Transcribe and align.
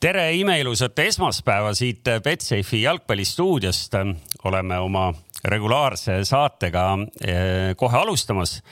tere 0.00 0.30
imeilusat 0.38 0.98
esmaspäeva 1.02 1.72
siit 1.74 2.06
Betsafe'i 2.24 2.82
jalgpallistuudiost. 2.82 3.94
oleme 4.44 4.78
oma 4.78 5.12
regulaarse 5.44 6.24
saatega 6.24 6.98
eh, 7.26 7.76
kohe 7.76 7.98
alustamas 7.98 8.62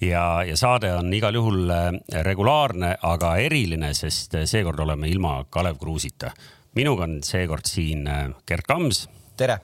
ja, 0.00 0.44
ja 0.44 0.56
saade 0.56 0.92
on 0.94 1.12
igal 1.14 1.34
juhul 1.34 1.70
eh, 1.70 2.22
regulaarne, 2.22 2.96
aga 3.02 3.36
eriline, 3.36 3.94
sest 3.94 4.36
seekord 4.44 4.80
oleme 4.80 5.08
ilma 5.08 5.44
Kalev 5.50 5.78
Kruusita. 5.78 6.30
minuga 6.74 7.04
on 7.04 7.22
seekord 7.22 7.64
siin 7.66 8.06
eh, 8.06 8.28
Gerd 8.46 8.68
Kams. 8.68 9.08
tere. 9.36 9.58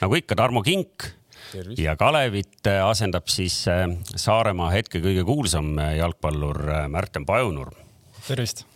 nagu 0.00 0.14
ikka, 0.14 0.34
Tarmo 0.34 0.62
Kink. 0.62 1.04
ja 1.78 1.96
Kalevit 1.96 2.66
asendab 2.66 3.28
siis 3.30 3.64
Saaremaa 4.16 4.70
hetke 4.70 4.98
kõige 4.98 5.22
kuulsam 5.24 5.76
jalgpallur 5.98 6.88
Märten 6.88 7.26
Pajunurm. 7.26 7.76
tervist 8.26 8.66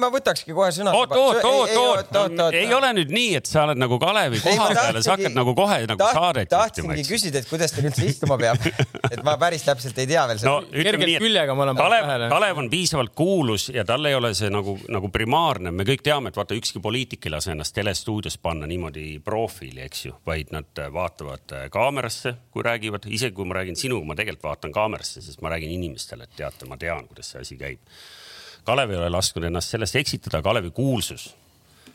ma 0.00 0.08
võtakski 0.12 0.54
kohe 0.56 0.70
sõna. 0.74 0.92
oot, 0.96 1.12
oot, 1.12 1.44
oot, 1.44 2.16
oot, 2.16 2.40
ei 2.56 2.70
ole 2.74 2.88
nüüd 2.96 3.12
nii, 3.14 3.34
et 3.38 3.48
sa 3.48 3.66
oled 3.66 3.78
nagu 3.80 3.98
Kalevi 4.02 4.40
koha 4.42 4.68
peal 4.72 4.98
ja 4.98 5.02
sa 5.04 5.14
hakkad 5.14 5.36
nagu 5.36 5.54
kohe 5.56 5.78
nagu 5.86 5.98
taht, 6.00 6.16
saadet 6.16 6.46
juhtima. 6.48 6.94
tahtsingi 6.96 7.04
küsida, 7.06 7.42
et 7.42 7.50
kuidas 7.50 7.74
teil 7.74 7.88
üldse 7.90 8.08
istuma 8.08 8.38
peab. 8.40 8.64
Et 9.12 9.20
ma 9.26 9.36
päris 9.40 9.64
täpselt 9.66 9.98
ei 10.02 10.08
tea 10.10 10.24
veel 10.30 10.40
seda. 10.40 10.54
no 10.54 10.82
ütleme 10.82 11.08
nii, 11.10 11.18
et 11.20 11.82
Kalev, 11.82 12.08
Kalev 12.32 12.62
on 12.62 12.70
piisavalt 12.72 13.14
kuulus 13.18 13.68
ja 13.74 13.84
tal 13.88 14.08
ei 14.08 14.16
ole 14.18 14.32
see 14.38 14.50
nagu, 14.52 14.76
nagu 14.92 15.12
primaarne, 15.12 15.74
me 15.74 15.86
kõik 15.88 16.04
teame, 16.06 16.32
et 16.32 16.40
vaata 16.40 16.56
ükski 16.58 16.82
poliitik 16.82 17.28
ei 17.28 17.34
lase 17.36 17.52
ennast 17.54 17.76
telestuudios 17.76 18.38
panna 18.42 18.68
niimoodi 18.70 19.18
profiili, 19.24 19.84
eks 19.86 20.06
ju, 20.08 20.16
vaid 20.26 20.50
nad 20.54 20.82
vaatavad 20.96 21.58
kaamerasse, 21.72 22.34
kui 22.50 22.66
räägivad, 22.66 23.06
isegi 23.12 23.36
kui 23.36 23.46
ma 23.48 23.60
räägin 23.60 23.78
sinuga, 23.78 24.08
ma 24.08 24.18
tegelikult 24.18 24.48
vaatan 24.50 24.74
kaamerasse, 24.74 25.22
sest 25.22 25.44
ma 25.44 25.52
räägin 25.52 25.76
inimestele, 25.76 26.26
et 26.26 26.36
teate, 26.40 26.66
ma 26.70 26.80
tean, 26.80 27.06
kuidas 27.10 27.34
see 27.34 27.44
asi 27.44 27.60
käib 27.60 27.80
Kalev 28.64 28.90
ei 28.90 29.00
ole 29.00 29.10
lasknud 29.10 29.48
ennast 29.48 29.74
sellest 29.74 29.96
eksitada, 29.98 30.42
Kalevi 30.42 30.70
kuulsus 30.70 31.32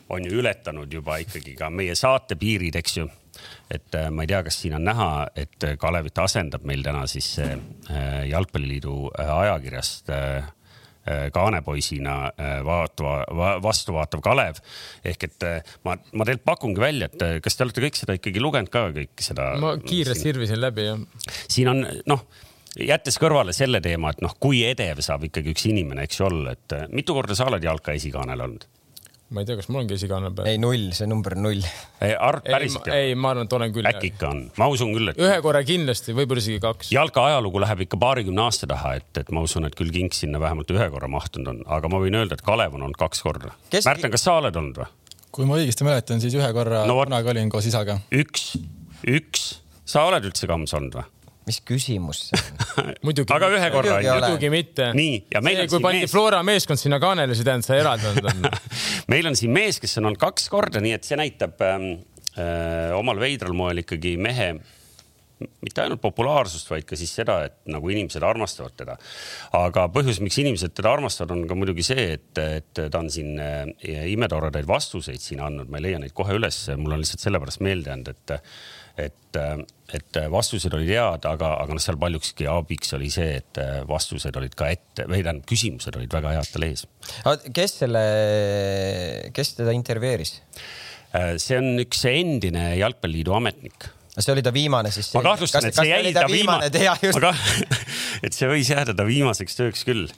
on 0.08 0.24
ju 0.24 0.38
ületanud 0.40 0.92
juba 0.92 1.18
ikkagi 1.22 1.54
ka 1.56 1.70
meie 1.70 1.94
saate 1.98 2.36
piirid, 2.40 2.76
eks 2.80 2.98
ju. 3.00 3.08
et 3.70 3.94
äh, 3.94 4.08
ma 4.10 4.24
ei 4.24 4.30
tea, 4.30 4.42
kas 4.42 4.56
siin 4.62 4.74
on 4.78 4.86
näha, 4.88 5.08
et 5.38 5.64
Kalevit 5.78 6.18
asendab 6.18 6.64
meil 6.66 6.82
täna 6.82 7.04
siis 7.06 7.36
äh, 7.44 7.58
Jalgpalliliidu 8.28 9.00
äh, 9.12 9.34
ajakirjast 9.46 10.14
kaanepoisina 11.32 12.14
vaatava, 12.66 13.54
vastu 13.64 13.94
vaatav 13.94 14.20
Kalev. 14.20 14.58
ehk 15.08 15.22
et 15.24 15.46
ma, 15.86 15.94
ma 16.12 16.26
teilt 16.28 16.42
pakungi 16.44 16.82
välja, 16.82 17.08
et 17.08 17.40
kas 17.40 17.56
te 17.56 17.64
olete 17.64 17.80
kõik 17.80 17.96
seda 17.96 18.16
ikkagi 18.18 18.42
lugenud 18.44 18.68
ka, 18.68 18.82
kõik 18.92 19.24
seda? 19.24 19.46
ma 19.62 19.70
kiirelt 19.80 20.20
sirvisin 20.20 20.60
läbi, 20.60 20.84
jah. 20.90 21.00
siin 21.48 21.72
on 21.72 21.80
noh 22.12 22.26
jättes 22.76 23.18
kõrvale 23.20 23.54
selle 23.56 23.80
teema, 23.84 24.12
et 24.14 24.24
noh, 24.24 24.34
kui 24.40 24.64
edev 24.68 25.02
saab 25.04 25.28
ikkagi 25.28 25.54
üks 25.54 25.68
inimene, 25.70 26.08
eks 26.08 26.20
ju 26.20 26.28
olla, 26.28 26.56
et 26.56 26.76
eh, 26.76 26.88
mitu 26.92 27.16
korda 27.16 27.36
sa 27.38 27.48
oled 27.50 27.64
jalka 27.64 27.96
esikaanel 27.96 28.44
olnud? 28.48 28.68
ma 29.28 29.42
ei 29.42 29.48
tea, 29.48 29.58
kas 29.58 29.66
mul 29.68 29.82
ongi 29.82 29.92
esikaanel 29.92 30.32
peal. 30.32 30.46
ei, 30.48 30.58
null, 30.60 30.86
see 30.96 31.08
number 31.08 31.34
on 31.36 31.42
null. 31.44 31.64
arv 32.00 32.46
päriselt 32.46 32.86
ei, 32.88 33.10
ei, 33.10 33.16
ma 33.18 33.34
arvan, 33.34 33.48
et 33.48 33.56
olen 33.58 33.74
küll. 33.74 33.88
äkki 33.90 34.12
ikka 34.14 34.30
on, 34.30 34.40
ma 34.56 34.68
usun 34.72 34.94
küll, 34.96 35.12
et. 35.12 35.20
ühe 35.20 35.34
korra 35.44 35.60
kindlasti, 35.68 36.14
võib-olla 36.16 36.40
isegi 36.40 36.62
kaks. 36.64 36.92
jalka 36.96 37.26
ajalugu 37.28 37.60
läheb 37.60 37.84
ikka 37.84 38.00
paarikümne 38.00 38.46
aasta 38.46 38.68
taha, 38.70 38.94
et, 39.02 39.10
et 39.20 39.32
ma 39.36 39.44
usun, 39.44 39.68
et 39.68 39.76
küll 39.76 39.92
Kink 39.92 40.16
sinna 40.16 40.40
vähemalt 40.40 40.72
ühe 40.72 40.88
korra 40.94 41.10
mahtunud 41.12 41.52
on, 41.52 41.60
aga 41.76 41.92
ma 41.92 42.00
võin 42.00 42.16
öelda, 42.22 42.38
et 42.38 42.44
Kalev 42.46 42.78
on 42.78 42.86
olnud 42.88 43.00
kaks 43.00 43.20
korda 43.26 43.52
Kes.... 43.68 43.84
Märten, 43.88 44.14
kas 44.14 44.24
sa 44.24 44.38
oled 44.40 44.56
olnud 44.56 44.80
või? 44.80 44.88
kui 45.36 45.44
ma 45.48 45.60
õigesti 45.60 45.84
mäletan, 45.84 46.24
siis 46.24 46.32
ühe 46.38 46.48
korra 46.56 46.86
no, 46.88 46.96
kunagi 47.02 47.34
olin 47.34 47.52
koos 47.52 47.68
isaga. 47.68 48.00
üks, 48.16 48.54
üks, 49.04 49.48
sa 49.84 50.08
oled 50.08 50.24
üldse 50.24 50.48
kams 50.48 50.72
olnud 50.78 51.02
või? 51.02 51.08
Mis 51.48 51.60
küsimus 51.66 52.28
see 52.28 52.40
on 52.82 52.92
muidugi. 53.08 53.32
aga 53.34 53.50
ühe 53.56 53.70
korra. 53.74 53.98
muidugi 54.06 54.52
mitte. 54.52 54.90
nii, 54.96 55.20
ja 55.34 55.42
meil 55.44 55.62
see, 55.62 55.66
on 55.66 55.74
siin 55.74 55.86
mees. 55.88 56.06
kui 56.06 56.12
Flora 56.12 56.42
meeskond 56.46 56.80
sinna 56.80 57.00
kaanele, 57.02 57.36
see 57.36 57.46
tähendab, 57.48 57.68
sa 57.68 57.78
eraldi 57.78 58.10
olnud 58.12 58.48
meil 59.12 59.30
on 59.30 59.38
siin 59.38 59.54
mees, 59.54 59.80
kes 59.82 59.98
on 60.00 60.10
olnud 60.10 60.22
kaks 60.22 60.48
korda, 60.52 60.82
nii 60.84 60.96
et 60.98 61.08
see 61.08 61.18
näitab 61.20 61.60
ähm, 61.66 61.90
äh, 62.36 62.92
omal 62.98 63.20
veidral 63.22 63.56
moel 63.56 63.84
ikkagi 63.84 64.16
mehe 64.20 64.52
mitte 65.38 65.84
ainult 65.84 66.02
populaarsust, 66.02 66.70
vaid 66.72 66.86
ka 66.88 66.98
siis 66.98 67.12
seda, 67.20 67.40
et 67.48 67.58
nagu 67.70 67.92
inimesed 67.92 68.24
armastavad 68.24 68.74
teda. 68.78 68.96
aga 69.58 69.86
põhjus, 69.94 70.22
miks 70.24 70.38
inimesed 70.42 70.74
teda 70.76 70.92
armastavad, 70.96 71.36
on 71.36 71.46
ka 71.50 71.58
muidugi 71.58 71.86
see, 71.86 72.08
et, 72.18 72.42
et 72.42 72.82
ta 72.82 73.02
on 73.02 73.10
siin 73.12 73.38
äh, 73.42 73.68
imetoredaid 74.14 74.68
vastuseid 74.68 75.22
siin 75.22 75.42
andnud, 75.44 75.70
ma 75.70 75.80
ei 75.80 75.88
leia 75.88 76.02
neid 76.02 76.16
kohe 76.16 76.36
üles, 76.38 76.64
mul 76.76 76.96
on 76.96 77.04
lihtsalt 77.04 77.24
sellepärast 77.26 77.64
meelde 77.64 77.92
jäänud, 77.92 78.12
et 78.14 78.38
et, 78.98 79.36
et 79.94 80.18
vastused 80.32 80.74
olid 80.74 80.90
head, 80.90 81.26
aga, 81.30 81.52
aga 81.62 81.76
noh, 81.76 81.82
seal 81.82 81.98
paljukski 82.00 82.48
abiks 82.50 82.96
oli 82.96 83.10
see, 83.14 83.36
et 83.38 83.60
vastused 83.86 84.34
olid 84.40 84.56
ka 84.58 84.72
ette 84.74 85.06
või 85.06 85.22
tähendab, 85.22 85.46
küsimused 85.46 85.94
olid 86.00 86.16
väga 86.18 86.34
head 86.34 86.50
tal 86.50 86.66
ees. 86.66 86.82
kes 87.54 87.76
selle, 87.84 88.02
kes 89.36 89.54
teda 89.60 89.76
intervjueeris? 89.76 90.34
see 91.40 91.56
on 91.56 91.78
üks 91.80 92.02
endine 92.10 92.74
Jalgpalliliidu 92.76 93.32
ametnik 93.38 93.86
see 94.18 94.34
oli 94.34 94.42
ta 94.42 94.52
viimane 94.54 94.90
siis? 94.94 95.10
ma 95.14 95.24
kahtlustan, 95.26 95.68
et 95.68 95.78
see 95.78 95.90
jäi 95.90 96.12
ta 96.16 96.26
viimane, 96.30 96.70
viimane, 96.74 97.34
et 98.26 98.36
see 98.36 98.50
võis 98.50 98.72
jääda 98.72 98.96
ta 98.96 99.06
viimaseks 99.08 99.58
tööks 99.58 99.84
küll 99.88 100.08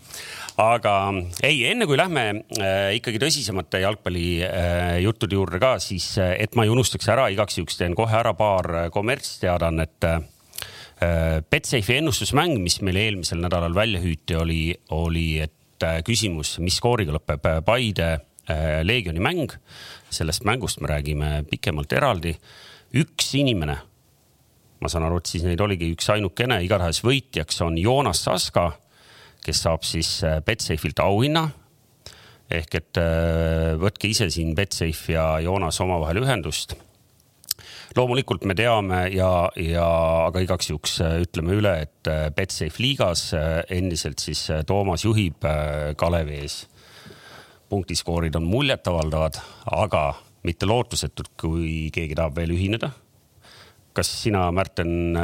aga 0.61 0.95
ei, 1.43 1.63
enne 1.71 1.87
kui 1.89 1.99
lähme 1.99 2.25
äh, 2.59 2.91
ikkagi 2.99 3.21
tõsisemate 3.23 3.83
jalgpallijuttude 3.85 5.35
äh, 5.35 5.39
juurde 5.39 5.61
ka, 5.63 5.75
siis 5.83 6.13
äh, 6.21 6.35
et 6.45 6.57
ma 6.59 6.67
ei 6.67 6.73
unustaks 6.73 7.09
ära, 7.13 7.29
igaks 7.33 7.61
juhuks 7.61 7.79
teen 7.81 7.97
kohe 7.99 8.17
ära 8.21 8.35
paar 8.39 8.71
äh, 8.85 8.91
kommertsteadannet 8.95 10.11
äh,. 10.11 10.21
Betsafe'i 11.01 11.95
ennustusmäng, 11.97 12.59
mis 12.61 12.75
meil 12.85 12.99
eelmisel 13.01 13.39
nädalal 13.41 13.73
välja 13.73 14.03
hüüti, 14.03 14.35
oli, 14.37 14.59
oli, 14.93 15.39
et 15.41 15.87
äh, 15.87 16.03
küsimus, 16.05 16.59
mis 16.61 16.77
skooriga 16.77 17.15
lõpeb 17.15 17.47
äh, 17.49 17.63
Paide 17.65 18.09
äh, 18.13 18.83
Leegioni 18.85 19.23
mäng. 19.25 19.55
sellest 20.11 20.45
mängust 20.45 20.81
me 20.85 20.91
räägime 20.91 21.45
pikemalt 21.49 21.93
eraldi. 21.97 22.35
üks 22.93 23.33
inimene 23.39 23.79
ma 24.81 24.89
saan 24.89 25.05
aru, 25.05 25.19
et 25.21 25.27
siis 25.29 25.43
neid 25.45 25.61
oligi 25.61 25.91
üks 25.95 26.09
ainukene, 26.13 26.63
igatahes 26.65 27.03
võitjaks 27.05 27.61
on 27.67 27.77
Joonas 27.79 28.25
Saska 28.25 28.71
kes 29.45 29.65
saab 29.65 29.87
siis 29.87 30.21
äh, 30.27 30.41
Betsafe'ilt 30.45 31.01
auhinna. 31.03 31.49
ehk 32.51 32.75
et 32.75 32.99
äh, 32.99 33.77
võtke 33.79 34.09
ise 34.11 34.27
siin 34.35 34.57
Betsafe 34.59 35.15
ja 35.15 35.25
Joonas 35.41 35.81
omavahel 35.81 36.23
ühendust. 36.25 36.75
loomulikult 37.97 38.45
me 38.45 38.55
teame 38.55 39.07
ja, 39.15 39.51
ja 39.57 39.87
aga 40.27 40.43
igaks 40.45 40.71
juhuks 40.71 41.01
äh, 41.05 41.21
ütleme 41.25 41.57
üle, 41.59 41.75
et 41.87 42.13
Betsafe 42.37 42.83
liigas 42.83 43.31
endiselt 43.69 44.21
siis 44.21 44.49
Toomas 44.67 45.05
juhib 45.05 45.47
Kalevi 45.97 46.41
ees. 46.43 46.65
punktiskoorid 47.71 48.35
on 48.35 48.49
muljetavaldavad, 48.51 49.39
aga 49.71 50.05
mitte 50.43 50.67
lootusetud, 50.67 51.37
kui 51.39 51.91
keegi 51.95 52.17
tahab 52.19 52.37
veel 52.37 52.57
ühineda 52.57 52.91
kas 53.97 54.11
sina, 54.23 54.47
Märten, 54.55 55.17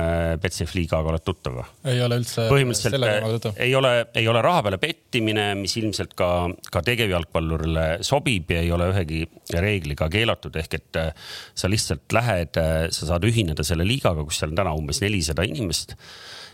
Betsef 0.43 0.75
liigaga 0.77 1.13
oled 1.13 1.25
tuttav 1.27 1.59
või? 1.61 1.67
ei 1.93 2.01
ole 2.05 2.21
üldse. 2.21 2.47
põhimõtteliselt 2.51 3.51
ei 3.63 3.75
ole, 3.79 3.93
ei 4.17 4.29
ole 4.31 4.43
raha 4.45 4.65
peale 4.67 4.81
pettimine, 4.83 5.49
mis 5.61 5.77
ilmselt 5.81 6.17
ka, 6.19 6.31
ka 6.73 6.83
tegevjalgpallurile 6.87 7.87
sobib 8.07 8.51
ja 8.55 8.63
ei 8.65 8.73
ole 8.75 8.91
ühegi 8.93 9.25
reegliga 9.55 10.11
keelatud, 10.13 10.57
ehk 10.63 10.79
et 10.81 11.01
äh, 11.01 11.13
sa 11.55 11.71
lihtsalt 11.71 12.17
lähed, 12.17 12.59
äh, 12.61 12.89
sa 12.95 13.13
saad 13.13 13.27
ühineda 13.29 13.67
selle 13.67 13.87
liigaga, 13.89 14.25
kus 14.27 14.43
seal 14.43 14.55
on 14.55 14.61
täna 14.63 14.75
umbes 14.77 15.03
nelisada 15.05 15.47
inimest 15.47 15.97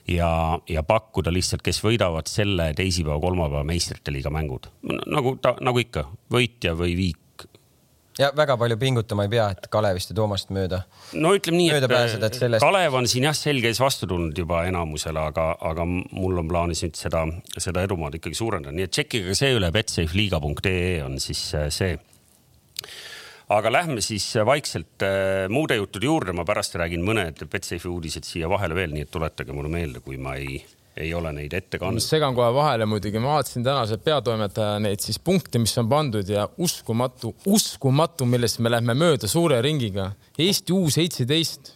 ja, 0.09 0.59
ja 0.69 0.83
pakkuda 0.87 1.33
lihtsalt, 1.33 1.63
kes 1.65 1.83
võidavad 1.85 2.31
selle 2.31 2.73
teisipäeva, 2.79 3.21
kolmapäeva 3.23 3.65
meistrite 3.67 4.15
liiga 4.15 4.33
mängud. 4.35 4.69
nagu 5.07 5.37
ta, 5.43 5.57
nagu 5.61 5.83
ikka, 5.83 6.07
võitja 6.33 6.75
või 6.79 6.97
viik 6.99 7.22
ja 8.19 8.31
väga 8.37 8.57
palju 8.61 8.77
pingutama 8.81 9.27
ei 9.27 9.33
pea, 9.33 9.49
et 9.55 9.69
Kalevist 9.73 10.13
ja 10.13 10.17
Toomast 10.17 10.53
mööda. 10.55 10.83
no 11.15 11.33
ütleme 11.37 11.59
nii, 11.59 11.71
et 11.79 11.89
pääseda, 11.91 12.29
et 12.29 12.39
sellest... 12.39 12.65
Kalev 12.65 12.97
on 12.99 13.09
siin 13.11 13.27
jah, 13.29 13.37
selge 13.37 13.71
ees 13.73 13.81
vastu 13.81 14.09
tulnud 14.11 14.39
juba 14.39 14.65
enamusele, 14.69 15.23
aga, 15.33 15.53
aga 15.71 15.87
mul 15.89 16.43
on 16.43 16.51
plaanis 16.51 16.85
nüüd 16.85 16.99
seda, 16.99 17.25
seda 17.57 17.85
edumaad 17.87 18.19
ikkagi 18.19 18.39
suurendada, 18.39 18.75
nii 18.77 18.89
et 18.89 18.95
tšekkige 18.95 19.37
see 19.39 19.55
üle, 19.57 19.73
betsafeliiga.ee 19.75 21.01
on 21.07 21.19
siis 21.23 21.47
äh, 21.59 21.69
see. 21.73 21.97
aga 23.53 23.73
lähme 23.73 24.05
siis 24.05 24.29
vaikselt 24.45 25.07
äh, 25.07 25.49
muude 25.53 25.81
juttude 25.81 26.09
juurde, 26.09 26.37
ma 26.37 26.45
pärast 26.49 26.77
räägin 26.81 27.05
mõned 27.07 27.47
Betsafe 27.49 27.89
uudised 27.89 28.29
siia 28.29 28.51
vahele 28.53 28.77
veel, 28.77 28.93
nii 28.93 29.09
et 29.09 29.13
tuletage 29.13 29.57
mulle 29.57 29.73
meelde, 29.73 30.05
kui 30.05 30.21
ma 30.21 30.37
ei 30.41 30.61
ei 30.97 31.15
ole 31.15 31.33
neid 31.33 31.53
ette 31.57 31.79
kandnud. 31.81 32.05
segan 32.05 32.35
kohe 32.37 32.51
vahele 32.55 32.87
muidugi, 32.89 33.21
ma 33.23 33.37
vaatasin 33.37 33.65
tänase 33.65 33.99
peatoimetaja 34.03 34.81
neid 34.85 35.01
siis 35.05 35.19
punkte, 35.19 35.61
mis 35.63 35.77
on 35.81 35.89
pandud 35.89 36.29
ja 36.29 36.49
uskumatu, 36.59 37.35
uskumatu, 37.47 38.29
millest 38.29 38.61
me 38.61 38.73
lähme 38.73 38.97
mööda 38.99 39.31
suure 39.31 39.61
ringiga. 39.65 40.11
Eesti 40.39 40.77
U 40.77 40.91
seitseteist 40.93 41.73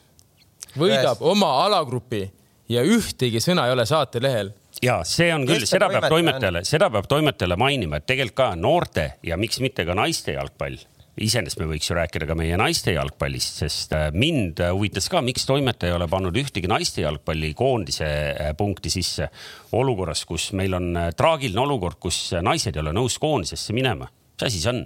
võidab 0.77 1.17
yes. 1.17 1.25
oma 1.25 1.51
alagrupi 1.65 2.27
ja 2.69 2.85
ühtegi 2.85 3.41
sõna 3.41 3.67
ei 3.69 3.77
ole 3.77 3.87
saatelehel 3.89 4.53
ja 4.85 4.99
see 5.09 5.31
on 5.35 5.47
küll, 5.49 5.65
seda 5.69 5.89
peab 5.93 6.09
toimetajale, 6.13 6.63
seda 6.69 6.91
peab 6.93 7.09
toimetajale 7.09 7.57
mainima, 7.61 8.01
et 8.01 8.09
tegelikult 8.09 8.37
ka 8.37 8.51
noorte 8.61 9.07
ja 9.25 9.39
miks 9.41 9.63
mitte 9.65 9.87
ka 9.89 9.97
naiste 9.97 10.37
jalgpall 10.37 10.77
iseenesest 11.17 11.61
me 11.61 11.69
võiks 11.71 11.89
ju 11.89 11.97
rääkida 11.97 12.29
ka 12.29 12.37
meie 12.39 12.57
naiste 12.61 12.93
jalgpallist, 12.97 13.63
sest 13.63 13.95
äh, 13.97 14.09
mind 14.13 14.61
huvitas 14.69 15.09
ka, 15.13 15.23
miks 15.25 15.47
toimetaja 15.49 15.95
ei 15.95 15.97
ole 15.97 16.09
pannud 16.13 16.37
ühtegi 16.37 16.69
naiste 16.71 17.05
jalgpallikoondise 17.05 18.09
äh, 18.09 18.53
punkti 18.59 18.93
sisse 18.93 19.31
olukorras, 19.77 20.27
kus 20.29 20.51
meil 20.57 20.77
on 20.77 20.93
traagiline 21.17 21.65
olukord, 21.65 22.01
kus 22.03 22.21
naised 22.45 22.77
ei 22.77 22.85
ole 22.85 22.93
nõus 22.97 23.19
koondisesse 23.23 23.77
minema. 23.77 24.11
mis 24.37 24.49
asi 24.51 24.61
see 24.61 24.73
on? 24.75 24.85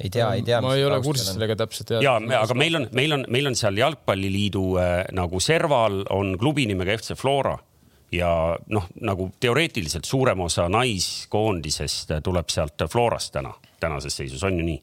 ei 0.00 0.10
tea, 0.10 0.30
ei 0.38 0.42
tea. 0.46 0.60
ma 0.62 0.74
ei 0.76 0.84
ole 0.86 1.00
kursis 1.02 1.32
sellega 1.32 1.56
täpselt. 1.58 1.96
ja, 2.04 2.16
aga 2.40 2.58
meil 2.58 2.78
on, 2.78 2.88
meil 2.94 3.18
on, 3.18 3.24
meil 3.32 3.50
on 3.50 3.58
seal 3.58 3.78
jalgpalliliidu 3.80 4.66
äh, 4.80 4.98
nagu 5.16 5.40
serval 5.42 6.04
on 6.14 6.36
klubi 6.38 6.68
nimega 6.70 6.96
FC 7.00 7.16
Flora 7.18 7.56
ja 8.14 8.30
noh, 8.70 8.90
nagu 9.02 9.30
teoreetiliselt 9.40 10.06
suurem 10.06 10.40
osa 10.46 10.68
naiskoondisest 10.70 12.20
tuleb 12.24 12.52
sealt 12.52 12.86
Florast 12.92 13.34
täna, 13.34 13.56
tänases 13.80 14.22
seisus 14.22 14.44
on 14.46 14.60
ju 14.60 14.66
nii 14.66 14.82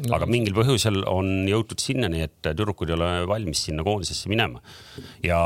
no.. 0.00 0.12
aga 0.16 0.28
mingil 0.30 0.56
põhjusel 0.56 1.02
on 1.10 1.48
jõutud 1.50 1.82
sinnani, 1.82 2.26
et 2.28 2.52
tüdrukud 2.52 2.90
ei 2.90 2.98
ole 2.98 3.14
valmis 3.30 3.64
sinna 3.68 3.84
koondisesse 3.86 4.30
minema. 4.32 4.62
Ja 5.24 5.42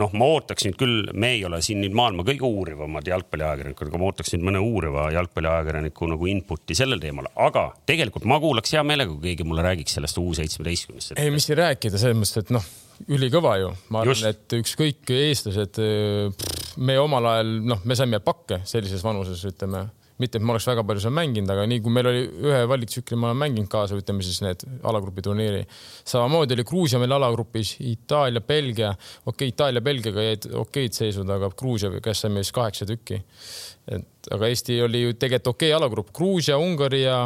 noh, 0.00 0.14
ma 0.18 0.28
ootaks 0.36 0.66
nüüd 0.66 0.76
küll, 0.78 1.10
me 1.14 1.34
ei 1.36 1.42
ole 1.46 1.60
siin 1.64 1.80
nüüd 1.84 1.94
maailma 1.96 2.24
kõige 2.26 2.46
uurivamad 2.48 3.06
jalgpalliajakirjanikud, 3.08 3.90
aga 3.90 4.00
ma 4.00 4.08
ootaks 4.10 4.34
nüüd 4.34 4.46
mõne 4.48 4.62
uuriva 4.64 5.08
jalgpalliajakirjaniku 5.14 6.08
nagu 6.14 6.30
input'i 6.30 6.76
sellel 6.78 7.02
teemal, 7.02 7.28
aga 7.46 7.68
tegelikult 7.86 8.26
ma 8.30 8.40
kuulaks 8.42 8.74
hea 8.74 8.84
meelega, 8.86 9.14
kui 9.14 9.30
keegi 9.30 9.46
mulle 9.46 9.66
räägiks 9.66 9.98
sellest 9.98 10.18
U 10.18 10.26
seitsmeteistkümnest. 10.36 11.14
ei, 11.20 11.30
mis 11.34 11.46
siin 11.48 11.60
rääkida, 11.60 12.00
selles 12.00 12.18
mõttes, 12.18 12.42
et 12.42 12.54
noh, 12.54 12.70
ülikõva 13.14 13.56
ju, 13.62 13.74
ma 13.94 14.02
arvan, 14.02 14.30
et 14.30 14.58
ükskõik 14.58 15.14
eestlased, 15.14 15.82
me 16.82 16.98
omal 17.02 17.30
ajal, 17.34 17.52
noh, 17.74 17.84
me 17.86 17.98
saime 17.98 18.22
pakke 18.24 18.62
sellises 18.68 19.04
vanuses, 19.06 19.42
ütleme 19.50 19.86
mitte, 20.22 20.38
et 20.38 20.44
ma 20.46 20.54
oleks 20.54 20.66
väga 20.68 20.84
palju 20.86 21.02
seal 21.02 21.14
mänginud, 21.16 21.50
aga 21.50 21.64
nii 21.70 21.80
kui 21.82 21.94
meil 21.94 22.08
oli 22.10 22.22
ühe 22.46 22.60
valiktsükli, 22.70 23.18
ma 23.18 23.30
olen 23.30 23.40
mänginud 23.40 23.70
kaasa, 23.72 23.98
ütleme 23.98 24.22
siis 24.26 24.38
need 24.44 24.62
alagrupi 24.86 25.24
turniiri. 25.26 25.64
samamoodi 26.06 26.54
oli 26.54 26.66
Gruusia 26.68 27.00
meil 27.02 27.16
alagrupis, 27.16 27.74
Itaalia, 27.82 28.40
Belgia, 28.40 28.92
okei 28.94 29.32
okay,, 29.32 29.54
Itaalia, 29.54 29.82
Belgiaga 29.84 30.26
jäid 30.28 30.48
okeid 30.60 30.94
seisud, 30.94 31.30
aga 31.34 31.50
Gruusia, 31.58 31.90
kes 32.04 32.24
sai 32.24 32.30
meist 32.34 32.54
kaheksa 32.54 32.86
tükki. 32.86 33.22
et 33.90 34.30
aga 34.32 34.48
Eesti 34.48 34.78
oli 34.82 35.02
ju 35.02 35.16
tegelikult 35.18 35.56
okei 35.56 35.72
okay 35.72 35.80
alagrupp, 35.80 36.14
Gruusia, 36.14 36.58
Ungari 36.58 37.02
ja 37.02 37.18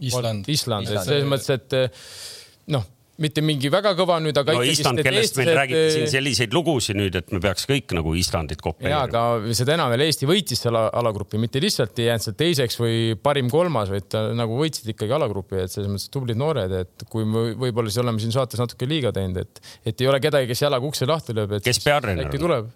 Island, 0.00 0.48
Island, 0.48 0.88
et 0.88 1.04
selles 1.04 1.28
mõttes, 1.28 1.50
et 1.58 2.72
noh 2.72 2.86
mitte 3.20 3.42
mingi 3.44 3.70
väga 3.72 3.92
kõva 3.98 4.18
nüüd, 4.22 4.36
aga 4.40 4.56
no, 4.56 4.64
Island, 4.66 5.02
kellest 5.04 5.38
meil 5.40 5.52
räägiti 5.56 5.94
siin 5.94 6.10
selliseid 6.12 6.54
lugusid 6.56 6.98
nüüd, 6.98 7.16
et 7.20 7.30
me 7.34 7.40
peaks 7.42 7.66
kõik 7.68 7.94
nagu 7.96 8.14
Islandit 8.18 8.62
kopeerima. 8.64 8.92
ja, 8.94 9.02
aga 9.08 9.54
seda 9.56 9.76
enam 9.76 9.92
veel 9.92 10.06
Eesti 10.06 10.28
võitis 10.30 10.64
selle 10.64 10.86
alagrupi, 11.00 11.40
mitte 11.42 11.62
lihtsalt 11.62 11.98
ei 12.00 12.10
jäänud 12.10 12.26
seal 12.26 12.38
teiseks 12.40 12.80
või 12.80 12.98
parim 13.20 13.50
kolmas, 13.52 13.92
vaid 13.92 14.18
nagu 14.38 14.58
võitsid 14.60 14.92
ikkagi 14.94 15.16
alagrupi, 15.16 15.60
et 15.64 15.74
selles 15.74 15.90
mõttes 15.92 16.12
tublid 16.12 16.40
noored, 16.40 16.76
et 16.84 17.08
kui 17.12 17.28
me 17.28 17.50
võib-olla 17.60 17.92
siis 17.92 18.02
oleme 18.04 18.22
siin 18.22 18.34
saates 18.34 18.60
natuke 18.62 18.88
liiga 18.90 19.12
teinud, 19.16 19.40
et, 19.44 19.64
et 19.86 20.04
ei 20.04 20.10
ole 20.10 20.22
kedagi, 20.22 20.48
kes 20.50 20.64
jalaga 20.66 20.88
ukse 20.88 21.08
lahti 21.08 21.36
lööb, 21.36 21.58
kes 21.64 21.84
peatreener 21.84 22.30
on? 22.30 22.70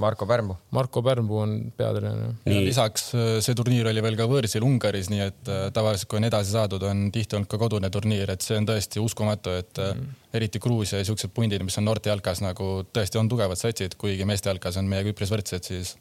Marko 0.00 0.26
Pärnpu. 0.28 0.56
Marko 0.76 1.02
Pärnpu 1.04 1.38
on 1.42 1.54
peatreener. 1.76 2.34
lisaks 2.46 3.10
äh, 3.14 3.30
see 3.44 3.56
turniir 3.58 3.90
oli 3.90 4.02
veel 4.04 4.18
ka 4.18 4.26
võõrsil 4.30 4.64
Ungaris, 4.66 5.10
nii 5.12 5.24
et 5.26 5.50
äh, 5.52 5.62
tavaliselt, 5.76 6.10
kui 6.10 6.20
on 6.20 6.28
edasi 6.30 6.54
saadud, 6.56 6.84
on 6.88 7.08
tihti 7.14 7.38
olnud 7.38 7.50
ka 7.50 7.60
kodune 7.60 7.90
turniir, 7.92 8.32
et 8.34 8.44
see 8.44 8.58
on 8.58 8.68
tõesti 8.68 9.02
uskumatu, 9.02 9.54
et 9.62 9.82
äh, 9.82 9.94
mm. 9.94 10.20
eriti 10.40 10.62
Gruusia 10.62 11.00
ja 11.00 11.08
siuksed 11.08 11.34
pundid, 11.36 11.64
mis 11.66 11.78
on 11.80 11.88
noorte 11.88 12.12
jalkas 12.12 12.42
nagu 12.44 12.70
tõesti 12.90 13.20
on 13.20 13.30
tugevad 13.30 13.60
satsid, 13.60 13.98
kuigi 14.00 14.28
meeste 14.28 14.52
jalkas 14.52 14.80
on 14.80 14.88
meiega 14.90 15.12
üpris 15.14 15.32
võrdsed, 15.32 15.66
siis 15.72 15.96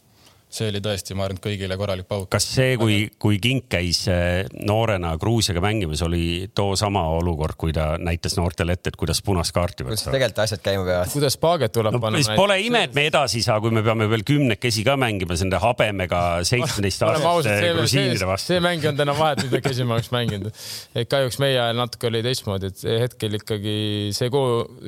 see 0.50 0.69
oli 0.72 0.81
tõesti, 0.81 1.13
ma 1.13 1.28
arvan, 1.28 1.38
et 1.38 1.44
kõigile 1.46 1.75
korralik 1.78 2.07
pauk. 2.10 2.25
kas 2.34 2.48
see, 2.50 2.74
kui, 2.81 2.96
kui 3.22 3.38
Kink 3.42 3.68
käis 3.69 4.01
eh, 4.10 4.48
noorena 4.66 5.12
Gruusiaga 5.22 5.62
mängimas, 5.62 6.01
oli 6.06 6.50
too 6.57 6.74
sama 6.80 7.04
olukord, 7.19 7.54
kui 7.60 7.74
ta 7.75 7.92
näitas 8.01 8.34
noortele 8.40 8.74
ette, 8.74 8.90
et 8.90 8.98
kuidas 8.98 9.22
punast 9.25 9.54
kaarti 9.54 9.86
võtta? 9.86 9.94
kuidas 9.94 10.07
tegelikult 10.10 10.42
asjad 10.46 10.63
käima 10.66 10.88
peavad? 10.88 11.12
kuidas 11.13 11.38
paaget 11.42 11.75
tuleb 11.75 11.94
no, 11.94 12.01
panna? 12.01 12.24
Pole 12.40 12.57
ime, 12.66 12.81
et 12.90 12.98
me 12.98 13.06
edasi 13.12 13.44
ei 13.44 13.46
saa, 13.46 13.60
kui 13.62 13.74
me 13.75 13.84
peame 13.86 14.10
veel 14.10 14.25
kümnekesi 14.25 14.86
ka 14.88 14.96
mängima 15.00 15.38
nende 15.40 15.60
habemega 15.62 16.24
seitsmeteistaastaste 16.50 17.69
grusiinide 17.78 18.30
vastu. 18.30 18.56
see 18.56 18.63
mäng 18.63 18.90
on 18.90 18.98
täna 18.98 19.13
vahetult 19.18 19.54
ma 19.86 20.00
oleks 20.00 20.10
mänginud. 20.16 20.50
et 20.98 21.10
kahjuks 21.12 21.38
meie 21.44 21.60
ajal 21.60 21.78
natuke 21.78 22.10
oli 22.10 22.24
teistmoodi, 22.25 22.74
et 22.74 22.84
hetkel 23.06 23.38
ikkagi 23.38 23.78
see, 24.18 24.34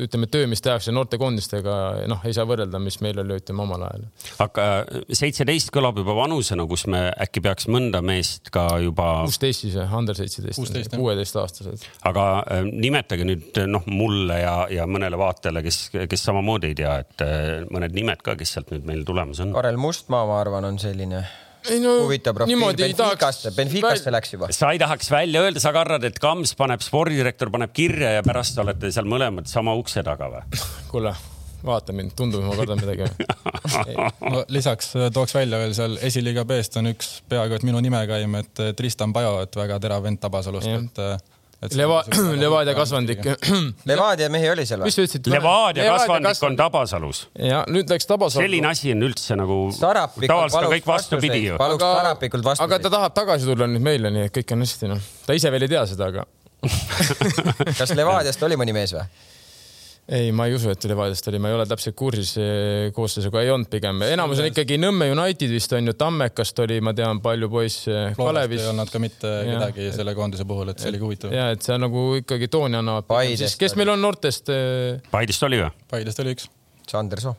ütleme, 0.07 0.30
töö, 0.31 0.50
mis 0.50 0.66
tehakse 0.66 0.94
noortekoondistega, 0.96 1.78
noh, 2.10 2.25
ei 2.25 2.34
saa 2.34 2.50
võrrelda, 2.50 2.81
mis 2.81 2.98
meil 3.06 3.22
oli, 3.22 3.38
ütleme, 3.44 3.62
omal 3.68 3.86
ajal. 3.92 4.10
aga 4.48 4.68
seitseteist 5.06 5.50
seitseteist 5.51 5.74
kõlab 5.75 6.00
juba 6.00 6.15
vanusena, 6.15 6.65
kus 6.69 6.86
me 6.92 7.01
äkki 7.12 7.42
peaks 7.44 7.68
mõnda 7.71 8.01
meest 8.06 8.51
ka 8.53 8.80
juba. 8.83 9.24
kuusteist 9.25 9.65
siis 9.65 9.75
jah, 9.75 9.92
under 9.98 10.15
seitseteist, 10.15 10.95
kuueteistaastased. 10.95 11.86
aga 12.07 12.25
äh, 12.45 12.63
nimetage 12.68 13.27
nüüd 13.27 13.62
noh, 13.68 13.86
mulle 13.92 14.42
ja, 14.42 14.56
ja 14.71 14.88
mõnele 14.88 15.19
vaatajale, 15.19 15.63
kes, 15.65 15.83
kes 15.92 16.25
samamoodi 16.30 16.71
ei 16.71 16.77
tea, 16.80 16.98
et 17.03 17.25
äh, 17.25 17.68
mõned 17.71 17.95
nimed 17.98 18.24
ka, 18.24 18.38
kes 18.39 18.56
sealt 18.56 18.71
nüüd 18.71 18.88
meil 18.88 19.03
tulemas 19.07 19.42
on. 19.44 19.56
Karel 19.57 19.80
Mustmaa, 19.81 20.24
ma 20.30 20.39
arvan, 20.44 20.69
on 20.69 20.80
selline 20.81 21.25
ei 21.69 21.77
no 21.83 21.97
huvitav 22.07 22.33
profiil, 22.38 22.57
Benficasse, 22.57 23.51
Benficasse 23.57 24.13
läks 24.13 24.33
juba. 24.33 24.50
sa 24.56 24.71
ei 24.74 24.80
tahaks 24.81 25.12
välja 25.13 25.44
öelda, 25.45 25.62
sa 25.62 25.74
karad, 25.75 26.07
et 26.07 26.18
Kams 26.21 26.56
paneb, 26.57 26.81
spordidirektor 26.86 27.51
paneb 27.54 27.75
kirja 27.75 28.15
ja 28.18 28.24
pärast 28.25 28.57
olete 28.63 28.94
seal 28.94 29.09
mõlemad 29.09 29.51
sama 29.51 29.75
ukse 29.77 30.01
taga 30.07 30.31
või? 30.31 30.63
kuule 30.89 31.13
vaata 31.66 31.96
mind, 31.96 32.16
tundub, 32.18 32.46
ma 32.46 32.56
kardan 32.60 32.81
midagi 32.81 33.10
no 34.34 34.46
lisaks 34.54 34.96
äh, 34.98 35.10
tooks 35.13 35.36
välja 35.36 35.60
veel 35.62 35.75
seal 35.78 35.98
esiliiga 36.02 36.46
B-st 36.50 36.81
on 36.81 36.92
üks 36.94 37.19
peaaegu 37.30 37.60
et 37.60 37.68
minu 37.68 37.81
nime 37.84 38.02
käim, 38.10 38.40
et 38.42 38.63
äh, 38.63 38.74
Tristan 38.78 39.13
Pajo, 39.13 39.38
et 39.46 39.56
väga 39.56 39.80
terav 39.84 40.04
vend 40.06 40.22
Tabasalust, 40.22 40.72
et 40.72 41.02
äh, 41.04 41.16
et 41.62 41.75
Leva-, 41.78 42.04
Levadia 42.42 42.74
kasvandik. 42.74 43.22
Levadia 43.92 44.30
mehi 44.34 44.50
oli 44.50 44.66
seal 44.66 44.81
või? 44.81 44.90
mis 44.90 44.98
sa 44.98 45.06
ütlesid? 45.06 45.30
Levadia 45.34 45.88
kasvandik 45.94 46.46
on 46.48 46.58
Tabasalus. 46.58 47.24
ja 47.38 47.62
nüüd 47.69 47.92
läks 47.92 48.10
Tabasalu. 48.10 48.46
selline 48.48 48.72
asi 48.72 48.94
on 48.96 49.06
üldse 49.10 49.38
nagu. 49.40 49.60
tavaliselt 49.78 50.57
on 50.64 50.69
kõik 50.75 50.90
vastupidi 50.90 51.44
ju. 51.46 51.60
paluks 51.62 51.86
Sarapikult 51.86 52.48
vastuseid. 52.50 52.68
aga 52.69 52.81
ta 52.81 52.94
tahab 52.98 53.18
tagasi 53.18 53.50
tulla 53.50 53.69
nüüd 53.69 53.86
meile, 53.86 54.14
nii 54.14 54.30
et 54.30 54.38
kõik 54.40 54.56
on 54.56 54.66
hästi, 54.66 54.94
noh. 54.96 55.12
ta 55.28 55.38
ise 55.38 55.54
veel 55.54 55.68
ei 55.68 55.75
tea 55.75 55.86
seda, 55.94 56.10
aga 56.10 56.25
kas 57.80 57.94
Levadiast 57.98 58.50
oli 58.50 58.57
mõni 58.60 58.74
mees 58.75 58.94
või? 58.98 59.06
Ei, 60.12 60.31
ma 60.36 60.46
ei 60.50 60.56
usu, 60.56 60.72
et 60.74 60.86
Levadiast 60.90 61.28
oli, 61.31 61.40
ma 61.42 61.50
ei 61.52 61.56
ole 61.56 61.66
täpselt 61.69 61.96
kursis 62.00 62.34
koosseisuga, 62.96 63.44
ei 63.46 63.52
olnud 63.54 63.69
pigem, 63.72 64.02
enamus 64.12 64.42
on 64.44 64.50
ikkagi 64.50 64.80
Nõmme 64.81 65.08
United 65.13 65.54
vist 65.54 65.75
on 65.78 65.88
ju, 65.88 65.96
Tammekast 65.98 66.60
oli, 66.66 66.80
ma 66.84 66.94
tean, 66.98 67.22
palju 67.24 67.50
poisse. 67.52 68.04
Kalevist 68.18 68.66
ei 68.66 68.72
olnud 68.74 68.92
ka 68.92 69.02
mitte 69.04 69.31
ja. 69.31 69.54
kedagi 69.54 69.92
selle 69.96 70.16
koondise 70.18 70.48
puhul, 70.50 70.74
et 70.74 70.84
see 70.84 70.92
oligi 70.92 71.08
huvitav. 71.08 71.36
ja 71.36 71.48
et 71.56 71.63
see 71.63 71.78
nagu 71.80 72.06
ikkagi 72.19 72.52
tooni 72.52 72.80
annavad. 72.81 73.08
kes 73.62 73.78
meil 73.80 73.94
on 73.96 74.04
noortest? 74.04 74.52
Paidest 75.13 75.48
oli 75.48 75.62
või? 75.63 75.72
Paidest 75.92 76.24
oli 76.24 76.36
üks. 76.36 76.52
Sander 76.92 77.24
Soo. 77.24 77.38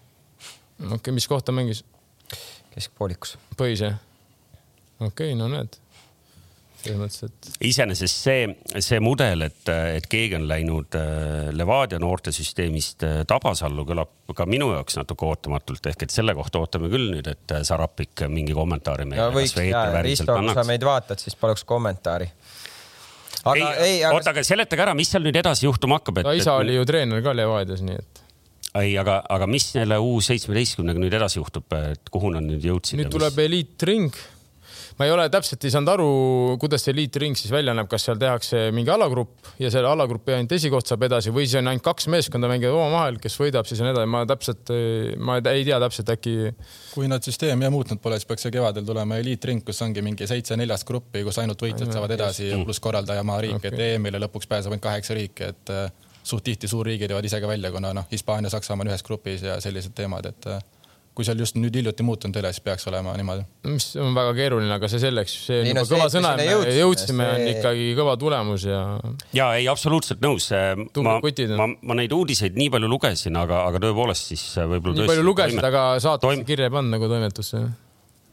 okei 0.80 0.96
okay,, 0.96 1.16
mis 1.18 1.28
kohta 1.28 1.52
mängis? 1.52 1.84
keskpoolikus. 2.72 3.36
põhis 3.58 3.84
jah? 3.84 4.00
okei 5.00 5.32
okay,, 5.34 5.38
no 5.38 5.50
näed 5.52 5.81
selles 6.82 6.98
mõttes, 7.00 7.22
et. 7.28 7.50
iseenesest 7.68 8.26
see, 8.26 8.46
see 8.82 9.00
mudel, 9.02 9.46
et, 9.46 9.62
et 9.98 10.08
keegi 10.10 10.38
on 10.38 10.48
läinud 10.50 10.98
äh, 10.98 11.52
Levadia 11.54 12.00
noortesüsteemist 12.02 13.06
äh, 13.06 13.20
Tabasallu, 13.28 13.86
kõlab 13.88 14.34
ka 14.36 14.46
minu 14.48 14.72
jaoks 14.72 14.98
natuke 15.00 15.28
ootamatult, 15.28 15.86
ehk 15.92 16.06
et 16.06 16.14
selle 16.14 16.34
kohta 16.38 16.62
ootame 16.62 16.90
küll 16.92 17.12
nüüd, 17.14 17.30
et 17.30 17.54
äh, 17.54 17.62
Sarapik 17.66 18.26
mingi 18.32 18.56
kommentaari 18.56 19.06
meile. 19.08 19.30
Risto, 20.02 20.34
kui 20.34 20.56
sa 20.56 20.66
meid 20.66 20.84
vaatad, 20.86 21.22
siis 21.22 21.38
paluks 21.38 21.64
kommentaari 21.68 22.28
aga 23.42 23.54
ei, 23.58 23.86
ei 23.86 24.02
aga... 24.04 24.16
oota, 24.16 24.32
aga 24.34 24.44
seletage 24.46 24.84
ära, 24.84 24.94
mis 24.98 25.10
seal 25.12 25.24
nüüd 25.26 25.38
edasi 25.38 25.66
juhtuma 25.66 25.98
hakkab, 26.00 26.20
et. 26.22 26.28
no 26.28 26.34
isa 26.36 26.54
et... 26.54 26.64
oli 26.64 26.76
ju 26.76 26.84
treener 26.88 27.22
ka 27.24 27.34
Levadias, 27.36 27.82
nii 27.86 27.98
et. 27.98 28.22
ei, 28.82 28.92
aga, 29.00 29.18
aga 29.36 29.48
mis 29.50 29.66
selle 29.74 29.98
U 30.02 30.14
seitsmeteistkümnega 30.24 31.02
nüüd 31.02 31.16
edasi 31.18 31.40
juhtub, 31.40 31.66
et 31.92 32.12
kuhu 32.12 32.32
nad 32.34 32.46
nüüd 32.46 32.64
jõudsid? 32.68 33.00
nüüd 33.00 33.12
tuleb 33.14 33.34
mis... 33.34 33.48
eliitring 33.48 34.22
ma 34.98 35.06
ei 35.06 35.12
ole 35.14 35.26
täpselt 35.32 35.64
ei 35.64 35.72
saanud 35.74 35.92
aru, 35.92 36.08
kuidas 36.62 36.84
see 36.84 36.92
eliitring 36.94 37.38
siis 37.38 37.52
välja 37.54 37.74
näeb, 37.76 37.88
kas 37.90 38.06
seal 38.08 38.20
tehakse 38.20 38.64
mingi 38.74 38.92
alagrupp 38.92 39.52
ja 39.62 39.70
selle 39.72 39.90
alagrupi 39.90 40.36
ainult 40.36 40.52
esikoht 40.56 40.90
saab 40.90 41.06
edasi 41.08 41.32
või 41.34 41.46
siis 41.46 41.60
on 41.60 41.70
ainult 41.72 41.86
kaks 41.86 42.08
meeskonda 42.12 42.50
mängivad 42.50 42.76
omavahel, 42.78 43.18
kes 43.22 43.38
võidab, 43.40 43.68
siis 43.68 43.80
on 43.84 43.90
edasi. 43.92 44.10
ma 44.12 44.24
täpselt, 44.28 44.72
ma 45.18 45.38
ei 45.40 45.66
tea 45.66 45.80
täpselt, 45.82 46.14
äkki. 46.16 46.36
kui 46.92 47.10
nad 47.10 47.24
süsteemi 47.24 47.70
muutnud 47.72 48.02
pole, 48.02 48.18
siis 48.20 48.28
peaks 48.28 48.46
see 48.46 48.54
kevadel 48.54 48.86
tulema 48.86 49.18
eliitring, 49.22 49.64
kus 49.66 49.82
ongi 49.84 50.04
mingi 50.04 50.28
seitse-neljast 50.28 50.86
gruppi, 50.88 51.24
kus 51.26 51.40
ainult 51.42 51.62
võitjad 51.62 51.92
saavad 51.94 52.16
edasi 52.18 52.50
mm. 52.50 52.66
pluss 52.68 52.82
korraldajamaa 52.82 53.40
riik 53.46 53.58
okay., 53.60 53.72
et 53.72 53.86
EM-ile 53.88 54.20
lõpuks 54.26 54.50
pääseb 54.50 54.74
ainult 54.74 54.84
kaheksa 54.84 55.16
riiki, 55.18 55.50
et 55.54 55.72
äh, 55.72 55.88
suht 56.22 56.44
tihti 56.46 56.68
suurriigid 56.70 57.10
jäävad 57.10 57.26
ise 57.28 57.40
ka 57.42 57.50
välja, 57.50 57.72
kuna 57.74 57.92
noh, 57.96 58.06
Hispaania, 58.12 58.50
Saksamaa 58.52 58.86
on 58.86 58.92
ühes 58.92 59.04
grupis 59.06 59.42
ja 59.46 59.58
sellised 59.62 59.94
teemad, 59.96 60.28
et 60.30 60.50
äh, 60.50 60.62
kui 61.12 61.26
seal 61.28 61.40
just 61.42 61.58
nüüd 61.60 61.74
hiljuti 61.76 62.04
muutunud 62.06 62.36
ei 62.36 62.42
ole, 62.44 62.52
siis 62.54 62.64
peaks 62.64 62.86
olema 62.88 63.12
niimoodi. 63.18 63.44
mis 63.68 63.90
on 64.00 64.14
väga 64.16 64.32
keeruline, 64.38 64.72
aga 64.72 64.88
see 64.88 65.02
selleks, 65.02 65.34
see 65.46 65.60
on 65.60 65.70
juba 65.70 65.84
kõva 65.90 66.08
sõna, 66.12 66.32
me 66.40 66.46
jõudsime, 66.48 66.78
jõudsime, 66.78 67.28
on 67.34 67.44
ikkagi 67.52 67.86
kõva 67.98 68.16
tulemus 68.20 68.66
ja. 68.68 68.80
ja 69.36 69.50
ei, 69.58 69.68
absoluutselt 69.72 70.24
nõus. 70.24 70.48
ma, 71.04 71.18
ma, 71.20 71.68
ma 71.68 71.98
neid 72.00 72.16
uudiseid 72.16 72.56
nii 72.58 72.72
palju 72.72 72.90
lugesin, 72.90 73.36
aga, 73.38 73.64
aga 73.68 73.82
tõepoolest 73.84 74.32
siis 74.32 74.46
võib-olla. 74.56 75.02
nii 75.02 75.12
palju 75.12 75.26
lugesid, 75.28 75.64
aga 75.72 75.86
saatesse 76.00 76.28
toim... 76.28 76.46
kirja 76.48 76.70
ei 76.70 76.76
pannud 76.78 76.96
nagu 76.96 77.10
toimetusse 77.12 77.66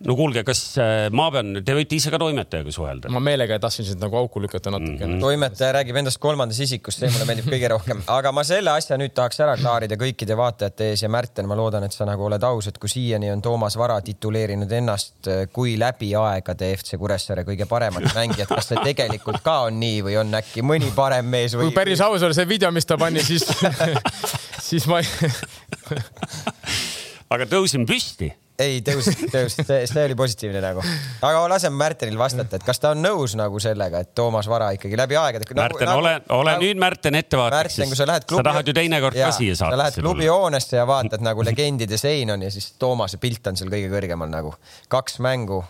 no 0.08 0.16
kuulge, 0.16 0.44
kas 0.48 0.62
äh, 0.80 1.08
ma 1.16 1.28
pean, 1.34 1.58
te 1.66 1.76
võite 1.76 1.98
ise 1.98 2.12
ka 2.14 2.20
toimetajaga 2.22 2.72
suhelda? 2.72 3.12
ma 3.12 3.22
meelega 3.24 3.58
tahtsin 3.60 3.88
sind 3.88 4.04
nagu 4.04 4.16
auku 4.20 4.42
lükata 4.44 4.72
natukene 4.72 4.96
mm. 4.96 5.14
-hmm. 5.18 5.26
toimetaja 5.26 5.74
räägib 5.80 6.00
endast 6.00 6.22
kolmandas 6.24 6.60
isikus, 6.64 7.00
see 7.02 7.10
mulle 7.12 7.28
meeldib 7.28 7.50
kõige 7.52 7.72
rohkem, 7.74 8.04
aga 8.16 8.32
ma 8.36 8.46
selle 8.48 8.72
asja 8.72 8.98
nüüd 9.02 9.14
tahaks 9.18 9.42
ära 9.44 9.58
klaarida 9.60 10.00
kõikide 10.00 10.38
vaatajate 10.40 10.92
ees 10.94 11.04
ja 11.04 11.10
Märten, 11.12 11.50
ma 11.52 11.58
loodan, 11.60 11.84
et 11.84 11.96
sa 11.96 12.08
nagu 12.08 12.26
oled 12.30 12.44
aus, 12.48 12.72
et 12.72 12.78
kui 12.80 12.92
siiani 12.92 13.32
on 13.34 13.44
Toomas 13.44 13.76
Vara 13.78 14.00
tituleerinud 14.02 14.72
ennast 14.72 15.28
äh, 15.28 15.46
kui 15.52 15.76
läbi 15.80 16.14
aegade 16.16 16.72
FC 16.78 16.98
Kuressaare 16.98 17.44
kõige 17.44 17.68
paremat 17.68 18.08
mängijat, 18.20 18.48
kas 18.48 18.72
see 18.72 18.84
tegelikult 18.84 19.44
ka 19.44 19.62
on 19.68 19.80
nii 19.84 20.04
või 20.08 20.20
on 20.24 20.36
äkki 20.40 20.64
mõni 20.64 20.94
parem 20.96 21.28
mees 21.28 21.58
või? 21.58 21.70
kui 21.70 21.80
päris 21.82 22.04
aus 22.06 22.24
olla, 22.24 22.36
see 22.38 22.48
video, 22.48 22.72
mis 22.72 22.88
ta 22.88 22.98
pani, 22.98 23.24
siis 23.24 23.48
siis 24.70 24.88
ma 24.88 25.04
aga 27.30 27.50
tõusin 27.50 27.84
püsti 27.90 28.32
ei 28.60 28.82
tõus, 28.86 29.08
tõus, 29.34 29.56
see, 29.56 29.80
see 29.90 30.04
oli 30.06 30.16
positiivne 30.20 30.62
nagu. 30.64 30.84
aga 31.22 31.44
laseme 31.52 31.80
Märtenil 31.80 32.18
vastata, 32.20 32.60
et 32.60 32.66
kas 32.68 32.82
ta 32.82 32.94
on 32.96 33.02
nõus 33.04 33.36
nagu 33.40 33.60
sellega, 33.64 34.04
et 34.04 34.14
Toomas 34.18 34.50
Vara 34.52 34.72
ikkagi 34.76 35.00
läbi 35.00 35.18
aegade 35.20 35.48
nagu,. 35.48 35.60
Märten 35.62 35.90
nagu,, 35.90 36.04
ole, 36.04 36.14
ole 36.36 36.54
nagu, 36.56 36.66
nüüd 36.66 36.82
Märten 36.82 37.20
ettevaatlik. 37.20 37.58
Märten, 37.70 37.94
kui 37.94 38.00
sa 38.00 38.08
lähed 38.10 38.28
klubi. 38.30 38.44
sa 38.44 38.52
tahad 38.52 38.72
ju 38.72 38.78
teinekord 38.78 39.20
ka 39.20 39.32
siia 39.36 39.56
saata. 39.56 39.76
sa 39.76 39.84
lähed 39.84 40.00
klubihoonesse 40.02 40.80
ja 40.80 40.86
vaatad 40.90 41.26
nagu 41.26 41.46
legendide 41.48 42.00
sein 42.02 42.36
on 42.36 42.48
ja 42.48 42.52
siis 42.54 42.72
Toomase 42.80 43.22
pilt 43.22 43.48
on 43.48 43.60
seal 43.60 43.72
kõige 43.72 43.92
kõrgemal 43.94 44.32
nagu. 44.32 44.56
kaks 44.92 45.20
mängu 45.24 45.64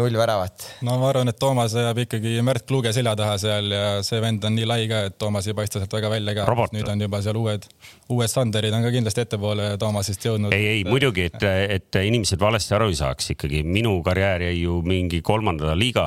null 0.00 0.16
väravat. 0.18 0.66
no 0.86 0.96
ma 1.00 1.10
arvan, 1.12 1.30
et 1.30 1.38
Toomas 1.40 1.74
jääb 1.76 2.02
ikkagi 2.06 2.36
Märt 2.46 2.66
Kluge 2.68 2.92
selja 2.96 3.14
taha 3.18 3.36
seal 3.40 3.70
ja 3.74 3.84
see 4.06 4.20
vend 4.22 4.44
on 4.46 4.56
nii 4.56 4.68
lai 4.68 4.86
ka, 4.90 5.04
et 5.10 5.18
Toomas 5.20 5.48
ei 5.50 5.56
paista 5.56 5.80
sealt 5.80 5.92
väga 5.92 6.10
välja 6.12 6.34
ka. 6.40 6.46
nüüd 6.74 6.88
on 6.88 7.04
juba 7.06 7.20
seal 7.24 7.38
uued, 7.40 7.66
uued 8.10 8.32
Sanderid 8.32 8.74
on 8.76 8.84
ka 8.86 8.92
kindlasti 8.94 9.24
ettepoole 9.24 9.74
Toomasest 9.80 10.26
jõudnud. 10.26 10.54
ei, 10.56 10.66
ei 10.76 10.84
muidugi, 10.88 11.28
et, 11.30 11.44
et 11.76 12.00
inimesed 12.00 12.40
valesti 12.40 12.76
aru 12.76 12.90
ei 12.90 12.98
saaks 12.98 13.32
ikkagi, 13.36 13.62
minu 13.66 13.98
karjäär 14.06 14.46
jäi 14.48 14.62
ju 14.62 14.80
mingi 14.86 15.22
kolmanda 15.26 15.76
liiga 15.78 16.06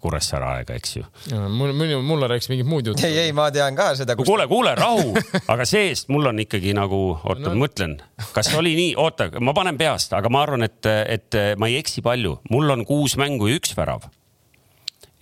Kuressaare 0.00 0.50
aega, 0.58 0.78
eks 0.78 0.96
ju. 0.96 1.04
mul, 1.48 1.74
mul, 1.76 1.94
mulle 2.06 2.30
rääkis 2.30 2.50
mingit 2.52 2.68
muud 2.68 2.92
juttu. 2.92 3.06
ei, 3.06 3.18
ei, 3.26 3.34
ma 3.36 3.50
tean 3.54 3.76
ka 3.78 3.90
seda 3.98 4.16
kus.... 4.18 4.28
kuule, 4.28 4.48
kuule, 4.50 4.74
rahu, 4.78 5.14
aga 5.52 5.66
see-eest 5.68 6.12
mul 6.14 6.32
on 6.32 6.42
ikkagi 6.44 6.74
nagu, 6.76 7.02
oota 7.18 7.50
no., 7.50 7.56
mõtlen, 7.64 7.98
kas 8.34 8.52
oli 8.58 8.74
nii, 8.78 8.94
oota, 9.00 9.30
ma 9.44 9.54
panen 9.56 9.78
peast, 9.80 10.14
aga 10.16 10.32
ma 10.32 10.42
arvan, 10.46 10.66
et, 10.66 10.88
et 11.08 11.40
ma 11.60 11.70
ei 11.70 11.78
eksi 11.80 12.02
palju, 12.04 12.38
mul 12.52 12.76
on 12.76 12.84
kuus 12.88 13.17
mängu 13.20 13.50
ja 13.50 13.58
üks 13.60 13.76
värav. 13.76 14.08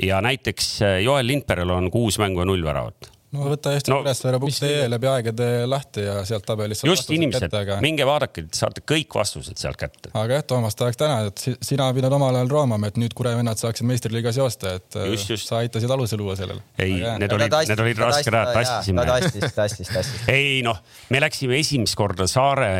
ja 0.03 0.21
näiteks 0.25 0.71
äh, 0.83 1.03
Joel 1.05 1.26
Lindbergil 1.26 1.71
on 1.71 1.91
kuus 1.91 2.19
mängu 2.23 2.45
ja 2.45 2.49
null 2.49 2.65
väravat 2.65 3.12
no 3.35 3.47
võta 3.50 3.73
Eesti 3.76 3.93
no, 3.93 4.00
Kuressaare.ee 4.03 4.87
läbi 4.91 5.09
aegade 5.11 5.47
lahti 5.69 6.05
ja 6.05 6.17
sealt 6.29 6.47
tabelist. 6.47 6.85
just 6.87 7.11
inimesed, 7.15 7.53
aga... 7.57 7.79
minge 7.85 8.07
vaadake, 8.09 8.47
saate 8.57 8.83
kõik 8.87 9.17
vastused 9.19 9.59
sealt 9.61 9.79
kätte. 9.81 10.11
aga 10.12 10.38
jah, 10.38 10.45
Toomas, 10.53 10.76
tahaks 10.79 11.00
tänada, 11.00 11.33
et 11.33 11.65
sina 11.67 11.88
pidad 11.97 12.15
omal 12.17 12.38
ajal 12.38 12.53
roomama, 12.53 12.91
et 12.91 13.00
nüüd 13.00 13.17
Kure 13.17 13.35
vennad 13.38 13.61
saaksid 13.61 13.88
meistriliigas 13.88 14.38
joosta, 14.41 14.76
et 14.81 14.99
äh, 14.99 15.09
just, 15.12 15.33
just. 15.35 15.50
sa 15.50 15.62
aitasid 15.62 15.93
aluse 15.93 16.19
luua 16.21 16.37
sellele. 16.38 16.62
ei, 16.79 17.00
need 17.21 17.35
olid, 17.38 17.59
need 17.73 17.85
olid 17.87 18.05
rasked 18.05 18.35
ajad, 18.35 18.53
tassisime. 18.61 19.09
tassis, 19.11 19.57
tassis, 19.57 19.91
tassis. 19.93 20.29
ei 20.37 20.61
noh, 20.67 20.79
me 21.11 21.23
läksime 21.25 21.59
esimest 21.62 21.99
korda 21.99 22.29
saare, 22.31 22.71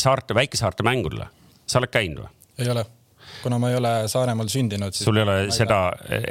saarte, 0.00 0.36
väikesaarte 0.36 0.86
mängudele. 0.86 1.30
sa 1.66 1.80
oled 1.80 1.92
käinud 1.94 2.26
või? 2.26 2.36
ei 2.60 2.70
ole 2.70 2.84
kuna 3.44 3.58
ma 3.60 3.70
ei 3.70 3.76
ole 3.78 3.92
Saaremaal 4.10 4.48
sündinud. 4.52 4.96
sul 4.96 5.20
ei 5.20 5.26
ole 5.26 5.36
seda 5.54 5.78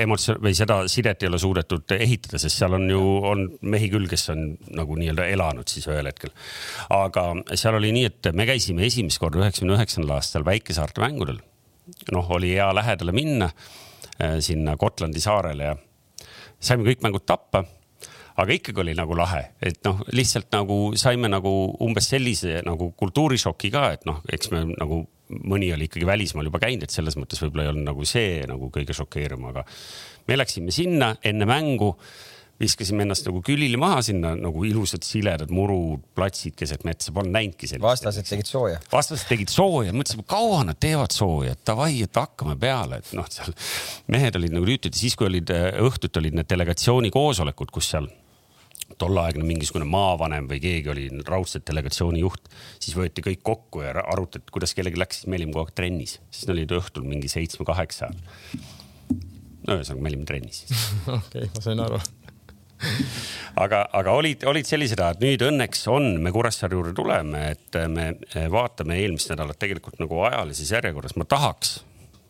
emotsioon 0.05 0.41
või 0.43 0.55
seda 0.57 0.79
sidet 0.91 1.23
ei 1.23 1.29
ole 1.29 1.39
suudetud 1.41 1.93
ehitada, 1.97 2.41
sest 2.41 2.61
seal 2.61 2.77
on 2.79 2.89
ju, 2.89 3.03
on 3.29 3.45
mehi 3.73 3.89
küll, 3.93 4.09
kes 4.09 4.27
on 4.33 4.45
nagu 4.73 4.97
nii-öelda 4.99 5.27
elanud 5.35 5.69
siis 5.69 5.87
ühel 5.91 6.09
hetkel. 6.09 6.33
aga 6.93 7.27
seal 7.53 7.77
oli 7.79 7.93
nii, 7.95 8.09
et 8.09 8.31
me 8.33 8.47
käisime 8.49 8.87
esimest 8.89 9.21
korda 9.21 9.43
üheksakümne 9.43 9.77
üheksandal 9.77 10.17
aastal 10.17 10.45
väikesaarte 10.47 11.03
mängudel. 11.03 11.39
noh, 12.11 12.33
oli 12.37 12.55
hea 12.55 12.69
lähedale 12.75 13.15
minna 13.15 13.51
äh, 13.51 14.39
sinna 14.39 14.77
Gotlandi 14.79 15.21
saarele 15.21 15.71
ja 15.71 15.77
saime 16.59 16.87
kõik 16.87 17.03
mängud 17.05 17.25
tappa 17.27 17.65
aga 18.37 18.55
ikkagi 18.55 18.81
oli 18.81 18.93
nagu 18.97 19.15
lahe, 19.17 19.43
et 19.61 19.79
noh, 19.85 20.01
lihtsalt 20.15 20.49
nagu 20.55 20.77
saime 20.97 21.29
nagu 21.29 21.51
umbes 21.85 22.09
sellise 22.09 22.61
nagu 22.65 22.91
kultuurishoki 22.97 23.69
ka, 23.73 23.91
et 23.93 24.07
noh, 24.09 24.23
eks 24.31 24.49
me 24.53 24.63
nagu 24.71 25.03
mõni 25.29 25.71
oli 25.73 25.87
ikkagi 25.89 26.07
välismaal 26.07 26.49
juba 26.49 26.61
käinud, 26.63 26.85
et 26.85 26.93
selles 26.93 27.17
mõttes 27.19 27.41
võib-olla 27.43 27.67
ei 27.67 27.73
olnud 27.73 27.89
nagu 27.89 28.05
see 28.07 28.43
nagu 28.49 28.69
kõige 28.73 28.95
šokeerivam, 28.97 29.49
aga 29.53 29.65
me 30.27 30.37
läksime 30.39 30.75
sinna 30.75 31.15
enne 31.25 31.47
mängu 31.49 31.93
viskasime 32.61 33.03
ennast 33.03 33.25
nagu 33.27 33.41
külili 33.45 33.77
maha 33.79 34.01
sinna 34.05 34.33
nagu 34.37 34.63
ilusad 34.67 35.03
siledad 35.05 35.51
muruplatsid 35.53 36.55
keset 36.59 36.85
metsa, 36.87 37.11
polnud 37.15 37.33
näinudki 37.33 37.67
sellist. 37.67 37.85
vastased 37.85 38.29
tegid 38.29 38.49
sooja. 38.49 38.79
vastased 38.91 39.27
tegid 39.29 39.51
sooja, 39.51 39.93
mõtlesime, 39.95 40.25
kaua 40.29 40.61
nad 40.67 40.79
teevad 40.79 41.15
sooja, 41.15 41.57
davai, 41.67 42.03
et 42.05 42.21
hakkame 42.21 42.55
peale, 42.59 43.01
et 43.01 43.13
noh, 43.17 43.27
seal 43.33 43.55
mehed 44.13 44.37
olid 44.39 44.53
nagu 44.55 44.69
tüütud 44.69 44.93
ja 44.93 45.01
siis, 45.05 45.17
kui 45.19 45.27
olid 45.31 45.49
õhtuti 45.53 46.21
olid 46.21 46.37
need 46.39 46.51
delegatsiooni 46.53 47.11
koosolekud, 47.13 47.73
kus 47.73 47.89
seal 47.95 48.09
tolleaegne 49.01 49.45
mingisugune 49.47 49.87
maavanem 49.89 50.47
või 50.49 50.61
keegi 50.63 50.91
oli 50.93 51.07
raudselt 51.27 51.65
delegatsiooni 51.69 52.23
juht, 52.23 52.49
siis 52.79 52.97
võeti 52.97 53.25
kõik 53.25 53.43
kokku 53.45 53.83
ja 53.85 53.95
arutati, 54.03 54.45
kuidas 54.53 54.75
kellelgi 54.77 55.01
läks, 55.01 55.21
siis 55.21 55.31
me 55.31 55.39
olime 55.39 55.55
kogu 55.55 55.67
aeg 55.67 55.77
trennis, 55.77 56.17
siis 56.31 56.49
olid 56.53 56.73
õhtul 56.79 57.05
mingi 57.07 57.31
seitsme-kaheksa. 57.31 58.11
no 59.67 59.77
ühesõnaga, 59.77 60.01
me 60.01 60.13
olime 60.13 60.27
trennis 60.29 60.65
siis. 60.65 60.89
okei, 61.19 61.49
ma 61.53 61.65
sain 61.65 61.83
aru 61.83 62.01
aga, 63.63 63.85
aga 63.95 64.17
olid, 64.17 64.43
olid 64.49 64.67
sellised 64.67 64.99
ajad, 64.99 65.21
nüüd 65.23 65.45
õnneks 65.45 65.85
on, 65.91 66.09
me 66.23 66.33
Kuressaare 66.35 66.75
juurde 66.75 66.93
tuleme, 66.97 67.45
et 67.53 67.79
me 67.87 68.09
vaatame 68.51 68.99
eelmist 68.99 69.31
nädalat 69.31 69.59
tegelikult 69.61 70.01
nagu 70.03 70.23
ajalises 70.27 70.73
järjekorras, 70.75 71.15
ma 71.19 71.27
tahaks 71.29 71.77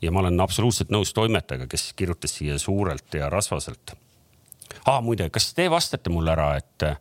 ja 0.03 0.12
ma 0.12 0.24
olen 0.24 0.39
absoluutselt 0.43 0.91
nõus 0.93 1.13
toimetajaga, 1.15 1.67
kes 1.72 1.91
kirjutas 1.98 2.36
siia 2.38 2.60
suurelt 2.62 3.17
ja 3.17 3.29
rasvaselt 3.34 3.96
ah,. 4.86 5.01
muide, 5.01 5.30
kas 5.34 5.53
te 5.53 5.70
vastate 5.72 6.13
mulle 6.13 6.34
ära, 6.36 6.53
et 6.58 6.88
äh, 6.88 6.98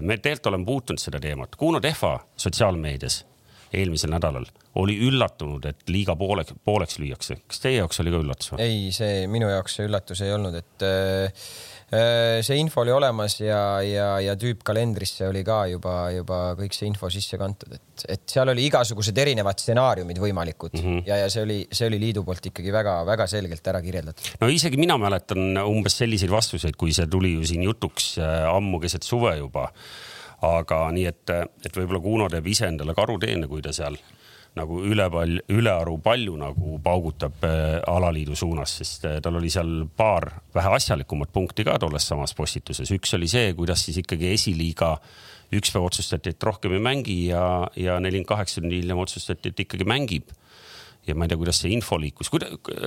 me 0.00 0.16
tegelikult 0.18 0.52
oleme 0.52 0.68
puutunud 0.68 1.02
seda 1.02 1.20
teemat. 1.20 1.56
Kuno 1.60 1.80
Tehva 1.80 2.18
sotsiaalmeedias 2.36 3.24
eelmisel 3.72 4.10
nädalal 4.10 4.46
oli 4.80 4.96
üllatunud, 5.06 5.66
et 5.66 5.88
liiga 5.90 6.16
pooleks, 6.18 6.54
pooleks 6.64 6.98
lüüakse. 6.98 7.36
kas 7.46 7.62
teie 7.62 7.80
jaoks 7.80 8.00
oli 8.02 8.12
ka 8.14 8.22
üllatus 8.22 8.52
või? 8.52 8.62
ei, 8.66 8.80
see 8.94 9.26
minu 9.30 9.50
jaoks 9.50 9.78
see 9.78 9.86
üllatus 9.88 10.22
ei 10.26 10.32
olnud, 10.34 10.56
et 10.58 10.86
äh, 10.86 11.46
see 11.90 12.58
info 12.62 12.84
oli 12.84 12.92
olemas 12.94 13.34
ja, 13.40 13.82
ja, 13.82 14.10
ja 14.22 14.36
tüüpkalendrisse 14.38 15.26
oli 15.26 15.40
ka 15.46 15.64
juba, 15.72 15.94
juba 16.14 16.38
kõik 16.58 16.76
see 16.76 16.86
info 16.86 17.10
sisse 17.10 17.38
kantud, 17.40 17.72
et, 17.74 18.04
et 18.14 18.22
seal 18.30 18.52
oli 18.52 18.68
igasugused 18.68 19.18
erinevad 19.18 19.58
stsenaariumid 19.58 20.20
võimalikud 20.22 20.76
mm 20.76 20.84
-hmm. 20.84 21.02
ja, 21.08 21.18
ja 21.24 21.32
see 21.32 21.42
oli, 21.42 21.58
see 21.72 21.88
oli 21.90 21.98
liidu 21.98 22.22
poolt 22.24 22.46
ikkagi 22.46 22.70
väga-väga 22.72 23.26
selgelt 23.26 23.66
ära 23.72 23.82
kirjeldatud. 23.82 24.30
no 24.40 24.48
isegi 24.48 24.78
mina 24.78 24.98
mäletan 24.98 25.58
umbes 25.64 25.98
selliseid 25.98 26.30
vastuseid, 26.30 26.78
kui 26.78 26.94
see 26.94 27.10
tuli 27.10 27.34
ju 27.34 27.44
siin 27.46 27.66
jutuks 27.66 28.18
äh, 28.18 28.46
ammu 28.54 28.80
keset 28.80 29.02
suve 29.02 29.36
juba. 29.36 29.70
aga 30.40 30.76
nii, 30.92 31.04
et, 31.06 31.30
et 31.66 31.74
võib-olla 31.76 32.00
Kuno 32.00 32.28
teeb 32.32 32.46
ise 32.46 32.64
endale 32.66 32.94
karuteene, 32.94 33.46
kui 33.46 33.60
ta 33.60 33.74
seal 33.76 33.98
nagu 34.60 34.80
üle 34.86 35.06
palju, 35.12 35.42
ülearu 35.52 35.96
palju 36.04 36.36
nagu 36.40 36.76
paugutab 36.84 37.44
äh, 37.46 37.78
alaliidu 37.90 38.36
suunas, 38.38 38.76
sest 38.80 39.06
äh, 39.08 39.18
tal 39.24 39.38
oli 39.40 39.50
seal 39.52 39.86
paar 39.96 40.28
vähe 40.54 40.74
asjalikumat 40.76 41.32
punkti 41.34 41.66
ka 41.66 41.78
tolles 41.82 42.06
samas 42.08 42.34
postituses. 42.36 42.92
üks 42.94 43.14
oli 43.18 43.28
see, 43.30 43.52
kuidas 43.58 43.84
siis 43.86 44.00
ikkagi 44.02 44.32
esiliiga 44.34 44.96
üks 45.56 45.72
päev 45.74 45.88
otsustati, 45.88 46.34
et 46.34 46.46
rohkem 46.46 46.76
ei 46.76 46.82
mängi 46.84 47.16
ja, 47.30 47.42
ja 47.76 47.98
nelikümmend 48.02 48.28
kaheksa 48.28 48.60
tundi 48.60 48.78
hiljem 48.82 49.00
otsustati, 49.02 49.50
et 49.50 49.64
ikkagi 49.66 49.86
mängib. 49.88 50.30
ja 51.06 51.16
ma 51.16 51.24
ei 51.24 51.32
tea, 51.32 51.40
kuidas 51.40 51.62
see 51.62 51.72
info 51.74 51.98
liikus. 51.98 52.30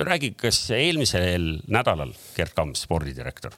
räägi, 0.08 0.34
kas 0.38 0.70
eelmisel 0.70 1.60
nädalal 1.68 2.14
Gerd 2.36 2.54
Kamps, 2.56 2.86
spordidirektor, 2.86 3.52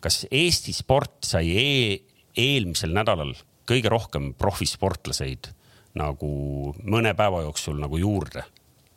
kas 0.00 0.24
Eesti 0.30 0.72
sport 0.72 1.24
sai 1.24 1.50
e 1.52 1.68
eelmisel 2.34 2.94
nädalal 2.94 3.34
kõige 3.68 3.92
rohkem 3.92 4.32
profisportlaseid 4.38 5.52
nagu 5.98 6.74
mõne 6.82 7.14
päeva 7.14 7.44
jooksul 7.46 7.78
nagu 7.80 7.98
juurde 8.00 8.44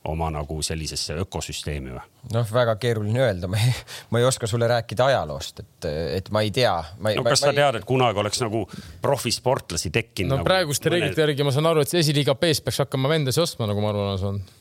oma 0.07 0.29
nagu 0.31 0.59
sellisesse 0.63 1.17
ökosüsteemi 1.23 1.93
või? 1.93 2.03
noh, 2.33 2.47
väga 2.51 2.75
keeruline 2.81 3.21
öelda, 3.23 3.49
ma 3.51 3.59
ei, 3.59 3.73
ma 4.11 4.21
ei 4.21 4.27
oska 4.27 4.49
sulle 4.49 4.69
rääkida 4.71 5.09
ajaloost, 5.11 5.63
et, 5.63 5.87
et 6.19 6.29
ma 6.35 6.43
ei 6.45 6.51
tea. 6.55 6.75
no 6.99 7.25
kas 7.25 7.41
ma, 7.41 7.49
sa 7.49 7.55
tead, 7.55 7.79
et 7.81 7.87
kunagi 7.87 8.21
oleks 8.23 8.43
nagu 8.43 8.63
profisportlasi 9.03 9.91
tekkinud? 9.95 10.31
no 10.31 10.39
nagu 10.41 10.47
praeguste 10.47 10.89
mõne... 10.89 11.01
reeglite 11.01 11.25
järgi 11.25 11.47
ma 11.47 11.55
saan 11.55 11.71
aru, 11.71 11.83
et 11.85 11.97
esiliiga 12.01 12.37
B-s 12.39 12.63
peaks 12.65 12.83
hakkama 12.85 13.11
vendasi 13.11 13.43
ostma, 13.43 13.69
nagu 13.69 13.83
ma 13.83 13.91
aru 13.93 14.05
saanud. 14.21 14.53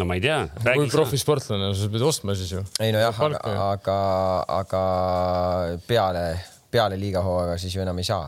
no 0.00 0.08
ma 0.08 0.18
ei 0.18 0.24
tea. 0.24 0.40
kui 0.70 0.88
profisportlane, 0.92 1.74
sa 1.78 1.90
pead 1.92 2.06
ostma 2.12 2.36
siis 2.38 2.54
ju. 2.56 2.64
ei 2.84 2.94
nojah, 2.94 3.20
aga, 3.28 3.42
aga, 3.66 3.98
aga 4.60 4.86
peale, 5.88 6.24
peale 6.72 7.00
liigahooaega 7.00 7.60
siis 7.60 7.76
ju 7.76 7.84
enam 7.84 8.00
ei 8.00 8.08
saa 8.08 8.26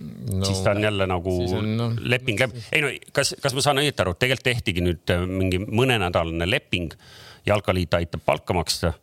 no, 0.00 0.44
siis 0.44 0.62
ta 0.64 0.74
on 0.74 0.82
jälle 0.82 1.06
nagu 1.06 1.34
on, 1.56 1.70
no, 1.76 1.90
leping 2.00 2.40
läbi. 2.40 2.64
ei 2.72 2.82
no 2.84 2.90
kas, 3.16 3.34
kas 3.42 3.56
ma 3.56 3.64
saan 3.64 3.82
õieti 3.82 4.04
aru, 4.04 4.14
et 4.16 4.22
tegelikult 4.24 4.48
tehtigi 4.50 4.84
nüüd 4.84 5.14
äh, 5.14 5.24
mingi 5.28 5.60
mõnenädalane 5.62 6.48
leping, 6.48 6.94
jalkaliit 7.46 7.94
aitab 8.00 8.24
palka 8.26 8.56
maksta, 8.56 8.94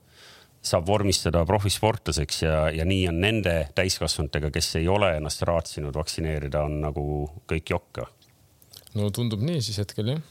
saab 0.67 0.87
vormistada 0.87 1.43
profisportlaseks 1.47 2.41
ja, 2.43 2.55
ja 2.73 2.85
nii 2.87 3.07
on 3.11 3.21
nende 3.23 3.55
täiskasvanutega, 3.77 4.51
kes 4.53 4.75
ei 4.81 4.87
ole 4.91 5.13
ennast 5.19 5.45
raatsinud 5.47 5.95
vaktsineerida, 5.95 6.65
on 6.67 6.81
nagu 6.87 7.05
kõik 7.49 7.75
jokk. 7.75 8.03
no 8.97 9.11
tundub 9.13 9.45
nii 9.45 9.61
siis 9.61 9.83
hetkel 9.85 10.15
jah 10.15 10.25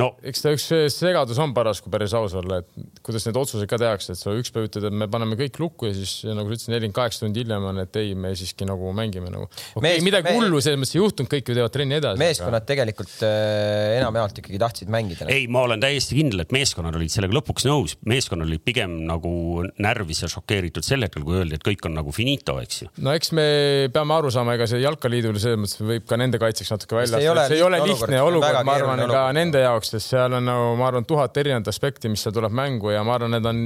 no 0.00 0.10
eks 0.26 0.44
ta 0.44 0.52
üks 0.54 0.66
segadus 0.92 1.38
on 1.42 1.54
paras, 1.56 1.80
kui 1.82 1.92
päris 1.92 2.14
aus 2.16 2.34
olla, 2.38 2.60
et 2.62 3.00
kuidas 3.04 3.26
need 3.28 3.38
otsused 3.40 3.68
ka 3.70 3.78
tehakse, 3.80 4.14
et 4.14 4.20
sa 4.20 4.34
üks 4.36 4.52
päev 4.54 4.68
ütled, 4.68 4.88
et 4.88 4.96
me 5.04 5.08
paneme 5.10 5.38
kõik 5.40 5.58
lukku 5.62 5.88
ja 5.88 5.94
siis 5.96 6.24
nagu 6.28 6.48
sa 6.48 6.56
ütlesid, 6.56 6.72
nelikümmend 6.74 6.96
kaheksa 6.98 7.24
tundi 7.24 7.44
hiljem 7.44 7.68
on, 7.70 7.80
et 7.84 7.98
ei, 8.00 8.12
me 8.18 8.34
siiski 8.36 8.68
nagu 8.68 8.92
mängime 8.96 9.32
nagu. 9.32 9.48
okei 9.48 9.80
okay,, 9.80 10.04
midagi 10.04 10.34
hullu 10.36 10.60
selles 10.64 10.80
mõttes 10.80 10.94
ei 10.96 11.00
juhtunud, 11.00 11.30
kõik 11.32 11.50
ju 11.50 11.58
teevad 11.58 11.74
trenni 11.74 11.98
edasi. 11.98 12.20
meeskonnad 12.20 12.60
aga... 12.60 12.68
tegelikult 12.72 13.14
äh, 13.26 13.98
enamjaolt 14.00 14.42
ikkagi 14.42 14.60
tahtsid 14.62 14.92
mängida. 14.92 15.28
ei, 15.32 15.48
ma 15.48 15.64
olen 15.68 15.82
täiesti 15.82 16.18
kindel, 16.18 16.44
et 16.44 16.54
meeskonnad 16.54 16.98
olid 16.98 17.12
sellega 17.14 17.38
lõpuks 17.38 17.68
nõus, 17.68 17.96
meeskonnad 18.08 18.50
olid 18.50 18.64
pigem 18.64 19.00
nagu 19.08 19.34
närvis 19.82 20.24
ja 20.24 20.30
šokeeritud 20.32 20.86
sel 20.86 21.06
hetkel, 21.06 21.24
kui 21.26 21.40
öeldi, 21.40 21.58
et 21.58 21.64
kõik 21.64 21.88
on 21.88 21.96
nagu 21.96 22.14
finito, 22.14 22.58
eks 22.62 22.84
ju. 22.84 22.90
no 23.04 23.14
eks 23.16 23.32
me 23.36 23.46
peame 23.94 24.18
aru 24.18 24.32
saama, 24.34 24.58
ega 24.58 24.68
see 24.70 24.82
jalkaliidul 24.84 25.40
selles 25.40 25.60
mõttes 25.60 25.84
võib 25.84 26.08
ka 26.08 26.20
nende 26.20 26.40
kaitseks 26.42 26.74
natuke 26.74 26.98
välja 26.98 27.20
astuda, 27.20 27.48
see 27.50 27.60
ei 27.60 27.66
ole 27.66 27.80
lihtne 27.84 28.22
olukord, 28.24 28.60
ma 28.66 28.78
arvan, 28.78 29.04
ka 29.10 29.24
nende 29.36 29.53
jaoks, 29.62 29.94
sest 29.94 30.14
seal 30.14 30.34
on 30.38 30.48
nagu 30.48 30.74
ma 30.80 30.90
arvan, 30.90 31.06
tuhat 31.08 31.36
erinevat 31.42 31.70
aspekti, 31.70 32.10
mis 32.12 32.24
seal 32.24 32.34
tuleb 32.34 32.54
mängu 32.54 32.90
ja 32.94 33.04
ma 33.06 33.14
arvan, 33.18 33.36
need 33.36 33.46
on 33.50 33.62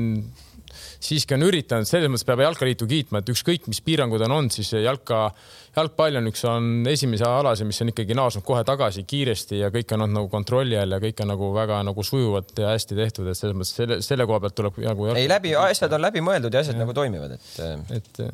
siiski 0.99 1.37
on 1.37 1.45
üritanud, 1.47 1.87
selles 1.88 2.11
mõttes 2.11 2.26
peab 2.26 2.42
jalkaliitu 2.42 2.87
kiitma, 2.90 3.23
et 3.23 3.30
ükskõik, 3.33 3.68
mis 3.71 3.80
piirangud 3.85 4.23
on 4.26 4.35
olnud, 4.35 4.54
siis 4.54 4.73
jalka, 4.83 5.28
jalgpall 5.76 6.18
on 6.21 6.30
üks, 6.30 6.42
on 6.49 6.68
esimese 6.90 7.26
alase, 7.28 7.66
mis 7.68 7.78
on 7.85 7.92
ikkagi 7.92 8.16
naasnud 8.18 8.45
kohe 8.47 8.64
tagasi 8.66 9.04
kiiresti 9.09 9.62
ja 9.62 9.73
kõik 9.75 9.95
on 9.95 10.07
olnud 10.07 10.21
nagu 10.21 10.30
kontrolli 10.33 10.78
all 10.78 10.97
ja 10.97 11.00
kõik 11.02 11.23
on 11.25 11.33
nagu 11.33 11.52
väga 11.54 11.80
nagu 11.87 12.04
sujuvalt 12.07 12.54
ja 12.59 12.75
hästi 12.75 12.99
tehtud, 12.99 13.30
et 13.30 13.38
selles 13.38 13.57
mõttes 13.59 13.75
selle, 13.78 14.00
selle 14.04 14.26
koha 14.28 14.42
pealt 14.45 14.59
tuleb 14.59 14.83
nagu. 14.88 15.11
ei, 15.14 15.30
läbi, 15.30 15.54
asjad 15.59 15.95
on 15.95 16.07
läbimõeldud 16.09 16.54
ja 16.54 16.64
asjad 16.66 16.78
ja. 16.78 16.85
nagu 16.85 16.97
toimivad, 16.97 17.38
et. 17.38 18.00
et 18.00 18.25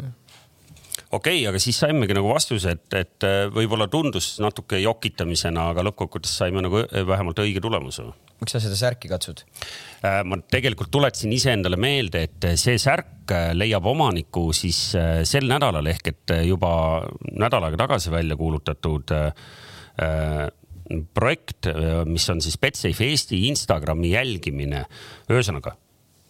okei 1.14 1.40
okay,, 1.40 1.48
aga 1.50 1.60
siis 1.62 1.78
saimegi 1.82 2.16
nagu 2.16 2.30
vastuse, 2.30 2.74
et, 2.76 2.86
et 2.98 3.26
äh, 3.26 3.44
võib-olla 3.52 3.86
tundus 3.92 4.34
natuke 4.42 4.80
jokitamisena, 4.82 5.68
aga 5.72 5.84
lõppkokkuvõttes 5.88 6.34
saime 6.40 6.62
nagu 6.64 6.80
äh, 6.82 7.04
vähemalt 7.06 7.40
õige 7.44 7.62
tulemuse. 7.64 8.06
miks 8.40 8.56
sa 8.56 8.60
seda 8.62 8.78
särki 8.78 9.10
katsud? 9.10 9.44
Äh, 10.04 10.22
ma 10.26 10.38
tegelikult 10.50 10.90
tuletasin 10.94 11.32
iseendale 11.36 11.78
meelde, 11.80 12.26
et 12.28 12.48
see 12.60 12.78
särk 12.80 13.32
leiab 13.54 13.86
omaniku 13.88 14.50
siis 14.52 14.78
sel 15.24 15.46
nädalal 15.48 15.86
ehk 15.88 16.10
et 16.10 16.34
juba 16.44 16.74
nädal 17.32 17.64
aega 17.64 17.86
tagasi 17.86 18.12
välja 18.12 18.36
kuulutatud 18.36 19.14
projekt, 21.16 21.70
mis 22.10 22.26
on 22.28 22.42
siis 22.44 22.58
Betsafe 22.60 23.08
Eesti 23.08 23.38
Instagrami 23.48 24.10
jälgimine. 24.12 24.84
ühesõnaga 25.32 25.78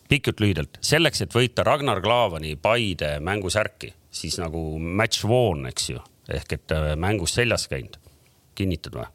pikk 0.08 0.30
jutt 0.30 0.44
lühidalt, 0.44 0.78
selleks, 0.84 1.24
et 1.24 1.34
võita 1.34 1.64
Ragnar 1.66 1.98
Klavani 2.04 2.54
Paide 2.60 3.16
mängusärki 3.24 3.90
siis 4.14 4.38
nagu 4.40 4.62
match 4.78 5.26
won, 5.28 5.66
eks 5.70 5.90
ju, 5.90 6.00
ehk 6.32 6.56
et 6.58 6.74
äh, 6.74 6.92
mängus 7.00 7.36
seljas 7.38 7.68
käinud. 7.70 7.98
kinnitad 8.54 8.94
või? 8.94 9.06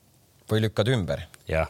või 0.52 0.64
lükkad 0.68 0.92
ümber? 0.94 1.26
jah, 1.48 1.70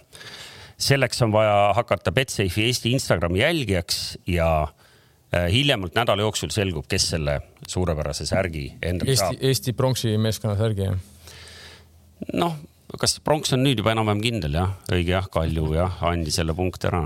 selleks 0.80 1.22
on 1.26 1.34
vaja 1.36 1.74
hakata 1.78 2.12
Betsafe'i 2.16 2.68
Eesti 2.68 2.94
Instagrami 2.96 3.44
jälgijaks 3.44 4.18
ja 4.28 4.50
äh, 4.64 5.48
hiljemalt 5.54 5.96
nädala 5.96 6.26
jooksul 6.26 6.54
selgub, 6.56 6.88
kes 6.90 7.12
selle 7.14 7.40
suurepärase 7.68 8.26
särgi 8.26 8.72
endale 8.82 9.16
saab. 9.16 9.38
Eesti, 9.38 9.48
Eesti 9.48 9.78
pronksi 9.78 10.18
meeskonna 10.18 10.58
särgi, 10.60 10.90
jah? 10.90 11.00
noh, 12.34 12.58
kas 13.00 13.20
pronks 13.24 13.54
on 13.56 13.64
nüüd 13.64 13.80
juba 13.80 13.94
enam-vähem 13.94 14.24
kindel 14.26 14.58
jah, 14.58 14.78
õige 14.92 15.16
jah, 15.18 15.30
Kalju 15.32 15.74
jah, 15.78 16.02
andis 16.10 16.42
jälle 16.42 16.56
punkti 16.58 16.90
ära 16.90 17.06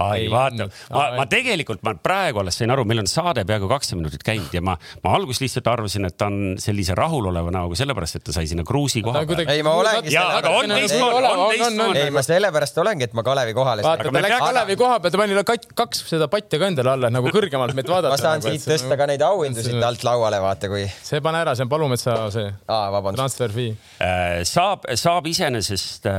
ai, 0.00 0.28
vaata, 0.32 0.68
ma, 0.92 1.04
ma 1.20 1.26
tegelikult, 1.30 1.82
ma 1.86 1.94
praegu 1.98 2.42
alles 2.42 2.58
sain 2.60 2.72
aru, 2.72 2.84
meil 2.88 3.02
on 3.02 3.10
saade 3.10 3.44
peaaegu 3.48 3.68
kakskümmend 3.70 4.06
minutit 4.06 4.24
käinud 4.26 4.52
ja 4.54 4.62
ma, 4.64 4.76
ma 5.04 5.14
alguses 5.16 5.42
lihtsalt 5.44 5.68
arvasin, 5.72 6.06
et 6.08 6.16
ta 6.18 6.28
on 6.30 6.56
sellise 6.62 6.96
rahuloleva 6.98 7.52
näoga 7.54 7.78
sellepärast, 7.78 8.20
et 8.20 8.26
ta 8.28 8.36
sai 8.36 8.48
sinna 8.50 8.64
kruusi 8.66 9.02
koha 9.04 9.24
peale. 9.28 9.46
ei, 9.52 9.64
ma 9.66 9.74
olengi. 9.78 10.12
jaa, 10.14 10.38
aga 10.40 10.54
on 10.58 10.74
teistmoodi, 10.74 11.30
on 11.32 11.42
teistmoodi. 11.52 12.04
ei, 12.04 12.14
ma 12.14 12.24
sellepärast 12.26 12.82
olengi, 12.82 13.08
et 13.08 13.16
ma 13.18 13.24
Kalevi 13.26 13.56
kohale. 13.56 13.86
vaata, 13.86 14.08
ta 14.08 14.24
läks 14.26 14.44
Kalevi 14.46 14.78
koha 14.80 15.00
peal, 15.02 15.14
ta 15.14 15.22
pani 15.22 15.66
kaks 15.82 16.04
seda 16.10 16.28
patti 16.32 16.60
ka 16.60 16.70
endale 16.72 16.94
alla 16.96 17.12
nagu 17.12 17.32
kõrgemalt 17.34 17.76
meid 17.78 17.90
vaadata. 17.90 18.12
ma 18.14 18.20
saan 18.20 18.42
nagu, 18.42 18.52
siit 18.52 18.66
tõsta 18.68 18.98
ka 18.98 19.08
neid 19.10 19.24
auhindu 19.26 19.64
siit 19.64 19.82
alt 19.86 20.04
lauale, 20.06 20.40
vaata 20.42 20.70
kui. 20.72 20.84
see 21.02 21.22
pane 21.24 21.42
ära, 21.44 21.56
see 21.58 21.66
on 21.66 21.72
Palumetsa 21.72 22.16
see. 22.34 22.48
aa, 22.66 22.90
vabandust. 22.94 23.20
transfer 23.22 23.54
fee. 23.54 23.74
Äh, 24.02 24.42
saab, 24.48 24.86
saab 24.98 25.28
iseenesest 25.30 26.08
äh,, 26.10 26.16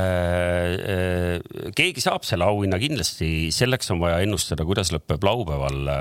äh, 0.95 1.71
keegi 1.75 2.03
saab 2.03 2.27
selle 2.27 2.47
auhinna 2.47 2.79
kindlasti, 2.81 3.51
selleks 3.63 3.91
on 3.93 4.01
vaja 4.03 4.21
ennustada 4.23 4.65
kuidas 4.67 4.91
lõpeb 4.93 5.23
laupäeval. 5.23 5.93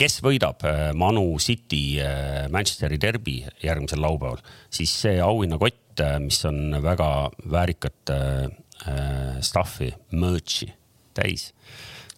kes 0.00 0.22
võidab 0.24 0.64
äh, 0.64 0.78
Manu 0.96 1.36
City 1.38 2.00
äh, 2.00 2.48
Manchesteri 2.48 2.96
derbi 3.00 3.42
järgmisel 3.62 4.00
laupäeval, 4.00 4.40
siis 4.72 4.94
see 5.02 5.20
auhinnakott, 5.20 6.00
äh, 6.00 6.16
mis 6.24 6.40
on 6.48 6.80
väga 6.82 7.30
väärikat 7.52 8.14
stuff'i, 9.44 9.90
merch'i 10.16 10.70
täis 11.12 11.50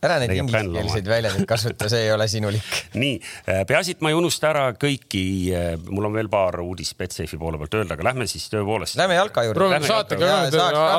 ära 0.02 0.16
neid 0.18 0.32
ingliskeelseid 0.34 1.08
väljendeid 1.10 1.46
kasuta, 1.46 1.88
see 1.90 2.04
ei 2.06 2.12
ole 2.14 2.26
sinulik. 2.30 2.70
nii, 3.02 3.16
peaasi, 3.66 3.96
et 3.96 4.02
ma 4.02 4.10
ei 4.10 4.18
unusta 4.18 4.48
ära 4.50 4.64
kõiki, 4.74 5.24
mul 5.90 6.08
on 6.08 6.16
veel 6.16 6.30
paar 6.30 6.58
uudist 6.62 6.96
Betsafe'i 6.98 7.38
poole 7.38 7.60
pealt 7.60 7.78
öelda, 7.78 7.98
aga 7.98 8.08
lähme 8.10 8.26
siis 8.30 8.48
tõepoolest. 8.50 8.98
Lähme 8.98 9.18
jalka 9.18 9.46
juurde. 9.46 9.58
proovime 9.58 9.90
saatega, 9.90 10.32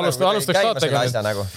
alustaks, 0.00 0.30
alustaks 0.30 0.60
saatega. 0.60 1.48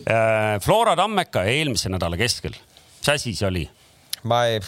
Äh, 0.00 0.58
Flora 0.64 0.96
Tammeka 0.96 1.44
eelmise 1.48 1.92
nädala 1.92 2.16
keskel, 2.20 2.56
mis 2.56 3.12
asi 3.12 3.36
see 3.36 3.48
oli? 3.48 3.68
ma 4.28 4.46
ei. 4.48 4.60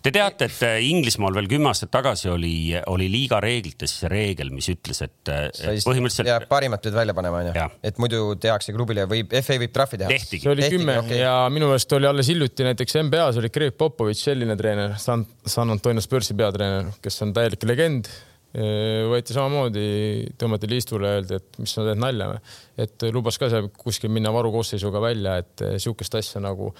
Te 0.00 0.08
teate, 0.14 0.46
et 0.48 0.62
äh, 0.64 0.78
Inglismaal 0.88 1.34
veel 1.36 1.48
kümme 1.50 1.68
aastat 1.68 1.90
tagasi 1.92 2.30
oli, 2.32 2.72
oli 2.88 3.04
liiga 3.12 3.36
reeglites 3.44 3.98
reegel, 4.08 4.48
mis 4.54 4.70
ütles, 4.72 5.02
et, 5.04 5.28
äh, 5.28 5.50
põhimõtteliselt. 5.84 6.30
ja 6.30 6.38
parimat 6.48 6.80
pead 6.80 6.96
välja 6.96 7.16
panema, 7.16 7.42
onju. 7.44 7.66
et 7.84 8.00
muidu 8.00 8.22
tehakse 8.40 8.72
klubile, 8.72 9.04
võib, 9.10 9.34
FA 9.44 9.58
võib 9.60 9.74
trahvi 9.76 10.00
teha. 10.00 10.20
see 10.24 10.40
oli 10.48 10.70
kümme 10.72 10.96
okay. 11.02 11.20
ja 11.20 11.34
minu 11.52 11.68
meelest 11.68 11.92
oli 11.98 12.08
alles 12.08 12.32
hiljuti 12.32 12.64
näiteks 12.64 12.96
NBA-s 13.02 13.42
oli 13.42 13.52
Greg 13.52 13.76
Popovitš, 13.76 14.24
selline 14.30 14.56
treener, 14.56 14.96
San, 15.02 15.26
San 15.44 15.74
Antonio 15.74 16.04
Spursi 16.04 16.36
peatreener, 16.38 16.94
kes 17.04 17.20
on 17.26 17.36
täielik 17.36 17.68
legend 17.68 18.08
võeti 18.54 19.34
samamoodi, 19.34 19.86
tõmmati 20.38 20.68
liistule, 20.70 21.08
öeldi, 21.16 21.40
et 21.40 21.58
mis 21.58 21.72
sa 21.74 21.82
teed 21.82 21.98
nalja 21.98 22.28
või. 22.30 22.52
et 22.84 23.06
lubas 23.14 23.38
ka 23.38 23.48
seal 23.50 23.66
kuskil 23.74 24.12
minna 24.14 24.30
varukoosseisuga 24.34 25.02
välja, 25.02 25.36
et 25.42 25.64
sihukest 25.82 26.14
asja 26.20 26.42
nagu 26.42 26.70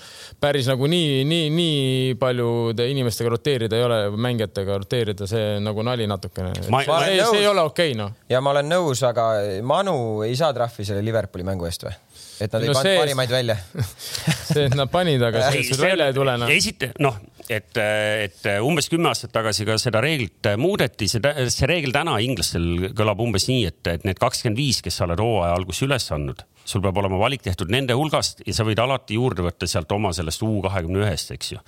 päris 0.40 0.68
nagu 0.70 0.87
nii, 0.90 1.24
nii, 1.26 1.50
nii 1.54 2.14
paljude 2.20 2.87
inimestega 2.90 3.34
roteerida 3.34 3.78
ei 3.78 3.87
ole, 3.88 4.00
mängijatega 4.14 4.78
roteerida, 4.84 5.26
see 5.30 5.58
nagu 5.64 5.82
nali 5.87 6.06
natukene. 6.10 6.54
see, 6.62 7.18
see 7.18 7.42
ei 7.42 7.50
ole 7.50 7.66
okei 7.66 7.92
okay, 7.92 7.98
noh. 7.98 8.14
ja 8.30 8.42
ma 8.44 8.54
olen 8.54 8.70
nõus, 8.70 9.02
aga 9.06 9.32
Manu 9.66 9.96
ei 10.26 10.38
saa 10.38 10.54
trahvi 10.54 10.87
selle 10.87 11.02
Liverpooli 11.02 11.46
mängu 11.46 11.66
eest 11.66 11.88
või? 11.88 11.96
et 12.40 12.52
nad 12.52 12.62
no 12.62 12.66
ei 12.66 12.74
pannud 12.74 12.98
parimaid 12.98 13.30
välja 13.30 13.56
see, 14.52 14.66
et 14.66 14.74
nad 14.78 14.90
panid, 14.90 15.22
aga 15.22 15.42
sellest 15.50 15.82
välja 15.82 16.08
ei 16.10 16.16
tule 16.16 16.37
noh. 16.40 16.50
esite-, 16.50 16.92
noh, 17.02 17.18
et, 17.52 17.76
et 17.78 18.46
umbes 18.64 18.88
kümme 18.92 19.11
aastat 19.11 19.33
tagasi 19.35 19.66
ka 19.68 19.76
seda 19.80 20.02
reeglit 20.04 20.52
muudeti, 20.61 21.09
see, 21.11 21.35
see 21.52 21.70
reegel 21.70 21.94
täna 21.94 22.16
inglastel 22.24 22.90
kõlab 22.96 23.20
umbes 23.24 23.48
nii, 23.50 23.66
et, 23.70 23.83
et 23.90 24.07
need 24.09 24.20
kakskümmend 24.22 24.61
viis, 24.61 24.80
kes 24.85 25.00
sa 25.00 25.09
oled 25.09 25.20
hooaja 25.22 25.57
alguses 25.59 25.85
üles 25.88 26.09
andnud, 26.14 26.44
sul 26.64 26.85
peab 26.85 27.02
olema 27.02 27.20
valik 27.20 27.44
tehtud 27.44 27.72
nende 27.72 27.96
hulgast 27.98 28.44
ja 28.46 28.57
sa 28.57 28.66
võid 28.66 28.80
alati 28.80 29.18
juurde 29.18 29.44
võtta 29.46 29.68
sealt 29.70 29.92
oma 29.96 30.14
sellest 30.16 30.42
U 30.44 30.57
kahekümne 30.64 31.04
ühest, 31.04 31.35
eks 31.37 31.54
ju 31.57 31.62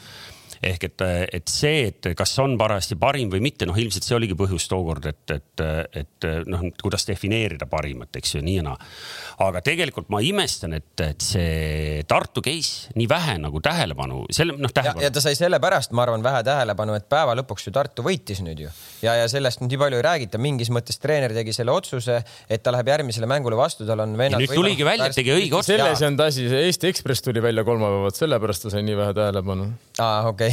ehk 0.63 0.89
et, 0.89 1.05
et 1.39 1.51
see, 1.51 1.87
et 1.91 2.11
kas 2.17 2.33
on 2.43 2.57
parajasti 2.59 2.99
parim 3.01 3.31
või 3.33 3.43
mitte, 3.45 3.69
noh, 3.69 3.77
ilmselt 3.77 4.07
see 4.07 4.17
oligi 4.17 4.37
põhjus 4.39 4.69
tookord, 4.71 5.09
et, 5.11 5.35
et, 5.35 5.65
et 6.03 6.29
noh, 6.51 6.67
kuidas 6.83 7.07
defineerida 7.09 7.69
parimat, 7.71 8.11
eks 8.17 8.37
ju, 8.37 8.45
nii 8.47 8.59
ja 8.59 8.67
naa. 8.67 8.77
aga 9.47 9.63
tegelikult 9.65 10.11
ma 10.13 10.23
imestan, 10.25 10.77
et, 10.79 10.93
et 11.05 11.23
see 11.23 12.03
Tartu 12.09 12.43
case 12.45 12.95
nii 12.97 13.09
vähe 13.11 13.37
nagu 13.43 13.61
tähelepanu, 13.65 14.25
selle 14.35 14.57
noh, 14.59 14.73
tähelepanu. 14.73 15.05
ja 15.05 15.13
ta 15.13 15.23
sai 15.25 15.37
sellepärast, 15.39 15.95
ma 15.97 16.07
arvan, 16.07 16.25
vähe 16.25 16.43
tähelepanu, 16.47 16.97
et 16.99 17.09
päeva 17.11 17.37
lõpuks 17.39 17.69
ju 17.69 17.75
Tartu 17.77 18.05
võitis 18.07 18.43
nüüd 18.45 18.67
ju 18.67 18.73
ja, 19.05 19.15
ja 19.21 19.27
sellest 19.31 19.63
nüüd 19.63 19.75
nii 19.75 19.81
palju 19.81 20.01
ei 20.01 20.05
räägita, 20.07 20.41
mingis 20.43 20.71
mõttes 20.73 21.01
treener 21.03 21.35
tegi 21.37 21.55
selle 21.57 21.75
otsuse, 21.75 22.21
et 22.49 22.63
ta 22.65 22.73
läheb 22.75 22.91
järgmisele 22.93 23.29
mängule 23.31 23.59
vastu, 23.59 23.87
tal 23.89 24.03
on 24.05 24.17
vennad. 24.19 24.41
nüüd 24.43 24.55
tuligi 24.55 24.87
välja, 24.87 25.11
et 25.11 25.19
tegi 25.19 25.35
õige 25.35 25.59
otsuse. 25.59 25.77
selles 25.77 26.05
on 26.07 26.19
ta 26.19 26.29
asi, 26.31 26.47
see 26.51 26.65
Eesti 26.69 26.91
Ekspress 26.91 27.25
tuli 27.25 27.43
välja 27.45 27.65
kolmapäeval, 27.67 28.15
sellepärast 28.17 28.67
ta 28.67 28.73
sai 28.73 28.85
nii 28.87 28.97
vähe 28.99 29.17
tähelepanu. 29.17 29.69
aa, 29.99 30.29
okei 30.31 30.33
okay., 30.33 30.46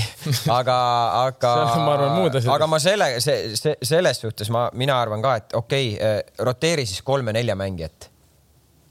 aga, 0.53 0.77
aga 1.23 1.53
ma 1.85 1.91
arvan 1.97 2.15
muud 2.19 2.39
asjad. 2.39 2.53
aga 2.55 2.69
ma 2.69 2.79
selle, 2.83 3.09
see, 3.23 3.53
see, 3.59 3.75
selles 3.81 4.23
suhtes 4.23 4.51
ma, 4.53 4.67
mina 4.77 4.97
arvan 5.01 5.23
ka, 5.23 5.35
et 5.41 5.59
okei 5.59 5.93
okay,, 5.93 6.17
eh, 6.17 6.43
roteeri 6.47 6.87
siis 6.89 7.03
kolme-nelja 7.05 7.57
mängijat 7.59 8.09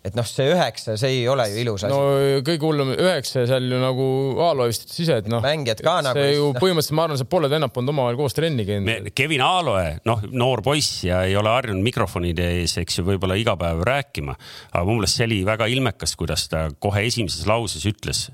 et 0.02 0.16
noh, 0.18 0.26
see 0.26 0.48
üheksa, 0.50 0.96
see 0.98 1.20
ei 1.20 1.26
ole 1.30 1.44
ju 1.52 1.60
ilus 1.62 1.84
asi. 1.86 1.94
no 1.94 2.40
kõige 2.42 2.66
hullem 2.66 2.90
üheksa 2.96 3.44
seal 3.46 3.68
ju 3.70 3.78
nagu 3.78 4.06
Aalo 4.42 4.66
vist 4.70 4.88
ütles 4.88 4.98
ise, 5.04 5.18
et 5.22 5.28
noh. 5.30 5.42
mängijad 5.44 5.82
ka 5.84 5.94
nagu. 6.02 6.18
see 6.18 6.34
ju 6.34 6.48
no. 6.48 6.58
põhimõtteliselt, 6.58 6.96
ma 6.98 7.06
arvan, 7.06 7.20
see 7.20 7.30
pooled 7.30 7.54
vennad 7.54 7.74
polnud 7.74 7.94
omavahel 7.94 8.18
koos 8.18 8.34
trenni 8.34 8.66
käinud. 8.66 9.10
Kevin 9.14 9.44
Aaloe, 9.46 9.86
noh, 10.08 10.24
noor 10.34 10.64
poiss 10.66 11.04
ja 11.06 11.22
ei 11.28 11.38
ole 11.38 11.54
harjunud 11.54 11.86
mikrofonide 11.86 12.48
ees, 12.58 12.74
eks 12.82 12.98
ju, 12.98 13.06
võib-olla 13.12 13.38
iga 13.38 13.54
päev 13.60 13.84
rääkima. 13.86 14.34
aga 14.72 14.84
mu 14.88 14.98
meelest 14.98 15.20
see 15.20 15.28
oli 15.30 15.42
väga 15.46 15.70
ilmekas, 15.70 16.16
kuidas 16.18 16.48
ta 16.50 16.66
kohe 16.82 17.06
esimeses 17.06 17.46
lauses 17.46 17.86
ütles 17.86 18.26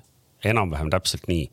enam-vähem 0.48 0.88
täpselt 0.92 1.28
nii, 1.28 1.48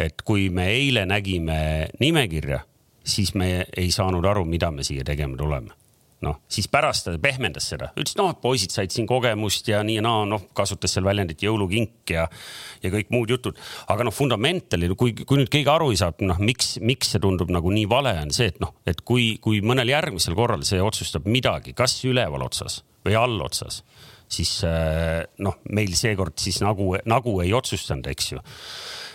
et 0.00 0.24
kui 0.26 0.48
me 0.54 0.70
eile 0.72 1.06
nägime 1.08 1.90
nimekirja, 2.00 2.62
siis 3.04 3.34
me 3.34 3.66
ei 3.76 3.90
saanud 3.92 4.24
aru, 4.24 4.44
mida 4.48 4.70
me 4.74 4.84
siia 4.86 5.04
tegema 5.06 5.36
tuleme 5.36 5.76
noh, 6.24 6.40
siis 6.52 6.68
pärast 6.68 7.06
ta 7.06 7.14
pehmendas 7.22 7.70
seda, 7.72 7.90
ütles 7.98 8.16
noh, 8.18 8.34
poisid 8.42 8.72
said 8.74 8.92
siin 8.92 9.06
kogemust 9.08 9.68
ja 9.70 9.80
nii 9.86 9.96
ja 9.98 10.04
naa, 10.04 10.26
noh, 10.28 10.46
kasutas 10.56 10.92
seal 10.94 11.06
väljendit 11.06 11.40
jõulukink 11.46 12.12
ja, 12.12 12.26
ja 12.82 12.92
kõik 12.92 13.12
muud 13.14 13.32
jutud. 13.32 13.58
aga 13.92 14.04
noh, 14.06 14.14
fundamentali, 14.14 14.90
kui, 15.00 15.14
kui 15.16 15.40
nüüd 15.40 15.50
keegi 15.52 15.72
aru 15.72 15.90
ei 15.94 16.00
saa, 16.00 16.12
noh, 16.26 16.40
miks, 16.44 16.74
miks 16.84 17.14
see 17.14 17.22
tundub 17.24 17.52
nagu 17.52 17.72
nii 17.72 17.88
vale, 17.90 18.14
on 18.20 18.34
see, 18.36 18.50
et 18.52 18.60
noh, 18.62 18.74
et 18.88 19.00
kui, 19.06 19.32
kui 19.42 19.62
mõnel 19.64 19.92
järgmisel 19.92 20.36
korral 20.38 20.64
see 20.68 20.82
otsustab 20.84 21.28
midagi, 21.30 21.74
kas 21.76 21.96
üleval 22.04 22.44
otsas 22.50 22.82
või 23.06 23.16
allotsas, 23.16 23.80
siis 24.30 24.58
äh, 24.68 25.22
noh, 25.40 25.56
meil 25.72 25.96
seekord 25.96 26.36
siis 26.40 26.60
nagu, 26.64 26.92
nagu 27.08 27.38
ei 27.44 27.54
otsustanud, 27.56 28.12
eks 28.12 28.34
ju. 28.34 28.44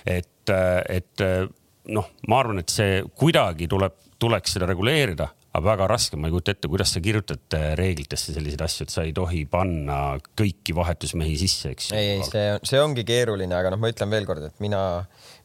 et, 0.10 0.32
et 0.52 1.24
äh, 1.24 1.48
noh, 1.96 2.12
ma 2.28 2.42
arvan, 2.42 2.62
et 2.62 2.74
see 2.74 3.02
kuidagi 3.18 3.70
tuleb, 3.72 3.98
tuleks 4.20 4.56
seda 4.58 4.70
reguleerida 4.70 5.30
aga 5.56 5.64
väga 5.70 5.88
raske, 5.88 6.18
ma 6.20 6.28
ei 6.28 6.34
kujuta 6.34 6.54
ette, 6.56 6.70
kuidas 6.72 6.92
sa 6.92 7.02
kirjutad 7.04 7.56
äh, 7.56 7.70
reeglitesse 7.80 8.34
selliseid 8.36 8.64
asju, 8.66 8.88
et 8.88 8.94
sa 8.94 9.06
ei 9.08 9.14
tohi 9.16 9.46
panna 9.50 10.18
kõiki 10.38 10.76
vahetusmehi 10.76 11.38
sisse, 11.40 11.72
eks. 11.76 11.92
ei, 11.96 12.18
ei, 12.18 12.26
see, 12.28 12.50
see 12.68 12.82
ongi 12.84 13.06
keeruline, 13.08 13.56
aga 13.56 13.72
noh, 13.74 13.80
ma 13.82 13.92
ütlen 13.94 14.12
veelkord, 14.12 14.50
et 14.50 14.60
mina, 14.64 14.82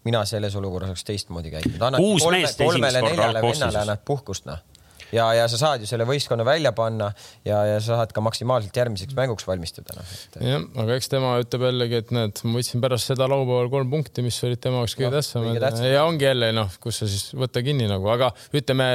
mina 0.07 0.25
selles 0.29 0.57
olukorras 0.59 0.91
oleks 0.95 1.07
teistmoodi 1.07 1.55
käitunud. 1.55 2.01
kuus 2.01 2.27
kolme, 2.27 2.91
korda 2.99 3.29
algkoosseisus. 3.29 3.81
annad 3.85 4.03
puhkust, 4.07 4.49
noh 4.51 4.67
ja, 5.17 5.27
ja 5.37 5.49
sa 5.51 5.61
saad 5.61 5.85
ju 5.85 5.91
selle 5.91 6.07
võistkonna 6.09 6.47
välja 6.47 6.73
panna 6.77 7.11
ja, 7.47 7.63
ja 7.69 7.81
sa 7.81 8.01
saad 8.01 8.15
ka 8.17 8.25
maksimaalselt 8.25 8.77
järgmiseks 8.83 9.17
mänguks 9.19 9.49
valmistuda 9.49 9.97
no.. 9.97 10.07
jah, 10.45 10.69
aga 10.85 10.99
eks 10.99 11.13
tema 11.13 11.35
ütleb 11.43 11.67
jällegi, 11.71 12.01
et 12.05 12.15
näed, 12.17 12.45
ma 12.47 12.61
võtsin 12.61 12.85
pärast 12.85 13.13
seda 13.13 13.29
laupäeval 13.31 13.73
kolm 13.73 13.93
punkti, 13.93 14.25
mis 14.27 14.39
olid 14.47 14.63
tema 14.63 14.83
jaoks 14.83 14.97
kõige 14.99 15.11
no, 15.11 15.19
tähtsamad 15.19 15.85
ja 15.91 16.07
ongi 16.07 16.29
jälle 16.29 16.55
noh, 16.57 16.73
kus 16.83 17.03
sa 17.03 17.11
siis 17.11 17.31
võtta 17.39 17.65
kinni 17.67 17.89
nagu, 17.91 18.09
aga 18.13 18.33
ütleme 18.57 18.91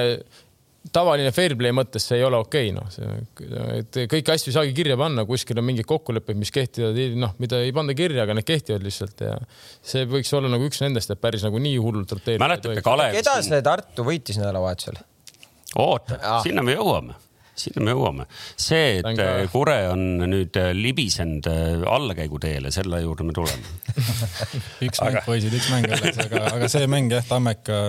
tavaline 0.93 1.31
fair 1.33 1.55
play 1.57 1.73
mõttes 1.75 2.05
see 2.09 2.19
ei 2.19 2.25
ole 2.25 2.37
okei 2.41 2.69
okay,, 2.75 3.47
noh, 3.49 3.71
et 3.79 3.99
kõiki 4.11 4.33
asju 4.33 4.51
ei 4.51 4.57
saagi 4.57 4.75
kirja 4.77 4.97
panna, 4.99 5.25
kuskil 5.27 5.59
on 5.61 5.67
mingid 5.67 5.87
kokkulepped, 5.89 6.37
mis 6.39 6.53
kehtivad, 6.53 6.99
noh, 7.19 7.33
mida 7.41 7.61
ei 7.65 7.73
panda 7.75 7.95
kirja, 7.97 8.25
aga 8.25 8.37
need 8.37 8.47
kehtivad 8.47 8.85
lihtsalt 8.85 9.25
ja 9.25 9.33
see 9.85 10.05
võiks 10.09 10.31
olla 10.37 10.51
nagu 10.51 10.67
üks 10.67 10.83
nendest, 10.85 11.13
et 11.13 11.21
päris 11.21 11.45
nagu 11.45 11.61
nii 11.61 11.79
hullult 11.81 12.15
roteerida. 12.17 12.43
mäletate 12.45 12.85
Kalev? 12.85 13.17
keda 13.17 13.37
see 13.45 13.61
Tartu 13.65 14.05
võitis 14.07 14.39
nädalavahetusel? 14.41 15.01
Oota, 15.75 16.19
sinna 16.43 16.63
me 16.65 16.75
jõuame 16.77 17.19
sinna 17.55 17.85
me 17.85 17.93
jõuame. 17.93 18.25
see, 18.59 18.97
et 18.97 19.05
Tänka. 19.05 19.27
Kure 19.51 19.77
on 19.87 20.01
nüüd 20.27 20.57
libisenud 20.75 21.47
allakäiguteele, 21.87 22.71
selle 22.75 22.99
juurde 23.03 23.27
me 23.27 23.35
tuleme 23.35 23.63
üks 24.87 24.99
mäng 24.99 25.13
aga..., 25.13 25.23
poisid, 25.27 25.55
üks 25.55 25.69
mäng 25.71 25.87
alles, 25.87 26.19
aga, 26.25 26.41
aga 26.51 26.69
see 26.71 26.89
mäng 26.91 27.15
jah, 27.15 27.23
Tammeka 27.29 27.79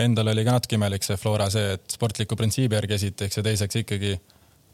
endal 0.00 0.32
oli 0.32 0.44
ka 0.44 0.56
natuke 0.56 0.76
imelik 0.78 1.04
see 1.04 1.18
Flora 1.20 1.48
see, 1.52 1.76
et 1.76 1.96
sportliku 1.96 2.36
printsiibi 2.38 2.76
järgi 2.76 2.96
esiteks 2.98 3.40
ja 3.40 3.44
teiseks 3.46 3.80
ikkagi, 3.82 4.16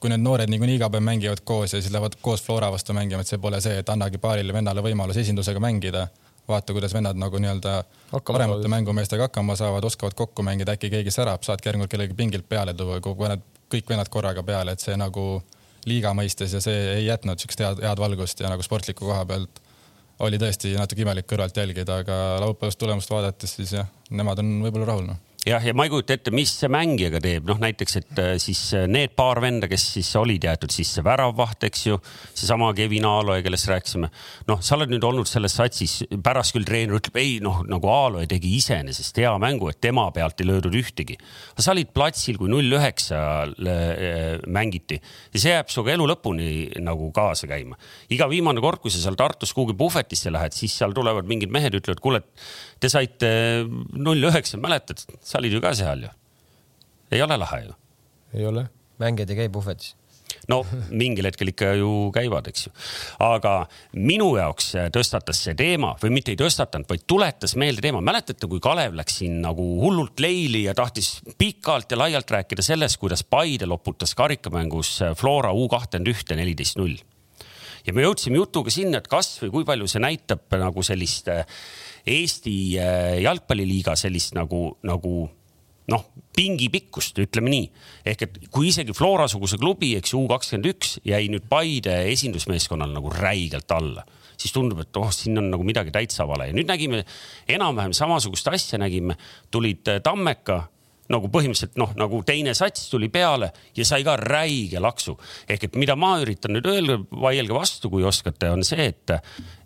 kui 0.03 0.11
need 0.11 0.23
noored 0.23 0.51
niikuinii 0.51 0.81
iga 0.81 0.91
päev 0.91 1.05
mängivad 1.07 1.43
koos 1.47 1.75
ja 1.77 1.81
siis 1.81 1.93
lähevad 1.95 2.19
koos 2.25 2.43
Flora 2.43 2.71
vastu 2.75 2.95
mängima, 2.97 3.23
et 3.23 3.31
see 3.31 3.43
pole 3.43 3.61
see, 3.63 3.79
et 3.83 3.93
annagi 3.93 4.23
paarile 4.23 4.55
vennale 4.55 4.83
võimalus 4.85 5.21
esindusega 5.23 5.63
mängida. 5.63 6.09
Vaata, 6.49 6.75
kuidas 6.75 6.95
vennad 6.95 7.19
nagu 7.19 7.39
nii-öelda 7.39 7.75
paremate 8.27 8.69
mängumeestega 8.69 9.29
hakkama 9.29 9.57
saavad, 9.57 9.85
oskavad 9.85 10.15
kokku 10.19 10.43
mängida, 10.47 10.77
äkki 10.77 10.91
keegi 10.93 11.15
särab, 11.15 11.45
saadki 11.47 11.71
järgmine 11.71 11.87
kord 11.87 11.97
kellegi 11.97 12.19
pingilt 12.19 12.49
peale 12.49 12.75
tuua, 12.75 13.01
kui 13.01 13.17
vennad, 13.19 13.45
kõik 13.73 13.89
vennad 13.89 14.11
korraga 14.13 14.45
peale, 14.47 14.75
et 14.75 14.85
see 14.85 14.97
nagu 14.99 15.27
liiga 15.87 16.13
mõistes 16.15 16.55
ja 16.55 16.61
see 16.63 16.79
ei 16.99 17.07
jätnud 17.07 17.41
siukest 17.43 17.63
head, 17.65 17.83
head 17.83 18.03
valgust 18.03 18.41
ja 18.43 18.51
nagu 18.53 18.63
sportliku 18.63 19.09
koha 19.09 19.25
pealt 19.27 19.63
oli 20.23 20.39
tõesti 20.39 20.77
natuke 20.79 21.03
imelik 21.03 21.27
kõrvalt 21.31 21.57
jälgida, 21.57 22.03
aga 22.05 22.19
laupäevast 22.43 22.79
tulemust 22.79 23.11
vaadates 23.11 23.57
siis 23.59 23.75
jah, 23.79 23.89
nemad 24.11 24.39
on 24.43 24.59
võib-olla 24.67 24.93
rahul 24.93 25.09
noh 25.09 25.32
jah, 25.47 25.65
ja 25.65 25.75
ma 25.75 25.87
ei 25.87 25.91
kujuta 25.91 26.15
ette, 26.15 26.31
mis 26.35 26.53
see 26.55 26.69
mängijaga 26.71 27.19
teeb, 27.23 27.47
noh 27.49 27.59
näiteks, 27.63 27.97
et 27.99 28.21
äh, 28.23 28.33
siis 28.43 28.61
äh, 28.79 28.85
need 28.91 29.15
paar 29.19 29.41
venda, 29.43 29.67
kes 29.71 29.85
siis 29.97 30.11
olid 30.19 30.45
jäetud 30.47 30.71
sisse, 30.75 31.03
väravvaht, 31.05 31.67
eks 31.67 31.87
ju, 31.89 31.99
seesama 32.31 32.71
Kevin 32.79 33.07
Aaloe, 33.09 33.43
kellest 33.43 33.71
rääkisime. 33.71 34.11
noh, 34.49 34.61
sa 34.63 34.77
oled 34.77 34.93
nüüd 34.93 35.07
olnud 35.07 35.29
selles 35.29 35.57
satsis, 35.59 35.97
pärast 36.23 36.55
küll 36.55 36.67
treener 36.69 36.99
ütleb 36.99 37.19
ei 37.19 37.35
noh, 37.43 37.63
nagu 37.67 37.91
Aaloe 37.91 38.29
tegi 38.31 38.55
iseenesest 38.61 39.19
hea 39.23 39.33
mängu, 39.43 39.71
et 39.73 39.81
tema 39.83 40.07
pealt 40.15 40.41
ei 40.43 40.49
löödud 40.51 40.77
ühtegi. 40.79 41.19
sa 41.59 41.75
olid 41.75 41.91
platsil, 41.95 42.39
kui 42.39 42.51
null 42.53 42.79
üheksa 42.79 43.23
äh, 43.43 44.39
mängiti 44.47 45.01
ja 45.03 45.43
see 45.43 45.57
jääb 45.57 45.75
sinuga 45.75 45.97
elu 45.97 46.07
lõpuni 46.13 46.49
nagu 46.83 47.11
kaasa 47.15 47.51
käima. 47.51 47.79
iga 48.15 48.31
viimane 48.31 48.63
kord, 48.63 48.79
kui 48.83 48.95
sa 48.95 49.03
seal 49.03 49.19
Tartus 49.19 49.53
kuhugi 49.55 49.75
puhvetisse 49.79 50.31
lähed, 50.31 50.55
siis 50.55 50.77
seal 50.79 50.95
tulevad 50.95 51.27
mingid 51.27 51.51
mehed, 51.51 51.75
ütlevad, 51.75 52.01
kuule, 52.03 52.23
te 52.79 52.91
saite 52.93 53.29
null 53.67 54.31
üheksa, 54.31 54.61
mäletad? 54.63 55.03
Sa 55.33 55.41
olid 55.41 55.57
ju 55.57 55.65
ka 55.65 55.73
seal 55.79 56.07
ju. 56.07 56.13
ei 57.11 57.25
ole 57.25 57.41
lahe 57.41 57.65
ju. 57.65 57.75
ei 58.37 58.47
ole. 58.47 58.69
mängijad 59.01 59.33
ei 59.33 59.43
käi 59.43 59.53
puhvetis 59.53 59.97
no 60.51 60.61
mingil 60.91 61.27
hetkel 61.29 61.53
ikka 61.53 61.73
ju 61.79 61.91
käivad, 62.15 62.49
eks 62.51 62.67
ju. 62.67 62.73
aga 63.25 63.55
minu 63.99 64.33
jaoks 64.39 64.73
tõstatas 64.95 65.43
see 65.45 65.57
teema 65.59 65.93
või 66.03 66.17
mitte 66.17 66.33
ei 66.35 66.41
tõstatanud, 66.41 66.89
vaid 66.91 67.05
tuletas 67.09 67.57
meelde 67.61 67.85
teema. 67.85 68.03
mäletate, 68.05 68.49
kui 68.49 68.63
Kalev 68.63 68.97
läks 68.99 69.21
siin 69.23 69.41
nagu 69.45 69.67
hullult 69.83 70.21
leili 70.23 70.65
ja 70.67 70.77
tahtis 70.79 71.15
pikalt 71.39 71.93
ja 71.93 72.01
laialt 72.01 72.31
rääkida 72.31 72.65
sellest, 72.65 73.01
kuidas 73.03 73.25
Paide 73.25 73.67
loputas 73.67 74.15
karikamängus 74.19 74.99
Flora 75.19 75.53
U 75.53 75.69
kakskümmend 75.69 76.13
ühte 76.13 76.37
neliteist 76.39 76.79
null. 76.81 76.99
ja 77.87 77.93
me 77.93 78.05
jõudsime 78.05 78.39
jutuga 78.39 78.71
sinna, 78.71 79.03
et 79.03 79.11
kasvõi 79.11 79.51
kui 79.51 79.65
palju 79.69 79.89
see 79.91 80.03
näitab 80.03 80.47
nagu 80.61 80.85
sellist 80.87 81.29
Eesti 82.09 82.57
äh, 82.81 83.21
jalgpalliliiga 83.23 83.95
sellist 83.99 84.35
nagu, 84.35 84.73
nagu 84.87 85.29
noh, 85.93 86.03
pingi 86.35 86.69
pikkust, 86.73 87.19
ütleme 87.23 87.53
nii. 87.53 87.69
ehk 88.13 88.25
et 88.27 88.41
kui 88.55 88.71
isegi 88.71 88.95
Flora-suguse 88.97 89.59
klubi, 89.61 89.93
eks 89.99 90.15
ju, 90.15 90.23
U 90.25 90.31
kakskümmend 90.31 90.71
üks 90.73 90.97
jäi 91.07 91.27
nüüd 91.33 91.47
Paide 91.51 92.03
esindusmeeskonnal 92.13 92.95
nagu 92.95 93.13
räigelt 93.13 93.71
alla, 93.75 94.05
siis 94.37 94.55
tundub, 94.55 94.83
et 94.85 95.01
oh, 95.01 95.11
siin 95.15 95.39
on 95.39 95.51
nagu 95.53 95.67
midagi 95.67 95.95
täitsa 95.95 96.27
vale 96.29 96.51
ja 96.51 96.57
nüüd 96.57 96.71
nägime 96.71 97.05
enam-vähem 97.51 97.95
samasugust 97.97 98.49
asja 98.53 98.81
nägime, 98.83 99.19
tulid 99.51 99.87
Tammeka 100.05 100.63
nagu 101.13 101.29
põhimõtteliselt 101.33 101.77
noh, 101.81 101.93
nagu 101.99 102.23
teine 102.27 102.55
sats 102.57 102.89
tuli 102.91 103.09
peale 103.13 103.51
ja 103.77 103.87
sai 103.87 104.05
ka 104.07 104.17
räige 104.21 104.81
laksu. 104.83 105.17
ehk 105.49 105.69
et 105.69 105.77
mida 105.81 105.97
ma 105.97 106.15
üritan 106.23 106.57
nüüd 106.57 106.67
öelda, 106.69 106.99
vaielge 107.11 107.55
vastu, 107.57 107.91
kui 107.93 108.05
oskate, 108.09 108.51
on 108.53 108.65
see, 108.67 108.89
et, 108.93 109.15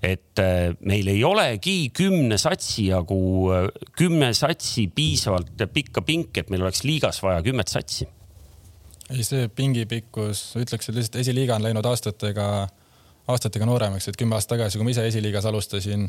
et 0.02 0.42
äh, 0.42 0.74
meil 0.80 1.08
ei 1.12 1.22
olegi 1.24 1.90
kümne 1.96 2.38
satsi 2.38 2.88
jagu, 2.90 3.52
kümme 3.96 4.32
satsi 4.34 4.88
piisavalt 4.94 5.66
pikka 5.72 6.02
pinki, 6.06 6.42
et 6.42 6.52
meil 6.52 6.66
oleks 6.66 6.84
liigas 6.86 7.22
vaja 7.24 7.42
kümmet 7.46 7.72
satsi. 7.72 8.08
ei, 9.10 9.22
see 9.22 9.48
pingi 9.48 9.86
pikkus, 9.86 10.48
ütleks, 10.58 10.90
et 10.90 10.98
lihtsalt 10.98 11.20
esiliiga 11.22 11.56
on 11.56 11.66
läinud 11.68 11.86
aastatega, 11.86 12.46
aastatega 13.30 13.68
nooremaks, 13.68 14.08
et 14.10 14.18
kümme 14.18 14.34
aastat 14.38 14.56
tagasi, 14.56 14.78
kui 14.78 14.88
ma 14.88 14.94
ise 14.94 15.06
esiliigas 15.06 15.46
alustasin 15.46 16.08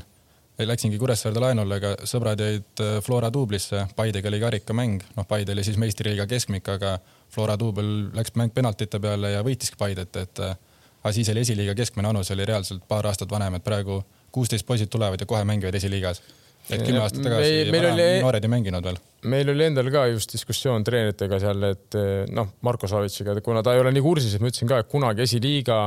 läksingi 0.65 0.97
Kuressaarde 0.97 1.41
laenule, 1.41 1.77
aga 1.77 1.93
sõbrad 2.09 2.41
jäid 2.41 2.81
äh, 2.81 2.97
Flora 3.05 3.29
duublisse, 3.33 3.83
Paidega 3.95 4.31
oli 4.31 4.39
karikamäng, 4.41 5.03
noh, 5.17 5.27
Paide 5.29 5.53
oli 5.53 5.65
siis 5.65 5.77
meistriliiga 5.77 6.25
keskmik, 6.29 6.69
aga 6.73 6.97
Flora 7.33 7.57
duubel 7.59 8.09
läks 8.17 8.33
mäng 8.39 8.53
penaltite 8.55 8.99
peale 9.03 9.35
ja 9.35 9.43
võitiski 9.45 9.77
Paidet, 9.77 10.17
et 10.17 10.41
äh, 10.41 10.55
aga 11.03 11.13
siis 11.13 11.29
oli 11.33 11.45
esiliiga 11.45 11.75
keskmine 11.77 12.09
vanus 12.09 12.31
oli 12.33 12.45
reaalselt 12.45 12.87
paar 12.87 13.05
aastat 13.05 13.31
vanem, 13.31 13.59
et 13.59 13.65
praegu 13.65 14.01
kuusteist 14.33 14.65
poisid 14.65 14.89
tulevad 14.89 15.21
ja 15.21 15.29
kohe 15.29 15.43
mängivad 15.45 15.75
esiliigas. 15.75 16.21
et 16.69 16.81
kümme 16.83 16.99
aastat 16.99 17.23
tagasi 17.23 17.51
meil, 17.51 17.71
meil 17.71 17.91
oli... 17.93 18.07
noored 18.21 18.43
ei 18.43 18.51
mänginud 18.51 18.83
veel 18.83 18.97
meil 19.25 19.49
oli 19.49 19.65
endal 19.65 19.89
ka 19.93 20.03
just 20.11 20.33
diskussioon 20.35 20.83
treeneritega 20.85 21.39
seal, 21.41 21.63
et 21.71 21.97
eh, 21.97 22.23
noh, 22.33 22.51
Marko 22.65 22.89
Savitšiga, 22.89 23.37
kuna 23.45 23.63
ta 23.65 23.73
ei 23.73 23.81
ole 23.81 23.91
nii 23.95 24.03
kursis, 24.05 24.35
et 24.37 24.43
ma 24.43 24.51
ütlesin 24.51 24.69
ka, 24.69 24.81
et 24.83 24.89
kunagi 24.91 25.23
esiliiga, 25.25 25.79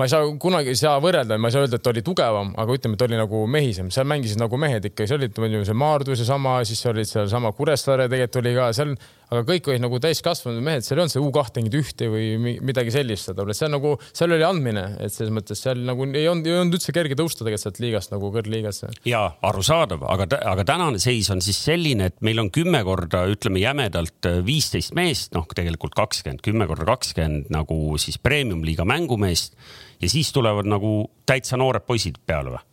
ma 0.00 0.08
ei 0.08 0.12
saa 0.12 0.28
kunagi 0.40 0.72
ei 0.72 0.80
saa 0.80 0.96
võrrelda, 1.02 1.36
ma 1.36 1.50
ei 1.50 1.56
saa 1.56 1.66
öelda, 1.66 1.80
et 1.80 1.90
oli 1.92 2.04
tugevam, 2.06 2.54
aga 2.56 2.76
ütleme, 2.78 2.96
et 2.96 3.04
oli 3.08 3.18
nagu 3.20 3.42
mehisem, 3.50 3.90
seal 3.92 4.08
mängisid 4.08 4.40
nagu 4.40 4.60
mehed 4.60 4.88
ikka, 4.88 5.08
seal 5.08 5.20
olid 5.20 5.42
muidu 5.44 5.64
see 5.68 5.76
Maardu 5.82 6.16
seesama, 6.16 6.60
siis 6.68 6.80
olid 6.88 7.10
sealsama 7.10 7.52
Kuressaare 7.56 8.08
tegelikult 8.08 8.40
oli 8.40 8.54
ka 8.56 8.70
seal, 8.76 8.94
aga 9.32 9.44
kõik 9.48 9.68
olid 9.72 9.84
nagu 9.84 10.00
täiskasvanud 10.02 10.64
mehed, 10.64 10.86
seal 10.86 10.98
ei 10.98 11.04
olnud 11.04 11.14
see 11.14 11.22
U 11.22 11.28
kahtekümmend 11.34 11.76
ühte 11.76 12.08
või 12.12 12.56
midagi 12.64 12.92
sellist, 12.94 13.32
see 13.32 13.68
on 13.68 13.76
nagu, 13.76 13.94
seal 14.16 14.32
oli 14.32 14.48
andmine, 14.48 14.86
et 15.04 15.12
selles 15.12 15.32
mõttes 15.34 15.60
seal 15.60 15.84
nagu 15.84 16.08
ei 16.08 16.24
olnud, 16.30 16.48
ei 16.48 16.56
olnud 16.56 16.80
üldse 16.80 16.96
kerge 16.96 17.16
tõusta 17.18 17.44
tegelikult 17.44 17.66
sealt 17.66 17.80
liigast 17.84 18.12
nagu 18.14 18.32
kõrgliigasse. 18.32 18.90
ja 19.08 19.24
arusaadav, 19.44 20.04
aga, 20.08 20.28
aga 20.52 20.66
tänane 20.68 21.00
seis 21.02 21.28
on 21.32 21.44
siis 21.44 21.60
selline, 21.68 22.10
et 22.12 22.20
meil 22.24 22.40
on 22.40 22.50
kümme 22.52 22.61
kümme 22.62 22.82
korda, 22.86 23.24
ütleme 23.30 23.62
jämedalt 23.62 24.28
äh, 24.30 24.40
viisteist 24.46 24.94
meest, 24.98 25.32
noh, 25.36 25.46
tegelikult 25.50 25.96
kakskümmend, 25.98 26.42
kümme 26.44 26.66
korda 26.70 26.86
kakskümmend 26.94 27.50
nagu 27.52 27.78
siis 28.00 28.18
premium-liiga 28.22 28.86
mängumeest 28.88 29.56
ja 30.02 30.10
siis 30.10 30.32
tulevad 30.32 30.68
nagu 30.70 31.10
täitsa 31.26 31.58
noored 31.60 31.86
poisid 31.88 32.20
peale 32.26 32.56
või? 32.56 32.66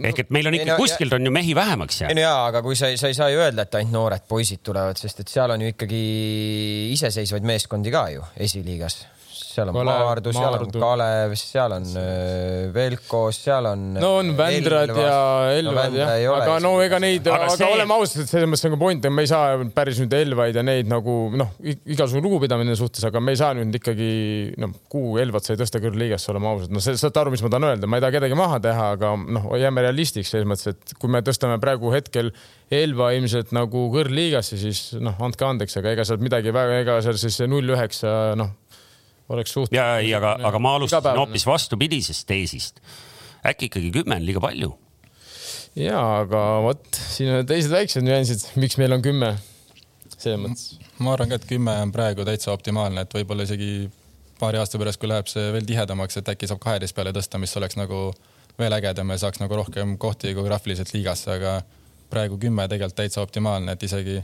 ehk 0.00 0.22
et 0.22 0.30
meil 0.32 0.48
on 0.48 0.54
ikka 0.56 0.74
no, 0.74 0.80
kuskilt 0.80 1.12
on 1.12 1.26
ju 1.26 1.32
mehi 1.34 1.54
vähemaks 1.54 2.00
jäänud. 2.00 2.22
jaa, 2.22 2.44
aga 2.48 2.62
kui 2.64 2.76
sa, 2.78 2.88
sa 2.96 3.10
ei 3.10 3.16
saa 3.16 3.28
ju 3.32 3.40
öelda, 3.42 3.66
et 3.66 3.74
ainult 3.80 3.92
noored 3.96 4.26
poisid 4.28 4.62
tulevad, 4.64 4.96
sest 5.00 5.24
et 5.24 5.32
seal 5.32 5.52
on 5.52 5.64
ju 5.64 5.72
ikkagi 5.74 6.02
iseseisvaid 6.94 7.48
meeskondi 7.48 7.92
ka 7.92 8.06
ju 8.14 8.24
esiliigas 8.40 9.02
seal 9.60 9.70
on 9.72 9.88
Maardu, 9.90 10.32
seal 10.34 10.56
on 10.56 10.72
Kalev, 10.74 11.34
seal 11.38 11.74
on 11.76 11.86
äh, 12.00 12.74
Velkos, 12.74 13.40
seal 13.44 13.68
on. 13.70 13.86
no 14.00 14.12
on 14.20 14.32
Vändrad 14.38 14.92
ja 14.96 15.16
Elvad 15.56 15.94
no, 15.94 16.00
jah, 16.00 16.36
aga 16.36 16.58
no 16.64 16.72
ega 16.84 17.00
neid, 17.02 17.26
aga, 17.26 17.48
aga 17.48 17.56
see... 17.58 17.70
oleme 17.76 17.96
ausad, 17.96 18.28
selles 18.30 18.50
mõttes 18.50 18.66
nagu 18.66 18.80
point, 18.80 19.04
et 19.04 19.14
me 19.14 19.24
ei 19.26 19.30
saa 19.30 19.58
päris 19.76 20.00
nüüd 20.02 20.14
Elvaid 20.20 20.58
ja 20.60 20.64
neid 20.66 20.90
nagu 20.90 21.16
noh, 21.36 21.52
igasugune 21.60 22.24
lugupidamine 22.26 22.76
suhtes, 22.78 23.04
aga 23.08 23.22
me 23.22 23.34
ei 23.34 23.40
saa 23.40 23.52
nüüd 23.58 23.76
ikkagi 23.80 24.10
noh, 24.60 24.74
kuhu 24.92 25.18
Elvad 25.22 25.46
sai 25.46 25.58
tõsta 25.60 25.82
kõrgliigasse, 25.82 26.30
oleme 26.34 26.50
ausad, 26.52 26.74
no 26.74 26.82
saate 26.84 27.22
aru, 27.22 27.34
mis 27.34 27.44
ma 27.44 27.52
tahan 27.52 27.68
öelda, 27.72 27.90
ma 27.90 28.00
ei 28.00 28.06
taha 28.06 28.16
kedagi 28.18 28.38
maha 28.38 28.60
teha, 28.64 28.88
aga 28.96 29.14
noh, 29.20 29.50
jääme 29.60 29.86
realistiks 29.86 30.32
selles 30.34 30.48
mõttes, 30.48 30.74
et 30.74 30.96
kui 31.00 31.12
me 31.12 31.22
tõstame 31.26 31.60
praegu 31.62 31.92
hetkel 31.94 32.32
Elva 32.70 33.08
ilmselt 33.16 33.50
nagu 33.50 33.88
kõrgliigasse, 33.90 34.58
siis 34.60 34.92
noh, 35.02 35.16
andke 35.26 35.42
andeks, 35.42 35.74
aga 35.80 35.96
ega 35.96 36.06
sealt 36.06 36.22
midagi 36.22 36.52
väga, 36.54 36.82
ega 36.84 37.00
seal 37.02 37.18
siis 37.18 37.40
null 37.50 37.74
üheksa, 37.74 38.36
noh, 38.38 38.52
oleks 39.30 39.54
suht. 39.56 39.72
ja, 39.74 39.86
ei, 40.02 40.12
aga, 40.16 40.36
aga 40.50 40.60
ma 40.62 40.74
alustasin 40.78 41.18
hoopis 41.20 41.46
vastupidisest 41.48 42.26
teesist. 42.28 42.80
äkki 43.46 43.70
ikkagi 43.70 43.92
kümme 43.94 44.18
on 44.18 44.26
liiga 44.26 44.42
palju? 44.44 44.72
ja, 45.78 46.00
aga 46.22 46.42
vot 46.66 47.00
siin 47.14 47.32
on 47.38 47.46
teised 47.48 47.72
väiksed 47.72 48.06
nüansid, 48.06 48.44
miks 48.60 48.78
meil 48.80 48.96
on 48.96 49.04
kümme, 49.04 49.34
selles 50.16 50.42
mõttes. 50.42 50.66
ma 50.98 51.14
arvan 51.14 51.32
ka, 51.32 51.40
et 51.40 51.48
kümme 51.50 51.76
on 51.84 51.94
praegu 51.94 52.26
täitsa 52.28 52.52
optimaalne, 52.54 53.06
et 53.06 53.16
võib-olla 53.16 53.46
isegi 53.46 53.88
paari 54.40 54.60
aasta 54.60 54.80
pärast, 54.80 55.00
kui 55.00 55.10
läheb 55.10 55.28
see 55.30 55.50
veel 55.54 55.66
tihedamaks, 55.68 56.18
et 56.20 56.28
äkki 56.32 56.48
saab 56.48 56.62
kaheteist 56.64 56.96
peale 56.96 57.12
tõsta, 57.16 57.38
mis 57.40 57.54
oleks 57.60 57.76
nagu 57.78 58.08
veel 58.60 58.76
ägedam 58.76 59.12
ja 59.12 59.20
saaks 59.24 59.40
nagu 59.40 59.56
rohkem 59.56 59.96
kohti 60.00 60.34
geograafiliselt 60.36 60.92
liigasse, 60.94 61.36
aga 61.36 61.60
praegu 62.10 62.38
kümme 62.40 62.66
tegelikult 62.68 62.98
täitsa 62.98 63.22
optimaalne, 63.22 63.76
et 63.76 63.84
isegi 63.86 64.18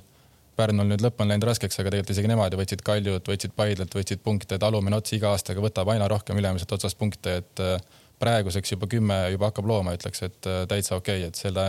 Pärnul 0.56 0.88
nüüd 0.88 1.02
lõpp 1.04 1.20
on 1.20 1.28
läinud 1.28 1.44
raskeks, 1.50 1.76
aga 1.82 1.92
tegelikult 1.92 2.14
isegi 2.14 2.30
nemad 2.30 2.54
ju 2.54 2.60
võtsid 2.60 2.82
Kaljut, 2.84 3.28
võtsid 3.28 3.52
Paidlat, 3.56 3.92
võtsid 3.92 4.22
punkte, 4.24 4.56
et 4.56 4.64
alumine 4.64 4.96
ots 4.96 5.12
iga 5.12 5.34
aastaga 5.34 5.60
võtab 5.60 5.90
aina 5.92 6.08
rohkem 6.08 6.38
ülemisest 6.40 6.72
otsast 6.72 6.96
punkte, 6.96 7.38
et 7.42 7.62
äh, 7.64 7.76
praeguseks 8.22 8.72
juba 8.72 8.88
kümme 8.88 9.18
juba 9.34 9.50
hakkab 9.50 9.68
looma, 9.68 9.92
ütleks, 9.98 10.24
et 10.24 10.48
äh, 10.48 10.62
täitsa 10.70 10.96
okei 10.96 11.20
okay,, 11.20 11.28
et 11.28 11.40
selle, 11.40 11.66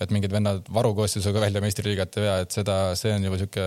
et 0.00 0.14
mingid 0.14 0.32
vennad 0.32 0.70
varukoostisega 0.70 1.42
välja 1.42 1.62
meistriliigat 1.64 2.20
ei 2.20 2.28
vea, 2.28 2.36
et 2.44 2.54
seda, 2.54 2.78
see 2.98 3.16
on 3.16 3.26
juba 3.26 3.40
sihuke 3.40 3.66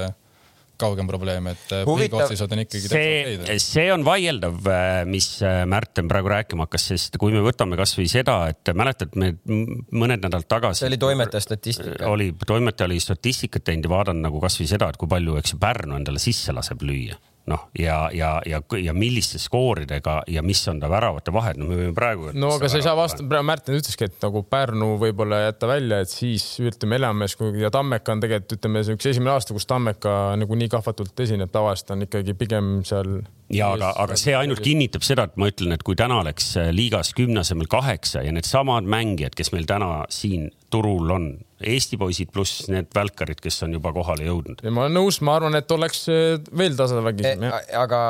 kaugem 0.79 1.09
probleem, 1.09 1.47
et 1.51 1.73
äh, 1.75 1.83
põhikoostised 1.88 2.53
on 2.55 2.63
ikkagi 2.63 2.89
see, 2.91 3.57
see 3.62 3.86
on 3.93 4.05
vaieldav, 4.07 4.57
äh, 4.69 5.01
mis 5.09 5.27
äh, 5.45 5.63
Märten 5.69 6.09
praegu 6.12 6.31
rääkima 6.33 6.67
hakkas, 6.67 6.88
sest 6.93 7.19
kui 7.21 7.36
me 7.36 7.43
võtame 7.45 7.77
kasvõi 7.79 8.07
seda, 8.12 8.39
et 8.51 8.73
mäletad, 8.77 9.13
me 9.19 9.33
mõned 9.45 10.23
nädalad 10.23 10.49
tagasi. 10.49 10.83
see 10.83 10.91
oli 10.91 11.01
toimetaja 11.01 11.45
statistika. 11.45 12.09
oli, 12.09 12.31
toimetaja 12.47 12.89
oli 12.89 12.99
statistikat 13.03 13.67
teinud 13.69 13.89
ja 13.89 13.93
vaadanud 13.93 14.27
nagu 14.29 14.41
kasvõi 14.43 14.69
seda, 14.69 14.89
et 14.89 14.99
kui 15.01 15.12
palju, 15.12 15.38
eks 15.41 15.55
ju, 15.55 15.62
Pärnu 15.63 15.99
endale 15.99 16.21
sisse 16.23 16.55
laseb 16.55 16.81
lüüa 16.86 17.19
noh, 17.51 17.65
ja, 17.79 18.10
ja, 18.15 18.38
ja, 18.47 18.62
ja 18.79 18.93
milliste 18.95 19.39
skooridega 19.41 20.21
ja 20.32 20.43
mis 20.45 20.62
on 20.71 20.79
ta 20.79 20.88
väravate 20.91 21.34
vahed, 21.36 21.60
no 21.60 21.67
me 21.67 21.79
võime 21.79 21.95
praegu. 21.97 22.32
no 22.39 22.53
aga 22.56 22.69
sa 22.71 22.79
ei 22.79 22.86
saa 22.86 22.95
vastu, 22.95 23.25
praegu 23.27 23.47
Märten 23.49 23.75
ütleski, 23.75 24.08
et 24.08 24.23
nagu 24.23 24.45
Pärnu 24.47 24.93
võib-olla 25.01 25.41
jätta 25.43 25.67
välja, 25.67 25.99
et 26.03 26.12
siis 26.12 26.45
ütleme, 26.63 27.01
Ellamäes 27.01 27.36
ja 27.60 27.71
Tammeka 27.73 28.15
on 28.15 28.23
tegelikult 28.23 28.58
ütleme, 28.58 28.84
see 28.88 28.95
üks 28.95 29.12
esimene 29.12 29.36
aasta, 29.36 29.56
kus 29.56 29.67
Tammeka 29.67 30.17
nagu 30.39 30.60
nii 30.60 30.71
kahvatult 30.71 31.19
esineb, 31.25 31.51
tavaliselt 31.51 31.95
on 31.97 32.08
ikkagi 32.08 32.38
pigem 32.39 32.73
seal 32.88 33.17
ja 33.53 33.73
aga, 33.75 33.91
aga 34.06 34.17
see 34.19 34.36
ainult 34.38 34.63
kinnitab 34.63 35.03
seda, 35.06 35.27
et 35.27 35.36
ma 35.39 35.49
ütlen, 35.51 35.75
et 35.75 35.84
kui 35.84 35.97
täna 35.99 36.21
oleks 36.23 36.53
äh, 36.62 36.71
liigas 36.75 37.12
kümne 37.17 37.43
asemel 37.43 37.67
kaheksa 37.71 38.23
ja 38.23 38.32
needsamad 38.36 38.88
mängijad, 38.88 39.36
kes 39.36 39.51
meil 39.56 39.67
täna 39.69 40.06
siin 40.13 40.47
turul 40.73 41.12
on, 41.13 41.27
Eesti 41.63 41.99
poisid 42.02 42.32
pluss 42.34 42.67
need 42.71 42.89
välkarid, 42.95 43.39
kes 43.43 43.62
on 43.67 43.78
juba 43.78 43.93
kohale 43.95 44.28
jõudnud. 44.28 44.63
ma 44.69 44.86
olen 44.86 44.97
nõus, 44.99 45.21
ma 45.26 45.38
arvan, 45.39 45.56
et 45.60 45.71
oleks 45.71 46.06
äh, 46.12 46.36
veel 46.58 46.78
tasavägisem 46.80 47.47
e,. 47.47 47.54
aga 47.80 48.02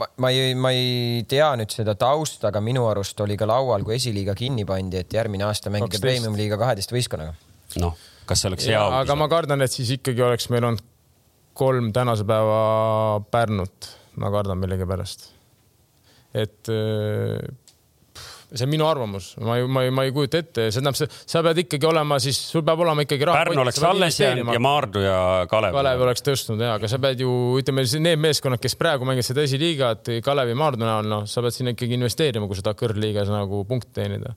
ma, 0.00 0.10
ma 0.24 0.32
ei, 0.34 0.54
ma 0.58 0.72
ei 0.76 1.24
tea 1.28 1.52
nüüd 1.60 1.72
seda 1.74 1.96
tausta, 1.98 2.50
aga 2.50 2.62
minu 2.64 2.86
arust 2.90 3.20
oli 3.24 3.38
ka 3.40 3.48
laual, 3.48 3.86
kui 3.86 3.96
esiliiga 3.98 4.36
kinni 4.38 4.66
pandi, 4.68 5.00
et 5.04 5.16
järgmine 5.16 5.48
aasta 5.48 5.72
mängida 5.72 6.02
premium-liiga 6.02 6.60
kaheteist 6.60 6.94
võistkonnaga. 6.94 7.36
noh, 7.82 7.96
kas 8.28 8.44
see 8.44 8.52
oleks 8.52 8.68
hea 8.70 8.82
aga 9.02 9.18
ma 9.18 9.30
kardan, 9.32 9.64
et 9.64 9.72
siis 9.72 9.96
ikkagi 9.98 10.24
oleks 10.26 10.50
meil 10.52 10.68
olnud 10.70 10.84
kolm 11.56 11.88
tänase 11.96 12.26
päeva 12.28 13.22
Pärnut 13.32 13.94
ma 14.20 14.30
kardan 14.32 14.58
millegipärast. 14.60 15.30
et 16.34 16.68
äh, 16.68 17.40
see 18.52 18.66
on 18.66 18.70
minu 18.70 18.86
arvamus, 18.86 19.32
ma 19.42 19.56
ei, 19.58 19.66
ma 19.66 19.82
ei, 19.86 19.92
ma 19.94 20.04
ei 20.06 20.12
kujuta 20.14 20.40
ette, 20.42 20.68
see 20.70 20.78
tähendab, 20.78 21.16
sa 21.32 21.42
pead 21.46 21.62
ikkagi 21.64 21.88
olema 21.88 22.18
siis, 22.22 22.38
sul 22.52 22.64
peab 22.66 22.84
olema 22.84 23.06
ikkagi 23.06 23.26
raha. 23.28 23.42
Pärnu 23.42 23.64
oleks 23.64 23.82
alles 23.86 24.20
jäänud 24.20 24.52
ja 24.54 24.62
Maardu 24.62 25.02
ja 25.02 25.18
Kalev. 25.50 25.74
Kalev 25.76 26.06
oleks 26.06 26.24
tõstnud 26.26 26.62
ja, 26.62 26.76
aga 26.78 26.90
sa 26.90 27.00
pead 27.02 27.24
ju, 27.24 27.32
ütleme, 27.60 27.86
need 28.06 28.22
meeskonnad, 28.22 28.62
kes 28.62 28.78
praegu 28.78 29.08
mängivad 29.08 29.30
seda 29.30 29.44
esiliigat 29.46 30.12
Kalevi 30.24 30.56
Maardu 30.58 30.86
näol, 30.86 31.10
noh, 31.10 31.26
sa 31.30 31.44
pead 31.44 31.58
sinna 31.58 31.74
ikkagi 31.74 31.98
investeerima, 31.98 32.48
kui 32.48 32.58
sa 32.58 32.68
tahad 32.68 32.80
kõrgliigas 32.84 33.32
nagu 33.32 33.64
punkte 33.68 34.00
teenida 34.00 34.36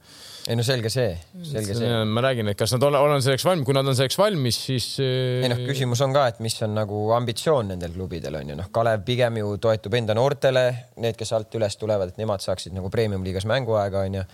ei 0.50 0.58
no 0.58 0.64
selge 0.66 0.90
see, 0.90 1.10
selge 1.46 1.76
see. 1.78 1.90
ma 2.10 2.24
räägin, 2.26 2.50
et 2.50 2.58
kas 2.58 2.74
nad 2.74 2.86
ole, 2.88 3.02
olen 3.06 3.22
selleks 3.22 3.46
valmis, 3.46 3.68
kui 3.68 3.76
nad 3.78 3.90
on 3.90 3.98
selleks 3.98 4.18
valmis, 4.18 4.58
siis. 4.70 4.88
ei 5.04 5.52
noh, 5.52 5.62
küsimus 5.68 6.02
on 6.06 6.16
ka, 6.16 6.26
et 6.32 6.40
mis 6.42 6.58
on 6.66 6.74
nagu 6.78 7.04
ambitsioon 7.20 7.70
nendel 7.76 7.94
klubidel 7.94 8.40
on 8.40 8.50
ju 8.54 8.58
noh, 8.58 8.72
Kalev 8.74 9.06
pigem 9.06 9.38
ju 9.44 9.54
toetub 9.62 10.00
enda 10.00 10.18
noortele, 10.18 10.66
need, 11.04 11.20
kes 11.20 11.36
alt 11.38 11.60
üles 11.60 11.78
tulevad, 11.78 12.14
et 12.14 12.22
nemad 12.22 12.42
saaksid 12.42 12.74
nagu 12.74 12.90
premium-liigas 12.94 13.46
mänguaega 13.50 14.02
on 14.08 14.20
ju 14.20 14.26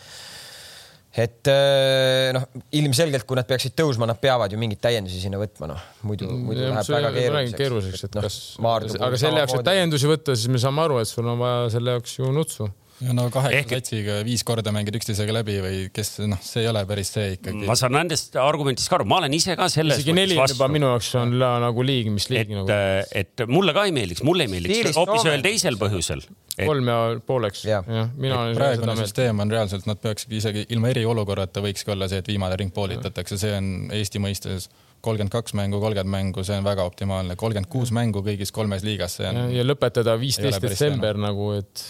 et 1.26 1.52
äh, 1.52 2.32
noh, 2.36 2.48
ilmselgelt, 2.80 3.28
kui 3.28 3.40
nad 3.40 3.48
peaksid 3.48 3.76
tõusma, 3.76 4.08
nad 4.08 4.20
peavad 4.20 4.52
ju 4.52 4.60
mingeid 4.60 4.82
täiendusi 4.88 5.20
sinna 5.24 5.40
võtma, 5.40 5.70
noh 5.72 5.84
muidu, 6.08 6.32
muidu 6.32 6.64
ja, 6.64 6.72
läheb 6.76 6.96
väga 6.96 7.12
keeruliseks. 7.16 7.60
keeruliseks, 7.60 8.08
et 8.08 8.18
no, 8.18 8.24
kas, 8.24 8.40
aga 9.04 9.20
selle 9.20 9.44
jaoks, 9.44 9.60
et 9.60 9.68
täiendusi 9.68 10.12
võtta, 10.12 10.36
siis 10.40 10.52
me 10.52 10.64
saame 10.64 10.84
aru, 10.88 11.04
et 11.04 11.12
sul 11.12 11.28
on 11.28 11.40
vaja 11.44 11.70
selle 11.76 11.96
jaoks 11.96 12.18
ju 12.20 12.32
nutsu 12.36 12.72
no 13.04 13.26
kaheksa 13.34 13.60
Ehk... 13.60 13.72
satsiga 13.76 14.20
viis 14.26 14.44
korda 14.48 14.72
mängid 14.76 14.96
üksteisega 14.96 15.34
läbi 15.36 15.58
või 15.64 15.80
kes 15.94 16.14
noh, 16.30 16.40
see 16.44 16.64
ei 16.64 16.70
ole 16.72 16.86
päris 16.88 17.12
see 17.16 17.34
ikkagi. 17.36 17.66
ma 17.68 17.76
saan 17.80 17.96
nendest 17.98 18.38
argumentidest 18.40 18.92
ka 18.92 19.00
aru, 19.00 19.08
ma 19.12 19.20
olen 19.20 19.36
ise 19.36 19.58
ka 19.60 19.68
selles. 19.72 20.00
isegi 20.00 20.16
neli 20.16 20.38
on 20.40 20.48
juba 20.52 20.70
minu 20.72 20.88
jaoks 20.94 21.12
on 21.20 21.36
la, 21.42 21.52
nagu 21.66 21.86
liig, 21.86 22.08
mis 22.14 22.30
liig 22.32 22.46
et, 22.46 22.56
nagu. 22.56 22.80
et 23.22 23.46
mulle 23.52 23.76
ka 23.76 23.84
ei 23.90 23.96
meeldiks, 23.96 24.24
mulle 24.28 24.48
ei 24.48 24.54
meeldiks 24.54 24.96
hoopis 24.96 25.28
ühel 25.28 25.44
teisel 25.44 25.80
põhjusel 25.82 26.24
et.... 26.24 26.64
kolm 26.64 26.94
ja 26.94 27.00
pooleks 27.28 27.66
ja, 27.68 27.82
ja, 27.84 28.08
mina 28.16 28.40
olen. 28.46 28.56
praegune 28.62 28.98
süsteem 29.02 29.44
on 29.44 29.52
reaalselt, 29.52 29.90
nad 29.90 30.00
peakski 30.02 30.40
isegi 30.40 30.66
ilma 30.72 30.94
eriolukorrata 30.94 31.64
võikski 31.66 31.96
olla 31.96 32.08
see, 32.12 32.24
et 32.24 32.32
viimane 32.32 32.56
ring 32.62 32.74
poolitatakse, 32.76 33.40
see 33.42 33.56
on 33.60 33.72
Eesti 33.96 34.24
mõistes 34.24 34.70
kolmkümmend 35.06 35.34
kaks 35.36 35.54
mängu, 35.54 35.78
kolmkümmend 35.84 36.10
mängu, 36.16 36.48
see 36.48 36.56
on 36.58 36.66
väga 36.66 36.88
optimaalne, 36.88 37.36
kolmkümmend 37.38 37.70
kuus 37.70 37.92
mängu 37.94 38.24
kõigis 38.26 38.56
kolmes 38.56 38.88
liigas, 38.88 39.20
see 39.20 39.28
on. 39.30 39.44
ja 39.54 39.68
lõpetada 39.68 40.16
viisteist 40.18 40.64
detsember 40.64 41.20
nagu, 41.20 41.52
et 41.60 41.84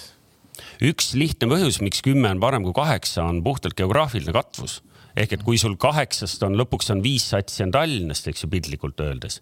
üks 0.83 1.13
lihtne 1.17 1.49
põhjus, 1.51 1.79
miks 1.83 2.03
kümme 2.05 2.31
on 2.33 2.41
parem 2.43 2.65
kui 2.65 2.75
kaheksa, 2.75 3.23
on 3.23 3.43
puhtalt 3.43 3.77
geograafiline 3.77 4.35
katvus. 4.35 4.81
ehk 5.15 5.33
et 5.33 5.43
kui 5.47 5.57
sul 5.57 5.77
kaheksast 5.79 6.43
on 6.43 6.57
lõpuks 6.59 6.91
on 6.91 7.03
viis 7.03 7.29
satsi 7.29 7.63
on 7.63 7.71
Tallinnast, 7.71 8.27
eks 8.27 8.43
ju, 8.43 8.49
piltlikult 8.51 8.99
öeldes, 8.99 9.39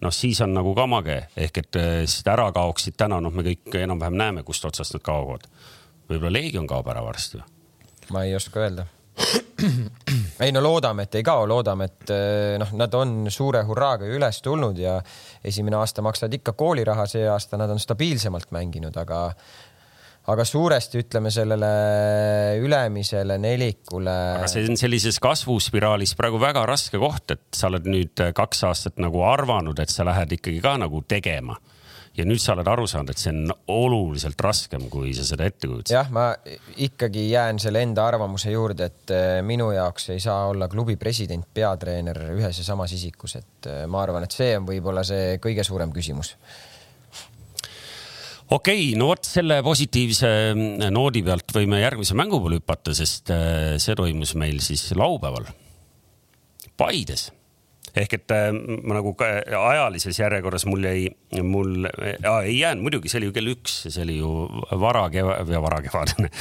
noh, 0.00 0.14
siis 0.14 0.40
on 0.40 0.54
nagu 0.54 0.74
kamage 0.78 1.24
ehk 1.36 1.58
et 1.58 1.78
äh, 1.80 2.04
sest 2.06 2.28
ära 2.30 2.52
kaoksid 2.54 2.94
täna, 2.96 3.18
noh, 3.20 3.34
me 3.34 3.42
kõik 3.42 3.80
enam-vähem 3.82 4.18
näeme, 4.18 4.44
kust 4.46 4.64
otsast 4.64 4.94
nad 4.94 5.02
kaovad. 5.02 5.48
võib-olla 6.08 6.38
Leegion 6.38 6.66
kaob 6.66 6.86
ära 6.88 7.02
varsti. 7.02 7.42
ma 8.12 8.24
ei 8.24 8.34
oska 8.34 8.60
öelda 8.60 8.86
ei 10.44 10.52
no 10.52 10.62
loodame, 10.62 11.08
et 11.08 11.14
ei 11.18 11.24
kao, 11.26 11.46
loodame, 11.50 11.88
et 11.90 12.12
äh, 12.14 12.54
noh, 12.60 12.70
nad 12.78 12.94
on 12.94 13.26
suure 13.34 13.64
hurraaga 13.66 14.06
üles 14.06 14.38
tulnud 14.44 14.78
ja 14.78 14.98
esimene 15.44 15.78
aasta 15.80 16.04
maksavad 16.04 16.36
ikka 16.38 16.54
kooliraha, 16.58 17.06
see 17.10 17.26
aasta 17.28 17.58
nad 17.58 17.70
on 17.74 17.82
stabiilsemalt 17.82 18.52
mänginud, 18.54 18.96
aga 19.02 19.32
aga 20.28 20.44
suuresti 20.44 21.02
ütleme 21.02 21.30
sellele 21.32 21.70
ülemisele 22.60 23.38
nelikule. 23.40 24.16
aga 24.38 24.50
see 24.50 24.66
on 24.68 24.76
sellises 24.80 25.20
kasvuspiraalis 25.24 26.14
praegu 26.18 26.40
väga 26.42 26.66
raske 26.68 27.00
koht, 27.00 27.32
et 27.36 27.46
sa 27.56 27.70
oled 27.70 27.88
nüüd 27.88 28.28
kaks 28.36 28.64
aastat 28.68 29.00
nagu 29.00 29.24
arvanud, 29.24 29.78
et 29.80 29.92
sa 29.92 30.06
lähed 30.08 30.38
ikkagi 30.38 30.60
ka 30.64 30.76
nagu 30.80 31.02
tegema 31.08 31.56
ja 32.18 32.26
nüüd 32.26 32.40
sa 32.42 32.54
oled 32.56 32.68
aru 32.68 32.86
saanud, 32.90 33.12
et 33.12 33.20
see 33.20 33.32
on 33.32 33.52
oluliselt 33.72 34.40
raskem, 34.42 34.88
kui 34.90 35.12
sa 35.16 35.24
seda 35.26 35.46
ette 35.48 35.68
kujutasid. 35.68 35.94
jah, 35.94 36.08
ma 36.14 36.30
ikkagi 36.88 37.28
jään 37.30 37.60
selle 37.62 37.82
enda 37.86 38.06
arvamuse 38.10 38.52
juurde, 38.52 38.90
et 38.90 39.14
eh, 39.14 39.26
minu 39.46 39.70
jaoks 39.74 40.10
ei 40.14 40.22
saa 40.22 40.48
olla 40.50 40.68
klubi 40.68 40.98
president, 41.00 41.46
peatreener 41.54 42.18
ühes 42.34 42.58
ja 42.58 42.66
samas 42.66 42.92
isikus, 42.96 43.38
et 43.38 43.70
eh, 43.70 43.84
ma 43.90 44.02
arvan, 44.02 44.26
et 44.26 44.34
see 44.34 44.56
on 44.58 44.66
võib-olla 44.68 45.06
see 45.06 45.38
kõige 45.42 45.64
suurem 45.66 45.94
küsimus 45.94 46.34
okei 48.48 48.90
okay,, 48.90 48.98
no 48.98 49.10
vot 49.12 49.28
selle 49.28 49.60
positiivse 49.64 50.28
mm, 50.54 50.92
noodi 50.94 51.22
pealt 51.26 51.56
võime 51.56 51.82
järgmise 51.82 52.16
mängu 52.18 52.40
poole 52.42 52.60
hüpata, 52.60 52.94
sest 52.96 53.32
äh, 53.34 53.74
see 53.82 53.96
toimus 53.98 54.34
meil 54.40 54.62
siis 54.64 54.88
laupäeval. 54.96 55.50
Paides. 56.78 57.28
Ehk 57.98 58.18
et 58.18 58.34
äh, 58.34 58.50
ma 58.54 58.98
nagu 58.98 59.14
ajalises 59.18 60.20
järjekorras 60.20 60.66
mul 60.68 60.84
jäi, 60.88 61.08
mul 61.44 61.88
äh, 61.90 62.28
ei 62.44 62.58
jäänud 62.60 62.88
muidugi, 62.88 63.12
see 63.12 63.20
oli 63.20 63.30
ju 63.30 63.38
kell 63.38 63.54
üks, 63.56 63.80
see 63.88 64.04
oli 64.06 64.20
ju 64.20 64.34
varakeva- 64.80 65.40
või 65.48 65.64
varakevadine 65.68 66.32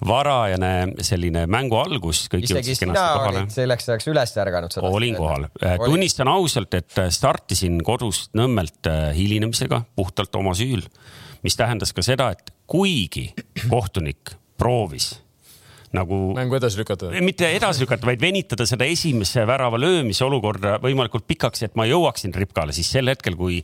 varajane 0.00 0.94
selline 1.04 1.42
mängu 1.50 1.76
algus. 1.76 2.22
isegi 2.32 2.72
sina 2.78 3.02
olid 3.28 3.50
selleks 3.52 3.90
ajaks 3.90 4.08
üles 4.08 4.32
ärganud. 4.40 4.78
olin 4.88 5.18
kohal, 5.18 5.44
tunnistan 5.84 6.30
ausalt, 6.32 6.72
et 6.78 7.02
startisin 7.12 7.82
kodust 7.84 8.32
Nõmmelt 8.38 8.88
hilinemisega 9.12 9.82
puhtalt 9.98 10.40
oma 10.40 10.54
süül 10.56 10.86
mis 11.42 11.56
tähendas 11.56 11.94
ka 11.96 12.04
seda, 12.04 12.30
et 12.34 12.52
kuigi 12.70 13.30
kohtunik 13.68 14.36
proovis 14.60 15.14
nagu. 15.92 16.18
mängu 16.34 16.56
edasi 16.58 16.78
lükata. 16.78 17.10
mitte 17.20 17.48
edasi 17.56 17.82
lükata, 17.84 18.06
vaid 18.06 18.20
venitada 18.22 18.66
seda 18.68 18.86
esimese 18.86 19.44
värava 19.48 19.80
löömise 19.80 20.24
olukorda 20.26 20.78
võimalikult 20.82 21.26
pikaks, 21.26 21.64
et 21.66 21.78
ma 21.78 21.86
jõuaksin 21.88 22.34
ripkale, 22.36 22.74
siis 22.76 22.90
sel 22.92 23.10
hetkel, 23.10 23.36
kui 23.38 23.60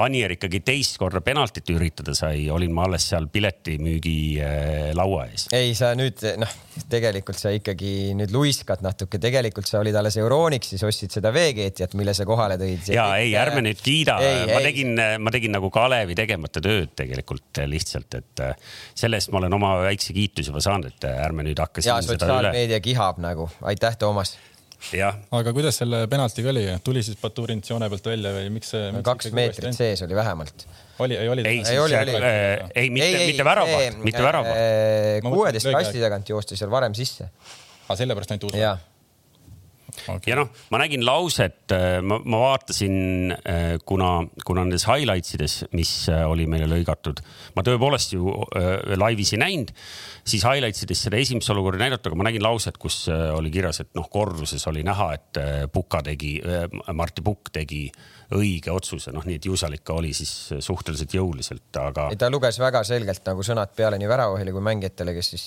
Anier 0.00 0.32
ikkagi 0.36 0.62
teist 0.64 0.96
korda 1.00 1.20
penaltit 1.24 1.68
üritada 1.74 2.14
sai, 2.16 2.46
olin 2.52 2.72
ma 2.72 2.86
alles 2.86 3.04
seal 3.10 3.26
piletimüügi 3.32 4.16
äh, 4.40 4.90
laua 4.96 5.26
ees. 5.28 5.48
ei, 5.52 5.74
sa 5.76 5.92
nüüd 5.98 6.22
noh, 6.40 6.54
tegelikult 6.92 7.40
sa 7.40 7.52
ikkagi 7.52 8.12
nüüd 8.16 8.32
luiskad 8.32 8.80
natuke, 8.84 9.20
tegelikult 9.22 9.68
sa 9.68 9.82
olid 9.82 9.96
alles 9.98 10.16
Euroniks, 10.20 10.72
siis 10.72 10.84
ostsid 10.88 11.12
seda 11.12 11.32
veekeetjat, 11.34 11.96
mille 11.98 12.14
sa 12.16 12.26
kohale 12.28 12.56
tõid. 12.60 12.88
ja 12.94 13.08
ei, 13.20 13.34
ärme 13.38 13.64
nüüd 13.66 13.82
kiida, 13.84 14.16
ma 14.18 14.60
ei. 14.60 14.68
tegin, 14.70 14.94
ma 15.20 15.34
tegin 15.34 15.56
nagu 15.58 15.72
Kalevi 15.72 16.16
tegemata 16.18 16.62
tööd 16.64 16.94
tegelikult 16.96 17.62
lihtsalt, 17.68 18.20
et 18.20 18.44
äh, 18.46 18.72
selle 18.94 19.20
eest 19.20 19.32
ma 19.32 19.42
olen 19.42 19.58
oma 19.58 19.74
väikse 19.84 20.16
kiituse 20.16 20.52
juba 20.52 20.64
saanud, 20.64 20.88
et 20.92 21.08
äh, 21.08 21.20
ärme 21.26 21.44
nüüd 21.46 21.60
hakka. 21.60 21.84
ja 21.84 22.00
sotsiaalmeedia 22.04 22.80
kihab 22.84 23.20
nagu, 23.22 23.50
aitäh, 23.68 23.98
Toomas 24.00 24.36
aga 25.38 25.54
kuidas 25.54 25.78
selle 25.80 26.04
penaltiga 26.10 26.50
oli, 26.52 26.64
tuli 26.84 27.02
siis 27.06 27.18
Baturint 27.20 27.68
joone 27.70 27.88
pealt 27.92 28.08
välja 28.12 28.32
või 28.34 28.52
miks 28.56 28.72
see? 28.74 29.02
kaks 29.06 29.32
meetrit 29.36 29.76
sees 29.76 30.02
oli 30.06 30.18
vähemalt. 30.18 30.66
oli, 30.98 31.18
ei 31.18 31.28
oli? 31.32 31.46
ei, 31.48 31.64
ei, 31.64 31.78
oli, 31.78 31.98
oli. 31.98 32.16
Äh, 32.18 32.70
ei, 32.74 32.90
mitte, 32.90 33.26
mitte 33.30 33.46
väravaht, 33.46 34.00
mitte 34.04 34.24
väravaht. 34.24 34.62
Äh, 34.62 35.18
kuueteist 35.26 35.70
kasti 35.72 36.02
tagant 36.02 36.32
joosti 36.34 36.58
seal 36.58 36.72
varem 36.72 36.96
sisse. 36.98 37.30
aa, 37.88 37.98
sellepärast 37.98 38.34
ainult 38.34 38.50
uus? 38.50 38.58
okay.. 40.06 40.30
ja 40.30 40.38
noh, 40.38 40.50
ma 40.72 40.80
nägin 40.82 41.04
lauset, 41.06 41.64
äh, 41.74 41.98
ma, 42.04 42.18
ma 42.24 42.42
vaatasin, 42.46 42.96
äh, 43.38 43.76
kuna, 43.88 44.12
kuna 44.46 44.66
nendes 44.66 44.86
highlights 44.88 45.36
ides, 45.36 45.58
mis 45.76 45.92
äh, 46.12 46.24
oli 46.28 46.46
meile 46.50 46.68
lõigatud, 46.70 47.22
ma 47.56 47.64
tõepoolest 47.66 48.16
ju 48.16 48.32
äh, 48.32 48.94
laivis 49.00 49.34
ei 49.36 49.42
näinud, 49.42 49.72
siis 50.24 50.44
highlights 50.46 50.84
ides 50.86 51.04
seda 51.06 51.18
esimest 51.20 51.50
olukorda 51.54 51.82
näidata, 51.82 52.10
aga 52.10 52.18
ma 52.18 52.28
nägin 52.28 52.44
lauset, 52.44 52.78
kus 52.80 53.04
oli 53.10 53.50
kirjas, 53.54 53.82
et 53.82 53.92
noh, 53.98 54.08
korduses 54.12 54.64
oli 54.70 54.84
näha, 54.86 55.12
et 55.18 55.40
Puka 55.72 56.02
tegi, 56.06 56.36
Martti 56.94 57.24
Pukk 57.26 57.52
tegi 57.54 57.86
õige 58.32 58.72
otsuse, 58.72 59.12
noh, 59.12 59.24
nii 59.28 59.36
et 59.40 59.46
Juusal 59.48 59.74
ikka 59.76 59.96
oli 59.98 60.12
siis 60.16 60.32
suhteliselt 60.64 61.12
jõuliselt, 61.16 61.68
aga. 61.76 62.08
ta 62.18 62.30
luges 62.32 62.58
väga 62.62 62.82
selgelt 62.86 63.26
nagu 63.28 63.44
sõnad 63.46 63.74
peale 63.76 63.98
nii 64.00 64.08
väravahile 64.08 64.54
kui 64.54 64.64
mängijatele, 64.64 65.14
kes 65.16 65.32
siis 65.34 65.46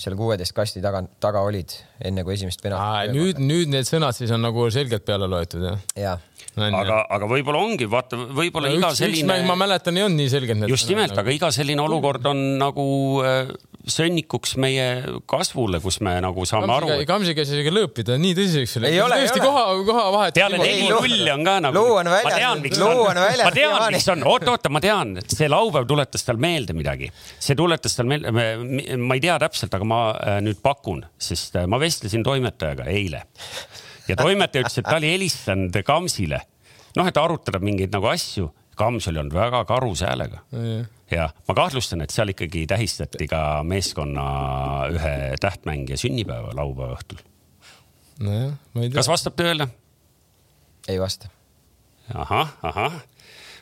seal 0.00 0.16
kuueteist 0.18 0.54
kasti 0.56 0.82
taga, 0.84 1.02
taga 1.22 1.42
olid 1.46 1.74
enne 2.06 2.24
kui 2.26 2.36
esimest 2.36 2.62
penaltit. 2.62 3.14
nüüd, 3.16 3.40
nüüd 3.42 3.72
need 3.72 3.88
sõnad 3.88 4.16
siis 4.16 4.30
on 4.34 4.44
nagu 4.44 4.68
selgelt 4.72 5.06
peale 5.08 5.28
loetud 5.30 5.66
jah? 5.66 5.80
jah 5.98 6.26
aga, 6.56 7.02
aga 7.16 7.28
võib-olla 7.30 7.62
ongi, 7.62 7.86
vaata, 7.90 8.18
võib-olla 8.18 8.70
no, 8.70 8.78
iga 8.78 8.92
üks, 8.92 9.02
selline. 9.02 9.40
ma 9.46 9.56
mäletan, 9.58 9.98
ei 9.98 10.06
olnud 10.06 10.20
nii 10.20 10.32
selgelt. 10.32 10.66
just 10.70 10.90
nimelt, 10.90 11.16
aga 11.18 11.34
iga 11.34 11.50
selline 11.54 11.82
olukord 11.84 12.26
on 12.30 12.42
nagu 12.60 12.86
äh, 13.26 13.52
sõnnikuks 13.88 14.56
meie 14.60 14.86
kasvule, 15.30 15.80
kus 15.80 16.00
me 16.04 16.12
nagu 16.22 16.44
saame 16.48 16.68
Kamsi, 16.68 16.92
aru. 16.92 17.06
Kamsi 17.08 17.34
käis 17.36 17.52
isegi 17.52 17.72
lõõpida 17.72 18.18
nii 18.20 18.36
tõsiseks. 18.36 18.76
ei 18.84 19.00
ole, 19.00 19.20
ei 19.22 19.30
ole. 19.30 19.42
koha, 19.44 19.64
koha 19.88 20.04
vahet. 20.14 20.36
peale 20.36 20.60
neli 20.60 20.88
nulli 20.90 21.30
on 21.32 21.44
ka 21.46 21.56
nagu. 21.64 21.78
luu 21.78 21.96
on 22.00 22.10
väljas, 22.12 22.78
luu 22.80 23.06
on 23.06 23.20
väljas. 23.22 23.46
ma 23.46 23.54
tean, 23.56 23.86
miks 23.96 24.08
on, 24.12 24.26
oota, 24.28 24.50
oota, 24.54 24.72
ma 24.72 24.82
tean, 24.84 25.16
see 25.24 25.48
laupäev 25.48 25.88
tuletas 25.88 26.26
tal 26.26 26.40
meelde 26.42 26.76
midagi. 26.76 27.10
see 27.38 27.56
tuletas 27.58 27.96
tal 27.96 28.10
meelde, 28.10 28.32
ma 28.32 29.18
ei 29.18 29.24
tea 29.24 29.38
täpselt, 29.40 29.74
aga 29.78 29.88
ma 29.88 30.02
äh, 30.12 30.38
nüüd 30.44 30.60
pakun, 30.64 31.04
sest 31.20 31.56
äh, 31.56 31.68
ma 31.70 31.80
vestlesin 31.80 32.24
toimetajaga 32.26 32.88
eile 32.92 33.24
ja 34.10 34.16
toimetaja 34.20 34.66
ütles, 34.66 34.80
et 34.80 34.88
ta 34.88 34.98
oli 35.00 35.12
helistanud 35.14 35.82
Kamsile, 35.86 36.44
noh, 36.98 37.08
et 37.08 37.20
arutada 37.20 37.62
mingeid 37.62 37.92
nagu 37.94 38.10
asju. 38.12 38.50
Kams 38.80 39.10
oli 39.10 39.20
olnud 39.20 39.34
väga 39.36 39.58
karus 39.68 40.00
häälega 40.06 40.38
ja 41.10 41.28
ma 41.48 41.56
kahtlustan, 41.58 42.04
et 42.04 42.14
seal 42.14 42.32
ikkagi 42.34 42.66
tähistati 42.70 43.28
ka 43.30 43.42
meeskonna 43.66 44.26
ühe 44.94 45.14
tähtmängija 45.40 45.98
sünnipäeva 46.00 46.54
laupäeva 46.56 46.96
õhtul. 46.98 47.22
nojah, 48.20 48.56
ma 48.74 48.84
ei 48.84 48.90
tea. 48.90 48.98
kas 49.00 49.10
vastab 49.10 49.38
tõele? 49.38 49.68
ei 50.88 51.00
vasta. 51.00 51.30
ahah, 52.14 52.54
ahah 52.62 53.00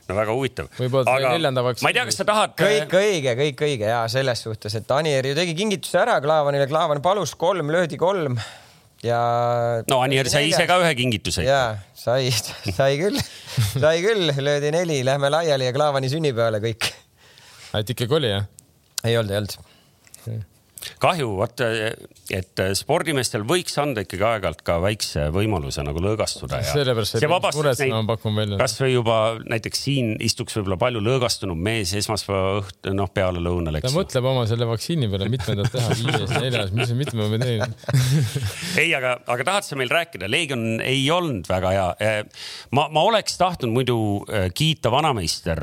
no 0.08 0.16
väga 0.16 0.36
huvitav. 0.36 0.70
võib-olla 0.78 1.16
aga... 1.18 1.32
neljandavaks. 1.36 1.82
ma 1.84 1.92
ei 1.92 1.98
tea, 1.98 2.06
kas 2.08 2.20
sa 2.20 2.28
tahad. 2.28 2.54
kõik 2.58 2.94
õige, 3.00 3.34
kõik 3.42 3.66
õige 3.68 3.90
ja 3.90 4.04
selles 4.12 4.44
suhtes, 4.46 4.78
et 4.78 4.96
Anier 4.96 5.32
ju 5.32 5.36
tegi 5.38 5.56
kingituse 5.58 6.00
ära 6.04 6.18
Klaavanile, 6.24 6.68
Klaavan 6.70 7.02
palus 7.04 7.34
kolm, 7.38 7.72
löödi 7.74 8.00
kolm 8.00 8.38
ja. 9.04 9.20
no 9.90 10.00
Anier 10.04 10.30
sai 10.30 10.48
ise 10.50 10.64
ka 10.68 10.78
ühe 10.82 10.94
kingituse. 10.98 11.44
ja 11.46 11.78
sai, 11.96 12.30
sai 12.78 12.96
küll, 13.00 13.20
sai 13.84 13.98
küll, 14.04 14.32
löödi 14.32 14.72
neli, 14.74 15.02
lähme 15.06 15.30
laiali 15.32 15.68
ja 15.68 15.76
Klaavani 15.76 16.10
sünnipäevale 16.12 16.62
kõik. 16.64 16.90
Et 17.74 17.90
ikkagi 17.90 18.14
oli 18.14 18.30
jah? 18.30 18.46
ei 19.04 19.18
olnud, 19.18 19.30
ei 19.30 19.42
olnud 19.42 19.58
okay 20.20 20.57
kahju, 21.02 21.30
vot, 21.38 21.62
et 22.34 22.62
spordimeestel 22.78 23.44
võiks 23.48 23.76
anda 23.80 24.04
ikkagi 24.04 24.24
aeg-ajalt 24.28 24.62
ka 24.66 24.78
väikse 24.82 25.28
võimaluse 25.34 25.84
nagu 25.86 26.02
lõõgastuda 26.02 26.60
ja 26.62 26.72
sellepärast 26.74 27.18
see 27.18 27.30
vabastas 27.30 27.82
neid, 27.82 27.94
ma 27.94 28.02
pakun 28.08 28.36
välja. 28.38 28.58
kasvõi 28.60 28.92
juba 28.92 29.18
näiteks 29.42 29.84
siin 29.88 30.14
istuks 30.24 30.58
võib-olla 30.58 30.78
palju 30.80 31.02
lõõgastunum 31.04 31.60
mees 31.68 31.94
esmaspäeva 31.98 32.58
õhtu, 32.62 32.94
noh, 32.96 33.10
pealelõunal, 33.14 33.80
eks. 33.80 33.88
ta 33.88 33.94
mõtleb 33.96 34.30
oma 34.32 34.44
selle 34.50 34.68
vaktsiini 34.70 35.10
peale, 35.12 35.30
mitmendat 35.32 35.72
teha, 35.74 35.98
viies, 36.02 36.34
neljas, 36.36 36.74
mis, 36.76 36.94
mitme 36.98 37.28
ma 37.28 37.40
teen 37.42 37.64
ei, 38.82 38.92
aga, 38.96 39.18
aga 39.26 39.48
tahad 39.52 39.68
sa 39.68 39.78
meil 39.80 39.92
rääkida, 39.92 40.30
Leegion 40.30 40.82
ei 40.84 41.04
olnud 41.12 41.48
väga 41.48 41.74
hea. 41.74 42.16
Ma, 42.76 42.88
ma 42.92 43.04
oleks 43.08 43.38
tahtnud 43.40 43.72
muidu 43.74 43.98
eh, 44.28 44.48
kiita 44.54 44.92
vanameister 44.92 45.62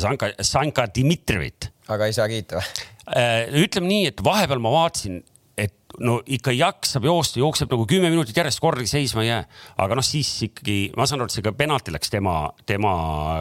Sanka, 0.00 0.32
eh, 0.32 0.46
Sanka 0.46 0.86
Dmitrijevit. 0.94 1.70
aga 1.90 2.08
ei 2.08 2.16
saa 2.16 2.28
kiita 2.30 2.60
või? 2.60 2.88
Äh, 3.10 3.48
ütleme 3.58 3.90
nii, 3.90 4.08
et 4.12 4.20
vahepeal 4.22 4.60
ma 4.62 4.70
vaatasin, 4.70 5.20
et 5.58 5.96
no 5.98 6.20
ikka 6.30 6.54
jaksab 6.54 7.08
joosta, 7.08 7.40
jookseb 7.42 7.72
nagu 7.74 7.86
kümme 7.90 8.10
minutit 8.12 8.36
järjest 8.38 8.62
kordagi 8.62 8.90
seisma 8.90 9.24
ei 9.24 9.32
jää. 9.32 9.44
aga 9.82 9.98
noh, 9.98 10.06
siis 10.06 10.30
ikkagi 10.46 10.92
ma 10.96 11.08
saan 11.10 11.24
aru, 11.24 11.30
et 11.30 11.34
see 11.34 11.46
ka 11.46 11.54
penalti 11.56 11.94
läks 11.94 12.12
tema, 12.12 12.36
tema 12.70 12.92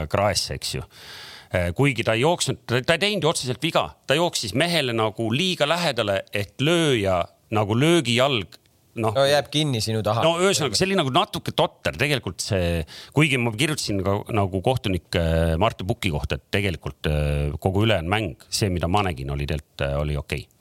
kraesse, 0.09 0.57
eks 0.57 0.73
ju 0.79 0.81
äh, 0.83 1.69
kuigi 1.77 2.05
ta 2.07 2.17
ei 2.17 2.25
jooksnud, 2.25 2.63
ta 2.65 2.97
ei 2.97 3.03
teinud 3.05 3.27
ju 3.27 3.29
otseselt 3.29 3.61
viga, 3.61 3.85
ta 4.09 4.17
jooksis 4.17 4.55
mehele 4.57 4.95
nagu 4.97 5.29
liiga 5.33 5.69
lähedale, 5.69 6.23
et 6.33 6.57
lööja 6.65 7.21
nagu 7.53 7.77
löögijalg 7.77 8.58
noh. 9.03 9.15
no 9.15 9.25
jääb 9.27 9.49
kinni 9.53 9.81
sinu 9.83 10.03
taha. 10.05 10.23
no 10.25 10.35
ühesõnaga, 10.43 10.77
see 10.77 10.89
oli 10.89 10.99
nagu 10.99 11.13
natuke 11.15 11.55
totter, 11.57 11.97
tegelikult 11.99 12.43
see, 12.43 12.83
kuigi 13.15 13.39
ma 13.41 13.53
kirjutasin 13.55 14.03
ka 14.05 14.19
nagu 14.35 14.63
kohtunik 14.65 15.19
äh, 15.19 15.55
Martti 15.61 15.87
Puki 15.87 16.13
kohta, 16.13 16.39
et 16.39 16.47
tegelikult 16.53 17.09
äh, 17.09 17.49
kogu 17.61 17.87
ülejäänud 17.87 18.13
mäng, 18.13 18.47
see, 18.49 18.71
mida 18.73 18.91
ma 18.91 19.03
nägin, 19.07 19.31
oli 19.35 19.49
tegelikult, 19.49 19.85
äh, 19.87 19.99
oli 19.99 20.17
okei 20.19 20.45
okay 20.45 20.55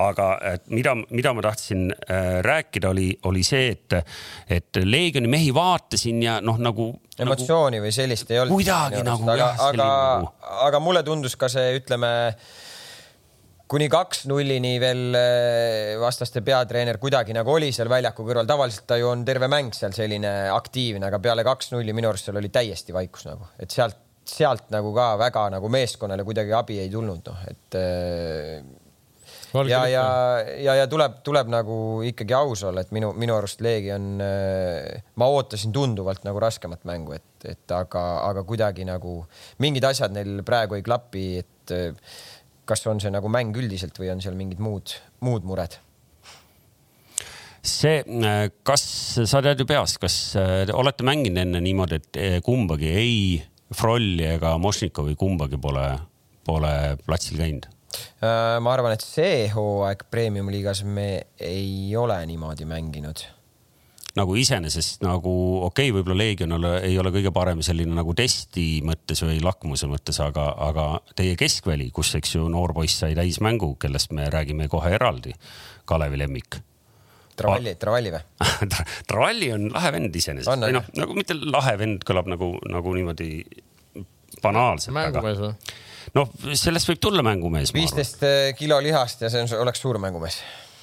aga 0.00 0.26
et 0.54 0.68
mida, 0.72 0.94
mida 1.10 1.32
ma 1.36 1.44
tahtsin 1.44 1.90
äh, 1.92 2.40
rääkida, 2.44 2.90
oli, 2.92 3.10
oli 3.28 3.42
see, 3.44 3.72
et, 3.74 3.96
et 4.48 4.82
Leegioni 4.84 5.28
mehi 5.30 5.52
vaatasin 5.54 6.22
ja 6.22 6.38
noh, 6.44 6.58
nagu. 6.62 6.88
emotsiooni 7.18 7.78
nagu, 7.78 7.86
või 7.86 7.94
sellist 7.94 8.30
ei 8.32 8.40
olnud. 8.42 8.56
kuidagi 8.56 9.02
nagu. 9.06 9.28
aga, 9.28 9.52
aga, 9.68 9.84
nagu... 9.84 10.32
aga 10.68 10.82
mulle 10.82 11.04
tundus 11.06 11.36
ka 11.36 11.50
see, 11.52 11.76
ütleme 11.80 12.12
kuni 13.72 13.88
kaks 13.92 14.26
nullini 14.28 14.74
veel 14.82 15.16
eh, 15.16 15.94
vastaste 16.00 16.42
peatreener 16.44 16.98
kuidagi 17.00 17.32
nagu 17.36 17.54
oli 17.54 17.70
seal 17.72 17.88
väljaku 17.92 18.26
kõrval, 18.26 18.48
tavaliselt 18.48 18.84
ta 18.90 18.98
ju 19.00 19.08
on 19.08 19.24
terve 19.24 19.48
mäng 19.52 19.72
seal 19.76 19.94
selline 19.96 20.32
aktiivne, 20.52 21.08
aga 21.08 21.20
peale 21.22 21.44
kaks 21.46 21.72
nulli 21.72 21.94
minu 21.96 22.10
arust 22.10 22.28
seal 22.28 22.40
oli 22.40 22.52
täiesti 22.52 22.92
vaikus 22.92 23.24
nagu, 23.30 23.48
et 23.62 23.72
sealt, 23.72 23.96
sealt 24.28 24.68
nagu 24.74 24.92
ka 24.96 25.14
väga 25.20 25.48
nagu 25.56 25.72
meeskonnale 25.72 26.26
kuidagi 26.28 26.56
abi 26.58 26.78
ei 26.84 26.92
tulnud, 26.92 27.24
noh, 27.30 27.42
et. 27.48 27.78
Eh, 27.80 28.62
ja, 29.68 29.80
ja, 29.88 30.04
ja, 30.64 30.76
ja 30.82 30.84
tuleb, 30.88 31.18
tuleb 31.24 31.48
nagu 31.52 31.78
ikkagi 32.08 32.36
aus 32.36 32.66
olla, 32.68 32.84
et 32.84 32.92
minu, 32.92 33.14
minu 33.16 33.38
arust 33.38 33.64
Leegion, 33.64 34.12
eh, 34.24 35.00
ma 35.16 35.30
ootasin 35.32 35.72
tunduvalt 35.72 36.28
nagu 36.28 36.44
raskemat 36.44 36.84
mängu, 36.88 37.16
et, 37.16 37.48
et 37.56 37.76
aga, 37.76 38.04
aga 38.28 38.44
kuidagi 38.48 38.84
nagu 38.88 39.22
mingid 39.64 39.88
asjad 39.88 40.12
neil 40.12 40.44
praegu 40.44 40.76
ei 40.76 40.84
klapi, 40.84 41.26
et 41.40 41.50
kas 42.68 42.86
on 42.86 43.00
see 43.02 43.12
nagu 43.12 43.30
mäng 43.32 43.56
üldiselt 43.58 43.96
või 43.98 44.12
on 44.12 44.22
seal 44.22 44.36
mingid 44.38 44.62
muud, 44.62 44.94
muud 45.24 45.46
mured? 45.48 45.78
see, 47.62 48.02
äh, 48.02 48.48
kas 48.66 48.82
sa 49.30 49.42
tead 49.44 49.60
ju 49.62 49.66
peast, 49.68 50.00
kas 50.02 50.16
äh, 50.38 50.70
olete 50.74 51.06
mänginud 51.06 51.44
enne 51.44 51.60
niimoodi, 51.62 52.00
et 52.00 52.18
äh, 52.18 52.38
kumbagi 52.44 52.90
ei 52.90 53.18
Frolli 53.72 54.26
ega 54.28 54.56
Mošnikovi 54.60 55.14
kumbagi 55.16 55.56
pole, 55.62 55.86
pole 56.44 56.72
platsil 57.06 57.38
käinud? 57.40 57.70
ma 58.22 58.72
arvan, 58.72 58.94
et 58.96 59.02
see 59.04 59.50
hooaeg 59.52 60.06
Premium-liigas 60.10 60.80
me 60.88 61.26
ei 61.44 61.92
ole 61.98 62.16
niimoodi 62.26 62.64
mänginud 62.64 63.20
nagu 64.18 64.34
iseenesest 64.36 65.00
nagu 65.04 65.32
okei 65.66 65.88
okay,, 65.88 65.94
võib-olla 65.96 66.18
Leegion 66.20 66.52
ei 66.82 66.98
ole 67.00 67.12
kõige 67.14 67.32
parem 67.34 67.62
selline 67.64 67.94
nagu 67.96 68.12
testi 68.16 68.82
mõttes 68.84 69.22
või 69.24 69.38
lakmuse 69.44 69.88
mõttes, 69.88 70.18
aga, 70.24 70.50
aga 70.68 70.86
teie 71.18 71.36
keskväli, 71.40 71.88
kus, 71.94 72.12
eks 72.18 72.36
ju, 72.36 72.44
noor 72.52 72.74
poiss 72.76 73.00
sai 73.02 73.16
täismängu, 73.18 73.74
kellest 73.80 74.12
me 74.16 74.28
räägime 74.32 74.68
kohe 74.72 74.92
eraldi, 74.98 75.32
Kalevi 75.88 76.20
lemmik. 76.20 76.60
Travalli, 77.36 77.72
Travalli 77.80 78.12
või 78.12 78.20
Travalli 79.08 79.48
on 79.54 79.70
lahe 79.72 79.94
vend 79.94 80.20
iseenesest 80.20 80.66
või 80.66 80.76
noh, 80.76 80.92
nagu 81.00 81.16
mitte 81.16 81.36
lahe 81.40 81.72
vend 81.80 82.04
kõlab 82.04 82.28
nagu, 82.28 82.52
nagu 82.68 82.92
niimoodi 82.92 83.30
banaalselt. 84.44 84.92
mängumees 84.92 85.40
või? 85.40 85.54
noh, 86.20 86.36
sellest 86.52 86.92
võib 86.92 87.00
tulla 87.00 87.24
mängumees. 87.24 87.72
viisteist 87.72 88.20
kilo 88.60 88.76
lihast 88.84 89.24
ja 89.24 89.32
see 89.32 89.46
on, 89.46 89.52
oleks 89.64 89.80
suur 89.80 89.96
mängumees 90.02 90.42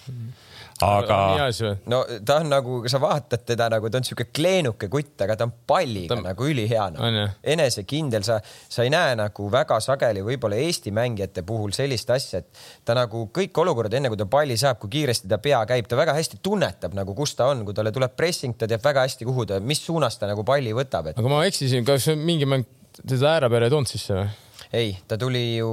mm 0.09 0.38
aga. 0.85 1.49
no 1.91 2.01
ta 2.25 2.39
on 2.39 2.49
nagu, 2.51 2.79
sa 2.91 2.99
vaatad 3.01 3.43
teda 3.47 3.69
nagu 3.71 3.89
ta 3.91 3.99
on 3.99 4.07
sihuke 4.07 4.29
kleenuke 4.35 4.89
kutt, 4.91 5.15
aga 5.25 5.35
ta 5.39 5.47
on 5.47 5.53
palliga 5.67 6.15
ta... 6.15 6.21
nagu 6.29 6.47
ülihea 6.47 6.87
no.. 6.95 7.09
enesekindel, 7.43 8.23
sa, 8.27 8.39
sa 8.43 8.85
ei 8.85 8.93
näe 8.93 9.17
nagu 9.19 9.49
väga 9.51 9.79
sageli 9.83 10.23
võib-olla 10.25 10.59
Eesti 10.59 10.93
mängijate 10.95 11.43
puhul 11.47 11.73
sellist 11.75 12.09
asja, 12.15 12.43
et 12.43 12.63
ta 12.87 12.95
nagu 12.97 13.27
kõik 13.35 13.61
olukorrad, 13.63 13.99
enne 13.99 14.11
kui 14.11 14.19
ta 14.19 14.27
palli 14.29 14.57
saab, 14.59 14.79
kui 14.81 14.91
kiiresti 14.97 15.31
ta 15.31 15.41
pea 15.43 15.61
käib, 15.69 15.87
ta 15.89 15.99
väga 15.99 16.15
hästi 16.17 16.41
tunnetab 16.45 16.97
nagu, 16.97 17.15
kus 17.17 17.35
ta 17.39 17.49
on, 17.51 17.65
kui 17.67 17.77
talle 17.77 17.93
tuleb 17.95 18.15
pressing, 18.17 18.57
ta 18.59 18.69
teab 18.69 18.83
väga 18.85 19.07
hästi, 19.07 19.27
kuhu 19.29 19.47
ta, 19.49 19.59
mis 19.63 19.83
suunas 19.85 20.19
ta 20.19 20.29
nagu 20.31 20.45
palli 20.47 20.75
võtab 20.75 21.11
et.... 21.11 21.19
aga 21.19 21.31
ma 21.31 21.43
eksisin, 21.49 21.87
kas 21.87 22.11
mingi 22.15 22.47
mäng 22.49 22.67
teda 22.99 23.35
ääre 23.35 23.49
peale 23.51 23.69
ei 23.69 23.73
toonud 23.73 23.89
sisse 23.91 24.15
või? 24.15 24.29
Ei, 24.73 24.91
ta 25.07 25.17
tuli 25.17 25.57
ju 25.57 25.69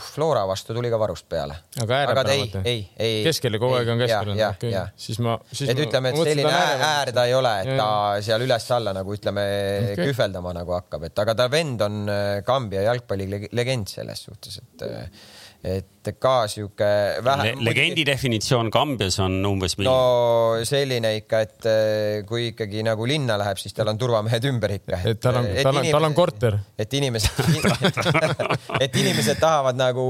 Flora 0.00 0.42
vastu 0.48 0.74
tuli 0.74 0.90
ka 0.90 0.98
varust 0.98 1.28
peale. 1.30 1.54
aga 1.82 2.00
ääre 2.00 2.14
peale 2.18 2.34
ei, 2.34 2.50
ei, 2.64 2.80
ei. 2.98 3.20
keskel 3.24 3.58
kogu 3.62 3.78
aeg 3.78 3.92
on 3.94 4.02
keskel. 4.02 4.32
Okay. 4.34 4.72
siis 4.96 5.20
ma, 5.22 5.36
siis 5.52 5.70
et 5.70 5.78
ma, 5.78 5.86
ütleme, 5.86 6.10
et 6.10 6.20
selline 6.30 6.50
äär, 6.50 6.84
äär 6.88 7.12
ta 7.14 7.26
ei 7.30 7.36
ole, 7.38 7.54
et 7.62 7.70
ja, 7.70 7.78
ta 7.78 8.26
seal 8.26 8.46
üles-alla 8.48 8.94
nagu 8.96 9.14
ütleme 9.14 9.46
okay. 9.92 10.02
kühveldama 10.02 10.54
nagu 10.58 10.76
hakkab, 10.76 11.06
et 11.10 11.24
aga 11.24 11.36
ta 11.38 11.48
vend 11.52 11.86
on 11.86 12.02
äh, 12.10 12.26
Kambja 12.46 12.82
jalgpallilegend 12.88 13.94
selles 13.94 14.26
suhtes, 14.28 14.58
et 14.64 14.86
äh, 14.88 15.06
et 15.66 16.12
ka 16.22 16.46
sihuke 16.50 16.88
vähe 17.26 17.48
Le. 17.48 17.64
legendi 17.66 18.04
definitsioon 18.06 18.70
Kambjas 18.70 19.18
on 19.24 19.34
umbes 19.48 19.74
milline? 19.78 19.90
no 19.90 20.62
selline 20.66 21.10
ikka, 21.18 21.40
et 21.42 21.68
eh, 21.70 22.20
kui 22.28 22.50
ikkagi 22.52 22.84
nagu 22.86 23.06
linna 23.08 23.34
läheb, 23.40 23.58
siis 23.58 23.74
tal 23.74 23.90
on 23.90 23.98
turvamehed 23.98 24.46
ümber 24.50 24.76
ikka. 24.76 25.00
et 25.02 25.20
tal 25.22 25.40
on, 25.40 25.50
tal 25.66 25.80
on, 25.82 25.90
tal 25.96 26.08
on 26.08 26.16
korter. 26.16 26.58
et 26.78 26.96
inimesed 27.00 27.42
et 28.84 29.00
inimesed 29.02 29.42
tahavad 29.42 29.78
nagu 29.78 30.06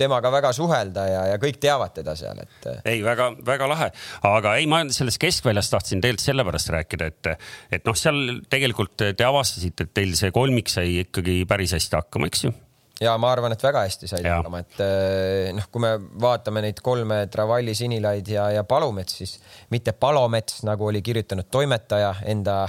temaga 0.00 0.32
väga 0.34 0.52
suhelda 0.56 1.06
ja, 1.06 1.24
ja 1.32 1.40
kõik 1.42 1.60
teavad 1.62 1.94
teda 2.00 2.16
seal, 2.18 2.42
et. 2.42 2.70
ei, 2.82 3.02
väga-väga 3.06 3.70
lahe, 3.70 3.90
aga 4.26 4.56
ei, 4.58 4.66
ma 4.70 4.82
sellest 4.94 5.22
keskväljast 5.22 5.76
tahtsin 5.76 6.02
tegelikult 6.02 6.26
sellepärast 6.28 6.72
rääkida, 6.74 7.12
et, 7.12 7.34
et 7.78 7.86
noh, 7.86 7.96
seal 7.98 8.40
tegelikult 8.50 8.96
te 8.98 9.26
avastasite, 9.26 9.86
et 9.86 9.94
teil 10.00 10.16
see 10.18 10.34
kolmik 10.34 10.72
sai 10.72 11.04
ikkagi 11.04 11.44
päris 11.48 11.76
hästi 11.78 12.02
hakkama, 12.02 12.30
eks 12.30 12.48
ju 12.48 12.56
ja 13.02 13.16
ma 13.20 13.32
arvan, 13.32 13.54
et 13.54 13.62
väga 13.62 13.84
hästi 13.86 14.10
said 14.10 14.26
hakkama, 14.26 14.62
et 14.64 14.80
eh, 14.84 15.50
noh, 15.56 15.68
kui 15.72 15.82
me 15.84 15.94
vaatame 16.20 16.62
neid 16.64 16.80
kolme 16.84 17.24
Travalli, 17.32 17.74
Sinilaid 17.78 18.30
ja, 18.32 18.48
ja 18.58 18.64
Palumets, 18.68 19.20
siis 19.20 19.36
mitte 19.74 19.94
Palomets, 19.94 20.62
nagu 20.68 20.90
oli 20.90 21.02
kirjutanud 21.04 21.50
toimetaja 21.50 22.14
enda 22.30 22.64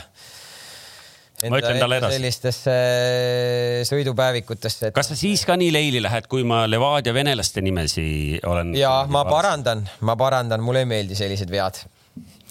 Enda, 1.39 1.53
ma 1.53 1.59
ütlen 1.61 1.77
talle 1.79 1.97
edasi. 2.01 2.17
sellistesse 2.17 2.73
sõidupäevikutesse 3.87 4.89
et.... 4.89 4.95
kas 4.95 5.07
sa 5.13 5.15
siis 5.15 5.45
ka 5.47 5.55
nii 5.55 5.69
leili 5.71 6.01
lähed, 6.03 6.27
kui 6.27 6.43
ma 6.43 6.65
Levadia 6.67 7.13
venelaste 7.15 7.63
nimesi 7.63 8.03
olen? 8.43 8.73
ja 8.75 9.05
ma 9.07 9.21
parandan, 9.23 9.85
ma 10.03 10.17
parandan, 10.19 10.59
mulle 10.59 10.83
ei 10.83 10.89
meeldi 10.89 11.15
sellised 11.15 11.47
vead 11.53 11.79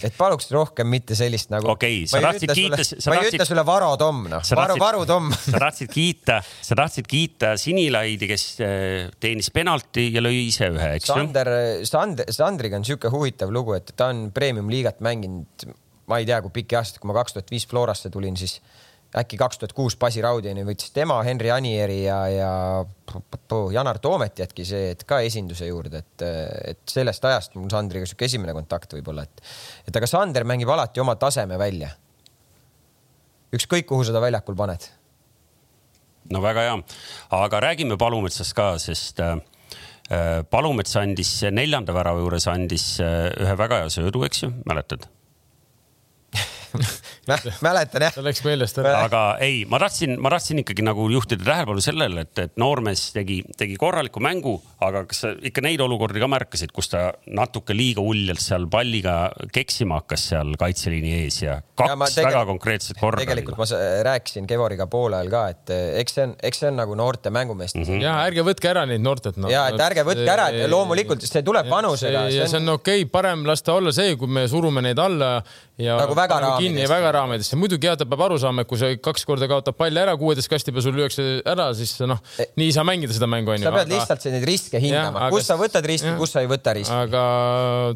et 0.06 0.14
paluks 0.16 0.50
rohkem 0.54 0.88
mitte 0.90 1.16
sellist 1.18 1.50
nagu. 1.52 1.70
okei 1.74 2.02
okay,, 2.04 2.10
sa 2.10 2.20
tahtsid 2.22 2.52
kiita. 2.54 3.10
ma 3.10 3.18
ei 3.18 3.30
ütle 3.32 3.46
sulle 3.48 3.64
Varo 3.66 3.90
Tomm, 4.00 4.28
noh, 4.32 4.44
Varu, 4.60 4.78
Varu 4.80 5.04
Tomm 5.08 5.32
sa 5.34 5.62
tahtsid 5.64 5.92
kiita, 5.92 6.38
sa 6.44 6.78
tahtsid 6.78 7.08
kiita 7.10 7.54
Sinilaidi, 7.60 8.30
kes 8.30 8.46
eh, 8.64 9.08
teenis 9.20 9.50
penalti 9.54 10.08
ja 10.14 10.22
lõi 10.24 10.46
ise 10.46 10.70
ühe, 10.74 10.90
eks 10.98 11.10
ju. 11.10 11.16
Sander, 11.16 11.52
Sander, 11.88 12.32
Sandriga 12.34 12.78
on 12.80 12.86
sihuke 12.88 13.12
huvitav 13.12 13.52
lugu, 13.54 13.76
et 13.78 13.94
ta 13.98 14.10
on 14.12 14.28
premium-liigat 14.34 15.02
mänginud, 15.04 15.68
ma 16.08 16.20
ei 16.20 16.28
tea, 16.28 16.40
kui 16.44 16.54
pikki 16.60 16.78
aastaid, 16.78 17.02
kui 17.02 17.10
ma 17.10 17.16
kaks 17.18 17.36
tuhat 17.36 17.52
viis 17.52 17.66
Florasse 17.68 18.12
tulin, 18.12 18.36
siis 18.38 18.58
äkki 19.16 19.38
kaks 19.40 19.58
tuhat 19.58 19.72
kuus 19.72 19.96
Basi 19.96 20.20
Raudini 20.22 20.64
võttis 20.68 20.92
tema, 20.92 21.16
Henri 21.24 21.50
Anieri 21.52 22.02
ja, 22.04 22.18
ja 22.28 22.50
Janar 23.72 23.98
Toomet 24.04 24.42
jätki 24.42 24.66
see, 24.68 24.92
et 24.92 25.04
ka 25.08 25.22
esinduse 25.24 25.68
juurde, 25.70 26.02
et, 26.04 26.26
et 26.74 26.82
sellest 26.90 27.24
ajast 27.24 27.56
mul 27.56 27.70
Sandriga 27.72 28.08
sihuke 28.08 28.28
esimene 28.28 28.52
kontakt 28.56 28.92
võib-olla, 28.98 29.24
et, 29.24 29.42
et 29.88 29.96
aga 29.96 30.10
Sander 30.10 30.44
mängib 30.48 30.68
alati 30.74 31.00
oma 31.00 31.16
taseme 31.16 31.58
välja. 31.58 31.90
ükskõik, 33.54 33.88
kuhu 33.88 34.04
sa 34.04 34.12
ta 34.12 34.20
väljakul 34.20 34.56
paned. 34.56 34.90
no 36.30 36.44
väga 36.44 36.68
hea, 36.68 36.80
aga 37.30 37.60
räägime 37.64 37.96
Palumetsast 37.96 38.54
ka, 38.54 38.74
sest 38.78 39.20
äh, 39.24 39.38
Palumets 40.50 40.96
andis 40.96 41.38
neljanda 41.50 41.96
värava 41.96 42.20
juures 42.20 42.46
andis 42.48 42.98
äh, 43.00 43.30
ühe 43.40 43.56
väga 43.56 43.84
hea 43.84 43.88
söödu, 43.88 44.28
eks 44.28 44.44
ju, 44.44 44.52
mäletad 44.68 45.08
mäletan 47.66 48.04
jah. 48.06 48.14
see 48.14 48.24
läks 48.24 48.42
meelest 48.44 48.78
ära. 48.82 48.94
aga 49.06 49.22
ei, 49.44 49.62
ma 49.70 49.80
tahtsin, 49.82 50.16
ma 50.22 50.32
tahtsin 50.32 50.62
ikkagi 50.62 50.84
nagu 50.86 51.08
juhtida 51.12 51.44
tähelepanu 51.46 51.82
sellele, 51.84 52.24
et, 52.26 52.42
et 52.44 52.54
noormees 52.60 53.08
tegi, 53.14 53.40
tegi 53.58 53.76
korraliku 53.80 54.22
mängu, 54.24 54.56
aga 54.84 55.04
kas 55.08 55.22
sa 55.24 55.32
ikka 55.50 55.64
neid 55.64 55.82
olukordi 55.84 56.22
ka 56.22 56.30
märkasid, 56.30 56.72
kus 56.76 56.90
ta 56.92 57.08
natuke 57.26 57.76
liiga 57.76 58.04
uljalt 58.04 58.42
seal 58.42 58.68
palliga 58.70 59.16
keksima 59.54 60.02
hakkas 60.02 60.28
seal 60.32 60.54
kaitseliini 60.60 61.14
ees 61.22 61.40
ja 61.42 61.58
kaks 61.78 62.18
ja 62.18 62.26
väga 62.28 62.44
konkreetset 62.52 63.00
korda. 63.00 63.22
tegelikult 63.24 63.60
ma 63.60 63.68
rääkisin 64.08 64.48
Kevoriga 64.48 64.88
poole 64.90 65.20
ajal 65.20 65.32
ka, 65.32 65.44
et 65.54 65.74
eks 66.02 66.18
see 66.18 66.28
on, 66.28 66.34
eks 66.50 66.62
see 66.62 66.72
on 66.72 66.78
nagu 66.80 66.96
noorte 66.98 67.32
mängumeeste 67.34 67.80
mm. 67.80 67.88
-hmm. 67.88 68.02
ja 68.04 68.16
ärge 68.26 68.44
võtke 68.46 68.70
ära 68.70 68.84
neid 68.88 69.04
noortet 69.04 69.36
no.. 69.36 69.50
ja 69.52 69.68
et 69.72 69.80
ärge 69.88 70.04
võtke 70.06 70.28
ära, 70.32 70.48
et 70.52 70.70
loomulikult 70.70 71.24
see 71.24 71.44
tuleb 71.46 71.68
vanusega. 71.70 72.28
ja 72.32 72.48
see 72.48 72.60
on 72.60 72.76
okei 72.76 73.02
okay,, 73.02 73.10
parem 73.12 73.46
lasta 73.48 73.76
olla 73.78 73.92
see, 73.94 74.16
kui 74.20 74.30
me 74.30 74.46
surume 74.48 74.82
neid 74.84 74.98
alla 75.02 75.42
ja 75.78 75.98
nagu 76.00 76.16
väga 76.18 76.40
kinni 76.58 76.82
ja 76.84 76.90
väga 76.90 77.12
raamidesse. 77.16 77.58
muidugi 77.60 77.88
jah, 77.88 77.96
ta 77.98 78.06
peab 78.08 78.24
aru 78.28 78.38
saama, 78.40 78.64
et 78.64 78.70
kui 78.70 78.80
sa 78.80 78.90
kaks 79.02 79.24
korda 79.28 79.48
kaotab 79.50 79.78
palli 79.78 80.02
ära 80.02 80.16
kuueteist 80.20 80.50
kasti 80.50 80.74
peal, 80.74 80.84
sul 80.84 80.96
lüüakse 80.98 81.26
ära, 81.48 81.70
siis 81.78 81.94
noh, 82.08 82.20
e- 82.40 82.48
nii 82.58 82.70
ei 82.70 82.74
saa 82.76 82.86
mängida 82.88 83.16
seda 83.16 83.30
mängu 83.30 83.54
onju. 83.54 83.66
sa 83.66 83.74
pead 83.74 83.86
aga... 83.86 83.94
lihtsalt 83.94 84.28
neid 84.34 84.48
riske 84.50 84.82
hindama, 84.82 85.30
kus 85.34 85.48
sa 85.48 85.58
võtad 85.60 85.88
riski, 85.88 86.12
kus 86.20 86.34
sa 86.34 86.44
ei 86.44 86.50
võta 86.50 86.74
riski. 86.76 86.98
aga 87.06 87.24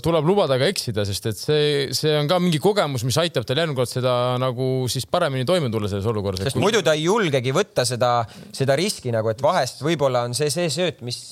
tuleb 0.05 0.31
lubada 0.33 0.59
ka 0.63 0.71
eksida, 0.73 1.07
sest 1.09 1.31
et 1.33 1.43
see, 1.43 1.69
see 1.97 2.15
on 2.19 2.31
ka 2.31 2.41
mingi 2.43 2.63
kogemus, 2.63 3.07
mis 3.09 3.19
aitab 3.23 3.47
tal 3.49 3.61
järgmine 3.63 3.79
kord 3.79 3.91
seda 3.91 4.17
nagu 4.43 4.71
siis 4.93 5.07
paremini 5.11 5.49
toime 5.49 5.71
tulla 5.73 5.91
selles 5.91 6.09
olukorras. 6.09 6.45
sest 6.47 6.59
kui... 6.59 6.65
muidu 6.65 6.85
ta 6.87 6.97
ei 6.99 7.07
julgegi 7.09 7.55
võtta 7.55 7.87
seda, 7.89 8.15
seda 8.55 8.79
riski 8.79 9.15
nagu, 9.15 9.33
et 9.33 9.43
vahest 9.45 9.85
võib-olla 9.85 10.27
on 10.29 10.37
see 10.39 10.51
see 10.53 10.71
sööt, 10.73 11.03
mis 11.07 11.23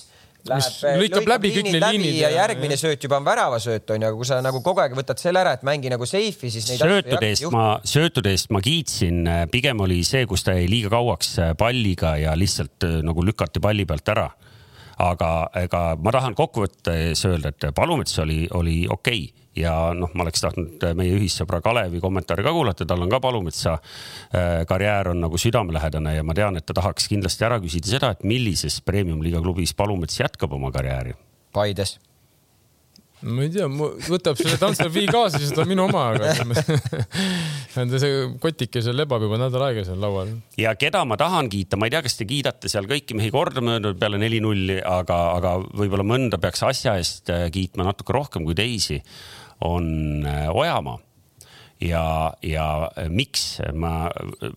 Läheb, 0.48 1.00
lükkab 1.02 1.28
läbi 1.28 1.50
kõik 1.54 1.66
need 1.68 1.84
liinid 1.84 2.16
ja, 2.16 2.30
ja 2.30 2.44
järgmine 2.44 2.76
sööt 2.80 3.02
juba 3.04 3.18
on 3.20 3.26
väravasööt 3.26 3.90
onju, 3.92 4.08
aga 4.08 4.16
kui 4.16 4.28
sa 4.28 4.38
nagu 4.44 4.62
kogu 4.64 4.82
aeg 4.84 4.94
võtad 4.96 5.20
selle 5.20 5.42
ära, 5.42 5.52
et 5.58 5.64
mängi 5.66 5.92
nagu 5.92 6.08
safe'i, 6.08 6.52
siis 6.52 6.68
neid 6.70 6.80
söötude 6.80 7.28
eest 7.28 7.48
ma, 7.52 7.64
söötude 7.84 8.32
eest 8.32 8.52
ma 8.54 8.62
kiitsin, 8.64 9.28
pigem 9.52 9.82
oli 9.84 10.00
see, 10.06 10.24
kus 10.30 10.46
ta 10.46 10.56
jäi 10.56 10.68
liiga 10.70 10.92
kauaks 10.94 11.34
palliga 11.60 12.14
ja 12.20 12.36
lihtsalt 12.38 12.88
nagu 13.04 13.24
lükati 13.26 13.62
palli 13.62 13.84
pealt 13.88 14.14
ära. 14.14 14.30
aga 15.00 15.28
ega 15.56 15.82
ma 15.96 16.12
tahan 16.12 16.34
kokkuvõttes 16.36 17.24
öelda, 17.24 17.52
et 17.54 17.70
Palumets 17.74 18.18
oli, 18.20 18.46
oli 18.52 18.86
okei 18.88 19.22
okay 19.24 19.40
ja 19.56 19.74
noh, 19.96 20.12
ma 20.14 20.24
oleks 20.26 20.44
tahtnud 20.44 20.84
meie 20.98 21.14
ühissõbra 21.18 21.60
Kalevi 21.64 22.00
kommentaare 22.02 22.44
ka 22.46 22.52
kuulata, 22.54 22.86
tal 22.86 23.02
on 23.04 23.10
ka 23.12 23.20
Palumetsa 23.22 23.76
äh, 23.76 24.60
karjäär 24.68 25.12
on 25.14 25.24
nagu 25.24 25.40
südamelähedane 25.40 26.16
ja 26.18 26.26
ma 26.26 26.36
tean, 26.36 26.60
et 26.60 26.66
ta 26.66 26.76
tahaks 26.76 27.08
kindlasti 27.10 27.48
ära 27.48 27.58
küsida 27.62 27.96
seda, 27.96 28.12
et 28.14 28.22
millises 28.24 28.80
premium-liiga 28.86 29.42
klubis 29.42 29.74
Palumets 29.74 30.20
jätkab 30.20 30.54
oma 30.56 30.72
karjääri. 30.74 31.16
Paides 31.54 31.98
ma 33.20 33.44
ei 33.44 33.50
tea, 33.52 33.66
võtab 33.68 34.38
selle 34.38 34.56
tantsuvi 34.60 35.04
kaasa, 35.10 35.40
siis 35.40 35.52
ta 35.52 35.64
on 35.64 35.70
minu 35.70 35.84
oma, 35.84 36.06
aga 36.14 36.32
see 38.00 38.22
kotike 38.40 38.80
seal 38.84 38.96
lebab 38.96 39.24
juba 39.26 39.36
nädal 39.40 39.66
aega 39.66 39.84
seal 39.86 40.00
laual. 40.00 40.30
ja 40.60 40.72
keda 40.78 41.02
ma 41.08 41.18
tahan 41.20 41.50
kiita, 41.52 41.76
ma 41.76 41.88
ei 41.88 41.94
tea, 41.94 42.02
kas 42.06 42.16
te 42.16 42.28
kiidate 42.28 42.70
seal 42.72 42.88
kõiki 42.90 43.16
mehi 43.18 43.32
kordamööda 43.34 43.92
peale 44.00 44.20
neli-nulli, 44.22 44.78
aga, 44.80 45.18
aga 45.36 45.56
võib-olla 45.68 46.06
mõnda 46.06 46.40
peaks 46.40 46.64
asja 46.70 46.96
eest 47.00 47.32
äh, 47.32 47.48
kiitma 47.52 47.90
natuke 47.90 48.16
rohkem 48.16 48.48
kui 48.48 48.56
teisi 48.56 49.00
on 49.60 50.26
äh, 50.26 50.48
Ojamaa 50.56 50.98
ja, 51.80 52.32
ja 52.42 52.66
äh, 52.98 53.08
miks 53.08 53.44
ma 53.72 54.10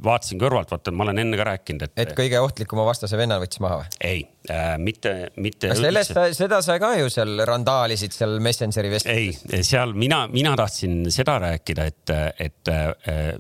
vaatasin 0.04 0.40
kõrvalt, 0.42 0.72
vaata, 0.74 0.92
ma 0.96 1.06
olen 1.08 1.22
enne 1.24 1.40
ka 1.40 1.48
rääkinud, 1.48 1.86
et. 1.88 1.94
et 2.04 2.14
kõige 2.18 2.40
ohtlikuma 2.44 2.86
vastase 2.88 3.18
venna 3.20 3.40
võttis 3.42 3.62
maha 3.64 3.80
või? 3.82 3.92
ei 4.04 4.24
äh,, 4.52 4.74
mitte, 4.82 5.14
mitte. 5.44 5.74
sellest, 5.80 6.18
seda 6.38 6.60
sa 6.66 6.78
ka 6.82 6.94
ju 7.00 7.12
seal 7.14 7.46
randaalisid 7.48 8.16
seal 8.16 8.38
Messengeri 8.44 8.92
vestluses. 8.94 9.44
ei, 9.48 9.64
seal 9.66 9.96
mina, 9.98 10.26
mina 10.32 10.56
tahtsin 10.60 11.06
seda 11.14 11.38
rääkida, 11.44 11.88
et, 11.92 12.16
et 12.48 12.74
äh, 12.74 13.36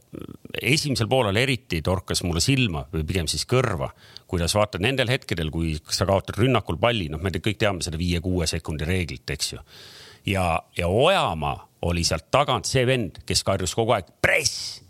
esimesel 0.61 1.09
poolel 1.11 1.41
eriti 1.43 1.81
torkas 1.85 2.23
mulle 2.27 2.43
silma 2.43 2.85
või 2.93 3.03
pigem 3.09 3.29
siis 3.31 3.45
kõrva, 3.49 3.91
kuidas 4.31 4.55
vaatad 4.57 4.83
nendel 4.83 5.11
hetkedel, 5.11 5.51
kui 5.53 5.75
sa 5.89 6.07
kaotad 6.09 6.39
rünnakul 6.39 6.79
palli, 6.81 7.09
noh, 7.11 7.21
me 7.21 7.33
kõik 7.35 7.59
teame 7.61 7.83
seda 7.85 7.99
viie-kuue 7.99 8.47
sekundi 8.49 8.87
reeglit, 8.87 9.27
eks 9.35 9.53
ju 9.57 9.61
ja, 10.25 10.63
ja 10.77 10.87
Ojamaa 10.87 11.69
oli 11.81 12.03
sealt 12.03 12.31
tagant 12.31 12.65
see 12.65 12.85
vend, 12.87 13.23
kes 13.25 13.43
karjus 13.43 13.75
kogu 13.75 13.95
aeg. 13.95 14.07
Press, 14.21 14.82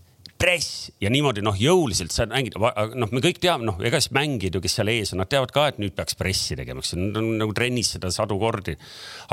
press 0.43 0.91
ja 1.01 1.09
niimoodi 1.13 1.43
noh, 1.43 1.55
jõuliselt 1.55 2.11
sa 2.11 2.25
mängid, 2.27 2.57
noh, 2.59 3.11
me 3.11 3.21
kõik 3.23 3.39
teame, 3.43 3.65
noh, 3.67 3.77
ega 3.85 3.99
siis 4.01 4.11
mängijad 4.15 4.57
ju, 4.57 4.61
kes 4.63 4.75
seal 4.79 4.91
ees 4.91 5.13
on, 5.13 5.21
nad 5.21 5.29
teavad 5.31 5.53
ka, 5.55 5.65
et 5.71 5.79
nüüd 5.79 5.95
peaks 5.95 6.17
pressi 6.19 6.57
tegema, 6.59 6.83
eks 6.83 6.95
nad 6.99 7.19
on 7.21 7.29
nagu 7.39 7.55
trennis 7.55 7.93
seda 7.95 8.11
sadu 8.13 8.35
kordi. 8.41 8.75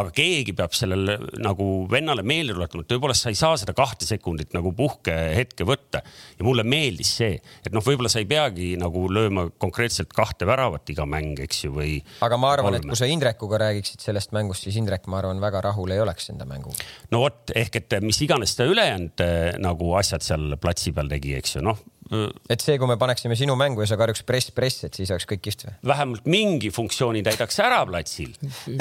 aga 0.01 0.13
keegi 0.15 0.55
peab 0.57 0.75
sellele 0.77 1.17
nagu 1.43 1.67
vennale 1.91 2.23
meelde 2.27 2.55
tuletama, 2.55 2.85
et 2.85 2.93
tõepoolest 2.93 3.27
sa 3.27 3.33
ei 3.33 3.39
saa 3.39 3.59
seda 3.61 3.75
kahte 3.77 4.07
sekundit 4.07 4.55
nagu 4.55 4.73
puhkehetke 4.77 5.67
võtta. 5.67 6.03
ja 6.39 6.47
mulle 6.47 6.63
meeldis 6.63 7.11
see, 7.21 7.41
et 7.65 7.75
noh, 7.75 7.85
võib-olla 7.85 8.13
sa 8.13 8.23
ei 8.23 8.29
peagi 8.31 8.73
nagu 8.81 9.07
lööma 9.11 9.49
konkreetselt 9.59 10.15
kahte 10.15 10.47
väravat 10.47 10.95
iga 10.95 11.07
mäng, 11.11 11.43
eks 11.43 11.65
ju, 11.65 11.75
või. 11.75 11.99
aga 12.23 12.39
ma 12.39 12.55
arvan, 12.55 12.79
et 12.79 12.87
kui 12.87 12.99
sa 12.99 13.09
Indrekuga 13.11 13.59
räägiksid 13.65 14.05
sellest 14.05 14.35
mängust, 14.37 14.67
siis 14.67 14.79
Indrek, 14.79 15.11
ma 15.11 15.19
arvan, 15.19 15.43
väga 15.43 15.65
rahul 15.71 15.91
ei 15.91 16.03
oleks 16.03 16.31
enda 16.31 16.47
mänguga. 16.47 16.79
no 17.11 17.25
vot, 17.25 17.51
ehk 17.55 17.83
et 17.83 17.99
mis 18.05 18.23
iganes 18.23 18.55
ta 18.55 18.69
ülejäänud 18.71 19.27
eh, 19.27 19.59
nagu 19.59 19.95
asjad 19.99 20.23
seal 20.25 20.55
platsi 20.61 20.95
peal 20.95 21.00
tegi, 21.09 21.37
eks 21.39 21.57
ju, 21.57 21.65
noh 21.65 21.79
et 22.11 22.59
see, 22.59 22.75
kui 22.81 22.89
me 22.91 22.97
paneksime 22.99 23.37
sinu 23.39 23.55
mängu 23.59 23.85
ja 23.85 23.87
sa 23.93 23.97
karjuks 23.99 24.25
press, 24.27 24.51
press, 24.55 24.83
et 24.89 24.97
siis 24.99 25.13
oleks 25.15 25.29
kõik 25.31 25.45
kihvt 25.45 25.63
või? 25.67 25.75
vähemalt 25.93 26.27
mingi 26.31 26.73
funktsiooni 26.75 27.23
täidaks 27.27 27.61
ära 27.63 27.79
platsil. 27.87 28.33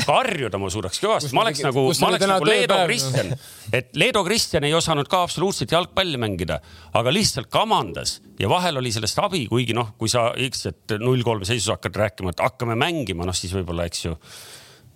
karjuda 0.02 0.58
ma 0.62 0.72
suudaks 0.74 0.98
kõvasti, 1.04 1.30
ma 1.38 1.44
oleks 1.46 1.62
nagu, 1.62 1.84
ma 2.02 2.10
oleks 2.10 2.30
nagu 2.32 2.50
Leedo 2.50 2.80
Kristjan, 2.88 3.32
et 3.70 3.94
Leedo 4.02 4.26
Kristjan 4.26 4.66
ei 4.66 4.74
osanud 4.74 5.10
ka 5.12 5.22
absoluutselt 5.28 5.78
jalgpalli 5.78 6.18
mängida, 6.22 6.58
aga 6.98 7.14
lihtsalt 7.14 7.52
kamandas 7.54 8.18
ja 8.42 8.50
vahel 8.50 8.82
oli 8.82 8.94
sellest 8.96 9.22
abi, 9.22 9.46
kuigi 9.52 9.78
noh, 9.78 9.94
kui 10.02 10.10
sa 10.10 10.32
X, 10.50 10.66
et 10.74 10.98
null 10.98 11.22
kolm 11.28 11.46
seisus 11.46 11.70
hakkad 11.76 12.02
rääkima, 12.02 12.34
et 12.34 12.42
hakkame 12.42 12.80
mängima, 12.82 13.30
noh 13.30 13.38
siis 13.38 13.54
võib-olla, 13.54 13.86
eks 13.86 14.08
ju, 14.08 14.18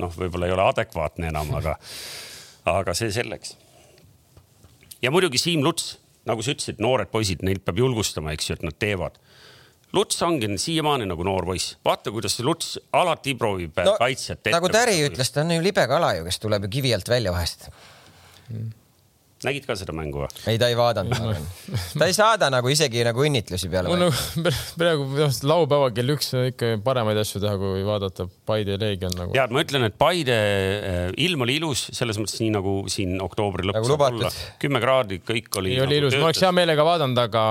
noh, 0.02 0.18
võib-olla 0.18 0.50
ei 0.50 0.58
ole 0.58 0.72
adekvaatne 0.74 1.30
enam, 1.30 1.54
aga, 1.62 1.78
aga 2.80 2.98
see 2.98 3.14
selleks. 3.14 3.60
ja 5.06 5.14
muidugi 5.14 5.38
Siim 5.38 5.62
Luts 5.62 6.00
nagu 6.30 6.44
sa 6.46 6.54
ütlesid, 6.56 6.82
noored 6.84 7.12
poisid, 7.14 7.44
neid 7.46 7.64
peab 7.66 7.82
julgustama, 7.82 8.34
eks 8.36 8.50
ju, 8.50 8.58
et 8.60 8.68
nad 8.68 8.78
teevad. 8.80 9.18
Luts 9.94 10.18
ongi 10.26 10.48
siiamaani 10.58 11.06
nagu 11.06 11.26
noor 11.26 11.46
poiss, 11.46 11.76
vaata, 11.86 12.12
kuidas 12.14 12.40
Luts 12.42 12.78
alati 12.98 13.36
proovib 13.38 13.78
no, 13.86 13.98
kaitset. 14.02 14.50
nagu 14.54 14.72
Täri 14.74 14.98
ütles, 15.06 15.30
ta 15.34 15.44
on 15.44 15.54
ju 15.54 15.66
libe 15.66 15.86
kala 15.90 16.16
ju, 16.18 16.24
kes 16.30 16.42
tuleb 16.42 16.66
ju 16.66 16.78
kivi 16.80 16.96
alt 16.96 17.12
välja 17.14 17.36
vahest 17.36 17.70
mm 18.50 18.72
nägid 19.48 19.68
ka 19.68 19.78
seda 19.80 19.96
mängu 19.96 20.24
või? 20.24 20.30
ei, 20.52 20.60
ta 20.62 20.70
ei 20.72 20.78
vaadanud 20.78 21.38
ta 22.00 22.08
ei 22.10 22.16
saada 22.16 22.50
nagu 22.54 22.72
isegi 22.72 23.04
nagu 23.06 23.24
õnnitlusi 23.26 23.70
peale. 23.72 23.92
mul 23.92 24.06
nagu 24.06 24.54
praegu 24.80 25.30
laupäeval 25.50 25.94
kell 25.96 26.14
üks 26.16 26.32
ikka 26.54 26.74
paremaid 26.84 27.20
asju 27.22 27.42
teha, 27.44 27.56
kui 27.62 27.84
vaadata 27.88 28.28
Paide 28.48 28.78
Leegion 28.82 29.16
nagu. 29.18 29.36
ja 29.38 29.48
ma 29.52 29.64
ütlen, 29.64 29.88
et 29.90 29.98
Paide 30.00 30.36
äh, 30.36 31.02
ilm 31.26 31.46
oli 31.46 31.58
ilus 31.62 31.88
selles 31.96 32.20
mõttes 32.22 32.40
nii 32.42 32.54
nagu 32.56 32.76
siin 32.92 33.18
oktoobri 33.24 33.68
lõpus 33.70 33.94
nagu. 33.94 34.32
kümme 34.62 34.82
kraadi, 34.84 35.20
kõik 35.26 35.52
oli. 35.62 35.76
oli 35.78 35.86
nagu 35.86 36.00
ilus, 36.02 36.18
ma 36.20 36.30
oleks 36.30 36.44
hea 36.44 36.52
meelega 36.56 36.86
vaadanud, 36.88 37.24
aga 37.24 37.44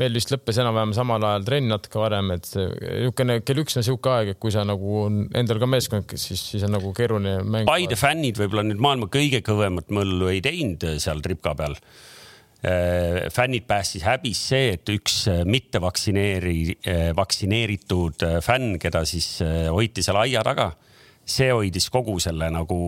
meil 0.00 0.14
vist 0.16 0.32
lõppes 0.32 0.60
enam-vähem 0.62 0.94
samal 0.96 1.24
ajal 1.30 1.46
trenn 1.48 1.72
natuke 1.72 2.00
varem, 2.00 2.32
et 2.36 2.48
niisugune 2.54 3.40
kell 3.46 3.62
üks 3.64 3.78
on 3.78 3.86
sihuke 3.86 4.12
aeg, 4.12 4.32
et 4.34 4.40
kui 4.42 4.52
sa 4.54 4.64
nagu 4.68 5.06
endal 5.08 5.62
ka 5.62 5.70
meeskond, 5.70 6.16
siis, 6.20 6.42
siis 6.52 6.64
on 6.66 6.74
nagu 6.76 6.92
keeruline 6.96 7.42
mäng. 7.44 7.68
Paide 7.68 7.98
fännid 7.98 8.38
võib-olla 8.40 8.64
nüüd 8.66 8.82
maailma 8.82 9.10
kõige 9.12 9.42
kõvemat 9.46 9.92
möllu 9.94 10.30
ei 10.32 10.42
teinud 10.44 10.84
seal 11.02 11.17
seal 11.18 11.24
tripka 11.24 11.54
peal 11.58 11.76
äh, 12.62 13.26
fännid 13.34 13.66
päästis 13.68 14.06
häbis 14.06 14.40
see, 14.52 14.72
et 14.78 14.94
üks 14.94 15.20
äh, 15.30 15.44
mitte 15.48 15.82
vaktsineeri-, 15.82 16.78
äh, 16.86 17.04
vaktsineeritud 17.16 18.26
fänn, 18.44 18.78
keda 18.82 19.04
siis 19.08 19.38
hoiti 19.72 20.04
seal 20.04 20.20
aia 20.22 20.44
taga, 20.46 20.72
see 21.28 21.50
hoidis 21.52 21.90
kogu 21.94 22.18
selle 22.22 22.50
nagu 22.54 22.80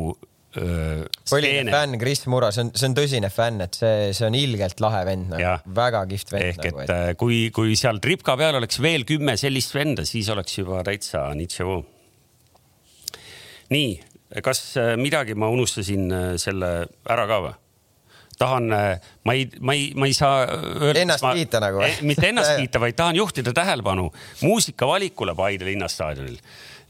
põhiline 0.51 1.71
fänn 1.71 1.95
Kris 2.01 2.25
Mura, 2.27 2.49
see 2.51 2.65
on, 2.65 2.73
see 2.75 2.89
on 2.89 2.95
tõsine 2.97 3.29
fänn, 3.31 3.63
et 3.63 3.77
see, 3.79 4.09
see 4.19 4.27
on 4.27 4.35
ilgelt 4.35 4.83
lahe 4.83 5.05
vend 5.07 5.31
nagu,, 5.31 5.53
väga 5.77 6.01
kihvt 6.11 6.35
vend. 6.35 6.47
ehk 6.49 6.59
nagu, 6.65 6.81
et, 6.83 6.91
et 7.13 7.21
kui, 7.21 7.39
kui 7.55 7.79
seal 7.79 8.03
tripka 8.03 8.35
peal 8.41 8.59
oleks 8.59 8.81
veel 8.83 9.07
kümme 9.07 9.37
sellist 9.39 9.77
venda, 9.77 10.03
siis 10.09 10.27
oleks 10.35 10.59
juba 10.59 10.83
täitsa 10.89 11.29
nitševoo. 11.39 11.79
nii, 13.71 13.95
kas 14.43 14.65
midagi 14.99 15.39
ma 15.39 15.55
unustasin 15.55 16.11
selle 16.43 16.75
ära 17.07 17.31
ka 17.31 17.43
või? 17.47 17.60
Tahan, 18.41 18.73
äh, 18.73 19.13
ma 19.29 19.37
ei, 19.37 19.47
ma 19.61 19.77
ei, 19.77 19.91
ma 19.97 20.09
ei 20.09 20.17
saa 20.17 20.45
öelda. 20.49 20.99
Ennast 21.03 21.25
ma, 21.27 21.35
kiita 21.37 21.61
nagu 21.63 21.83
või? 21.83 21.93
mitte 22.09 22.31
ennast 22.31 22.57
kiita, 22.63 22.83
vaid 22.83 22.97
tahan 22.99 23.19
juhtida 23.21 23.55
tähelepanu 23.57 24.09
muusikavalikule 24.43 25.35
Paide 25.39 25.69
linnastaadionil. 25.69 26.39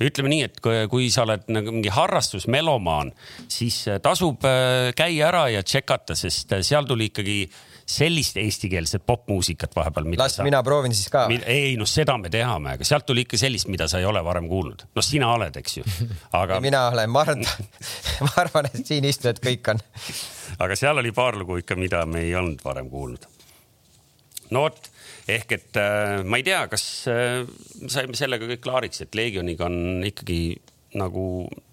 ütleme 0.01 0.31
nii, 0.33 0.45
et 0.49 0.61
kui, 0.65 0.77
kui 0.93 1.11
sa 1.13 1.27
oled 1.27 1.51
nagu 1.53 1.75
mingi 1.75 1.91
harrastusmelomaan, 1.93 3.13
siis 3.51 3.83
äh, 3.91 3.99
tasub 4.03 4.47
äh, 4.49 4.93
käia 4.97 5.29
ära 5.29 5.49
ja 5.53 5.65
tšekata, 5.67 6.17
sest 6.19 6.55
seal 6.67 6.89
tuli 6.89 7.11
ikkagi 7.11 7.43
sellist 7.91 8.39
eestikeelset 8.41 9.05
popmuusikat 9.07 9.75
vahepeal. 9.77 10.09
las 10.19 10.37
sa... 10.39 10.47
mina 10.47 10.63
proovin 10.63 10.95
siis 10.95 11.09
ka. 11.13 11.27
ei 11.47 11.75
noh, 11.81 11.89
seda 11.89 12.17
me 12.19 12.31
teame, 12.33 12.77
aga 12.77 12.87
sealt 12.87 13.07
tuli 13.09 13.25
ikka 13.27 13.41
sellist, 13.41 13.69
mida 13.73 13.89
sa 13.91 14.01
ei 14.01 14.07
ole 14.09 14.23
varem 14.25 14.49
kuulnud. 14.51 14.87
noh, 14.95 15.07
sina 15.07 15.33
oled, 15.35 15.57
eks 15.61 15.81
ju, 15.81 15.85
aga. 16.37 16.61
mina 16.67 16.87
olen, 16.93 17.11
ma 17.11 17.25
arvan, 17.27 17.45
ma 18.27 18.33
arvan, 18.45 18.71
et 18.71 18.87
siin 18.87 19.09
istujad 19.09 19.43
kõik 19.45 19.75
on. 19.75 19.83
aga 20.65 20.79
seal 20.79 21.03
oli 21.03 21.13
paar 21.17 21.39
lugu 21.41 21.61
ikka, 21.63 21.79
mida 21.81 22.05
me 22.07 22.25
ei 22.29 22.35
olnud 22.39 22.63
varem 22.65 22.91
kuulnud. 22.93 23.27
no 24.51 24.67
vot 24.69 24.91
ehk 25.31 25.53
et 25.55 25.79
äh, 25.79 26.21
ma 26.27 26.41
ei 26.41 26.47
tea, 26.47 26.65
kas 26.71 26.85
äh, 27.11 27.43
saime 27.87 28.19
sellega 28.19 28.49
kõik 28.51 28.65
klaariks, 28.65 29.05
et 29.05 29.15
Leegioniga 29.19 29.69
on 29.69 30.07
ikkagi 30.07 30.41
nagu 30.99 31.25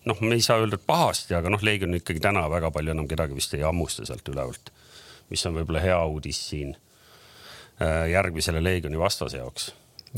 noh, 0.06 0.20
me 0.22 0.38
ei 0.38 0.44
saa 0.46 0.62
öelda, 0.62 0.78
et 0.78 0.86
pahasti, 0.86 1.34
aga 1.38 1.50
noh, 1.50 1.62
Leegion 1.66 1.96
ikkagi 1.98 2.22
täna 2.22 2.44
väga 2.52 2.70
palju 2.74 2.94
enam 2.94 3.08
kedagi 3.10 3.38
vist 3.38 3.56
ei 3.58 3.66
hammusta 3.66 4.06
sealt 4.06 4.30
ülevalt 4.30 4.70
mis 5.34 5.44
on 5.50 5.58
võib-olla 5.60 5.84
hea 5.84 5.98
uudis 6.06 6.40
siin 6.52 6.76
äh, 6.76 8.08
järgmisele 8.14 8.64
Leegioni 8.64 9.00
vastase 9.00 9.42
jaoks 9.42 9.72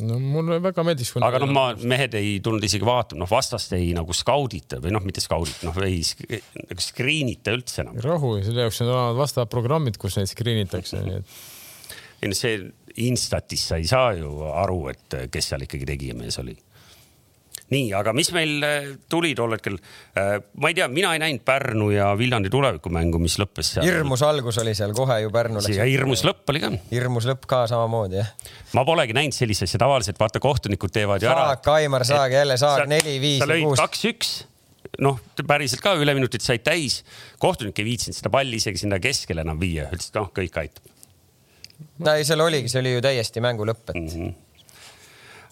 no 0.06 0.20
mulle 0.22 0.60
väga 0.64 0.84
meeldis. 0.86 1.12
aga 1.26 1.42
noh, 1.44 1.52
ma, 1.56 1.66
mehed 1.92 2.16
ei 2.20 2.38
tulnud 2.44 2.64
isegi 2.66 2.86
vaatama, 2.88 3.24
noh 3.24 3.32
vastast 3.32 3.74
ei 3.78 3.92
nagu 3.98 4.16
skaudita 4.16 4.80
või 4.84 4.94
noh, 4.96 5.04
mitte 5.06 5.24
skaudita, 5.24 5.66
noh 5.68 5.80
ei 5.86 6.02
nagu 6.70 6.84
screen 6.84 7.32
ita 7.34 7.56
üldse 7.56 7.84
enam. 7.84 7.98
rahu, 8.06 8.36
selle 8.46 8.68
jaoks 8.68 8.84
on 8.86 8.94
vastavad 9.18 9.52
programmid, 9.52 10.00
kus 10.02 10.20
neid 10.20 10.32
screen 10.32 10.64
itakse, 10.66 11.02
nii 11.06 11.20
et. 11.22 11.38
ei 12.22 12.32
no 12.32 12.38
see 12.38 12.62
Instatis 13.10 13.68
sa 13.70 13.80
ei 13.80 13.88
saa 13.90 14.14
ju 14.18 14.32
aru, 14.50 14.82
et 14.94 15.20
kes 15.32 15.52
seal 15.52 15.66
ikkagi 15.66 15.88
tegijamees 15.90 16.40
oli 16.42 16.56
nii, 17.74 17.90
aga 17.98 18.14
mis 18.18 18.32
meil 18.36 18.66
äh, 18.66 18.90
tuli 19.12 19.32
tol 19.38 19.54
hetkel? 19.56 19.78
Äh, 20.18 20.38
ma 20.62 20.72
ei 20.72 20.78
tea, 20.78 20.88
mina 20.92 21.14
ei 21.16 21.22
näinud 21.22 21.44
Pärnu 21.46 21.90
ja 21.94 22.12
Viljandi 22.18 22.52
tulevikumängu, 22.54 23.22
mis 23.22 23.38
lõppes 23.42 23.74
seal. 23.76 23.88
hirmus 23.88 24.24
algus 24.26 24.60
oli 24.64 24.76
seal 24.78 24.94
kohe 24.98 25.20
ju 25.24 25.32
Pärnu 25.34 25.62
läks. 25.62 25.78
ja 25.78 25.88
hirmus 25.90 26.26
lõpp 26.28 26.54
oli 26.54 26.64
ka. 26.64 26.72
hirmus 26.92 27.30
lõpp 27.30 27.48
ka 27.50 27.64
samamoodi 27.72 28.22
jah. 28.22 28.34
ma 28.78 28.86
polegi 28.88 29.16
näinud 29.18 29.38
sellist 29.38 29.68
asja, 29.68 29.82
tavaliselt 29.82 30.20
vaata, 30.22 30.42
kohtunikud 30.44 30.94
teevad 30.96 31.24
ju 31.24 31.32
ära. 31.32 31.50
Saag, 31.54 31.74
Aimar 31.78 32.08
Saag 32.08 32.38
jälle 32.38 32.58
Saag 32.60 32.88
neli, 32.90 33.18
viis 33.22 33.44
ja 33.46 33.60
kuus. 33.64 33.80
kaks-üks 33.82 34.36
noh, 35.04 35.20
päriselt 35.48 35.84
ka 35.84 35.94
üleminutid 36.00 36.44
said 36.44 36.64
täis, 36.66 37.04
kohtunik 37.42 37.78
ei 37.80 37.88
viitsinud 37.92 38.18
seda 38.18 38.32
palli 38.34 38.60
isegi 38.60 38.82
sinna 38.82 39.00
keskele 39.04 39.46
enam 39.46 39.60
viia, 39.62 39.90
ütles, 39.94 40.10
et 40.10 40.20
noh, 40.20 40.32
kõik 40.36 40.62
aitab. 40.64 40.94
no 42.02 42.14
ei, 42.16 42.26
seal 42.28 42.42
oligi, 42.44 42.72
see 42.72 42.82
oli 42.82 42.98
ju 42.98 43.04
täiesti 43.06 43.44
mängu 43.44 43.68
lõpp, 43.70 43.92
et 43.92 44.00
mm. 44.00 44.14
-hmm 44.14 44.38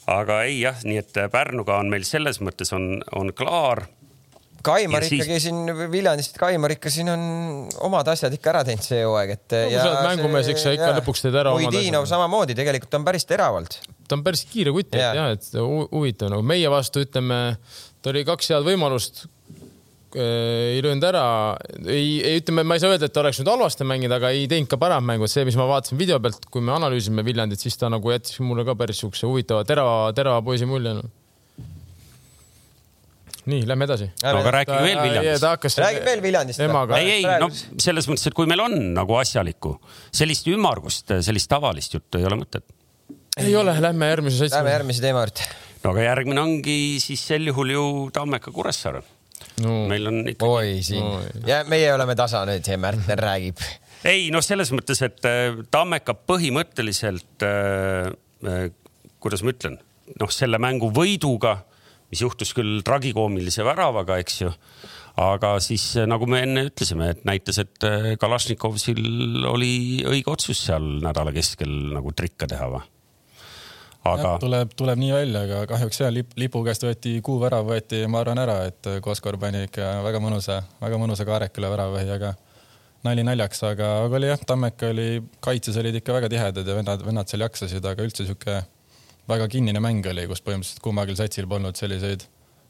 aga 0.07 0.41
ei 0.47 0.61
jah, 0.61 0.81
nii 0.87 0.99
et 1.01 1.21
Pärnuga 1.33 1.77
on 1.81 1.91
meil 1.91 2.05
selles 2.07 2.41
mõttes 2.43 2.73
on, 2.75 2.97
on 3.15 3.33
klaar. 3.35 3.85
Kaimar 4.67 5.05
ja 5.05 5.07
ikkagi 5.07 5.37
siis... 5.37 5.47
siin 5.47 5.91
Viljandist, 5.91 6.35
Kaimar 6.39 6.73
ikka 6.73 6.91
siin 6.91 7.11
on 7.13 7.21
omad 7.87 8.09
asjad 8.11 8.33
ikka 8.35 8.51
ära 8.51 8.63
teinud 8.67 8.83
see 8.83 9.03
hooaeg, 9.05 9.35
et 9.37 9.55
no,. 9.55 9.77
sa 9.77 9.85
oled 9.91 10.07
mängumees, 10.09 10.49
eks 10.51 10.65
sa 10.65 10.73
ikka 10.75 10.89
ja, 10.89 10.97
lõpuks 10.97 11.23
teed 11.23 11.37
ära. 11.39 11.53
Oidinov 11.55 12.09
samamoodi, 12.09 12.57
tegelikult 12.57 12.99
on 12.99 13.07
päris 13.07 13.27
teravalt. 13.29 13.79
ta 14.07 14.17
on 14.17 14.25
päris 14.25 14.43
kiire 14.49 14.73
kutt, 14.75 14.95
et 14.97 15.05
jah, 15.05 15.31
et 15.35 15.49
huvitav 15.55 16.33
nagu 16.33 16.43
meie 16.43 16.71
vastu 16.73 17.05
ütleme, 17.05 17.41
ta 18.01 18.11
oli 18.11 18.25
kaks 18.27 18.55
head 18.55 18.67
võimalust 18.67 19.27
Äh, 19.27 19.36
ei 20.21 20.81
löönud 20.83 21.03
ära, 21.07 21.23
ei, 21.85 22.17
ei 22.25 22.41
ütleme, 22.41 22.63
ma 22.67 22.77
ei 22.77 22.81
saa 22.83 22.93
öelda, 22.93 23.09
et 23.09 23.13
ta 23.15 23.21
oleks 23.23 23.41
nüüd 23.41 23.51
halvasti 23.51 23.85
mänginud, 23.87 24.15
aga 24.17 24.31
ei 24.35 24.47
teinud 24.49 24.69
ka 24.71 24.79
paremat 24.81 25.05
mängu, 25.05 25.27
et 25.27 25.33
see, 25.33 25.45
mis 25.47 25.57
ma 25.59 25.67
vaatasin 25.69 25.99
video 25.99 26.19
pealt, 26.23 26.47
kui 26.53 26.63
me 26.65 26.73
analüüsime 26.75 27.25
Viljandit, 27.25 27.61
siis 27.63 27.77
ta 27.79 27.89
nagu 27.93 28.13
jättis 28.13 28.39
mulle 28.45 28.65
ka 28.67 28.75
päris 28.79 29.01
siukse 29.03 29.27
huvitava, 29.29 29.65
terava, 29.67 30.11
terava 30.17 30.43
poisi 30.45 30.67
mulje 30.69 30.93
no.. 30.99 31.03
nii, 33.51 33.65
lähme 33.69 33.87
edasi. 33.87 34.07
no 34.23 34.37
aga 34.43 34.53
rääkige 34.59 34.79
veel 34.85 35.03
Viljandist. 35.03 35.81
räägime 35.83 36.07
veel 36.11 36.23
Viljandist. 36.27 36.63
ei, 37.01 37.11
ei, 37.17 37.27
no 37.43 37.51
selles 37.51 38.09
mõttes, 38.11 38.29
et 38.31 38.37
kui 38.37 38.49
meil 38.49 38.63
on 38.63 38.77
nagu 38.95 39.19
asjalikku, 39.19 39.75
sellist 40.21 40.49
ümmargust, 40.53 41.17
sellist 41.27 41.51
tavalist 41.51 41.99
juttu 41.99 42.21
ei 42.21 42.29
ole 42.29 42.39
mõtet. 42.45 42.65
ei 43.37 43.53
ole, 43.55 43.75
lähme 43.81 44.13
järgmise 44.13 44.41
seitsme. 44.43 44.63
Lähme 44.63 44.79
järgmise 44.79 45.05
teema 45.09 45.27
juurde. 45.27 45.51
no 45.83 45.93
aga 45.93 46.09
järgmine 46.09 46.43
ongi 46.47 46.79
siis 47.03 47.27
sel 47.33 47.51
juhul 47.51 47.75
ju 47.75 47.85
Tammeka 48.15 48.55
Kuressaare 48.55 49.05
no.. 49.63 49.75
meil 49.89 50.09
on 50.09 50.21
ikkagi. 50.23 50.49
oi, 50.49 50.73
siin 50.85 51.47
ja 51.47 51.61
meie 51.69 51.91
oleme 51.93 52.15
tasa 52.17 52.43
nüüd 52.47 52.67
ja 52.67 52.79
Märtner 52.81 53.21
räägib. 53.21 53.61
ei 54.07 54.27
noh, 54.33 54.43
selles 54.45 54.71
mõttes, 54.75 55.01
et 55.05 55.29
äh, 55.29 55.61
Tammeka 55.73 56.17
põhimõtteliselt 56.29 57.45
äh,, 57.47 58.11
äh, 58.45 58.67
kuidas 59.23 59.43
ma 59.43 59.53
ütlen, 59.55 59.79
noh, 60.21 60.33
selle 60.33 60.59
mängu 60.61 60.91
võiduga, 60.93 61.57
mis 62.11 62.21
juhtus 62.23 62.53
küll 62.55 62.83
tragikoomilise 62.85 63.65
väravaga, 63.67 64.19
eks 64.21 64.43
ju 64.45 64.53
aga 65.17 65.55
siis 65.63 65.95
nagu 66.05 66.27
me 66.29 66.43
enne 66.45 66.67
ütlesime, 66.67 67.09
et 67.15 67.23
näitas, 67.25 67.57
et 67.63 67.87
Kalašnikovil 68.21 69.47
oli 69.49 70.03
õige 70.05 70.29
otsus 70.29 70.61
seal 70.67 70.99
nädala 71.01 71.33
keskel 71.33 71.73
nagu 71.95 72.13
trikka 72.13 72.49
teha 72.51 72.69
või? 72.75 72.85
Aga. 74.15 74.33
tuleb, 74.41 74.73
tuleb 74.79 74.99
nii 75.01 75.13
välja, 75.15 75.43
aga 75.47 75.61
kahjuks 75.69 76.01
jah, 76.01 76.11
lip, 76.13 76.31
lipu 76.39 76.63
käest 76.65 76.85
võeti 76.87 77.17
kuuvärav, 77.25 77.67
võeti, 77.67 78.03
ma 78.11 78.21
arvan, 78.23 78.41
ära, 78.43 78.57
et 78.69 78.91
Koskor 79.03 79.39
pani 79.41 79.65
ikka 79.67 79.97
väga 80.05 80.21
mõnusa, 80.23 80.61
väga 80.81 81.01
mõnusa 81.01 81.27
Kaareküla 81.27 81.71
väravahi, 81.73 82.09
aga 82.15 82.33
nali 83.07 83.25
naljaks, 83.27 83.61
aga, 83.67 83.91
aga 84.05 84.19
oli 84.19 84.31
jah, 84.31 84.47
Tammeka 84.47 84.91
oli, 84.93 85.09
kaitses 85.43 85.77
olid 85.81 85.99
ikka 85.99 86.15
väga 86.17 86.31
tihedad 86.33 86.67
ja 86.67 86.79
vennad, 86.79 87.05
vennad 87.05 87.29
seal 87.29 87.45
jaksasid, 87.45 87.85
aga 87.85 88.07
üldse 88.07 88.25
sihuke 88.25 88.61
väga 89.27 89.47
kinnine 89.51 89.81
mäng 89.83 90.05
oli, 90.07 90.25
kus 90.29 90.43
põhimõtteliselt 90.45 90.83
kummalgi 90.83 91.17
satsil 91.19 91.47
polnud 91.49 91.77
selliseid 91.79 92.25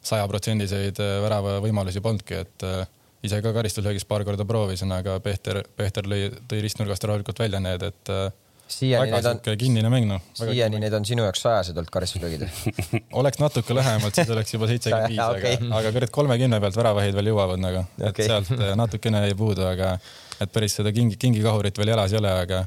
sajaprotsendiseid 0.07 1.01
äh, 1.03 1.17
väravavõimalusi 1.23 2.01
polnudki, 2.03 2.41
et 2.45 2.65
äh, 2.65 2.83
ise 3.25 3.41
ka 3.43 3.53
karistuslöögis 3.55 4.05
paar 4.09 4.25
korda 4.27 4.45
proovisin, 4.47 4.91
aga 4.93 5.17
Peeter, 5.23 5.61
Peeter 5.75 6.07
lõi, 6.09 6.27
tõi 6.49 6.61
ristnurgast 6.65 7.07
rahulikult 7.07 7.41
välja 7.43 7.61
need, 7.63 7.85
et 7.89 8.13
äh, 8.13 8.27
siiani 8.68 9.11
need 9.11 9.28
on, 9.30 9.41
kinnine 9.57 9.89
mäng 9.91 10.07
noh. 10.09 10.24
siiani 10.38 10.80
need 10.82 10.93
on 10.93 11.05
sinu 11.07 11.26
jaoks 11.26 11.43
sajased 11.45 11.78
olnud 11.78 11.91
karistuslöögid 11.93 12.45
oleks 13.22 13.41
natuke 13.41 13.76
lühemalt, 13.78 14.15
siis 14.15 14.32
oleks 14.34 14.53
juba 14.55 14.70
seitsekümmend 14.72 15.13
viis, 15.13 15.22
aga, 15.28 15.53
aga 15.80 15.91
kurat 15.95 16.13
kolmekümne 16.20 16.61
pealt 16.63 16.80
väravahid 16.80 17.18
veel 17.18 17.32
jõuavad 17.32 17.61
nagu, 17.63 17.84
et 17.99 18.09
okay. 18.11 18.30
sealt 18.30 18.51
äh, 18.57 18.74
natukene 18.80 19.24
jäi 19.26 19.38
puudu, 19.39 19.65
aga 19.68 19.95
et 20.43 20.53
päris 20.53 20.78
seda 20.80 20.93
kingi, 20.95 21.20
kingikahurit 21.22 21.78
veel 21.80 21.93
jalas 21.93 22.15
ei 22.15 22.22
ole, 22.22 22.34
aga, 22.45 22.63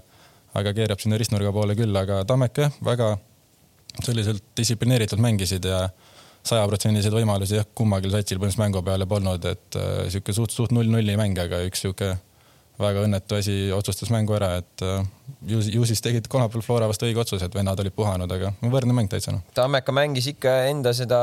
aga 0.61 0.76
keerab 0.76 1.03
sinna 1.03 1.20
ristnurga 1.20 1.53
poole 1.55 1.76
küll, 1.78 1.96
aga 1.96 2.22
Tammeka 2.28 2.68
jah, 2.68 2.80
väga 2.86 3.12
selliselt 4.05 4.44
distsiplineeritult 4.57 5.22
mängisid 5.22 5.66
ja 5.66 5.84
sajaprotsendiseid 6.46 7.14
võimalusi 7.14 7.59
jah, 7.59 7.68
kummalgi 7.76 8.11
satsil 8.12 8.38
põhimõtteliselt 8.40 8.64
mängu 8.64 8.82
peale 8.86 9.07
polnud, 9.11 9.46
et 9.51 9.78
äh, 9.78 10.09
sihuke 10.12 10.34
suht, 10.36 10.55
suht 10.57 10.74
null-nulli 10.74 11.16
mäng, 11.20 11.38
aga 11.38 11.61
üks 11.68 11.84
sihuke 11.84 12.14
väga 12.81 13.05
õnnetu 13.07 13.39
asi 13.39 13.57
otsustas 13.74 14.11
mängu 14.12 14.35
ära, 14.37 14.53
et 14.61 14.85
äh, 14.87 15.05
ju, 15.49 15.61
ju 15.76 15.87
siis 15.89 16.03
tegid 16.05 16.28
kolmapäeval 16.31 16.64
Flora 16.64 16.89
vastu 16.91 17.09
õige 17.09 17.22
otsuse, 17.22 17.47
et 17.47 17.57
vennad 17.57 17.81
olid 17.83 17.95
puhanud, 17.97 18.31
aga 18.37 18.53
võrdne 18.72 18.97
mäng 18.97 19.11
täitsa 19.12 19.35
noh. 19.35 19.45
Tammeka 19.57 19.95
mängis 19.97 20.31
ikka 20.33 20.57
enda 20.70 20.95
seda 20.97 21.20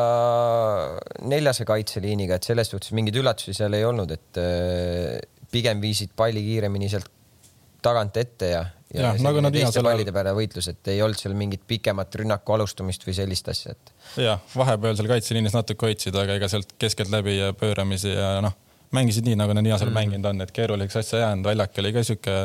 neljase 1.27 1.67
kaitseliiniga, 1.67 2.37
et 2.37 2.47
selles 2.47 2.71
suhtes 2.73 2.93
mingeid 2.97 3.19
üllatusi 3.21 3.55
seal 3.57 3.77
ei 3.77 3.85
olnud, 3.87 4.13
et 4.15 4.41
äh, 4.41 5.19
pigem 5.51 5.83
viisid 5.83 6.13
palli 6.17 6.43
kiiremini 6.45 6.91
sealt 6.91 7.13
tagant 7.83 8.17
ette 8.19 8.49
ja, 8.51 8.61
ja, 8.91 9.01
ja 9.01 9.11
nagu 9.23 9.41
nad 9.43 9.53
teiste 9.53 9.83
pallide 9.85 10.11
peale 10.15 10.33
võitlus, 10.35 10.69
et 10.71 10.91
ei 10.91 11.01
olnud 11.05 11.19
seal 11.19 11.35
mingit 11.37 11.63
pikemat 11.69 12.15
rünnaku 12.21 12.55
alustamist 12.57 13.05
või 13.07 13.15
sellist 13.15 13.49
asja, 13.53 13.75
et. 13.75 13.91
jah, 14.25 14.41
vahepeal 14.55 14.97
seal 14.97 15.11
kaitseliinis 15.11 15.55
natuke 15.55 15.89
hoidsid, 15.89 16.17
aga 16.17 16.39
ega 16.39 16.49
sealt 16.51 16.73
keskeltläbi 16.81 17.37
ja 17.37 17.51
pööramisi 17.57 18.13
ja 18.15 18.37
noh 18.45 18.57
mängisid 18.95 19.27
nii, 19.27 19.35
nagu 19.39 19.53
nad 19.53 19.63
viimasel 19.63 19.87
mm 19.87 19.91
-hmm. 19.91 19.99
mänginud 19.99 20.25
on, 20.31 20.41
et 20.41 20.51
keeruliseks 20.51 20.95
asja 20.95 21.19
jäänud, 21.19 21.45
väljak 21.45 21.77
oli 21.77 21.93
ka 21.93 22.03
sihuke 22.03 22.35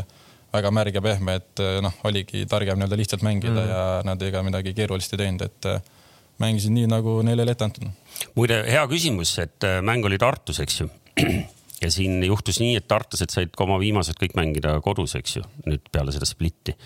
väga 0.52 0.70
märg 0.70 0.94
ja 0.94 1.02
pehme, 1.02 1.34
et 1.34 1.62
noh, 1.82 1.94
oligi 2.04 2.46
targem 2.46 2.78
nii-öelda 2.78 2.96
lihtsalt 2.96 3.22
mängida 3.22 3.60
mm 3.60 3.68
ja 3.68 4.02
nad 4.04 4.22
ega 4.22 4.42
midagi 4.42 4.74
keerulist 4.74 5.12
ei 5.12 5.18
teinud, 5.18 5.42
et 5.42 5.64
mängisid 6.38 6.74
nii, 6.74 6.86
nagu 6.90 7.22
neile 7.22 7.42
oli 7.42 7.54
ette 7.54 7.64
antud. 7.64 7.88
muide, 8.34 8.62
hea 8.66 8.86
küsimus, 8.86 9.38
et 9.38 9.64
äh, 9.64 9.80
mäng 9.82 10.04
oli 10.04 10.18
Tartus, 10.18 10.60
eks 10.60 10.80
ju 10.80 10.90
ja 11.82 11.90
siin 11.90 12.22
juhtus 12.24 12.60
nii, 12.62 12.76
et 12.78 12.86
tartlased 12.88 13.32
said 13.32 13.50
ka 13.56 13.66
oma 13.66 13.78
viimased 13.82 14.18
kõik 14.20 14.36
mängida 14.38 14.76
kodus, 14.84 15.16
eks 15.18 15.36
ju, 15.38 15.42
nüüd 15.66 15.84
peale 15.92 16.14
seda 16.14 16.28
splitti. 16.28 16.76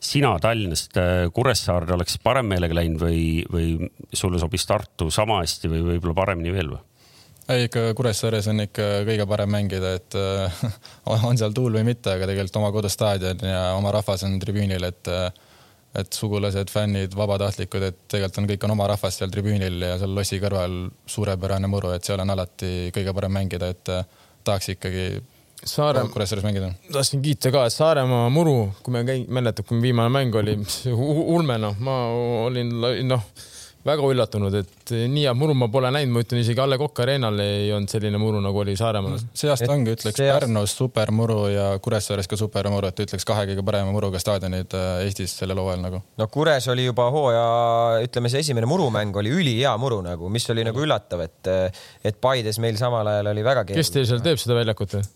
sina 0.00 0.32
Tallinnast 0.40 0.96
Kuressaarde 1.34 1.92
oleks 1.92 2.18
parem 2.24 2.46
meelega 2.52 2.74
läinud 2.74 3.00
või, 3.00 3.44
või 3.52 3.90
sulle 4.12 4.38
sobis 4.38 4.66
Tartu 4.66 5.10
sama 5.10 5.40
hästi 5.42 5.68
või 5.68 5.82
võib-olla 5.92 6.14
paremini 6.22 6.52
veel 6.52 6.72
või? 6.74 6.84
Ei, 7.54 7.66
ikka 7.68 7.84
Kuressaares 7.98 8.48
on 8.50 8.64
ikka 8.64 8.88
kõige 9.08 9.26
parem 9.30 9.50
mängida, 9.52 9.94
et 9.98 10.16
äh, 10.18 10.64
on 11.28 11.38
seal 11.40 11.54
tuul 11.56 11.78
või 11.78 11.86
mitte, 11.92 12.14
aga 12.14 12.28
tegelikult 12.30 12.60
oma 12.62 12.72
kodustaadion 12.74 13.46
ja 13.46 13.62
oma 13.78 13.92
rahvas 13.94 14.24
on 14.28 14.38
tribüünil, 14.42 14.86
et 14.90 15.10
äh, 15.12 15.30
et 15.90 16.12
sugulased, 16.14 16.70
fännid, 16.70 17.16
vabatahtlikud, 17.18 17.82
et 17.82 17.96
tegelikult 18.06 18.38
on, 18.38 18.46
kõik 18.52 18.64
on 18.66 18.74
oma 18.76 18.86
rahvas 18.92 19.16
seal 19.18 19.32
tribüünil 19.34 19.80
ja 19.82 19.96
seal 19.98 20.12
lossi 20.14 20.38
kõrval 20.38 20.84
suurepärane 21.10 21.66
muru, 21.66 21.90
et 21.96 22.06
seal 22.06 22.22
on 22.22 22.30
alati 22.30 22.92
kõige 22.94 23.14
parem 23.16 23.34
mängida, 23.34 23.72
et 23.74 23.94
äh, 23.96 24.04
tahaks 24.46 24.74
ikkagi 24.76 25.10
Saare... 25.60 26.06
Kuressaares 26.08 26.44
mängida. 26.46 26.70
tahtsin 26.92 27.20
kiita 27.20 27.50
ka, 27.52 27.66
et 27.68 27.74
Saaremaa 27.74 28.30
muru, 28.32 28.70
kui 28.80 28.94
me 28.94 29.02
käi-, 29.04 29.26
mäletad, 29.28 29.66
kui 29.68 29.82
viimane 29.82 30.08
mäng 30.14 30.38
oli, 30.40 30.54
ulme 31.34 31.58
noh, 31.60 31.74
ma 31.84 31.96
olin 32.46 32.70
noh 33.10 33.26
väga 33.86 34.08
üllatunud, 34.12 34.54
et 34.60 34.92
nii 35.08 35.24
head 35.24 35.38
muru 35.38 35.54
ma 35.56 35.70
pole 35.72 35.90
näinud, 35.94 36.12
ma 36.12 36.22
ütlen 36.24 36.42
isegi 36.42 36.60
A 36.60 36.66
Le 36.68 36.76
Coq 36.80 37.00
Arena'l 37.04 37.40
ei 37.44 37.70
olnud 37.72 37.92
selline 37.92 38.20
muru, 38.20 38.42
nagu 38.44 38.60
oli 38.60 38.74
Saaremaal. 38.76 39.16
see 39.36 39.50
aasta 39.52 39.70
ongi, 39.72 39.94
ütleks 39.96 40.20
aast... 40.20 40.44
Pärnus 40.44 40.74
supermuru 40.76 41.38
ja 41.52 41.66
Kuressaares 41.82 42.28
ka 42.30 42.38
supermuru, 42.40 42.90
et 42.90 43.04
ütleks 43.06 43.24
kahe 43.28 43.46
kõige 43.50 43.64
parema 43.66 43.94
muruga 43.94 44.20
staadionid 44.20 44.76
äh, 44.76 45.04
Eestis 45.06 45.36
sellel 45.40 45.62
hooajal 45.62 45.84
nagu. 45.86 46.02
no 46.20 46.28
Kures 46.32 46.68
oli 46.72 46.84
juba 46.88 47.08
hooaja, 47.14 47.46
ütleme, 48.04 48.32
see 48.32 48.44
esimene 48.44 48.68
murumäng 48.70 49.16
oli 49.22 49.32
ülihea 49.40 49.72
muru 49.80 50.02
nagu, 50.04 50.28
mis 50.32 50.48
oli 50.52 50.66
nagu 50.68 50.84
üllatav, 50.84 51.24
et, 51.24 51.54
et 52.04 52.20
Paides 52.20 52.60
meil 52.60 52.76
samal 52.80 53.08
ajal 53.14 53.32
oli 53.32 53.46
väga 53.46 53.64
keeruline. 53.64 53.86
kes 53.86 53.96
teil 53.96 54.08
seal 54.12 54.24
teeb 54.24 54.42
seda 54.42 54.60
väljakut 54.60 54.98
või? 54.98 55.08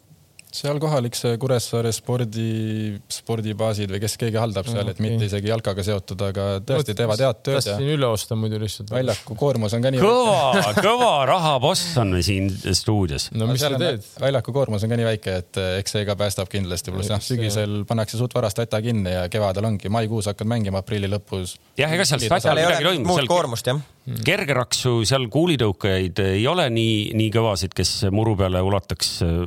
Seal 0.54 0.78
kohalik 0.82 1.16
see 1.18 1.36
Kuressaare 1.40 1.90
spordi, 1.94 2.94
spordibaasid 3.12 3.90
või 3.94 4.00
kes 4.04 4.16
keegi 4.20 4.38
haldab 4.38 4.68
seal, 4.70 4.90
et 4.92 5.00
mitte 5.02 5.26
isegi 5.26 5.50
jalkaga 5.50 5.84
seotud, 5.86 6.20
aga 6.28 6.46
tõesti 6.66 6.94
teevad 6.98 7.22
head 7.24 7.40
tööd. 7.40 7.58
tahtsin 7.58 7.90
üle 7.96 8.08
osta 8.08 8.38
muidu 8.38 8.60
lihtsalt. 8.62 8.92
väljaku 8.94 9.36
koormus 9.38 9.74
on 9.76 9.84
ka 9.84 9.92
nii. 9.94 10.02
kõva, 10.04 10.74
kõva 10.86 11.12
rahaboss 11.30 11.96
on 12.02 12.14
siin 12.24 12.50
stuudios. 12.50 13.30
no 13.34 13.48
mis 13.50 13.64
sa 13.64 13.72
teed? 13.80 14.06
väljaku 14.22 14.54
koormus 14.54 14.86
on 14.86 14.94
ka 14.94 15.00
nii 15.00 15.08
väike, 15.10 15.38
et 15.42 15.62
eh, 15.62 15.72
eks 15.82 15.96
see 15.98 16.06
ka 16.06 16.16
päästab 16.20 16.52
kindlasti, 16.52 16.94
pluss 16.94 17.10
noh, 17.12 17.24
sügisel 17.24 17.82
pannakse 17.88 18.20
suht 18.20 18.36
varast 18.36 18.62
tata 18.62 18.82
kinni 18.84 19.16
ja 19.16 19.26
kevadel 19.32 19.72
ongi, 19.72 19.90
maikuus 19.92 20.30
hakkad 20.30 20.50
mängima, 20.50 20.84
aprilli 20.84 21.10
lõpus. 21.10 21.58
jah, 21.80 21.90
ega 21.90 22.06
seal 22.06 22.22
staadion 22.22 22.62
midagi 22.62 22.90
toimub. 22.92 23.10
muud 23.10 23.30
koormust 23.30 23.72
jah 23.72 23.82
kergeraksu 24.04 24.98
seal 25.08 25.30
kuulitõukajaid 25.32 26.18
ei 26.26 26.42
ole 26.48 26.66
nii, 26.72 27.14
nii 27.16 27.30
kõvasid, 27.32 27.72
kes 27.76 28.02
muru 28.12 28.34
peale 28.36 28.60
ulataks 28.64 29.14
eh, 29.24 29.38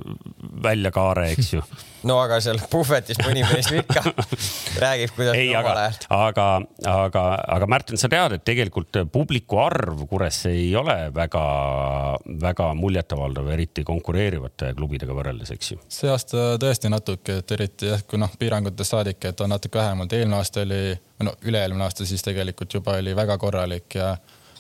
välja 0.64 0.92
kaare, 0.96 1.30
eks 1.36 1.54
ju. 1.58 1.64
No 2.08 2.20
aga 2.22 2.38
seal 2.40 2.60
puhvetis 2.72 3.18
mõni 3.26 3.42
mees 3.42 3.68
ikka 3.74 4.04
räägib, 4.84 5.12
kuidas 5.16 5.36
ei, 5.36 5.50
aga, 5.58 5.74
aga, 6.14 6.46
aga, 6.88 7.24
aga 7.56 7.68
Märten, 7.68 8.00
sa 8.00 8.08
tead, 8.08 8.36
et 8.38 8.46
tegelikult 8.48 9.00
publiku 9.12 9.58
arv 9.60 10.06
Kuresse 10.08 10.54
ei 10.54 10.70
ole 10.78 10.96
väga-väga 11.12 12.70
muljetavaldav, 12.78 13.50
eriti 13.58 13.84
konkureerivate 13.84 14.72
klubidega 14.78 15.18
võrreldes, 15.18 15.52
eks 15.58 15.74
ju. 15.74 15.82
see 15.92 16.14
aasta 16.14 16.54
tõesti 16.62 16.94
natuke, 16.94 17.42
et 17.42 17.58
eriti 17.58 17.90
jah, 17.90 18.06
kui 18.08 18.22
noh, 18.22 18.32
piirangutest 18.40 18.94
saadik, 18.94 19.20
et 19.28 19.44
on 19.44 19.52
natuke 19.52 19.82
vähemalt, 19.82 20.14
eelmine 20.14 20.38
aasta 20.40 20.64
oli, 20.64 20.82
no 21.26 21.34
üle-eelmine 21.50 21.90
aasta 21.90 22.08
siis 22.08 22.24
tegelikult 22.24 22.78
juba 22.78 23.02
oli 23.02 23.18
väga 23.18 23.42
korralik 23.42 23.98
ja 24.00 24.14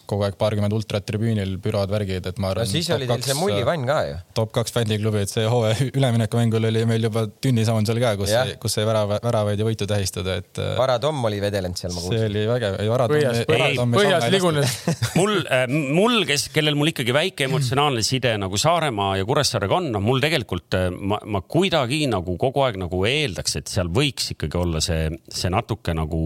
kogu 0.07 0.25
aeg 0.27 0.37
paarkümmend 0.39 0.73
ultrat 0.75 1.05
tribüünil, 1.07 1.57
bürood, 1.63 1.91
värgid, 1.91 2.25
et 2.29 2.39
ma 2.41 2.51
arvan 2.53 2.67
no,. 2.67 2.71
siis 2.71 2.89
oli 2.95 3.07
teil 3.09 3.23
see 3.25 3.35
mullivann 3.37 3.85
ka 3.87 3.97
ju. 4.07 4.17
top 4.37 4.53
kaks 4.55 4.73
fänniklubi, 4.75 5.23
et 5.25 5.31
see 5.31 5.45
hooaja 5.49 5.87
üleminekumängul 5.97 6.69
oli 6.69 6.83
meil 6.89 7.07
juba 7.07 7.25
tünnisaun 7.43 7.87
seal 7.87 7.99
ka, 8.03 8.13
kus, 8.19 8.33
kus 8.61 8.77
sai 8.77 8.87
värava, 8.87 9.19
väravaid 9.23 9.61
ja 9.61 9.67
võitu 9.67 9.87
tähistada, 9.89 10.37
et. 10.41 10.51
Äh, 10.61 10.73
Vara 10.79 10.97
Tom 11.03 11.19
oli 11.29 11.41
vedelenud 11.43 11.79
seal, 11.79 11.93
ma 11.95 12.03
kuulsin. 12.03 12.23
see 12.23 12.29
oli 12.31 12.45
vägev, 12.49 12.77
ei 12.83 12.91
Vara 12.91 13.07
Tom. 13.11 13.95
põhjas 13.97 14.27
ligunes. 14.33 14.77
mul, 15.19 15.35
äh, 15.43 15.65
mul, 15.71 16.21
kes, 16.29 16.47
kellel 16.55 16.77
mul 16.79 16.93
ikkagi 16.93 17.15
väike 17.15 17.47
emotsionaalne 17.49 18.05
side 18.05 18.35
nagu 18.41 18.59
Saaremaa 18.61 19.17
ja 19.19 19.27
Kuressaarega 19.27 19.79
on, 19.79 19.91
noh, 19.95 20.03
mul 20.03 20.23
tegelikult 20.23 20.77
äh, 20.79 20.87
ma, 20.91 21.19
ma 21.25 21.43
kuidagi 21.43 22.03
nagu 22.11 22.37
kogu 22.39 22.63
aeg 22.65 22.79
nagu 22.81 23.03
eeldaks, 23.09 23.59
et 23.61 23.71
seal 23.71 23.91
võiks 23.93 24.31
ikkagi 24.37 24.59
olla 24.59 24.81
see, 24.83 25.11
see 25.33 25.51
natuke 25.53 25.95
nagu, 25.97 26.21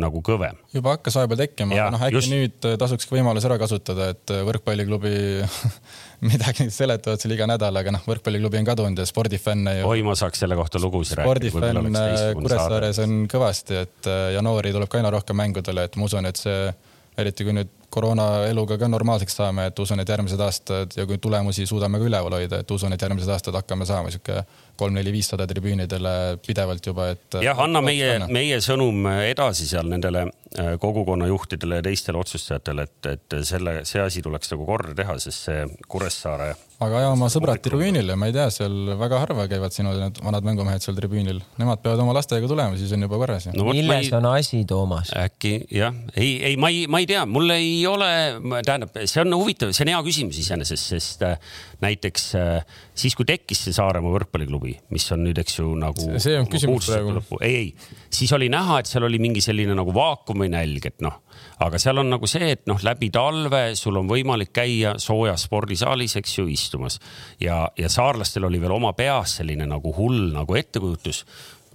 nagu 0.00 0.24
kõvem. 0.24 0.60
juba 0.74 0.98
hakkas 0.98 1.18
vahepeal 1.20 1.44
tekkima, 1.44 1.76
aga 1.78 1.90
noh, 1.94 2.06
äkki 2.08 2.20
just... 2.20 2.32
nüüd 2.34 2.70
tasukski 2.80 3.13
võimalus 3.14 3.46
ära 3.48 3.58
kasutada, 3.60 4.10
et 4.14 4.32
võrkpalliklubi 4.46 5.14
midagi 6.30 6.68
seletavad 6.72 7.22
seal 7.22 7.36
iga 7.36 7.48
nädal, 7.50 7.76
aga 7.80 7.94
noh, 7.94 8.02
võrkpalliklubi 8.08 8.60
on 8.60 8.68
kadunud 8.68 9.02
ja 9.02 9.06
spordifänne 9.08 9.78
ju. 9.80 9.90
oi, 9.90 10.02
ma 10.06 10.16
saaks 10.18 10.44
selle 10.44 10.58
kohta 10.58 10.82
lugusid 10.82 11.20
rääkida. 11.20 11.52
spordifänn 11.52 12.00
äh, 12.00 12.26
Kuressaares 12.38 13.00
on 13.04 13.22
kõvasti, 13.30 13.78
et 13.86 14.10
äh, 14.10 14.26
ja 14.36 14.42
noori 14.44 14.74
tuleb 14.74 14.90
ka 14.90 15.00
aina 15.00 15.12
rohkem 15.14 15.38
mängudele, 15.40 15.86
et 15.88 15.98
ma 16.00 16.10
usun, 16.10 16.28
et 16.30 16.40
see 16.40 16.68
eriti 17.20 17.46
kui 17.46 17.54
nüüd 17.54 17.72
koroonaeluga 17.90 18.78
ka 18.80 18.88
normaalseks 18.88 19.36
saame, 19.40 19.68
et 19.70 19.78
usun, 19.78 20.00
et 20.00 20.08
järgmised 20.08 20.40
aastad 20.40 20.96
ja 20.96 21.06
kui 21.08 21.18
tulemusi 21.22 21.66
suudame 21.66 22.00
ka 22.00 22.08
üleval 22.08 22.38
hoida, 22.38 22.60
et 22.62 22.70
usun, 22.70 22.92
et 22.94 23.02
järgmised 23.02 23.30
aastad 23.30 23.56
hakkame 23.58 23.86
saama 23.88 24.12
sihuke 24.14 24.42
kolm-neli-viissada 24.78 25.46
tribüünidele 25.46 26.14
pidevalt 26.46 26.86
juba, 26.86 27.10
et. 27.14 27.38
jah, 27.44 27.58
anna 27.62 27.82
meie, 27.84 28.16
meie 28.32 28.58
sõnum 28.64 29.06
edasi 29.12 29.68
seal 29.70 29.86
nendele 29.90 30.26
äh, 30.26 30.74
kogukonna 30.82 31.28
juhtidele 31.30 31.78
ja 31.78 31.86
teistele 31.86 32.18
otsustajatele, 32.22 32.88
et, 32.88 33.10
et 33.14 33.38
selle, 33.46 33.80
see 33.88 34.02
asi 34.02 34.22
tuleks 34.24 34.50
nagu 34.54 34.66
korda 34.68 34.96
teha, 34.98 35.18
sest 35.22 35.50
see 35.50 35.66
Kuressaare 35.88 36.54
aga 36.82 37.00
aja 37.00 37.10
oma 37.14 37.28
sõbrad 37.32 37.62
tribüünile, 37.62 38.16
ma 38.18 38.28
ei 38.28 38.34
tea, 38.34 38.46
seal 38.52 38.94
väga 38.98 39.20
harva 39.22 39.46
käivad 39.50 39.74
sinu 39.74 39.92
need 39.94 40.18
vanad 40.24 40.46
mängumehed 40.46 40.82
seal 40.84 40.96
tribüünil, 40.98 41.40
nemad 41.60 41.82
peavad 41.84 42.02
oma 42.02 42.16
lastega 42.16 42.48
tulema, 42.50 42.78
siis 42.80 42.92
on 42.96 43.06
juba 43.06 43.20
korras 43.20 43.46
no,. 43.52 43.68
milles 43.70 44.08
ei... 44.08 44.14
on 44.18 44.28
asi, 44.32 44.64
Toomas? 44.68 45.12
äkki 45.18 45.54
jah, 45.74 45.94
ei, 46.16 46.36
ei, 46.50 46.58
ma 46.60 46.72
ei, 46.72 46.84
ma 46.90 47.02
ei 47.02 47.08
tea, 47.10 47.24
mul 47.30 47.54
ei 47.54 47.83
ole, 47.88 48.08
tähendab, 48.66 48.94
see 49.08 49.22
on 49.22 49.34
huvitav, 49.36 49.72
see 49.74 49.84
on 49.86 49.92
hea 49.92 50.00
küsimus 50.06 50.38
iseenesest, 50.42 50.90
sest 50.94 51.24
äh, 51.26 51.36
näiteks 51.84 52.26
äh, 52.38 52.78
siis, 52.94 53.16
kui 53.18 53.26
tekkis 53.28 53.64
see 53.66 53.76
Saaremaa 53.76 54.14
võrkpalliklubi, 54.14 54.76
mis 54.94 55.06
on 55.14 55.24
nüüd, 55.26 55.40
eks 55.42 55.58
ju, 55.60 55.70
nagu. 55.80 56.08
see 56.22 56.38
on 56.40 56.48
küsimus 56.50 56.88
praegu. 56.90 57.40
ei, 57.40 57.54
ei, 57.54 58.06
siis 58.14 58.32
oli 58.36 58.50
näha, 58.52 58.80
et 58.82 58.90
seal 58.90 59.06
oli 59.08 59.20
mingi 59.22 59.42
selline 59.44 59.76
nagu 59.76 59.94
vaakumi 59.94 60.50
nälg, 60.52 60.88
et 60.90 61.04
noh, 61.04 61.20
aga 61.64 61.80
seal 61.82 62.02
on 62.02 62.10
nagu 62.12 62.28
see, 62.30 62.52
et 62.56 62.64
noh, 62.70 62.80
läbi 62.84 63.10
talve 63.14 63.64
sul 63.78 64.00
on 64.00 64.08
võimalik 64.10 64.54
käia 64.54 64.94
soojas 65.02 65.46
spordisaalis, 65.48 66.18
eks 66.20 66.38
ju, 66.38 66.46
istumas 66.50 67.00
ja, 67.42 67.64
ja 67.78 67.90
saarlastel 67.92 68.48
oli 68.48 68.60
veel 68.62 68.74
oma 68.74 68.94
peas 68.96 69.38
selline 69.40 69.66
nagu 69.70 69.94
hull 69.96 70.30
nagu 70.34 70.58
ettekujutus 70.58 71.24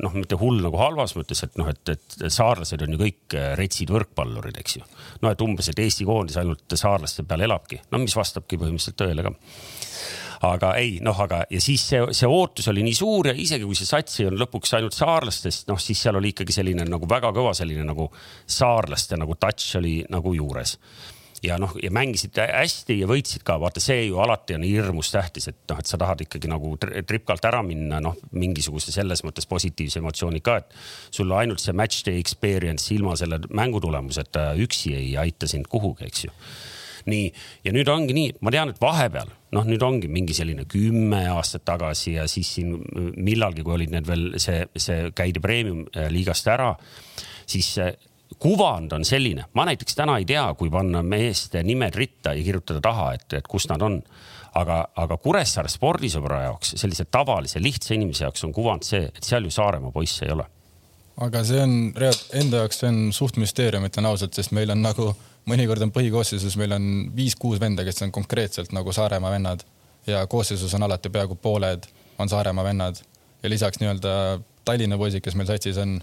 noh, 0.03 0.15
mitte 0.15 0.37
hull 0.39 0.61
nagu 0.63 0.79
halvas 0.79 1.15
mõttes, 1.17 1.43
et 1.45 1.57
noh, 1.59 1.69
et, 1.71 1.91
et 1.93 2.31
saarlased 2.31 2.85
on 2.85 2.95
ju 2.95 3.01
kõik 3.01 3.35
äh, 3.37 3.51
retsid 3.59 3.91
võrkpallurid, 3.93 4.59
eks 4.61 4.79
ju. 4.79 4.87
no 5.23 5.33
et 5.33 5.43
umbes, 5.43 5.71
et 5.71 5.83
Eesti 5.83 6.07
koondis 6.07 6.39
ainult 6.39 6.77
saarlaste 6.79 7.25
peal 7.27 7.45
elabki, 7.49 7.81
no 7.91 8.01
mis 8.01 8.15
vastabki 8.17 8.59
põhimõtteliselt 8.61 8.99
tõele 8.99 9.27
ka. 9.27 9.35
Aga 10.47 10.69
ei, 10.79 11.01
noh, 11.03 11.17
aga 11.19 11.41
ja 11.51 11.59
siis 11.59 11.83
see, 11.83 11.99
see 12.15 12.27
ootus 12.31 12.69
oli 12.71 12.79
nii 12.85 12.95
suur 12.95 13.27
ja 13.27 13.33
isegi 13.35 13.65
kui 13.67 13.75
see 13.75 13.89
sats 13.89 14.21
ei 14.21 14.29
olnud 14.29 14.45
lõpuks 14.45 14.71
ainult 14.77 14.95
saarlastest, 14.95 15.67
noh, 15.67 15.79
siis 15.83 15.99
seal 15.99 16.15
oli 16.15 16.31
ikkagi 16.31 16.55
selline 16.55 16.85
nagu 16.87 17.09
väga 17.11 17.33
kõva 17.35 17.51
selline 17.57 17.83
nagu 17.83 18.07
saarlaste 18.47 19.19
nagu 19.19 19.35
touch 19.35 19.75
oli 19.81 19.97
nagu 20.07 20.31
juures 20.37 20.77
ja 21.43 21.57
noh, 21.61 21.73
ja 21.83 21.91
mängisid 21.93 22.37
hästi 22.39 22.99
ja 23.01 23.09
võitsid 23.09 23.43
ka, 23.47 23.57
vaata, 23.61 23.81
see 23.83 24.07
ju 24.07 24.19
alati 24.23 24.57
on 24.57 24.65
hirmus 24.67 25.11
tähtis, 25.13 25.49
et 25.51 25.59
noh, 25.71 25.79
et 25.79 25.89
sa 25.89 25.99
tahad 26.01 26.23
ikkagi 26.25 26.51
nagu 26.51 26.73
tripkalt 26.79 27.45
ära 27.49 27.61
minna, 27.65 28.01
noh, 28.03 28.17
mingisuguse 28.35 28.93
selles 28.95 29.23
mõttes 29.27 29.47
positiivse 29.49 30.01
emotsiooni 30.03 30.43
ka, 30.45 30.59
et 30.63 30.75
sul 31.15 31.31
ainult 31.35 31.63
see 31.63 31.75
match 31.77 32.05
day 32.07 32.19
experience 32.21 32.91
ilma 32.95 33.15
selle 33.19 33.41
mängutulemuseta 33.49 34.51
üksi 34.59 34.95
ei 34.97 35.15
aita 35.21 35.49
sind 35.49 35.69
kuhugi, 35.71 36.07
eks 36.09 36.27
ju. 36.27 36.35
Nii, 37.09 37.29
ja 37.63 37.71
nüüd 37.73 37.87
ongi 37.89 38.13
nii, 38.13 38.33
ma 38.43 38.51
tean, 38.53 38.73
et 38.73 38.81
vahepeal 38.81 39.31
noh, 39.55 39.65
nüüd 39.65 39.81
ongi 39.85 40.09
mingi 40.11 40.35
selline 40.37 40.65
kümme 40.69 41.23
aastat 41.31 41.63
tagasi 41.65 42.17
ja 42.17 42.27
siis 42.29 42.51
siin 42.57 42.75
millalgi, 43.17 43.63
kui 43.65 43.77
olid 43.79 43.93
need 43.95 44.07
veel 44.09 44.27
see, 44.41 44.65
see 44.77 45.09
käidi 45.15 45.41
premium 45.41 45.85
liigast 46.13 46.49
ära, 46.51 46.73
siis 47.49 47.71
kuvand 48.39 48.91
on 48.91 49.05
selline, 49.05 49.45
ma 49.53 49.65
näiteks 49.65 49.95
täna 49.95 50.17
ei 50.19 50.25
tea, 50.25 50.43
kui 50.57 50.69
panna 50.69 51.01
meeste 51.03 51.63
nimed 51.63 51.95
ritta 51.95 52.33
ja 52.37 52.43
kirjutada 52.43 52.81
taha, 52.81 53.13
et, 53.17 53.33
et 53.33 53.47
kus 53.47 53.67
nad 53.71 53.81
on. 53.81 54.01
aga, 54.59 54.79
aga 54.97 55.17
Kuressaare 55.21 55.69
spordisõbra 55.69 56.39
jaoks, 56.47 56.71
sellise 56.81 57.05
tavalise 57.05 57.61
lihtsa 57.61 57.93
inimese 57.93 58.23
jaoks 58.23 58.43
on 58.47 58.53
kuvand 58.53 58.83
see, 58.83 59.03
et 59.05 59.23
seal 59.23 59.45
ju 59.45 59.51
Saaremaa 59.53 59.91
poisse 59.93 60.25
ei 60.25 60.31
ole. 60.33 60.45
aga 61.21 61.43
see 61.45 61.61
on 61.61 61.73
enda 62.33 62.63
jaoks, 62.63 62.79
see 62.79 62.89
on 62.89 63.13
suht 63.13 63.37
müsteerium, 63.37 63.85
ütlen 63.85 64.09
ausalt, 64.09 64.33
sest 64.33 64.51
meil 64.57 64.73
on 64.73 64.81
nagu 64.81 65.11
mõnikord 65.49 65.85
on 65.85 65.93
põhikoosseisus, 65.93 66.57
meil 66.57 66.73
on 66.75 66.87
viis-kuus 67.15 67.61
venda, 67.61 67.85
kes 67.85 68.01
on 68.05 68.11
konkreetselt 68.11 68.73
nagu 68.75 68.93
Saaremaa 68.93 69.31
vennad 69.31 69.65
ja 70.07 70.25
koosseisus 70.27 70.73
on 70.73 70.83
alati 70.87 71.09
peaaegu 71.09 71.35
pooled 71.35 71.85
on 72.19 72.29
Saaremaa 72.29 72.63
vennad 72.63 73.01
ja 73.43 73.49
lisaks 73.49 73.79
nii-öelda 73.79 74.39
Tallinna 74.65 74.97
poisid, 74.97 75.23
kes 75.25 75.35
meil 75.35 75.47
satsis 75.49 75.77
on 75.77 75.99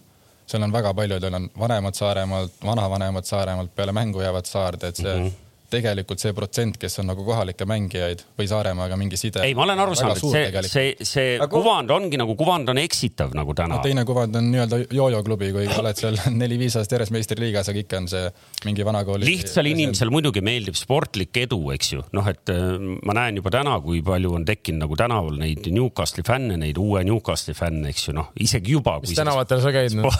seal 0.46 0.62
on 0.62 0.72
väga 0.72 0.94
paljudel 0.94 1.34
on 1.34 1.50
vanemad 1.58 1.94
Saaremaalt, 1.94 2.52
vanavanemad 2.64 3.24
Saaremaalt, 3.24 3.74
peale 3.74 3.92
mängu 3.92 4.22
jäävad 4.22 4.46
saarde, 4.46 4.88
et 4.88 4.96
see 4.96 5.16
mm 5.16 5.26
-hmm 5.26 5.45
tegelikult 5.70 6.22
see 6.22 6.34
protsent, 6.36 6.78
kes 6.80 7.00
on 7.02 7.10
nagu 7.10 7.24
kohalikke 7.26 7.66
mängijaid 7.68 8.22
või 8.38 8.48
Saaremaaga 8.50 8.98
mingi 8.98 9.18
side. 9.20 9.42
ei, 9.46 9.54
ma 9.56 9.64
olen 9.66 9.82
aru 9.82 9.96
saanud, 9.98 10.20
et 10.20 10.68
see, 10.68 10.70
see, 10.70 11.06
see 11.06 11.34
Aga... 11.36 11.48
kuvand 11.52 11.92
ongi 11.94 12.18
nagu 12.20 12.36
kuvand 12.38 12.70
on 12.72 12.80
eksitav 12.82 13.34
nagu 13.36 13.54
täna 13.56 13.78
no,. 13.78 13.82
teine 13.84 14.06
kuvand 14.08 14.36
on 14.38 14.50
nii-öelda 14.52 14.80
jojo 14.94 15.22
klubi, 15.26 15.50
kui 15.54 15.66
oled 15.80 15.98
seal 15.98 16.18
neli-viis 16.34 16.78
aastat 16.78 16.98
järjest 16.98 17.14
meistriliigas, 17.16 17.70
aga 17.72 17.82
ikka 17.82 18.00
on 18.02 18.08
see 18.12 18.24
mingi 18.68 18.86
vanakooli. 18.86 19.28
lihtsal 19.28 19.70
inimesel 19.70 20.12
muidugi 20.14 20.44
meeldib 20.46 20.78
sportlik 20.78 21.42
edu, 21.42 21.60
eks 21.74 21.92
ju, 21.96 22.04
noh, 22.16 22.30
et 22.30 22.54
äh, 22.54 22.76
ma 23.06 23.12
näen 23.18 23.42
juba 23.42 23.50
täna, 23.54 23.76
kui 23.84 24.02
palju 24.06 24.36
on 24.38 24.46
tekkinud 24.48 24.86
nagu 24.86 24.98
tänaval 24.98 25.34
neid 25.40 25.66
Newcastle'i 25.66 26.26
fänne, 26.26 26.58
neid 26.60 26.78
uue 26.80 27.02
Newcastle'i 27.06 27.56
fänne, 27.58 27.90
eks 27.92 28.10
ju, 28.10 28.16
noh, 28.16 28.26
isegi 28.42 28.76
juba. 28.76 28.98
mis 29.02 29.16
tänavatel 29.18 29.60
sa 29.64 29.70
käid 29.74 29.92
no? 29.98 30.04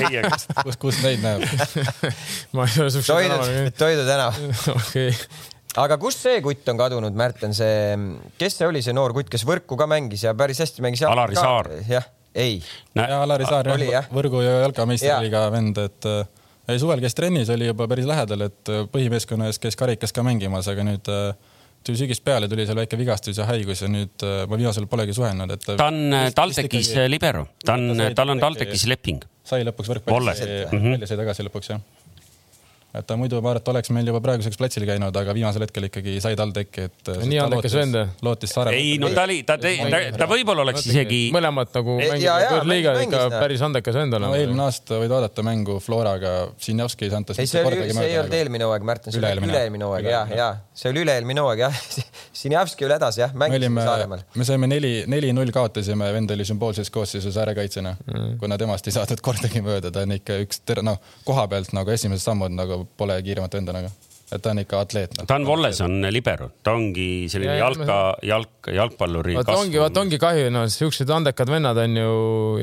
ei, 0.00 0.20
aga 0.20 0.36
kus, 0.64 0.76
kus 0.80 0.96
neid 1.04 1.20
näeb 1.24 1.40
ma 2.56 2.66
ei 2.66 2.82
ole 2.82 2.90
siukse 2.94 3.19
Toidu, 3.20 3.72
Toidu 3.78 4.08
tänav 4.08 4.40
okei 4.78 5.14
aga 5.78 5.98
kust 6.00 6.24
see 6.24 6.40
kutt 6.44 6.68
on 6.72 6.80
kadunud, 6.80 7.14
Märten, 7.16 7.54
see, 7.56 7.94
kes 8.40 8.58
see 8.58 8.68
oli, 8.68 8.82
see 8.84 8.96
noor 8.96 9.14
kutt, 9.16 9.30
kes 9.32 9.44
võrku 9.48 9.78
ka 9.78 9.86
mängis 9.90 10.24
ja 10.26 10.34
päris 10.38 10.62
hästi 10.62 10.84
mängis? 10.84 11.04
Alari 11.06 11.38
Saar. 11.38 11.70
jah, 11.88 12.08
ei. 12.34 12.58
ja 12.96 13.22
Alari 13.22 13.46
Saar 13.48 13.70
jah, 13.72 13.86
jah., 14.00 14.10
võrgu 14.14 14.42
ja 14.44 14.60
jalkameistriliiga 14.64 15.46
vend, 15.54 15.78
et 15.84 16.10
äh, 16.10 16.74
suvel 16.80 17.02
käis 17.04 17.16
trennis, 17.18 17.52
oli 17.54 17.70
juba 17.70 17.86
päris 17.90 18.08
lähedal, 18.10 18.48
et 18.48 18.72
äh, 18.72 18.84
põhimeeskonna 18.90 19.50
ees 19.50 19.62
käis 19.62 19.78
karikas 19.78 20.14
ka 20.16 20.26
mängimas, 20.26 20.68
aga 20.72 20.86
nüüd 20.86 21.10
äh, 21.12 21.30
tuli 21.86 22.02
sügis 22.02 22.20
peale, 22.24 22.50
tuli 22.50 22.66
seal 22.68 22.80
väike 22.80 22.98
vigastus 23.00 23.38
ja 23.40 23.46
haigus 23.48 23.80
ja 23.80 23.88
nüüd 23.88 24.20
ma 24.20 24.58
viimasel 24.58 24.84
polegi 24.90 25.14
suhelnud, 25.16 25.54
et. 25.54 25.70
ta 25.70 25.86
on 25.86 26.12
TalTechis 26.36 26.92
libero, 27.08 27.46
ta 27.64 27.78
on, 27.78 27.94
tal 28.16 28.34
on 28.34 28.42
TalTechis 28.42 28.84
leping. 28.90 29.24
sai 29.48 29.64
lõpuks 29.64 29.88
võrkpallis 29.94 30.44
välja, 30.44 31.08
sai 31.08 31.22
tagasi 31.22 31.46
lõpuks 31.48 31.72
jah 31.72 31.80
et 32.94 33.06
ta 33.06 33.16
muidu 33.18 33.38
ma 33.38 33.52
arvan, 33.52 33.62
et 33.62 33.68
oleks 33.70 33.90
meil 33.94 34.08
juba 34.10 34.20
praeguseks 34.24 34.58
platsil 34.58 34.84
käinud, 34.88 35.14
aga 35.14 35.34
viimasel 35.36 35.62
hetkel 35.62 35.86
ikkagi 35.86 36.16
sai 36.22 36.36
TalTechi, 36.38 36.86
et. 36.88 37.10
nii 37.30 37.38
andekas 37.44 37.76
vend. 37.78 37.98
lootis 38.26 38.54
Saaremaa. 38.56 38.78
ei, 38.80 38.96
no 39.02 39.12
ta 39.14 39.26
oli, 39.28 39.40
ta, 39.46 39.56
ta, 39.62 39.70
ta, 39.92 40.00
ta 40.18 40.28
võib-olla 40.30 40.64
oleks 40.66 40.88
isegi. 40.90 41.20
mõlemad 41.34 41.70
nagu 41.76 41.96
mängivad 42.00 42.46
võõrliiga 42.56 42.94
ikka 43.04 43.22
päris 43.36 43.62
andekas 43.66 43.98
vend 44.00 44.18
olema. 44.18 44.32
no 44.34 44.40
eelmine 44.40 44.64
aasta 44.66 44.98
võid 45.02 45.14
vaadata 45.14 45.44
mängu 45.46 45.78
Floraga, 45.84 46.34
Sinjavski 46.58 47.06
ei 47.06 47.14
saanud. 47.14 47.30
ei, 47.36 47.50
see 47.50 47.62
oli, 47.66 47.78
see 47.94 48.08
ei 48.08 48.18
olnud 48.24 48.36
eelmine 48.40 48.66
hooaeg, 48.66 48.88
Märten, 48.90 49.14
see 49.14 49.22
oli 49.22 49.46
üle-eelmine 49.46 49.86
hooaeg 49.86 50.10
ja, 50.10 50.24
ja 50.34 50.50
see 50.74 50.90
oli 50.90 51.04
üle-eelmine 51.04 51.46
hooaeg 51.46 51.64
jah. 51.68 51.80
Sinjavski 52.40 52.88
oli 52.88 52.96
hädas 52.96 53.20
jah, 53.22 53.38
mängisime 53.38 53.86
Saaremaal. 53.86 54.26
me 54.34 54.48
saime 54.48 54.70
neli, 54.70 54.92
neli-null 55.10 55.54
kaotasime, 55.54 56.10
vend 56.16 56.34
oli 56.34 56.46
sümboolses 56.48 56.90
koosseisus 56.90 57.38
äärekaitsjana 57.38 57.94
mm., 58.00 58.36
kuna 58.42 58.58
temast 58.58 58.90
ei 58.90 58.98
saadud 58.98 59.22
kordagi 59.22 59.62
mööda, 59.64 59.92
ta 59.94 60.02
on 60.06 60.18
ikka 60.18 60.40
üks, 60.42 60.62
noh, 60.82 60.98
koha 61.26 61.46
pealt 61.52 61.74
nagu 61.76 61.92
esimesed 61.94 62.24
sammud 62.24 62.54
nagu 62.54 62.79
pole 62.96 63.18
kiiremat 63.26 63.58
venda 63.60 63.76
nagu 63.76 63.92
et 64.30 64.42
ta 64.42 64.52
on 64.52 64.60
ikka 64.62 64.80
atleet 64.84 65.16
no.. 65.18 65.24
Dan 65.28 65.44
Walles 65.48 65.80
on 65.84 66.06
libero, 66.12 66.50
ta 66.64 66.74
ongi 66.78 67.26
selline 67.30 67.56
ja, 67.56 67.66
jalka, 67.66 67.96
jalk, 68.26 68.70
jalgpalluri. 68.76 69.34
vot 69.40 69.50
ongi, 69.56 69.80
vot 69.82 70.00
ongi 70.02 70.20
kahju, 70.22 70.50
no 70.54 70.62
siuksed 70.70 71.10
andekad 71.14 71.50
vennad 71.50 71.78
on 71.82 71.96
ju 71.98 72.12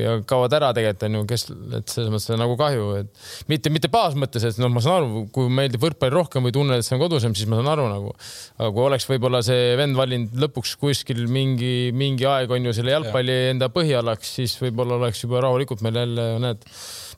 ja 0.00 0.14
kaovad 0.28 0.56
ära 0.58 0.70
tegelikult 0.76 1.06
on 1.08 1.18
ju, 1.18 1.24
kes, 1.28 1.44
et 1.78 1.92
selles 1.92 2.12
mõttes 2.14 2.40
nagu 2.40 2.56
kahju, 2.60 2.86
et 3.02 3.26
mitte, 3.52 3.72
mitte 3.74 3.90
baasmõttes, 3.92 4.46
et 4.48 4.60
noh, 4.62 4.72
ma 4.72 4.82
saan 4.84 5.02
aru, 5.02 5.26
kui 5.34 5.50
meeldib 5.52 5.84
võrkpall 5.84 6.14
rohkem 6.14 6.48
või 6.48 6.54
tunned, 6.56 6.80
et 6.80 6.88
see 6.88 6.96
on 6.96 7.02
kodusem, 7.02 7.36
siis 7.36 7.50
ma 7.50 7.60
saan 7.60 7.72
aru 7.74 7.88
nagu. 7.90 8.14
aga 8.58 8.70
kui 8.72 8.86
oleks 8.86 9.08
võib-olla 9.10 9.42
see 9.44 9.74
vend 9.80 9.98
valinud 9.98 10.40
lõpuks 10.46 10.76
kuskil 10.80 11.26
mingi, 11.32 11.90
mingi 11.96 12.28
aeg 12.28 12.52
on 12.54 12.70
ju 12.70 12.76
selle 12.76 12.96
jalgpalli 12.96 13.36
ja. 13.36 13.52
enda 13.52 13.68
põhialaks, 13.74 14.38
siis 14.40 14.56
võib-olla 14.62 14.96
oleks 15.02 15.20
juba 15.26 15.44
rahulikult 15.44 15.84
meil 15.84 16.00
jälle, 16.00 16.30
näed 16.46 16.64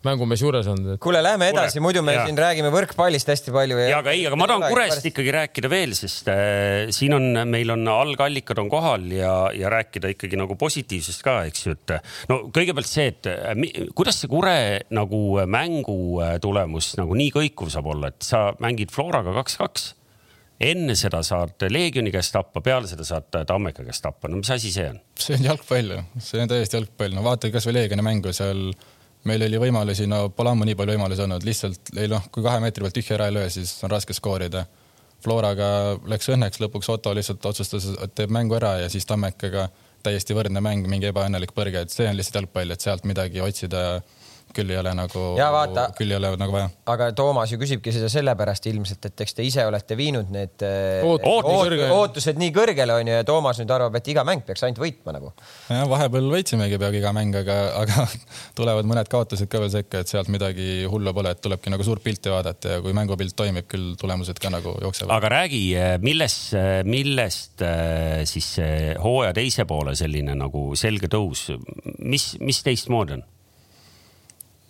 mängumees 0.07 0.41
juures 0.43 0.69
olnud 0.71 0.95
et.... 0.95 1.01
kuule, 1.03 1.21
lähme 1.25 1.51
edasi, 1.53 1.81
muidu 1.85 2.03
me 2.05 2.15
ja. 2.15 2.25
siin 2.29 2.39
räägime 2.41 2.71
võrkpallist 2.73 3.29
hästi 3.31 3.53
palju. 3.55 3.79
ja 3.83 4.01
aga 4.01 4.15
ei, 4.17 4.25
aga 4.29 4.39
ma 4.41 4.49
tahan 4.49 4.67
Kurest 4.71 5.07
ikkagi 5.11 5.35
rääkida 5.37 5.71
veel, 5.73 5.95
sest 5.99 6.31
äh, 6.33 6.89
siin 6.95 7.15
on, 7.17 7.29
meil 7.51 7.75
on 7.75 7.85
algallikad 7.93 8.63
on 8.63 8.71
kohal 8.73 9.07
ja, 9.13 9.35
ja 9.57 9.73
rääkida 9.73 10.13
ikkagi 10.15 10.41
nagu 10.41 10.57
positiivsest 10.61 11.25
ka, 11.27 11.37
eks 11.51 11.67
ju, 11.67 11.77
et 11.77 11.97
no 12.33 12.43
kõigepealt 12.55 12.91
see, 12.91 13.11
et 13.13 13.31
äh, 13.31 13.55
kuidas 13.97 14.23
see 14.23 14.31
Kure 14.33 14.59
nagu 14.97 15.23
mängu 15.51 15.97
äh, 16.25 16.37
tulemus 16.43 16.95
nagu 17.01 17.17
nii 17.19 17.33
kõikuv 17.37 17.73
saab 17.73 17.91
olla, 17.93 18.13
et 18.15 18.25
sa 18.25 18.51
mängid 18.63 18.95
Floraga 18.95 19.35
kaks-kaks 19.41 19.91
enne 20.61 20.95
seda 20.99 21.23
saad 21.25 21.65
Leegioni 21.73 22.13
käest 22.13 22.35
tappa, 22.35 22.61
peale 22.65 22.89
seda 22.89 23.05
saad 23.07 23.29
Tammeka 23.49 23.85
käest 23.87 24.05
tappa, 24.05 24.29
no 24.29 24.41
mis 24.41 24.51
asi 24.53 24.73
see 24.73 24.89
on? 24.93 25.01
see 25.21 25.37
on 25.39 25.47
jalgpall 25.49 25.95
ju, 25.97 26.01
see 26.21 26.41
on 26.43 26.53
täiesti 26.53 26.77
jalgpall, 26.77 27.15
no 27.17 27.25
vaata 27.25 27.53
kasvõi 27.53 27.79
Leegioni 27.79 28.05
mängu 28.05 28.33
seal 28.37 28.71
meil 29.29 29.45
oli 29.47 29.61
võimalusi, 29.61 30.07
no 30.09 30.29
pole 30.35 30.55
ammu 30.55 30.69
nii 30.69 30.77
palju 30.79 30.97
võimalusi 30.97 31.25
olnud, 31.25 31.45
lihtsalt 31.45 31.93
ei 31.97 32.09
noh, 32.11 32.29
kui 32.33 32.45
kahe 32.45 32.63
meetri 32.63 32.85
pealt 32.85 32.97
tühja 32.97 33.17
ära 33.19 33.29
ei 33.29 33.37
löö, 33.37 33.51
siis 33.53 33.73
on 33.85 33.93
raske 33.93 34.17
skoorida. 34.17 34.65
Floraga 35.21 35.99
läks 36.09 36.31
õnneks, 36.33 36.63
lõpuks 36.63 36.89
Otto 36.89 37.13
lihtsalt 37.17 37.45
otsustas, 37.45 37.91
et 38.01 38.15
teeb 38.17 38.33
mängu 38.33 38.57
ära 38.57 38.79
ja 38.81 38.89
siis 38.93 39.05
Tammekaga 39.09 39.69
täiesti 40.03 40.33
võrdne 40.37 40.63
mäng, 40.65 40.87
mingi 40.89 41.11
ebaõnnelik 41.11 41.53
põrge, 41.53 41.85
et 41.85 41.93
see 41.93 42.09
on 42.09 42.17
lihtsalt 42.17 42.41
jalgpall, 42.41 42.73
et 42.73 42.81
sealt 42.81 43.05
midagi 43.09 43.43
otsida 43.45 44.01
küll 44.55 44.73
ei 44.73 44.79
ole 44.81 44.93
nagu, 44.97 45.25
küll 45.99 46.11
ei 46.13 46.17
ole 46.19 46.33
nagu 46.41 46.55
vaja. 46.55 46.69
aga 46.91 47.11
Toomas 47.17 47.53
ju 47.53 47.59
küsibki 47.61 47.93
seda 47.95 48.11
sellepärast 48.13 48.67
ilmselt, 48.71 49.07
et 49.11 49.25
eks 49.25 49.37
te 49.37 49.47
ise 49.47 49.65
olete 49.67 49.97
viinud 49.99 50.31
need 50.35 50.65
äh, 50.67 51.07
Oot, 51.07 51.25
oot, 51.27 51.75
ootused 51.95 52.41
nii 52.41 52.53
kõrgele 52.55 52.97
onju 53.01 53.19
ja 53.21 53.27
Toomas 53.27 53.61
nüüd 53.63 53.73
arvab, 53.75 53.99
et 54.01 54.11
iga 54.13 54.25
mäng 54.27 54.45
peaks 54.47 54.65
ainult 54.67 54.83
võitma 54.83 55.15
nagu. 55.17 55.33
jah, 55.71 55.87
vahepeal 55.91 56.31
võitsimegi 56.35 56.81
peaaegu 56.81 57.01
iga 57.01 57.15
mäng, 57.17 57.39
aga, 57.43 57.59
aga 57.83 58.07
tulevad 58.59 58.91
mõned 58.91 59.11
kaotused 59.13 59.51
ka 59.51 59.63
veel 59.63 59.73
sekka, 59.75 60.03
et 60.03 60.13
sealt 60.13 60.31
midagi 60.33 60.87
hullu 60.91 61.15
pole, 61.17 61.35
et 61.35 61.43
tulebki 61.45 61.73
nagu 61.73 61.87
suurt 61.87 62.05
pilti 62.05 62.33
vaadata 62.33 62.77
ja 62.77 62.85
kui 62.85 62.95
mängupilt 62.97 63.37
toimib, 63.39 63.69
küll 63.71 63.95
tulemused 64.01 64.41
ka 64.43 64.53
nagu 64.53 64.75
jooksevad. 64.83 65.15
aga 65.17 65.35
räägi, 65.37 65.65
millest, 66.05 66.55
millest 66.91 67.67
äh, 67.67 68.23
siis 68.29 68.57
hooaja 69.03 69.35
teise 69.37 69.67
poole 69.71 69.95
selline 69.99 70.35
nagu 70.39 70.71
selge 70.79 71.11
tõus, 71.13 71.49
mis, 71.99 72.33
mis 72.43 72.65
teistmoodi 72.67 73.21
on? 73.21 73.29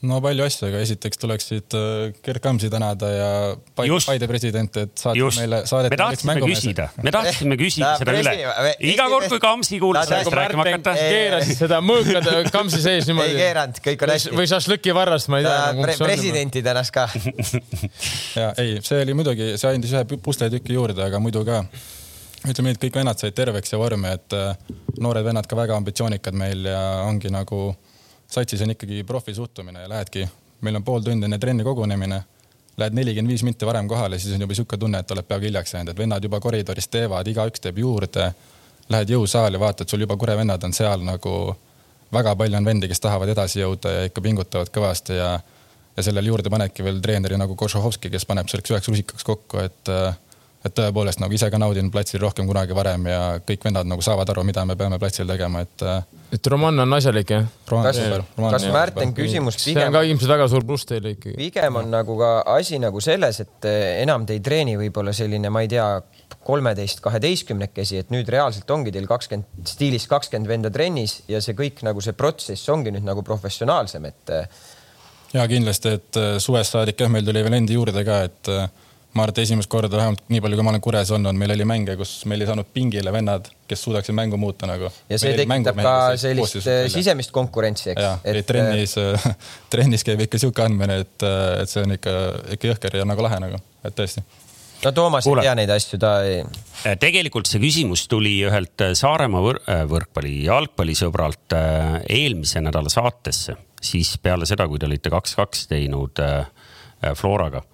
No 0.08 0.18
palju 0.24 0.44
asju, 0.46 0.68
aga 0.70 0.80
esiteks 0.84 1.20
tuleksid 1.20 1.76
äh, 1.76 2.12
Gerd 2.24 2.40
Kamsi 2.44 2.70
tänada 2.72 3.10
ja 3.12 3.28
Paide, 3.76 4.28
presidenti, 4.30 4.84
et 4.86 5.02
saatis 5.02 5.36
meile, 5.40 5.60
saadeti 5.68 5.92
me 5.92 6.00
tahtsime 6.00 6.36
küsida, 6.40 6.86
me 7.04 7.12
tahtsime 7.14 7.58
küsida 7.60 7.92
seda 8.00 8.14
üle. 8.16 8.34
iga 8.92 9.08
kord, 9.12 9.28
kui 9.32 9.42
Kamsi 9.42 9.80
kuulas 9.82 10.08
sellest 10.08 10.36
rääkima 10.40 10.66
hakata. 10.70 10.96
keerasid 10.96 11.60
seda 11.60 11.82
mõõkad 11.84 12.50
Kamsi 12.54 12.80
sees 12.84 13.10
niimoodi. 13.10 13.34
ei 13.34 13.42
keeranud, 13.44 13.82
kõik 13.84 14.06
on 14.06 14.14
hästi. 14.14 14.34
või 14.40 14.50
šašlõki 14.54 14.96
varrast, 14.96 15.32
ma 15.32 15.42
ei 15.42 15.48
tea 15.48 15.60
nagu 15.68 15.86
pre. 15.86 15.98
presidenti 16.00 16.64
tänas 16.64 16.92
ka 16.94 17.06
ja 18.40 18.52
ei, 18.62 18.78
see 18.86 19.04
oli 19.04 19.16
muidugi, 19.20 19.52
see 19.60 19.76
andis 19.76 19.92
ühe 19.96 20.04
pusletüki 20.16 20.78
juurde, 20.78 21.04
aga 21.10 21.20
muidu 21.20 21.44
ka 21.48 21.60
ütleme 22.48 22.70
nii, 22.70 22.78
et 22.78 22.84
kõik 22.86 22.96
vennad 23.02 23.20
said 23.20 23.36
terveks 23.36 23.74
ja 23.74 23.78
vormi, 23.80 24.16
et 24.16 24.32
äh, 24.32 24.56
noored 25.04 25.28
vennad 25.28 25.48
ka 25.48 25.58
väga 25.58 25.76
ambitsioonikad 25.76 26.36
meil 26.40 26.64
ja 26.72 26.80
ongi 27.04 27.28
nagu 27.32 27.68
satsis 28.30 28.62
on 28.62 28.70
ikkagi 28.70 29.04
profisuhtumine 29.04 29.82
ja 29.82 29.88
lähedki, 29.88 30.28
meil 30.60 30.76
on 30.76 30.84
pool 30.84 31.02
tundi 31.04 31.26
enne 31.26 31.38
trenni 31.38 31.64
kogunemine, 31.66 32.22
lähed 32.76 32.96
nelikümmend 32.96 33.32
viis 33.32 33.42
minti 33.42 33.66
varem 33.66 33.88
kohale, 33.88 34.18
siis 34.18 34.34
on 34.34 34.44
juba 34.46 34.54
sihuke 34.54 34.78
tunne, 34.78 35.02
et 35.02 35.10
oled 35.10 35.26
peaaegu 35.26 35.48
hiljaks 35.48 35.74
jäänud, 35.74 35.92
et 35.92 35.98
vennad 35.98 36.24
juba 36.24 36.40
koridoris 36.40 36.88
teevad, 36.88 37.26
igaüks 37.26 37.60
teeb 37.60 37.78
juurde. 37.78 38.30
Lähed 38.90 39.10
jõusaali, 39.10 39.58
vaatad, 39.60 39.88
sul 39.88 40.02
juba 40.02 40.16
Kure 40.18 40.34
vennad 40.36 40.64
on 40.66 40.72
seal 40.74 41.04
nagu, 41.06 41.34
väga 42.12 42.34
palju 42.36 42.58
on 42.58 42.64
vendi, 42.66 42.88
kes 42.90 43.00
tahavad 43.00 43.30
edasi 43.30 43.60
jõuda 43.60 43.92
ja 43.92 44.08
ikka 44.08 44.22
pingutavad 44.24 44.72
kõvasti 44.74 45.18
ja 45.18 45.38
ja 45.96 46.04
sellele 46.06 46.30
juurde 46.30 46.50
panedki 46.50 46.84
veel 46.86 47.00
treeneri 47.02 47.36
nagu 47.36 47.56
Košohovski, 47.58 48.10
kes 48.12 48.24
paneb 48.28 48.48
selleks 48.48 48.70
üheks 48.70 48.88
rusikaks 48.88 49.26
kokku, 49.26 49.58
et 49.58 49.90
et 50.60 50.74
tõepoolest 50.76 51.22
nagu 51.22 51.32
ise 51.32 51.48
ka 51.52 51.58
naudin 51.60 51.88
platsil 51.92 52.20
rohkem 52.20 52.48
kunagi 52.48 52.76
varem 52.76 53.06
ja 53.08 53.20
kõik 53.46 53.62
vennad 53.64 53.88
nagu 53.88 54.04
saavad 54.04 54.28
aru, 54.28 54.44
mida 54.44 54.64
me 54.68 54.76
peame 54.76 54.98
platsil 55.00 55.28
tegema, 55.28 55.62
et 55.64 55.84
et 56.30 56.46
Roman 56.52 56.84
on 56.84 56.96
asjalik 56.98 57.32
jah? 57.32 57.46
kas, 57.70 58.00
kas 58.36 58.66
Märten 58.70 59.14
küsimus 59.16 59.56
pigem. 59.56 59.80
see 59.80 59.86
on 59.88 59.96
ka 59.96 60.02
ilmselt 60.06 60.32
väga 60.34 60.48
suur 60.52 60.66
pluss 60.68 60.88
teile 60.88 61.14
ikkagi. 61.16 61.36
pigem 61.38 61.78
on 61.80 61.88
nagu 61.92 62.16
ka 62.18 62.32
asi 62.54 62.78
nagu 62.82 63.00
selles, 63.04 63.40
et 63.40 63.68
eh, 63.70 64.02
enam 64.02 64.26
te 64.28 64.36
ei 64.36 64.42
treeni 64.44 64.76
võib-olla 64.80 65.14
selline, 65.16 65.52
ma 65.52 65.64
ei 65.64 65.70
tea, 65.72 65.86
kolmeteist, 66.44 67.00
kaheteistkümnekesi, 67.04 68.02
et 68.04 68.12
nüüd 68.12 68.28
reaalselt 68.32 68.68
ongi 68.70 68.92
teil 68.92 69.08
kakskümmend, 69.08 69.64
stiilis 69.68 70.06
kakskümmend 70.10 70.48
venda 70.50 70.70
trennis 70.72 71.20
ja 71.30 71.40
see 71.44 71.56
kõik 71.56 71.80
nagu 71.86 72.04
see 72.04 72.16
protsess 72.16 72.68
ongi 72.72 72.92
nüüd 72.94 73.06
nagu 73.06 73.24
professionaalsem, 73.24 74.06
et. 74.12 74.36
Eh, 74.36 74.68
ja 75.40 75.48
kindlasti, 75.48 75.96
et 75.96 76.22
suvest 76.42 76.76
saadik 76.76 77.00
jah, 77.00 77.08
meil 77.12 77.24
tuli 77.24 77.42
veel 77.48 77.58
endi 77.62 77.80
juurde 77.80 78.04
ka, 78.04 78.22
et 78.28 78.54
ma 79.14 79.24
arvan, 79.24 79.34
et 79.34 79.40
esimest 79.42 79.70
korda 79.70 79.98
vähemalt 79.98 80.22
nii 80.30 80.40
palju, 80.42 80.58
kui 80.58 80.66
ma 80.66 80.72
olen 80.72 80.82
Kures 80.84 81.10
olnud, 81.16 81.38
meil 81.38 81.54
oli 81.56 81.66
mänge, 81.66 81.96
kus 81.98 82.12
meil 82.30 82.44
ei 82.44 82.48
saanud 82.50 82.68
pingile 82.74 83.10
vennad, 83.14 83.48
kes 83.70 83.82
suudaksid 83.86 84.14
mängu 84.14 84.38
muuta 84.38 84.68
nagu. 84.70 84.90
ja 85.10 85.18
see 85.18 85.32
tekitab 85.38 85.80
ka 85.82 85.94
sellist 86.20 86.60
äh, 86.62 86.84
sisemist 86.92 87.34
konkurentsi, 87.34 87.90
eks. 87.94 88.22
et 88.30 88.46
trennis, 88.46 88.94
äh, 89.02 89.32
trennis 89.72 90.06
käib 90.06 90.22
ikka 90.26 90.38
sihuke 90.42 90.62
andmine, 90.62 91.00
et, 91.02 91.16
äh, 91.26 91.62
et 91.64 91.72
see 91.72 91.82
on 91.82 91.96
ikka, 91.96 92.14
ikka 92.56 92.70
jõhker 92.70 93.00
ja 93.00 93.08
nagu 93.08 93.26
lahe 93.26 93.40
nagu, 93.42 93.58
et 93.82 93.96
tõesti 93.98 94.22
no 94.84 94.94
Toomas 94.94 95.26
Kuule. 95.26 95.42
ei 95.42 95.50
tea 95.50 95.56
neid 95.58 95.74
asju, 95.74 95.98
ta 96.00 96.12
ei. 96.26 96.44
tegelikult 97.02 97.50
see 97.50 97.62
küsimus 97.64 98.06
tuli 98.10 98.36
ühelt 98.46 98.86
Saaremaa 99.00 99.42
võr 99.42 99.58
võrkpalli, 99.90 100.36
jalgpallisõbralt 100.46 101.58
eelmise 102.06 102.62
nädala 102.62 102.92
saatesse, 102.92 103.58
siis 103.82 104.14
peale 104.22 104.46
seda, 104.46 104.70
kui 104.70 104.78
te 104.78 104.86
olite 104.86 105.10
kaks-kaks 105.10 105.66
teinud 105.74 106.22
Floraga 107.16 107.64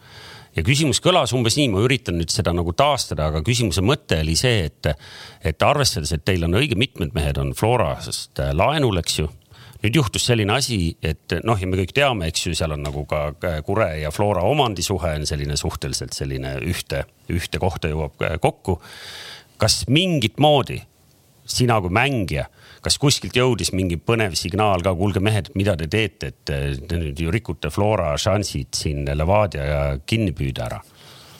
ja 0.57 0.65
küsimus 0.67 1.01
kõlas 1.05 1.35
umbes 1.37 1.59
nii, 1.59 1.69
ma 1.73 1.83
üritan 1.85 2.19
nüüd 2.21 2.33
seda 2.33 2.55
nagu 2.57 2.73
taastada, 2.77 3.31
aga 3.31 3.43
küsimuse 3.47 3.85
mõte 3.85 4.21
oli 4.25 4.37
see, 4.39 4.67
et, 4.71 4.91
et 5.45 5.67
arvestades, 5.67 6.15
et 6.17 6.25
teil 6.27 6.47
on 6.49 6.57
õige 6.59 6.79
mitmed 6.79 7.15
mehed 7.17 7.41
on 7.43 7.53
Florast 7.57 8.41
äh, 8.43 8.55
laenul, 8.57 9.03
eks 9.03 9.21
ju 9.21 9.29
nüüd 9.83 9.99
juhtus 10.01 10.25
selline 10.27 10.57
asi, 10.57 10.97
et 11.05 11.37
noh, 11.47 11.59
ja 11.61 11.69
me 11.69 11.79
kõik 11.79 11.93
teame, 11.95 12.31
eks 12.31 12.47
ju, 12.47 12.55
seal 12.57 12.73
on 12.75 12.83
nagu 12.87 13.05
ka 13.09 13.29
Kure 13.67 13.91
ja 14.01 14.11
Flora 14.15 14.47
omandisuhe 14.49 15.13
on 15.21 15.27
selline 15.29 15.59
suhteliselt 15.61 16.17
selline 16.17 16.57
ühte, 16.65 17.05
ühte 17.33 17.61
kohta 17.63 17.93
jõuab 17.93 18.25
äh, 18.25 18.39
kokku. 18.43 18.81
kas 19.57 19.85
mingit 19.89 20.41
moodi 20.41 20.81
sina 21.47 21.79
kui 21.81 21.93
mängija 21.95 22.49
kas 22.87 22.99
kuskilt 23.03 23.37
jõudis 23.37 23.73
mingi 23.75 23.99
põnev 23.99 24.37
signaal 24.39 24.85
ka, 24.87 24.95
kuulge 24.95 25.23
mehed, 25.25 25.51
mida 25.59 25.75
te 25.79 25.89
teete, 25.91 26.33
et 26.33 26.43
te 26.47 27.01
nüüd 27.01 27.19
ju 27.19 27.33
rikute 27.35 27.71
Flora 27.75 28.13
šansid 28.21 28.77
siin 28.79 29.05
Levadia 29.19 29.97
kinni 30.07 30.35
püüda 30.37 30.69
ära? 30.69 30.83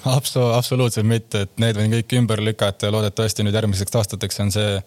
Abso-, 0.07 0.53
absoluutselt 0.55 1.07
mitte, 1.07 1.47
et 1.47 1.59
need 1.63 1.79
võin 1.79 1.95
kõik 1.99 2.15
ümber 2.21 2.43
lükata 2.43 2.89
ja 2.89 2.95
loodetavasti 2.95 3.47
nüüd 3.47 3.57
järgmiseks 3.59 3.99
aastateks 3.99 4.43
on 4.45 4.53
see 4.55 4.81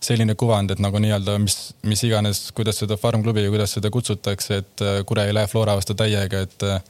selline 0.00 0.34
kuvand, 0.40 0.72
et 0.72 0.80
nagu 0.80 1.00
nii-öelda 1.00 1.36
mis, 1.40 1.58
mis 1.84 2.02
iganes, 2.08 2.46
kuidas 2.56 2.80
seda 2.80 2.96
farm 3.00 3.24
klubi 3.24 3.44
või 3.44 3.58
kuidas 3.58 3.76
seda 3.76 3.90
kutsutakse, 3.92 4.60
et 4.62 4.84
äh, 4.84 5.00
Kure 5.08 5.26
ei 5.28 5.36
lähe 5.36 5.48
Flora 5.48 5.76
vastu 5.76 5.96
täiega, 5.96 6.44
et 6.46 6.64
äh, 6.64 6.80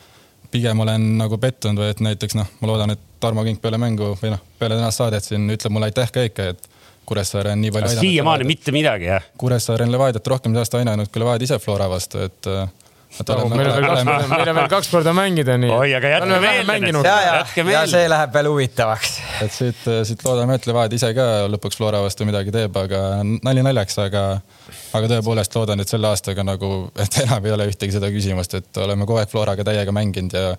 pigem 0.51 0.83
olen 0.87 1.17
nagu 1.19 1.39
pettunud 1.43 1.83
või 1.83 1.91
et 1.91 2.03
näiteks 2.07 2.39
noh, 2.39 2.51
ma 2.61 2.71
loodan, 2.71 2.95
et 2.95 3.03
Tarmo 3.23 3.43
Kink 3.47 3.63
peale 3.63 3.79
mängu 3.83 4.15
või 4.21 4.35
noh, 4.35 4.43
peale 4.59 4.79
tänast 4.79 5.03
saadet 5.03 5.27
siin 5.27 5.51
ütleb 5.51 5.75
mulle 5.75 5.91
aitäh 5.91 6.15
ka 6.15 6.27
ikka, 6.27 6.53
et 6.55 6.70
Kuressaare 7.11 7.57
on 7.57 7.65
nii 7.65 7.73
palju 7.75 7.91
aidanud. 7.91 8.07
siiamaani 8.07 8.45
mitte 8.47 8.75
midagi, 8.75 9.09
jah? 9.11 9.25
Kuressaare 9.39 9.87
on 9.87 9.91
Levadiat 9.95 10.27
rohkem 10.31 10.55
see 10.55 10.63
aasta 10.63 10.79
aidanud 10.79 11.11
kui 11.11 11.25
Levadia 11.25 11.51
ise 11.51 11.59
Flora 11.63 11.91
vastu, 11.91 12.23
et 12.23 12.47
Oh, 13.11 13.49
meil 13.51 13.67
on 13.67 13.75
veel 13.75 13.87
kaks, 13.91 14.05
meil 14.31 14.51
on 14.53 14.55
veel 14.55 14.69
kaks 14.71 14.89
korda 14.93 15.13
mängida, 15.17 15.57
nii. 15.59 15.71
oi, 15.75 15.89
aga 15.99 16.13
jätke 16.13 16.37
meelde. 16.45 16.91
ja, 17.03 17.15
ja, 17.27 17.65
ja 17.73 17.81
see 17.91 18.05
läheb 18.09 18.37
veel 18.37 18.49
huvitavaks. 18.53 19.17
et 19.43 19.51
siit, 19.51 19.81
siit 20.07 20.23
loodame, 20.25 20.55
et 20.55 20.69
Levadia 20.71 21.01
ise 21.01 21.11
ka 21.17 21.27
lõpuks 21.51 21.81
Flora 21.81 22.05
vastu 22.05 22.29
midagi 22.29 22.55
teeb, 22.55 22.79
aga 22.79 23.03
nali 23.27 23.67
naljaks, 23.67 23.99
aga, 24.07 24.25
aga 24.95 25.11
tõepoolest 25.17 25.59
loodan, 25.59 25.83
et 25.83 25.91
selle 25.91 26.07
aastaga 26.07 26.47
nagu, 26.47 26.71
et 27.03 27.19
enam 27.25 27.51
ei 27.51 27.57
ole 27.59 27.67
ühtegi 27.73 27.99
seda 27.99 28.13
küsimust, 28.15 28.55
et 28.63 28.83
oleme 28.87 29.11
kogu 29.11 29.19
aeg 29.25 29.35
Floraga 29.35 29.67
täiega 29.67 29.95
mänginud 29.97 30.39
ja 30.39 30.55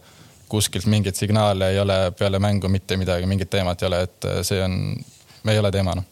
kuskilt 0.52 0.92
mingeid 0.92 1.16
signaale 1.16 1.72
ei 1.72 1.80
ole 1.80 2.02
peale 2.20 2.44
mängu 2.44 2.68
mitte 2.68 3.00
midagi, 3.00 3.32
mingit 3.32 3.50
teemat 3.50 3.80
ei 3.80 3.94
ole, 3.94 4.08
et 4.10 4.34
see 4.44 4.60
on, 4.60 4.82
me 5.48 5.56
ei 5.56 5.64
ole 5.64 5.72
teema 5.72 5.96
noh 5.96 6.12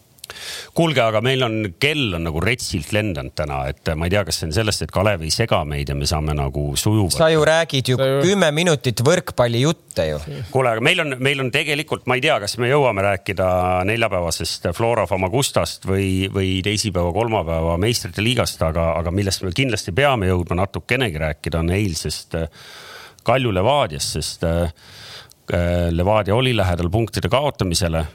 kuulge, 0.76 1.02
aga 1.04 1.22
meil 1.24 1.42
on, 1.46 1.58
kell 1.82 2.16
on 2.16 2.26
nagu 2.28 2.42
retsilt 2.44 2.92
lendanud 2.96 3.34
täna, 3.36 3.62
et 3.70 3.92
ma 3.96 4.08
ei 4.08 4.14
tea, 4.14 4.24
kas 4.28 4.40
see 4.40 4.50
on 4.50 4.54
sellest, 4.56 4.84
et 4.86 4.94
Kalev 4.94 5.24
ei 5.26 5.32
sega 5.34 5.62
meid 5.68 5.92
ja 5.92 5.96
me 5.98 6.08
saame 6.08 6.34
nagu 6.36 6.70
sujuvalt. 6.80 7.16
sa 7.16 7.30
ju 7.32 7.44
räägid 7.46 7.92
ju 7.92 7.98
kümme 7.98 8.50
minutit 8.54 9.02
võrkpallijutte 9.06 10.06
ju. 10.10 10.20
kuule, 10.50 10.74
aga 10.74 10.84
meil 10.84 11.04
on, 11.04 11.16
meil 11.18 11.44
on 11.44 11.50
tegelikult, 11.54 12.06
ma 12.10 12.18
ei 12.18 12.24
tea, 12.24 12.38
kas 12.42 12.56
me 12.62 12.70
jõuame 12.70 13.04
rääkida 13.06 13.48
neljapäevasest 13.88 14.70
Flora 14.76 15.06
Famagustast 15.10 15.86
või, 15.88 16.28
või 16.32 16.60
teisipäeva-kolmapäeva 16.66 17.76
meistrite 17.80 18.24
liigast, 18.24 18.62
aga, 18.66 18.92
aga 19.00 19.12
millest 19.14 19.44
me 19.44 19.54
kindlasti 19.56 19.94
peame 19.96 20.30
jõudma 20.30 20.62
natukenegi 20.62 21.20
rääkida, 21.20 21.64
on 21.64 21.74
eilsest 21.74 22.38
äh, 22.38 22.48
Kalju 23.26 23.52
Levadiast, 23.54 24.16
sest 24.16 24.44
äh, 24.44 24.62
äh, 25.52 25.90
Levadia 25.90 26.34
oli 26.34 26.54
lähedal 26.56 26.90
punktide 26.90 27.28
kaotamisele 27.28 28.06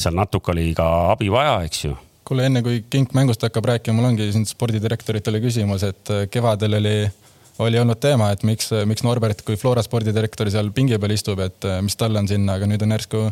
seal 0.00 0.16
natuke 0.16 0.54
oli 0.54 0.70
ka 0.76 0.86
abi 1.14 1.30
vaja, 1.32 1.60
eks 1.66 1.84
ju. 1.84 1.96
Kuule, 2.26 2.46
enne 2.46 2.62
kui 2.62 2.84
Kink 2.90 3.14
mängust 3.16 3.42
hakkab 3.42 3.66
rääkima, 3.72 3.96
mul 3.96 4.10
ongi 4.12 4.30
siin 4.30 4.46
spordidirektoritele 4.46 5.40
küsimus, 5.42 5.84
et 5.88 6.12
äh, 6.14 6.26
kevadel 6.30 6.78
oli, 6.78 6.96
oli 7.64 7.80
olnud 7.80 8.00
teema, 8.00 8.30
et 8.34 8.44
miks, 8.46 8.70
miks 8.86 9.04
Norbert 9.06 9.42
kui 9.46 9.58
Flora 9.60 9.82
spordidirektor 9.84 10.50
seal 10.52 10.70
pingi 10.76 10.98
peal 11.00 11.16
istub, 11.16 11.42
et 11.44 11.68
äh, 11.68 11.80
mis 11.84 11.98
tal 11.98 12.16
on 12.20 12.30
sinna, 12.30 12.58
aga 12.58 12.68
nüüd 12.70 12.84
on 12.86 12.96
järsku 12.96 13.24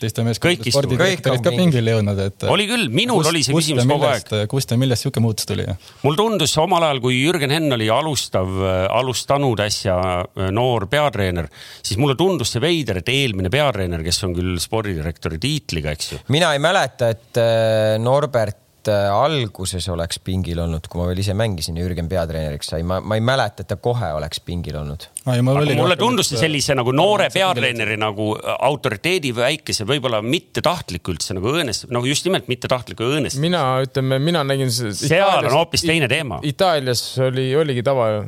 teiste 0.00 0.24
meeskondade 0.26 0.72
spordidirektorid 0.74 1.44
ka 1.44 1.52
pingile 1.54 1.96
jõudnud, 1.96 2.20
et. 2.26 2.46
oli 2.52 2.66
küll, 2.68 2.88
minul 2.92 3.22
kust, 3.22 3.30
oli 3.32 3.42
see 3.46 3.56
küsimus 3.56 3.88
kogu 3.88 4.08
aeg. 4.10 4.34
kust 4.50 4.74
ja 4.74 4.80
millest 4.80 5.06
sihuke 5.06 5.22
muutus 5.24 5.48
tuli? 5.48 5.66
mul 6.04 6.18
tundus 6.18 6.56
omal 6.62 6.86
ajal, 6.88 7.00
kui 7.04 7.20
Jürgen 7.20 7.54
Henn 7.54 7.76
oli 7.76 7.88
alustav, 7.92 8.52
alustanud 8.90 9.62
äsja 9.64 9.96
äh, 10.24 10.50
noor 10.54 10.88
peatreener, 10.92 11.48
siis 11.82 12.00
mulle 12.02 12.18
tundus 12.18 12.54
see 12.54 12.62
veider, 12.64 13.00
et 13.02 13.10
eelmine 13.12 13.52
peatreener, 13.52 14.04
kes 14.06 14.22
on 14.28 14.36
küll 14.36 14.60
spordidirektori 14.62 15.40
tiitliga, 15.42 15.96
eks 15.96 16.12
ju. 16.12 16.22
mina 16.34 16.52
ei 16.56 16.62
mäleta, 16.62 17.10
et 17.16 17.42
äh, 17.42 17.96
Norbert 18.02 18.65
et 18.86 18.92
äh, 18.92 19.08
alguses 19.10 19.86
oleks 19.90 20.20
pingil 20.24 20.60
olnud, 20.62 20.86
kui 20.90 21.00
ma 21.00 21.06
veel 21.08 21.20
ise 21.22 21.34
mängisin 21.36 21.78
ja 21.78 21.84
Jürgen 21.84 22.08
peatreeneriks 22.10 22.70
sai, 22.72 22.84
ma, 22.86 23.00
ma 23.02 23.18
ei 23.18 23.24
mäleta, 23.24 23.64
et 23.64 23.70
ta 23.70 23.78
kohe 23.82 24.12
oleks 24.16 24.40
pingil 24.46 24.78
olnud. 24.80 25.08
mulle 25.26 25.96
tundus 25.98 26.30
see 26.30 26.40
sellise 26.40 26.76
nagu 26.78 26.94
noore 26.94 27.28
peatreeneri 27.34 27.98
nagu 28.00 28.32
äh, 28.36 28.56
autoriteedi 28.68 29.34
väikese, 29.36 29.86
võib-olla 29.88 30.22
mittetahtlik 30.22 31.12
üldse 31.12 31.36
nagu 31.36 31.52
õõnes, 31.52 31.84
no 31.90 32.02
just 32.06 32.26
nimelt 32.28 32.50
mittetahtliku 32.52 33.10
õõnes. 33.10 33.38
mina 33.42 33.64
ütleme, 33.84 34.20
mina 34.22 34.44
nägin. 34.46 34.70
seal 34.70 35.44
on 35.44 35.52
hoopis 35.58 35.86
teine 35.86 36.10
teema. 36.10 36.40
Itaalias 36.46 37.08
oli, 37.26 37.50
oligi 37.58 37.86
tava 37.86 38.10
ju. 38.14 38.26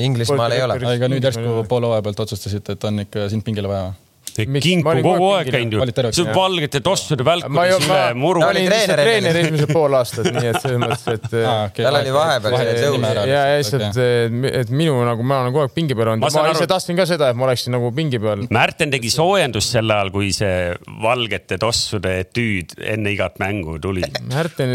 Inglismaal 0.00 0.52
ei 0.54 0.62
ole. 0.62 0.76
ega 0.94 1.08
nüüd 1.10 1.24
järsku 1.26 1.64
poole 1.68 1.90
hooaja 1.90 2.04
pealt 2.06 2.22
otsustasite, 2.24 2.78
et 2.78 2.84
on 2.86 3.04
ikka 3.04 3.26
sind 3.32 3.44
pingile 3.44 3.68
vaja 3.68 3.90
kinku 4.36 4.94
kogu 5.04 5.28
aeg 5.36 5.50
käinud 5.54 5.76
ju, 5.76 6.12
see 6.14 6.34
valgete 6.34 6.82
tossude 6.84 7.26
välk 7.26 7.48
oli 7.50 7.76
üle 7.76 8.00
muru. 8.18 8.42
ta 8.44 8.50
oli 8.52 8.64
treener, 8.68 9.02
treener 9.04 9.38
esimesed 9.42 9.72
pool 9.74 9.96
aastat, 9.98 10.30
nii 10.34 10.50
et 10.52 10.60
selles 10.62 10.80
mõttes, 10.82 11.06
et. 11.16 11.28
Okay. 11.60 11.84
tal 11.84 11.96
oli 11.98 12.12
vahepeal 12.14 12.54
see 12.56 12.74
tõus. 12.80 13.04
ja 13.28 13.40
lihtsalt 13.58 13.86
okay., 13.90 14.52
et 14.62 14.70
minu 14.74 14.94
nagu 15.06 15.24
ma 15.26 15.40
olen 15.44 15.54
kogu 15.54 15.64
aeg 15.64 15.74
pingi 15.76 15.96
peal 15.98 16.12
olnud, 16.12 16.24
ma, 16.24 16.44
ma 16.46 16.54
ise 16.54 16.68
tahtsin 16.70 16.98
ka 16.98 17.06
seda, 17.08 17.30
et 17.32 17.38
ma 17.38 17.46
oleksin 17.48 17.74
nagu 17.74 17.90
pingi 17.94 18.20
peal. 18.22 18.44
Märten 18.54 18.92
tegi 18.92 19.10
soojendust 19.12 19.76
sel 19.76 19.90
ajal, 19.92 20.12
kui 20.14 20.30
see 20.36 20.72
valgete 21.02 21.58
tossude 21.60 22.14
etüüd 22.24 22.76
enne 22.94 23.14
igat 23.14 23.38
mängu 23.42 23.78
tuli. 23.82 24.04
Märten. 24.30 24.74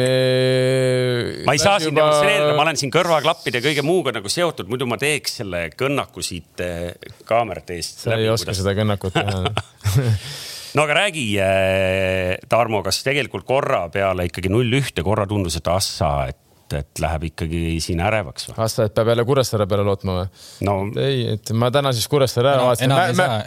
ma 1.48 1.56
ei 1.56 1.62
saa 1.62 1.80
juba... 1.84 2.02
demonstreerida, 2.02 2.54
ma 2.58 2.66
olen 2.68 2.80
siin 2.80 2.94
kõrvaklappide 2.94 3.62
ja 3.62 3.66
kõige 3.66 3.86
muuga 3.86 4.16
nagu 4.16 4.32
seotud, 4.32 4.70
muidu 4.72 4.88
ma 4.90 5.00
teeks 5.02 5.40
selle 5.42 5.66
kõnnaku 5.78 6.24
siit 6.26 6.64
eh, 6.64 6.94
kaamerate 7.28 7.80
eest. 7.80 8.06
sa 8.06 8.18
ei 8.20 8.30
oska 8.32 8.56
seda 8.58 8.76
kõnnakut 8.78 9.16
teha 9.16 9.45
no 10.76 10.86
aga 10.86 10.98
räägi, 11.02 11.28
äh, 11.42 12.32
Tarmo, 12.50 12.84
kas 12.86 13.04
tegelikult 13.06 13.46
korra 13.48 13.86
peale 13.94 14.28
ikkagi 14.30 14.52
null 14.54 14.80
ühte, 14.80 15.06
korra 15.06 15.28
tundus, 15.30 15.60
et 15.62 15.72
Assa, 15.72 16.16
et 16.32 16.42
et 16.74 17.00
läheb 17.02 17.28
ikkagi 17.28 17.76
siin 17.84 18.00
ärevaks 18.02 18.48
või? 18.50 18.56
Assa, 18.66 18.88
et 18.88 18.94
peab 18.96 19.12
jälle 19.12 19.26
Kuressaare 19.28 19.68
peale 19.70 19.84
lootma 19.86 20.16
või 20.18 20.30
no.? 20.66 20.78
ei, 20.98 21.20
et 21.36 21.52
ma 21.54 21.70
täna 21.74 21.92
siis 21.94 22.08
Kuressaare 22.10 22.56
ära 22.56 22.64
vaatasin. 22.72 22.96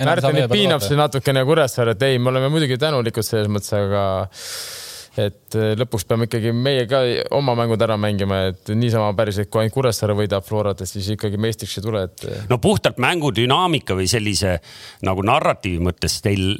Märten 0.06 0.38
nüüd 0.38 0.52
piinab 0.52 0.84
siin 0.84 1.00
natukene 1.02 1.42
Kuressaare, 1.48 1.96
et 1.96 2.04
ei, 2.06 2.20
me 2.22 2.30
oleme 2.30 2.50
muidugi 2.52 2.78
tänulikud 2.78 3.26
selles 3.26 3.50
mõttes, 3.50 3.74
aga 3.74 4.04
et 5.18 5.47
eh, 5.58 5.74
lõpuks 5.78 6.06
peame 6.08 6.28
ikkagi 6.28 6.52
meie 6.52 6.86
ka 6.90 7.00
oma 7.36 7.54
mängud 7.58 7.82
ära 7.84 7.96
mängima, 8.00 8.40
et 8.52 8.72
niisama 8.74 9.12
päris, 9.18 9.40
et 9.42 9.50
kui 9.50 9.62
ainult 9.62 9.76
Kuressaare 9.78 10.16
võidab 10.18 10.46
Florat, 10.46 10.82
et 10.82 10.90
siis 10.90 11.08
ikkagi 11.14 11.40
meistriks 11.40 11.78
ei 11.78 11.84
tule, 11.84 12.04
et. 12.08 12.24
Eh. 12.26 12.42
no 12.50 12.58
puhtalt 12.62 12.98
mängu 13.02 13.30
dünaamika 13.36 13.96
või 13.98 14.08
sellise 14.10 14.58
nagu 15.06 15.24
narratiivi 15.26 15.82
mõttes 15.84 16.18
teil 16.24 16.58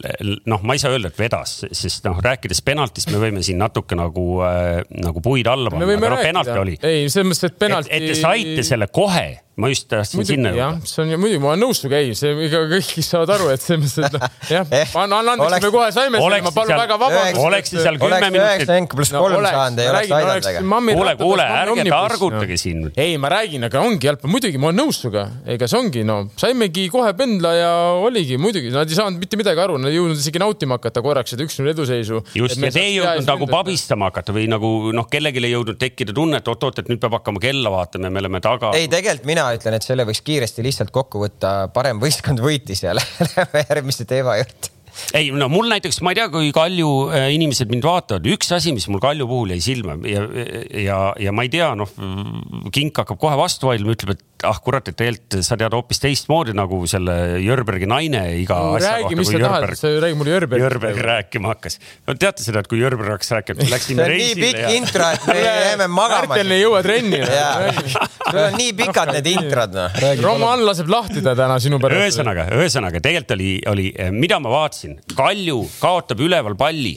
noh, 0.49 0.63
ma 0.63 0.77
ei 0.77 0.83
saa 0.83 0.95
öelda, 0.95 1.13
et 1.13 1.19
vedas, 1.19 1.59
sest 1.73 2.07
noh, 2.09 2.21
rääkides 2.25 2.63
penaltist, 2.67 3.11
me 3.13 3.21
võime 3.23 3.43
siin 3.47 3.61
natuke 3.61 3.99
nagu 3.99 4.29
äh,, 4.47 4.85
nagu 5.03 5.25
puid 5.25 5.51
alla 5.51 5.73
panna, 5.75 5.91
aga 5.99 6.15
noh, 6.15 6.25
penalti 6.31 6.57
oli. 6.63 6.79
ei, 6.83 7.11
selles 7.13 7.33
mõttes, 7.33 7.51
et 7.51 7.61
penalti. 7.61 7.95
et 7.95 8.09
te 8.13 8.19
saite 8.19 8.67
selle 8.67 8.91
kohe 8.93 9.29
ma 9.59 9.69
just 9.73 9.89
tahtsin 9.91 10.27
sinna 10.27 10.53
jõuda. 10.53 10.61
jah, 10.61 10.77
see 10.87 11.01
on 11.03 11.13
ju 11.13 11.19
muidugi, 11.19 11.41
ma 11.43 11.51
olen 11.51 11.65
nõus 11.65 11.81
sinuga, 11.83 11.99
ei, 11.99 12.13
see 12.19 12.31
ega 12.47 12.61
kõik 12.71 12.91
saavad 13.03 13.33
aru, 13.35 13.49
et 13.51 13.63
selles 13.65 13.83
mõttes, 13.83 13.97
et 14.07 14.15
noh, 14.15 14.37
jah 14.55 14.95
anna 15.03 15.19
andeks, 15.35 15.65
me 15.65 15.71
kohe 15.75 15.89
saime 15.97 16.21
ma 16.45 16.53
palun 16.55 16.83
väga 16.85 16.99
vabandust. 17.03 17.41
oleks 17.43 17.75
seal 17.75 17.99
kümme 17.99 18.31
minutit. 18.31 18.71
Enk 18.79 18.95
pluss 18.97 19.13
kolm 19.15 19.45
saanud, 19.45 19.83
ei 19.83 19.91
oleks 19.91 20.13
aidanud 20.17 20.49
ega. 20.51 20.63
kuule, 20.99 21.15
kuule, 21.21 21.47
ärge 21.63 21.85
targutage 21.89 22.59
siin. 22.61 22.87
ei, 22.97 23.17
ma 23.21 23.31
räägin, 23.33 23.67
aga 23.69 23.83
ongi 23.85 24.09
jalgpall, 24.09 24.33
muidugi 24.33 24.61
ma 24.61 24.71
olen 24.71 24.81
nõus 24.83 25.01
sinuga, 25.03 25.25
ega 25.55 25.69
see 25.71 25.81
ongi, 25.81 26.05
no 26.09 26.19
saimegi 26.41 26.87
kohe 26.93 27.13
pendla 27.19 27.53
ja 27.57 27.73
oligi 28.05 28.39
muidugi, 28.41 28.73
nad 28.75 28.89
ei 28.89 28.99
saanud 28.99 29.23
mitte 29.23 29.41
midagi 29.41 29.63
aru, 29.65 29.79
nad 29.83 29.93
ei 29.93 29.99
jõudnud 29.99 30.21
isegi 30.21 30.43
nautima 30.43 30.79
hakata 30.79 31.03
korraks 31.05 31.35
seda 31.35 31.47
üks-null 31.47 31.73
eduseisu. 31.75 32.23
just, 32.39 32.61
ja 32.63 32.73
te 32.75 32.85
ei 32.85 32.97
jõudnud 32.99 33.29
nagu 33.29 33.51
pabistama 33.51 34.13
hakata 34.13 34.37
või 34.37 34.49
nagu 34.51 34.73
noh, 34.97 35.09
kellelegi 35.11 35.45
ei 35.45 35.55
jõudnud 35.57 35.81
tekkida 35.81 36.17
tunnet, 36.17 36.49
oot-oot, 36.49 36.83
et 36.83 36.91
nüüd 36.93 37.03
peab 37.03 37.19
hakkama 37.21 37.43
kella 37.43 37.73
vaatama 37.75 38.09
ja 38.09 38.15
me 38.15 38.25
oleme 38.25 38.43
taga. 38.45 38.73
ei, 38.79 38.89
tegelikult 38.93 39.29
mina 39.29 39.51
ütlen, 39.57 39.79
et 39.79 39.87
selle 39.87 40.09
võiks 40.09 40.25
kiiresti 40.25 40.65
lihtsalt 40.67 40.95
kokku 40.95 41.23
võtta, 41.27 41.55
parem 41.75 42.01
võistkond 42.03 42.43
võitis 42.43 42.85
ja 42.87 42.97
lähme 42.99 43.65
järgmise 43.69 44.09
teema 44.09 44.39
juurde 44.41 44.78
ei 45.17 45.31
no 45.35 45.49
mul 45.53 45.71
näiteks, 45.73 46.01
ma 46.05 46.15
ei 46.15 46.21
tea, 46.21 46.29
kui 46.33 46.53
Kalju 46.55 46.91
äh, 47.13 47.29
inimesed 47.35 47.71
mind 47.73 47.87
vaatavad, 47.87 48.27
üks 48.35 48.53
asi, 48.57 48.75
mis 48.77 48.89
mul 48.91 49.03
Kalju 49.03 49.29
puhul 49.31 49.55
jäi 49.55 49.61
silma 49.65 49.99
ja, 50.09 50.25
ja, 50.85 50.99
ja 51.29 51.35
ma 51.35 51.47
ei 51.47 51.53
tea, 51.53 51.73
noh, 51.79 51.93
Kink 52.75 53.03
hakkab 53.03 53.21
kohe 53.21 53.39
vastu 53.39 53.71
vaidlema, 53.71 53.97
ütleb, 53.97 54.17
et 54.17 54.25
ah 54.47 54.59
kurat, 54.63 54.87
et 54.91 54.95
tegelikult 54.95 55.43
sa 55.43 55.57
tead 55.59 55.75
hoopis 55.75 55.99
teistmoodi 56.03 56.53
nagu 56.55 56.79
selle 56.91 57.15
Jörbergi 57.43 57.89
naine 57.91 58.21
iga 58.39 58.59
no, 58.63 58.77
asja 58.79 58.93
räägi, 58.95 59.09
kohta. 59.09 59.19
mis 59.19 59.33
sa 59.33 59.41
tahad, 59.43 59.73
sa 59.81 59.91
räägi 60.05 60.19
mulle 60.19 60.35
Jörbergi. 60.35 60.63
Jörberg 60.63 61.01
rääkima 61.09 61.51
hakkas. 61.51 61.79
no 62.07 62.15
teate 62.15 62.47
seda, 62.47 62.63
et 62.63 62.71
kui 62.71 62.79
Jörber 62.79 63.11
hakkas 63.17 63.33
rääkima, 63.35 63.67
läksime 63.73 64.07
reisile. 64.07 64.39
nii 64.39 64.45
pikk 64.45 64.63
ja... 64.63 64.71
intro, 64.79 65.11
et 65.17 65.27
me 65.27 65.37
jääme 65.49 65.91
magama. 65.91 66.31
Märten 66.31 66.55
ei 66.55 66.63
jõua 66.63 66.85
trenni. 66.87 67.21
sul 68.29 68.41
on 68.45 68.57
nii 68.61 68.73
pikad 68.79 69.15
need 69.19 69.31
introd 69.33 69.75
noh. 69.75 70.01
Roman 70.23 70.65
laseb 70.69 70.91
lahti 70.93 71.25
ta 71.25 71.35
täna 71.39 71.59
sinu 71.63 71.83
pärast. 71.83 72.05
ühesõnaga, 72.05 72.49
ühesõnaga 72.55 73.03
tegelikult 73.03 73.37
oli, 73.39 73.53
oli, 73.75 73.91
mida 74.15 74.39
ma 74.43 74.55
vaatasin, 74.55 75.01
Kalju 75.19 75.61
kaotab 75.83 76.23
üleval 76.23 76.55
palli 76.59 76.95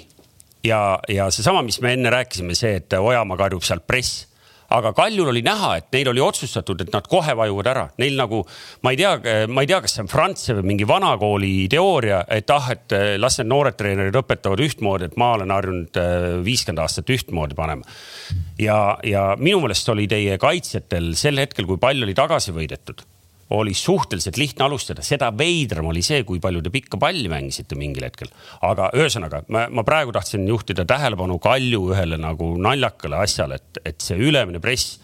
ja, 0.63 0.99
ja 1.09 1.31
seesama, 1.33 1.65
mis 1.65 1.81
me 1.81 1.95
enne 1.97 2.13
rääkisime, 2.13 2.53
see, 2.57 2.77
et 2.83 3.01
Ojamaa 3.01 3.39
karjub 3.39 3.65
sealt 3.65 3.87
press 3.89 4.27
aga 4.71 4.93
Kaljul 4.95 5.31
oli 5.31 5.43
näha, 5.45 5.73
et 5.79 5.89
neil 5.95 6.11
oli 6.11 6.23
otsustatud, 6.23 6.81
et 6.83 6.91
nad 6.93 7.07
kohe 7.11 7.35
vajuvad 7.37 7.69
ära, 7.71 7.85
neil 8.01 8.17
nagu, 8.19 8.41
ma 8.85 8.93
ei 8.93 8.99
tea, 8.99 9.45
ma 9.51 9.63
ei 9.63 9.69
tea, 9.69 9.81
kas 9.83 9.97
see 9.97 10.05
on 10.05 10.11
Franz 10.11 10.47
või 10.51 10.65
mingi 10.73 10.87
vanakooli 10.89 11.53
teooria, 11.71 12.23
et 12.31 12.51
ah, 12.55 12.71
et 12.73 12.97
eh, 12.97 13.13
las 13.21 13.39
need 13.39 13.51
noored 13.51 13.77
treenerid 13.79 14.19
õpetavad 14.21 14.63
ühtmoodi, 14.63 15.11
et 15.11 15.17
ma 15.21 15.33
olen 15.37 15.55
harjunud 15.55 16.01
eh, 16.01 16.27
viiskümmend 16.45 16.83
aastat 16.85 17.11
ühtmoodi 17.11 17.57
panema. 17.57 17.97
ja, 18.61 18.97
ja 19.03 19.31
minu 19.39 19.61
meelest 19.63 19.89
oli 19.91 20.07
teie 20.11 20.37
kaitsjatel 20.41 21.13
sel 21.19 21.41
hetkel, 21.41 21.67
kui 21.69 21.81
pall 21.81 22.07
oli 22.07 22.15
tagasi 22.17 22.55
võidetud 22.55 23.03
oli 23.51 23.73
suhteliselt 23.75 24.37
lihtne 24.39 24.65
alustada, 24.65 25.03
seda 25.05 25.31
veidram 25.37 25.89
oli 25.91 26.03
see, 26.05 26.23
kui 26.27 26.39
palju 26.43 26.63
te 26.63 26.71
pikka 26.73 26.99
palli 27.01 27.27
mängisite 27.31 27.75
mingil 27.79 28.05
hetkel. 28.07 28.31
aga 28.67 28.91
ühesõnaga, 28.95 29.43
ma, 29.51 29.83
praegu 29.87 30.13
tahtsin 30.15 30.47
juhtida 30.47 30.85
tähelepanu 30.87 31.39
Kalju 31.41 31.89
ühele 31.91 32.19
nagu 32.21 32.53
naljakale 32.61 33.19
asjale, 33.25 33.59
et, 33.59 33.81
et 33.93 34.03
see 34.03 34.19
ülemine 34.19 34.61
press 34.63 34.99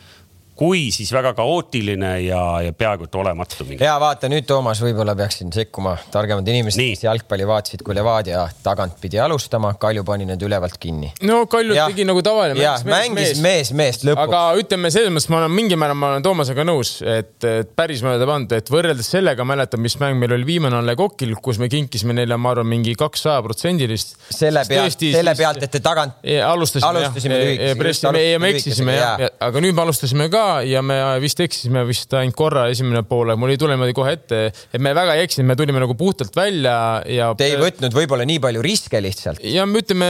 kui 0.58 0.88
siis 0.94 1.12
väga 1.14 1.34
kaootiline 1.38 2.12
ja, 2.26 2.42
ja 2.66 2.74
peaaegu 2.74 3.06
et 3.06 3.16
olematu. 3.16 3.66
ja 3.80 3.98
vaata 4.02 4.30
nüüd, 4.32 4.48
Toomas, 4.50 4.82
võib-olla 4.82 5.14
peaksin 5.18 5.52
sekkuma, 5.54 5.96
targemad 6.12 6.48
inimesed, 6.50 6.82
kes 6.82 7.06
jalgpalli 7.06 7.46
vaatasid, 7.48 7.84
kui 7.86 7.96
Levadia 7.96 8.48
tagant 8.66 8.98
pidi 9.02 9.20
alustama, 9.22 9.76
Kalju 9.80 10.04
pani 10.08 10.26
need 10.30 10.42
ülevalt 10.48 10.80
kinni. 10.82 11.12
no 11.30 11.44
Kalju 11.52 11.78
ja, 11.78 11.86
tegi 11.92 12.08
nagu 12.10 12.24
tavaline. 12.26 12.60
ja 12.62 12.74
mängis 12.88 13.42
mees 13.44 13.72
meest 13.78 14.08
lõpuks. 14.08 14.24
aga 14.26 14.42
ütleme 14.62 14.92
selles 14.94 15.14
mõttes, 15.14 15.30
ma 15.34 15.44
olen 15.44 15.54
mingil 15.54 15.80
määral, 15.80 16.00
ma 16.00 16.12
olen 16.16 16.26
Toomasega 16.26 16.66
nõus, 16.66 16.96
et, 17.06 17.38
et 17.46 17.76
päris 17.78 18.02
mööda 18.06 18.26
pannud, 18.30 18.58
et 18.58 18.74
võrreldes 18.74 19.12
sellega 19.14 19.46
mäletan, 19.48 19.84
mis 19.84 19.98
mäng 20.02 20.18
meil 20.18 20.34
oli 20.40 20.48
viimane 20.50 20.80
on 20.80 20.90
Le 20.90 20.98
Coqil, 20.98 21.36
kus 21.44 21.62
me 21.62 21.70
kinkisime 21.72 22.18
neile, 22.18 22.40
ma 22.42 22.56
arvan, 22.56 22.70
mingi 22.74 22.98
kakssada 22.98 23.46
protsendilist. 23.46 24.18
selle 24.34 24.66
pealt, 24.68 25.06
selle 25.06 25.38
pealt, 25.38 25.62
et 25.70 25.76
te 25.78 25.84
tagant. 25.86 26.18
alustasime, 26.26 26.90
alustasime 26.90 27.42
lühikese. 27.44 28.26
ja 28.26 28.42
me 28.42 28.54
eksisime 28.56 28.98
jah, 28.98 29.28
aga 29.48 29.64
nüüd 29.64 29.78
me 29.78 29.86
alustasime 29.86 30.32
ka 30.34 30.47
ja 30.68 30.84
me 30.86 30.98
vist 31.24 31.42
eksisime 31.44 31.84
vist 31.88 32.14
ainult 32.18 32.38
korra 32.38 32.68
esimene 32.72 33.04
poole, 33.08 33.36
mul 33.40 33.54
ei 33.54 33.60
tule 33.62 33.76
niimoodi 33.76 33.96
kohe 33.98 34.16
ette, 34.18 34.42
et 34.52 34.84
me 34.84 34.94
väga 34.98 35.18
ei 35.18 35.26
eksinud, 35.28 35.50
me 35.50 35.58
tulime 35.60 35.82
nagu 35.84 35.98
puhtalt 36.00 36.36
välja 36.38 36.78
ja. 37.12 37.32
Te 37.38 37.52
ei 37.52 37.60
võtnud 37.62 37.96
võib-olla 37.96 38.28
nii 38.28 38.42
palju 38.44 38.64
riske 38.66 39.02
lihtsalt. 39.04 39.44
ja 39.46 39.68
me 39.70 39.84
ütleme, 39.84 40.10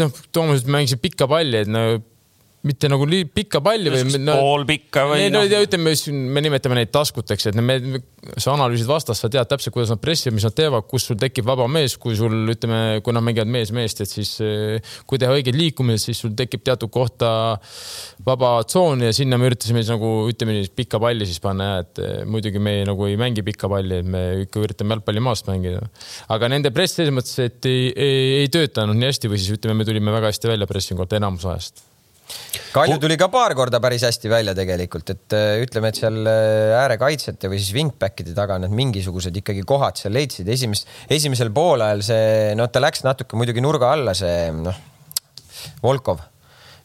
noh, 0.00 0.24
Toomas 0.32 0.64
mängisid 0.68 1.02
pikka 1.02 1.28
palli, 1.30 1.64
et 1.64 1.70
no 1.70 1.86
mitte 2.66 2.88
nagu 2.90 3.06
pikka 3.34 3.58
palli 3.64 3.90
või 3.90 4.20
no,. 4.22 4.36
poolpikka 4.38 5.04
või. 5.10 5.26
no 5.34 5.42
ütleme, 5.42 5.94
me 6.30 6.42
nimetame 6.44 6.78
neid 6.78 6.92
taskuteks, 6.94 7.48
et 7.50 7.58
me, 7.58 7.78
sa 8.36 8.54
analüüsid 8.54 8.86
vastast, 8.86 9.24
sa 9.24 9.30
tead 9.32 9.50
täpselt, 9.50 9.74
kuidas 9.74 9.90
nad 9.90 10.00
pressivad, 10.02 10.36
mis 10.36 10.46
nad 10.46 10.54
teevad, 10.54 10.86
kus 10.90 11.08
sul 11.10 11.18
tekib 11.18 11.48
vaba 11.48 11.66
mees, 11.70 11.96
kui 12.00 12.14
sul 12.18 12.54
ütleme, 12.54 13.00
kui 13.02 13.16
nad 13.16 13.26
mängivad 13.26 13.50
mees 13.50 13.74
meest, 13.74 14.04
et 14.04 14.10
siis 14.10 14.36
kui 15.10 15.18
teha 15.18 15.34
õigeid 15.34 15.58
liikumisi, 15.58 16.10
siis 16.10 16.22
sul 16.22 16.36
tekib 16.38 16.62
teatud 16.66 16.92
kohta 16.94 17.32
vaba 18.26 18.54
tsoon 18.68 19.08
ja 19.08 19.12
sinna 19.16 19.40
me 19.40 19.50
üritasime 19.50 19.82
siis 19.82 19.90
nagu 19.90 20.14
ütleme 20.30 20.60
nii 20.60 20.72
pikka 20.78 21.02
palli 21.02 21.26
siis 21.26 21.42
panna 21.42 21.68
ja 21.68 21.82
et 21.82 22.02
muidugi 22.30 22.62
me 22.62 22.78
nagu 22.86 23.10
ei 23.10 23.18
mängi 23.18 23.42
pikka 23.46 23.70
palli, 23.72 24.02
et 24.04 24.12
me 24.14 24.24
ikka 24.46 24.62
üritame 24.62 24.94
jalgpalli 24.96 25.24
maast 25.24 25.50
mängida. 25.50 25.82
aga 26.30 26.52
nende 26.52 26.70
press 26.70 26.94
selles 27.00 27.14
mõttes, 27.14 27.34
et 27.42 27.70
ei, 27.70 27.88
ei, 27.90 28.26
ei 28.44 28.52
töötanud 28.54 28.98
nii 28.98 29.10
hästi 29.10 29.32
või 29.32 29.42
siis 29.42 29.58
ütleme, 29.58 29.80
me 29.82 29.88
tulime 29.88 30.14
väga 30.14 30.30
hästi 30.30 30.54
välja 30.54 30.70
pressingult 30.70 31.18
enamus 31.18 31.48
ajast 31.50 31.88
Kalju 32.72 32.96
tuli 33.02 33.18
ka 33.20 33.28
paar 33.32 33.52
korda 33.56 33.80
päris 33.84 34.04
hästi 34.06 34.30
välja 34.32 34.54
tegelikult, 34.56 35.10
et 35.12 35.36
äh, 35.36 35.60
ütleme, 35.60 35.90
et 35.92 36.00
seal 36.00 36.22
äh, 36.24 36.72
äärekaitsjate 36.80 37.50
või 37.52 37.60
siis 37.60 37.74
wingback'ide 37.76 38.32
taga 38.36 38.56
need 38.62 38.72
mingisugused 38.78 39.36
ikkagi 39.42 39.66
kohad 39.68 40.00
seal 40.00 40.16
leidsid. 40.16 40.48
esimest, 40.48 40.88
esimesel 41.12 41.52
poolajal 41.52 42.04
see, 42.06 42.26
no 42.56 42.68
ta 42.72 42.80
läks 42.80 43.04
natuke 43.04 43.36
muidugi 43.36 43.64
nurga 43.64 43.92
alla, 43.92 44.16
see 44.16 44.48
noh, 44.56 44.80
Volkov 45.84 46.31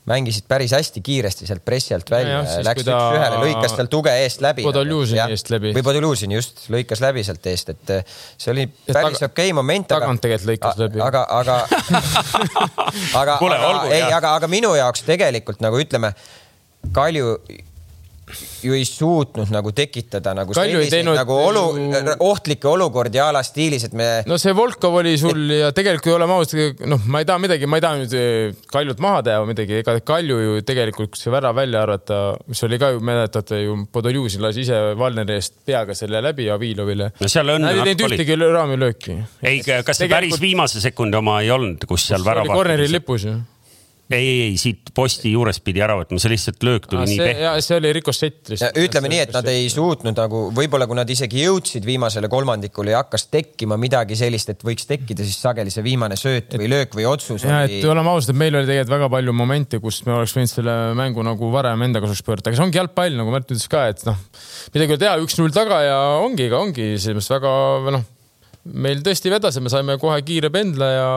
mängisid 0.07 0.47
päris 0.47 0.71
hästi 0.75 1.01
kiiresti 1.03 1.47
sealt 1.47 1.63
pressi 1.65 1.93
alt 1.95 2.09
välja, 2.11 2.39
läks 2.63 2.85
ta... 2.87 2.95
üks-ühele, 2.95 3.39
lõikas 3.43 3.75
tal 3.77 3.89
tuge 3.91 4.13
eest 4.23 4.41
läbi. 4.43 4.63
Podoljuzini 4.67 5.21
eest 5.35 5.51
läbi. 5.51 5.73
või 5.75 5.83
Podoljuzini 5.85 6.37
just, 6.37 6.65
lõikas 6.73 7.03
läbi 7.03 7.25
sealt 7.27 7.47
eest, 7.51 7.73
et 7.75 7.95
eh, 7.97 8.17
see 8.39 8.53
oli 8.53 8.67
päris 8.87 9.21
okei 9.21 9.49
okay 9.51 9.55
moment. 9.57 9.87
tagant 9.91 10.23
tegelikult 10.23 10.53
lõikas 10.53 10.81
läbi. 10.81 11.03
aga, 11.03 11.23
aga 11.39 11.59
aga, 13.21 13.39
aga 13.39 13.79
ei, 13.91 14.03
aga, 14.07 14.35
aga 14.39 14.51
minu 14.51 14.73
jaoks 14.79 15.03
tegelikult 15.07 15.63
nagu 15.65 15.79
ütleme, 15.83 16.13
Kalju 16.93 17.33
ju 18.63 18.73
ei 18.75 18.83
suutnud 18.87 19.51
nagu 19.53 19.71
tekitada 19.75 20.33
nagu 20.35 20.51
Kalju 20.55 20.81
ei 20.81 20.89
selliseid 20.89 20.95
teinud 20.97 21.15
nagu 21.15 21.35
olu, 21.39 21.61
ju- 21.79 22.15
ohtlikke 22.27 22.67
olukordi 22.67 23.21
a 23.23 23.29
la 23.31 23.43
stiilis, 23.45 23.85
et 23.87 23.93
me 23.95 24.07
no 24.27 24.37
see 24.41 24.51
Volkov 24.57 24.97
oli 24.99 25.13
sul 25.19 25.45
ja 25.55 25.69
tegelikult 25.75 26.03
kui 26.07 26.15
oleme 26.17 26.35
ausad, 26.35 26.83
noh, 26.91 27.05
ma 27.07 27.21
ei 27.23 27.27
taha 27.29 27.39
midagi, 27.43 27.69
ma 27.71 27.79
ei 27.79 27.85
taha 27.85 28.01
nüüd 28.01 28.15
eh, 28.19 28.51
Kaljut 28.71 28.99
maha 29.03 29.23
teha 29.27 29.39
või 29.43 29.53
midagi, 29.53 29.79
ega 29.79 29.95
Kalju 30.11 30.39
ju 30.43 30.57
tegelikult, 30.67 31.13
kui 31.15 31.21
see 31.23 31.31
värav 31.33 31.55
välja 31.57 31.85
arvata, 31.87 32.19
mis 32.51 32.63
oli 32.67 32.79
ka 32.83 32.91
ju, 32.95 33.01
mäletate 33.11 33.61
ju, 33.63 33.77
Podoljuzin 33.95 34.43
lasi 34.43 34.65
ise 34.67 34.81
Valneri 34.99 35.37
eest 35.39 35.55
peaga 35.67 35.95
selle 35.97 36.21
läbi 36.25 36.49
Avilovile. 36.51 37.11
no 37.19 37.31
seal 37.31 37.53
õnne 37.55 37.71
Nad 37.71 37.79
ei 37.79 37.95
teinud 37.95 38.01
natuke 38.03 38.09
oli. 38.11 38.17
ühtegi 38.19 38.53
raamilööki. 38.57 39.17
ei, 39.47 39.61
kas 39.63 40.03
see 40.03 40.11
päris 40.11 40.39
viimase 40.43 40.83
sekundi 40.83 41.15
oma 41.19 41.39
ei 41.45 41.51
olnud, 41.55 41.87
kus 41.87 42.09
seal 42.11 42.21
oli 42.25 42.29
värava 42.33 42.59
korneri. 42.59 42.91
lipus 42.91 43.23
ju. 43.29 43.37
ei, 44.09 44.27
ei, 44.27 44.41
ei 44.47 44.57
siit 44.59 44.91
posti 44.95 45.31
juurest 45.33 45.63
pidi 45.65 45.81
ära 45.83 45.97
võtma, 45.99 46.19
see 46.21 46.31
lihtsalt 46.31 46.63
löök 46.63 46.87
tuli 46.87 47.03
nii 47.09 47.17
see, 47.19 47.27
pehme. 47.27 47.43
ja 47.43 47.51
see 47.63 47.77
oli 47.79 47.91
rikossett 47.97 48.51
lihtsalt. 48.53 48.79
ütleme 48.79 49.11
nii, 49.11 49.21
et 49.25 49.35
nad 49.35 49.49
ei 49.51 49.67
suutnud 49.71 50.17
nagu, 50.17 50.43
võib-olla 50.55 50.87
kui 50.89 50.97
nad 50.99 51.11
isegi 51.11 51.43
jõudsid 51.43 51.85
viimasele 51.87 52.29
kolmandikule 52.31 52.93
ja 52.95 53.03
hakkas 53.03 53.27
tekkima 53.33 53.79
midagi 53.81 54.17
sellist, 54.19 54.53
et 54.53 54.63
võiks 54.67 54.87
tekkida, 54.89 55.27
siis 55.27 55.39
sageli 55.43 55.73
see 55.73 55.85
viimane 55.85 56.19
sööt 56.19 56.55
või 56.59 56.71
löök 56.71 56.97
või 56.97 57.07
otsus 57.09 57.45
ja 57.45 57.63
oli 57.65 57.81
et 57.81 57.89
oleme 57.91 58.13
ausad, 58.13 58.33
et 58.33 58.41
meil 58.45 58.55
oli 58.55 58.69
tegelikult 58.69 58.95
väga 58.95 59.11
palju 59.17 59.37
momente, 59.43 59.81
kus 59.83 60.01
me 60.07 60.15
oleks 60.17 60.35
võinud 60.37 60.53
selle 60.53 60.77
mängu 60.97 61.25
nagu 61.27 61.51
varem 61.53 61.87
enda 61.87 62.03
kasuks 62.03 62.23
pöörata, 62.27 62.51
aga 62.51 62.61
see 62.61 62.67
ongi 62.69 62.81
jalgpall, 62.81 63.17
nagu 63.19 63.35
Märt 63.37 63.51
ütles 63.51 63.67
ka, 63.69 63.87
et 63.91 64.05
noh, 64.07 64.15
midagi 64.73 64.93
ei 64.93 64.95
ole 64.95 65.03
teha, 65.03 65.17
üks-null 65.25 65.53
taga 65.53 65.81
ja 65.83 65.97
ongi, 66.23 66.47
ongi 66.55 66.93
selles 66.95 67.19
mõttes 67.19 67.33
väga 67.35 67.97
noh, 67.97 68.07
meil 68.73 69.03
tõesti 69.05 69.31
vedas 69.31 69.57
ja 69.57 69.63
me 69.63 69.71
saime 69.71 69.97
kohe 70.01 70.17
kiire 70.25 70.51
pendla 70.53 70.89
ja, 70.91 71.09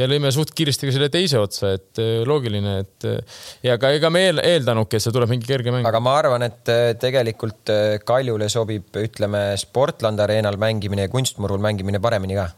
ja 0.00 0.08
lõime 0.10 0.32
suht 0.34 0.54
kiiresti 0.56 0.88
ka 0.88 0.94
selle 0.96 1.10
teise 1.12 1.40
otsa, 1.40 1.74
et 1.78 2.02
eh, 2.02 2.22
loogiline, 2.28 2.78
et 2.84 3.08
eh, 3.08 3.36
ja 3.68 3.78
ka 3.82 3.92
ega 3.96 4.10
me 4.12 4.24
eel, 4.28 4.42
eeldanudki, 4.42 4.98
et 4.98 5.04
see 5.04 5.14
tuleb 5.14 5.32
mingi 5.32 5.48
kerge 5.48 5.74
mäng. 5.74 5.86
aga 5.88 6.02
ma 6.04 6.16
arvan, 6.20 6.46
et 6.48 6.72
äh, 6.72 6.84
tegelikult 7.00 7.72
äh, 7.72 7.98
Kaljule 8.06 8.48
sobib, 8.52 8.90
ütleme, 9.02 9.50
Sportland 9.60 10.22
Arenal 10.22 10.58
mängimine 10.60 11.08
ja 11.08 11.12
kunstmurul 11.12 11.62
mängimine 11.62 12.02
paremini 12.02 12.38
ka 12.38 12.50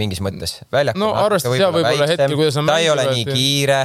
mingis 0.00 0.20
mõttes. 0.24 0.58
No 0.94 1.10
on 1.12 1.20
arvestades 1.24 1.58
seda 1.58 1.70
võib-olla 1.74 2.08
hetkel, 2.10 2.36
kuidas 2.38 2.58
nad 2.60 2.70
ta 2.70 2.78
ei 2.82 2.90
ole 2.92 3.06
nii 3.10 3.24
ja- 3.24 3.36
kiire, 3.36 3.80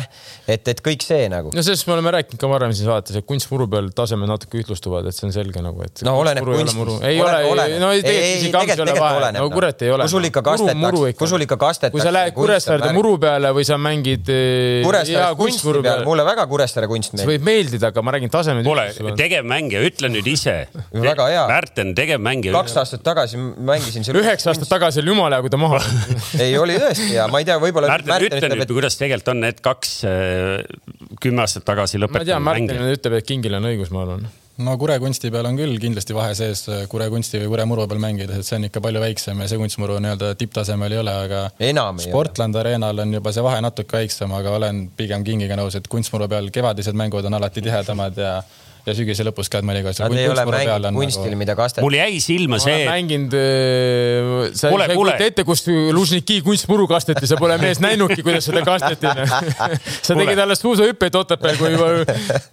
et, 0.47 0.71
et 0.73 0.81
kõik 0.85 1.05
see 1.05 1.29
nagu. 1.31 1.53
no 1.55 1.63
sellest 1.65 1.87
me 1.89 1.95
oleme 1.97 2.13
rääkinud 2.17 2.41
ka 2.41 2.49
varem 2.51 2.73
siin 2.75 2.89
saates, 2.89 3.19
et 3.19 3.27
kunstmuru 3.29 3.67
peal 3.71 3.89
tasemed 3.95 4.29
natuke 4.29 4.61
ühtlustuvad, 4.61 5.07
et 5.09 5.17
see 5.17 5.27
on 5.29 5.35
selge 5.35 5.63
nagu, 5.63 5.83
et. 5.85 6.03
no 6.07 6.15
oleneb 6.21 6.47
kunstist. 6.47 7.05
ei 7.07 7.21
ole, 7.23 7.67
no 7.81 7.91
ei 7.95 8.03
tegelikult 8.05 8.39
isegi 8.39 8.53
kaks 8.55 8.75
ei 8.75 8.85
ole 8.85 8.95
vahe, 8.99 9.31
no 9.37 9.45
kurat 9.53 9.85
ei 9.85 9.93
ole. 9.95 10.07
kui 10.07 10.15
sul 10.15 10.29
ikka 10.29 10.45
kastetakse, 10.45 11.13
kui 11.19 11.31
sul 11.33 11.47
ikka 11.47 11.59
kastetakse. 11.61 11.95
kui 11.97 12.05
sa 12.05 12.13
lähed 12.15 12.37
Kuressaarde 12.39 12.91
muru 12.95 13.15
peale 13.21 13.53
või 13.55 13.67
sa 13.67 13.79
mängid 13.81 14.29
eh, 14.33 14.81
Kuressaare 14.85 15.35
kunsti 15.39 15.75
peal, 15.83 16.05
mulle 16.07 16.25
väga 16.27 16.45
Kuressaare 16.49 16.89
kunst 16.91 17.13
see 17.13 17.19
meeldib. 17.19 17.33
võib 17.33 17.47
meeldida, 17.49 17.91
aga 17.93 18.03
ma 18.05 18.15
räägin 18.15 18.33
tasemed. 18.33 18.67
kuule, 18.67 18.87
tegevmängija, 19.19 19.81
ütle 19.89 20.11
nüüd 20.13 20.27
ise. 20.29 20.55
Väga 20.93 21.27
hea. 21.31 21.45
Märten, 21.49 21.93
tegevmängija. 21.97 22.53
kaks 22.55 22.77
aastat 22.81 23.03
tagasi 23.05 23.39
mängisin 23.39 24.05
seal. 24.07 24.19
üheksa 24.21 24.53
aastat 24.53 24.69
tagasi 24.71 25.03
oli 25.03 25.13
jumala 25.13 25.37
hea, 25.39 25.45
kui 25.45 25.53
ta 25.53 25.59
maha 25.61 25.81
ei, 26.43 26.57
oli 26.59 26.75
tõesti 26.79 27.13
ja 27.15 27.27
ma 27.31 27.41
ei 27.41 27.47
tea, 27.47 27.59
võib-olla. 27.61 27.91
Märten, 27.91 28.27
ütle 28.29 28.51
nüüd, 28.53 28.75
kuidas 28.75 28.99
tegelikult 28.99 29.33
on 29.33 29.41
need 29.45 29.63
kaks 29.65 29.95
äh, 30.09 30.59
kümme 31.23 31.45
aastat 31.45 31.65
tagasi 31.67 31.97
ma 31.97 32.07
tean, 32.07 32.19
lõpetanud 32.19 32.45
Martin 32.45 32.69
mängijat. 32.71 32.99
ütleb, 32.99 33.17
et 33.19 33.27
Kingil 33.27 33.57
on 33.59 33.67
õigus, 33.69 33.91
ma 33.95 34.03
arvan. 34.05 34.29
no 34.65 34.75
Kure 34.81 34.99
kunsti 35.03 35.31
peal 35.33 35.49
on 35.49 35.59
küll 35.59 35.75
kindlasti 35.81 36.15
vahe 36.17 36.35
sees 36.37 36.65
Kure 36.91 37.09
kunsti 37.13 37.41
või 37.43 37.51
Kure 37.55 37.67
muru 37.69 37.87
peal 37.91 38.01
mängides, 38.03 38.41
et 38.41 38.47
see 38.47 38.59
on 38.59 38.69
ikka 38.69 38.83
palju 38.85 39.03
väiksem 39.03 39.43
ja 39.43 39.49
see 39.51 39.61
kunstmuru 39.61 39.99
nii-öelda 40.03 40.31
tipptasemel 40.39 40.95
ei 40.95 41.03
ole, 41.03 41.17
aga 41.25 41.43
enam 41.71 41.99
ei 41.99 42.07
ole. 42.07 42.13
Sportland 42.13 42.59
Arenal 42.59 43.05
on 43.05 43.19
juba 43.19 43.35
see 43.35 43.45
vahe 43.45 43.59
natuke 43.65 43.99
väiksem, 43.99 44.33
aga 44.39 44.55
olen 44.59 44.87
pigem 44.97 45.27
Kingiga 45.27 45.59
nõus, 45.59 45.77
et 45.79 45.91
kunstmuru 45.91 46.29
peal 46.31 46.49
kevadised 46.55 46.97
mängud 46.97 47.27
on 47.29 47.39
alati 47.39 47.63
tihedamad 47.65 48.19
ja, 48.19 48.39
ja 48.87 48.95
sügise 48.97 49.25
lõpus 49.27 49.49
et 49.51 49.65
mõnikord 49.67 49.97
seal 49.97 50.09
Nad 50.09 50.19
ei 50.21 50.29
ole 50.29 50.43
kunstmuru 50.45 50.59
peal 50.63 50.85
mänginud 50.87 50.99
kunstil, 51.03 51.31
nagu 51.33 51.39
mida 51.41 51.55
kastet-. 51.59 51.83
mul 51.85 51.97
jäi 51.99 52.19
silma 52.23 52.55
ma 52.55 52.61
see 52.63 52.75
olen, 52.75 52.89
mänginud, 52.93 53.35
sa 54.59 54.71
Kuule, 54.71 54.87
ei 54.89 54.97
kujuta 54.99 55.27
ette, 55.29 55.45
kus 55.47 55.63
Lužniki 55.95 56.39
kunstmuru 56.45 56.87
kasteti, 56.89 57.27
sa 57.29 57.37
pole 57.39 57.57
mees 57.61 57.81
näinudki, 57.83 58.23
kuidas 58.25 58.47
seda 58.49 58.63
kasteti. 58.67 59.09
sa 60.05 60.13
Kuule. 60.13 60.23
tegid 60.23 60.43
alles 60.43 60.63
suusahüppeid 60.63 61.17
Otepääl, 61.19 61.57
kui 61.59 61.73
ma, 61.79 61.89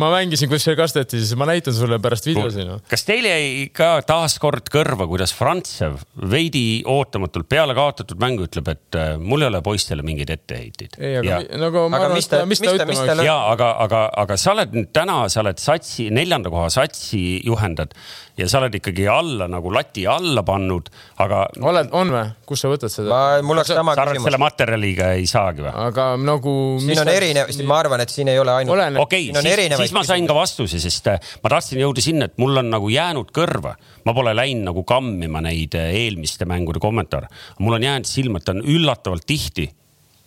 ma 0.03 0.11
mängisin, 0.17 0.51
kus 0.51 0.67
see 0.67 0.77
kasteti, 0.79 1.21
siis 1.23 1.37
ma 1.39 1.49
näitan 1.49 1.75
sulle 1.77 1.99
pärast 2.03 2.29
videosi 2.29 2.67
no.. 2.69 2.79
kas 2.91 3.07
teil 3.09 3.29
jäi 3.29 3.69
ka 3.77 3.97
taaskord 4.07 4.71
kõrva, 4.73 5.09
kuidas 5.11 5.35
Frantsev 5.37 6.01
veidi 6.31 6.83
ootamatult 6.89 7.49
peale 7.51 7.77
kaotatud 7.77 8.21
mängu 8.23 8.47
ütleb, 8.49 8.69
et 8.75 8.99
äh, 8.99 9.15
mul 9.21 9.45
ei 9.45 9.51
ole 9.51 9.63
poistele 9.65 10.05
mingeid 10.07 10.31
etteheiteid. 10.37 10.99
ei, 11.01 11.17
aga 11.21 11.41
ja, 11.41 11.41
nagu 11.63 11.87
ma 11.91 12.01
Aga 12.01 12.11
arvan, 12.11 12.19
mis 12.21 12.29
et 12.29 12.35
ta- 12.35 12.43
ta- 12.43 12.51
mis 12.51 12.61
ta 12.61 12.67
mis 12.67 12.71
ta- 12.71 12.77
ütlema 12.77 12.93
mis 12.93 12.99
ta 13.01 13.07
oleks 13.07 13.21
lö- 13.23 13.27
ja 13.29 13.37
aga, 13.53 13.71
aga, 13.87 14.03
aga 14.25 14.39
sa 14.41 14.53
oled 14.57 14.77
nüüd 14.77 14.91
täna, 14.97 15.19
sa 15.33 15.43
oled 15.45 15.61
satsi, 15.63 16.09
neljanda 16.27 16.51
koha 16.51 16.69
satsi 16.75 17.41
juhendad 17.47 17.95
ja 18.37 18.49
sa 18.51 18.59
oled 18.61 18.75
ikkagi 18.77 19.07
alla 19.09 19.47
nagu 19.49 19.71
lati 19.73 20.05
alla 20.11 20.43
pannud, 20.47 20.91
aga 21.23 21.45
oled, 21.65 21.89
on 21.97 22.11
või, 22.13 22.25
kust 22.49 22.67
sa 22.67 22.71
võtad 22.73 22.93
seda? 22.93 23.09
ma, 23.09 23.21
mul 23.47 23.61
oleks 23.61 23.73
sama 23.73 23.95
küsimus 23.97 24.29
selle. 24.29 24.41
materjaliga 24.43 25.11
ei 25.17 25.29
saagi 25.31 25.65
või? 25.65 25.73
aga 25.87 26.09
nagu. 26.21 26.57
siin 26.83 27.01
on 27.01 27.13
erinev, 27.13 27.53
ma 27.71 27.79
arvan, 27.81 28.05
et 28.05 28.13
siin 28.13 28.31
ei 28.33 28.41
ole 28.43 28.53
ainult. 28.53 29.01
Okei 29.07 29.31
siis, 29.31 29.79
siis 29.81 29.97
ma 29.97 30.05
sain 30.07 30.29
ka 30.29 30.37
vastuse, 30.37 30.81
sest 30.83 31.11
äh, 31.13 31.33
ma 31.45 31.53
tahtsin 31.57 31.81
jõuda 31.81 32.05
sinna, 32.05 32.29
et 32.29 32.37
mul 32.43 32.61
on 32.61 32.71
nagu 32.75 32.91
jäänud 32.93 33.33
kõrva, 33.37 33.77
ma 34.05 34.17
pole 34.17 34.35
läinud 34.37 34.69
nagu 34.73 34.85
kammima 34.89 35.43
neid 35.47 35.79
äh, 35.79 35.95
eelmiste 36.05 36.49
mängude 36.49 36.83
kommentaare. 36.83 37.31
mul 37.63 37.79
on 37.79 37.89
jäänud 37.89 38.11
silma, 38.11 38.43
et 38.43 38.49
ta 38.49 38.57
on 38.57 38.65
üllatavalt 38.67 39.25
tihti 39.27 39.71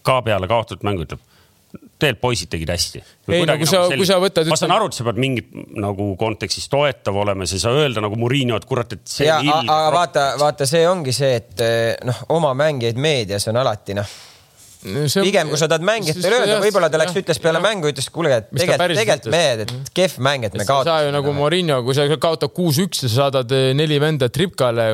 ka 0.02 0.22
peale 0.26 0.50
kaotatud 0.50 0.86
mängu 0.88 1.06
ütleb. 1.06 1.22
Tegelikult 2.00 2.22
poisid 2.24 2.48
tegid 2.54 2.70
hästi. 2.72 3.02
Ei, 3.28 3.44
no 3.46 3.58
kui 3.60 3.68
sa- 3.68 3.82
kui 3.92 4.06
sa 4.08 4.16
võtad, 4.24 4.48
ma 4.48 4.56
saan 4.56 4.72
aru, 4.72 4.86
et 4.88 4.96
sa 4.96 5.04
pead 5.04 5.18
mingit 5.20 5.50
nagu 5.84 6.14
kontekstis 6.20 6.70
toetav 6.72 7.18
olema, 7.20 7.44
sa 7.46 7.58
ei 7.58 7.64
saa 7.66 7.74
öelda 7.76 8.00
nagu 8.06 8.16
Murillo, 8.16 8.56
et 8.56 8.66
kurat, 8.70 8.94
et 8.96 9.02
see 9.12 9.28
aga 9.30 9.80
vaata, 9.92 10.24
vaata, 10.40 10.66
see 10.70 10.86
ongi 10.88 11.12
see, 11.16 11.34
et 11.42 11.60
eh, 11.66 11.98
noh, 12.08 12.22
oma 12.40 12.54
mängijaid 12.56 12.96
meedias 13.04 13.50
on 13.52 13.60
alati 13.60 13.98
noh, 14.00 14.08
pigem 14.80 15.50
kui 15.52 15.60
sa 15.60 15.68
tahad 15.68 15.84
mängijatele 15.84 16.38
öelda, 16.40 16.58
võib-olla 16.64 16.88
ta 16.94 17.02
läks, 17.02 17.18
ütles 17.20 17.42
peale 17.44 17.60
mängu, 17.60 17.90
ütles, 17.92 18.08
kuule, 18.16 18.32
et 18.38 18.48
tegelikult, 18.56 18.96
tegelikult 19.02 19.32
mehed, 19.36 19.64
et 19.68 19.92
kehv 20.00 20.18
mäng, 20.24 20.46
et 20.48 20.56
me 20.56 20.64
sa 20.64 20.64
ei 20.64 20.68
saa 20.70 20.80
ju 20.80 20.86
kaotasime. 20.88 21.16
nagu 21.20 21.34
Morinho, 21.36 21.82
kui 21.84 21.98
sa 21.98 22.08
kaotad 22.16 22.54
kuus-üks 22.56 23.04
ja 23.04 23.10
sa 23.12 23.16
saadad 23.26 23.52
eh, 23.52 23.74
neli 23.76 24.00
venda 24.00 24.30
tripkale. 24.32 24.94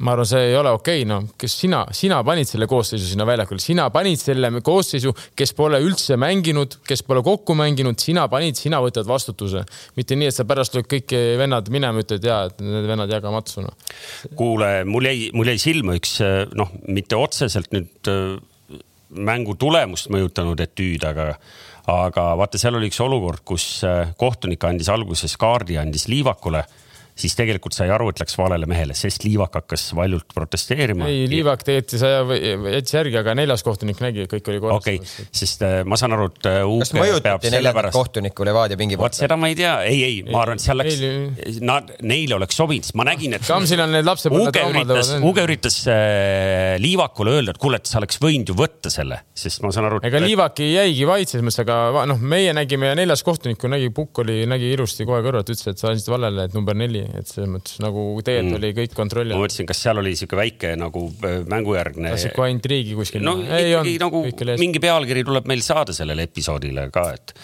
Ma 0.00 0.14
arvan, 0.14 0.28
see 0.28 0.42
ei 0.48 0.56
ole 0.56 0.72
okei 0.74 1.02
okay,, 1.02 1.08
noh, 1.08 1.26
kes 1.40 1.54
sina, 1.62 1.82
sina 1.96 2.20
panid 2.26 2.48
selle 2.48 2.68
koosseisu 2.70 3.10
sinna 3.12 3.26
väljakule, 3.28 3.60
sina 3.62 3.88
panid 3.92 4.20
selle 4.20 4.50
koosseisu, 4.64 5.12
kes 5.36 5.54
pole 5.58 5.80
üldse 5.84 6.16
mänginud, 6.20 6.78
kes 6.88 7.04
pole 7.06 7.22
kokku 7.26 7.56
mänginud, 7.58 8.00
sina 8.00 8.26
panid, 8.32 8.58
sina 8.60 8.80
võtad 8.82 9.08
vastutuse. 9.08 9.64
mitte 9.96 10.16
nii, 10.16 10.30
et 10.32 10.36
sa 10.36 10.46
pärast 10.48 10.76
lööd 10.76 10.88
kõik 10.90 11.16
vennad 11.40 11.68
minema, 11.72 12.04
ütled 12.04 12.24
ja, 12.24 12.42
et 12.48 12.62
need 12.64 12.88
vennad 12.88 13.12
jaga 13.12 13.32
matsu 13.34 13.64
noh. 13.64 13.76
kuule, 14.38 14.72
mul 14.88 15.10
jäi, 15.10 15.28
mul 15.36 15.52
jäi 15.52 15.60
silma 15.60 15.98
üks 15.98 16.18
noh, 16.56 16.72
mitte 16.88 17.18
otseselt 17.20 17.72
nüüd 17.76 18.10
äh, 18.10 18.38
mängu 19.10 19.56
tulemust 19.58 20.10
mõjutanud 20.12 20.60
etüüd, 20.64 21.04
aga, 21.08 21.32
aga 21.90 22.26
vaata, 22.38 22.60
seal 22.60 22.78
oli 22.78 22.90
üks 22.90 23.00
olukord, 23.02 23.42
kus 23.46 23.82
äh, 23.86 24.12
kohtunik 24.20 24.64
andis 24.68 24.90
alguses 24.92 25.36
kaardi, 25.40 25.78
andis 25.80 26.06
Liivakule, 26.10 26.64
siis 27.20 27.36
tegelikult 27.38 27.76
sai 27.76 27.90
aru, 27.92 28.10
et 28.12 28.22
läks 28.22 28.36
valele 28.38 28.68
mehele, 28.70 28.96
sest 28.96 29.24
Liivak 29.26 29.58
hakkas 29.60 29.90
valjult 29.96 30.32
protesteerima. 30.34 31.08
ei, 31.10 31.26
Liivak 31.30 31.64
sai, 31.66 31.80
jättis 31.80 32.96
järgi, 32.96 33.18
aga 33.20 33.34
neljas 33.38 33.64
kohtunik 33.66 34.00
nägi, 34.02 34.24
et 34.26 34.32
kõik 34.32 34.50
oli 34.52 34.62
korras 34.62 34.80
okei 34.80 35.00
okay., 35.00 35.28
sest 35.42 35.64
äh, 35.66 35.80
ma 35.88 35.98
saan 36.00 36.16
aru, 36.16 36.30
et 36.32 36.48
äh, 36.50 36.60
kas 36.64 36.92
UK 36.92 36.96
peab 36.96 37.04
mõjutati 37.04 37.54
neljandat 37.54 37.94
kohtunikku 37.94 38.46
Levadia 38.48 38.80
pingi 38.80 38.98
vot 38.98 39.10
poolt? 39.10 39.20
seda 39.20 39.38
ma 39.40 39.50
ei 39.50 39.58
tea, 39.58 39.74
ei, 39.88 40.00
ei, 40.06 40.20
ma 40.30 40.44
arvan, 40.44 40.60
et 40.60 40.64
seal 40.64 40.80
läks 40.80 40.98
Neil-, 41.00 41.60
nad, 41.66 41.92
neile 42.06 42.36
oleks 42.38 42.58
sobinud, 42.58 42.86
sest 42.86 42.96
ma 42.98 43.06
nägin, 43.08 43.36
et 43.36 43.46
Kamsil 43.46 43.82
on 43.84 43.94
need 43.94 44.06
lapsepõlve 44.06 44.50
Uge 44.50 44.64
üritas, 44.72 45.12
Uge 45.30 45.46
üritas 45.46 45.78
äh, 45.90 46.76
Liivakule 46.82 47.36
öelda, 47.38 47.54
et 47.54 47.60
kuule, 47.62 47.80
et 47.80 47.90
sa 47.90 48.00
oleks 48.00 48.20
võinud 48.22 48.52
ju 48.52 48.56
võtta 48.58 48.92
selle, 48.92 49.22
sest 49.36 49.64
ma 49.64 49.72
saan 49.74 49.90
aru. 49.90 50.00
ega 50.06 50.22
Liivak 50.22 50.62
ei 50.64 50.74
jäigi 50.74 51.08
vait 51.08 51.30
selles 51.30 51.46
mõttes, 51.46 51.62
aga 51.64 52.06
noh, 52.10 52.20
meie 52.20 52.54
nägime 52.56 52.92
ja 52.92 52.98
neljas 52.98 53.24
kohtunikku 53.26 53.70
nägi, 53.70 53.90
Pukk 53.94 54.22
oli, 54.22 54.42
nägi 54.48 54.70
ilusti 54.74 55.06
kohe 55.08 55.22
kõrvalt, 55.24 55.50
ütles, 55.50 55.66
et 55.72 55.80
sa 55.80 55.90
andsid 55.92 56.10
valele, 56.12 56.46
et 56.48 56.56
number 56.56 56.76
neli, 56.78 57.02
et 57.18 57.30
selles 57.30 57.50
mõttes 57.50 57.80
nagu 57.82 58.04
tegelikult 58.24 58.52
mm. 58.52 58.58
oli 58.60 58.72
kõik 58.76 58.96
kontrolli 58.96 59.34
ma 59.34 59.38
all. 59.38 59.46
mõtlesin, 59.46 59.68
kas 59.70 59.82
seal 59.84 60.00
oli 60.02 60.14
sihuke 60.18 60.38
väike 60.38 60.74
nagu 60.80 61.04
äh, 61.26 61.40
mängujärgne. 61.50 62.14
sihuke 62.20 62.50
intriigi 62.52 62.96
kuskil. 62.98 63.24
no 63.26 63.36
ei 63.44 63.74
ikkagi 63.74 63.78
olnud 63.78 64.04
nagu 64.06 64.24
mingi 64.60 64.82
pealkiri 64.82 65.24
tuleb 65.26 65.48
meil 65.50 65.64
saada 65.66 65.96
sellele 65.96 66.28
episoodile 66.28 66.88
ka, 66.94 67.06
et 67.18 67.34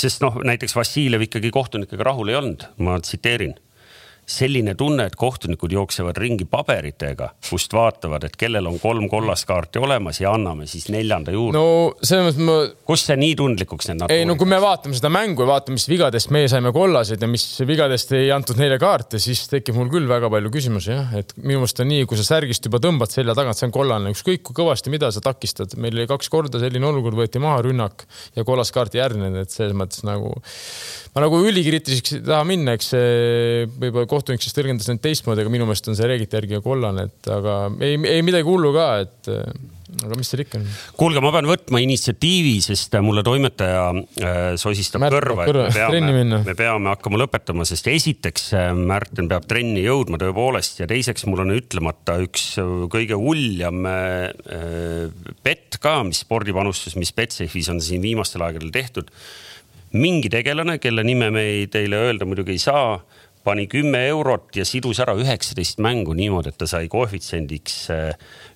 sest 0.00 0.24
noh, 0.24 0.40
näiteks 0.46 0.74
Vassiljev 0.76 1.28
ikkagi 1.28 1.52
kohtunikega 1.54 2.10
rahul 2.12 2.32
ei 2.32 2.38
olnud, 2.40 2.66
ma 2.82 2.98
tsiteerin. 3.02 3.54
Selline 4.28 4.74
tunne, 4.78 5.06
et 5.08 5.16
kohtunikud 5.18 5.72
jooksevad 5.74 6.16
ringi 6.20 6.46
paberitega, 6.48 7.32
kust 7.48 7.74
vaatavad, 7.74 8.22
et 8.28 8.36
kellel 8.38 8.68
on 8.70 8.78
kolm 8.80 9.08
kollast 9.10 9.46
kaarti 9.48 9.80
olemas 9.82 10.20
ja 10.22 10.30
anname 10.36 10.68
siis 10.70 10.86
neljanda 10.94 11.34
juurde. 11.34 11.58
no 11.58 11.94
selles 11.98 12.38
mõttes 12.38 12.46
ma. 12.46 12.56
kust 12.86 13.10
see 13.10 13.18
nii 13.18 13.34
tundlikuks 13.38 13.90
need 13.90 14.00
natuke? 14.02 14.18
ei 14.20 14.28
no 14.28 14.36
kui 14.38 14.48
me 14.50 14.60
vaatame 14.62 14.96
seda 14.98 15.10
mängu 15.12 15.42
ja 15.42 15.50
vaatame, 15.50 15.78
mis 15.80 15.88
vigadest 15.90 16.30
meie 16.34 16.50
saime 16.52 16.72
kollased 16.74 17.22
ja 17.22 17.30
mis 17.30 17.46
vigadest 17.66 18.14
ei 18.18 18.30
antud 18.34 18.60
neile 18.62 18.78
kaarte, 18.82 19.20
siis 19.22 19.42
tekib 19.50 19.78
mul 19.80 19.90
küll 19.92 20.06
väga 20.10 20.30
palju 20.32 20.54
küsimusi 20.54 20.94
jah, 20.94 21.10
et 21.18 21.34
minu 21.40 21.64
meelest 21.64 21.82
on 21.82 21.90
nii, 21.90 22.06
kui 22.06 22.20
sa 22.20 22.28
särgist 22.30 22.70
juba 22.70 22.80
tõmbad 22.82 23.10
selja 23.12 23.34
tagant, 23.38 23.58
see 23.58 23.68
on 23.68 23.74
kollane, 23.74 24.14
ükskõik 24.14 24.46
kui 24.46 24.56
kõvasti, 24.62 24.94
mida 24.94 25.10
sa 25.12 25.24
takistad. 25.24 25.74
meil 25.82 25.98
oli 25.98 26.06
kaks 26.10 26.30
korda 26.32 26.62
selline 26.62 26.88
olukord, 26.88 27.18
võeti 27.18 27.42
maha 27.42 27.60
rünnak 27.66 28.06
ja 28.38 28.46
kollast 28.46 28.74
kaarti 28.74 29.02
järgnenud, 29.02 29.42
et 29.42 29.50
selles 29.50 29.76
mõttes 29.76 30.06
nagu 30.06 30.36
ma 31.12 31.26
nagu 31.26 31.42
ülikriitiliseks 31.44 32.16
ei 32.18 32.24
taha 32.24 32.46
minna, 32.48 32.76
eks 32.78 32.92
see 32.94 33.66
võib-olla 33.68 34.08
kohtunik 34.08 34.44
siis 34.44 34.56
tõlgendas 34.56 34.88
neid 34.88 35.02
teistmoodi, 35.04 35.44
aga 35.44 35.52
minu 35.52 35.68
meelest 35.68 35.90
on 35.92 35.98
see 35.98 36.08
reeglite 36.08 36.40
järgi 36.40 36.62
kollane, 36.64 37.08
et 37.10 37.30
aga 37.32 37.58
ei, 37.84 38.00
ei 38.16 38.24
midagi 38.24 38.48
hullu 38.48 38.72
ka, 38.76 38.88
et 39.04 39.32
aga 40.06 40.16
mis 40.16 40.30
seal 40.32 40.42
ikka 40.44 40.58
on? 40.58 40.64
kuulge, 40.96 41.20
ma 41.24 41.32
pean 41.34 41.48
võtma 41.50 41.82
initsiatiivi, 41.84 42.54
sest 42.64 42.96
mulle 43.04 43.24
toimetaja 43.26 43.84
äh, 43.92 44.40
sosistab 44.60 45.04
Märt 45.04 45.18
kõrva, 45.18 45.44
et 45.44 45.76
me 45.76 46.00
peame, 46.00 46.40
me 46.48 46.56
peame 46.58 46.92
hakkama 46.94 47.20
lõpetama, 47.20 47.66
sest 47.68 47.92
esiteks 47.92 48.48
äh, 48.56 48.70
Märten 48.78 49.28
peab 49.30 49.46
trenni 49.50 49.84
jõudma 49.84 50.20
tõepoolest 50.22 50.80
ja 50.80 50.88
teiseks 50.90 51.28
mul 51.28 51.44
on 51.44 51.54
ütlemata 51.58 52.16
üks 52.24 52.54
kõige 52.92 53.18
ulljam 53.20 53.84
äh, 53.88 55.12
pett 55.44 55.80
ka, 55.82 55.98
mis 56.08 56.24
spordipanustus, 56.24 56.96
mis 56.96 57.12
Betsafe'is 57.16 57.68
on 57.72 57.84
siin 57.84 58.04
viimastel 58.04 58.48
aegadel 58.48 58.72
tehtud 58.74 59.12
mingi 59.92 60.30
tegelane, 60.32 60.78
kelle 60.80 61.04
nime 61.04 61.30
me 61.34 61.42
ei, 61.48 61.66
teile 61.72 62.00
öelda 62.06 62.26
muidugi 62.28 62.54
ei 62.54 62.62
saa, 62.62 62.96
pani 63.44 63.66
kümme 63.70 64.00
eurot 64.08 64.56
ja 64.56 64.64
sidus 64.66 65.00
ära 65.02 65.14
üheksateist 65.18 65.82
mängu 65.82 66.14
niimoodi, 66.16 66.52
et 66.52 66.58
ta 66.60 66.68
sai 66.70 66.88
koefitsiendiks 66.92 67.76
eh, 67.94 68.12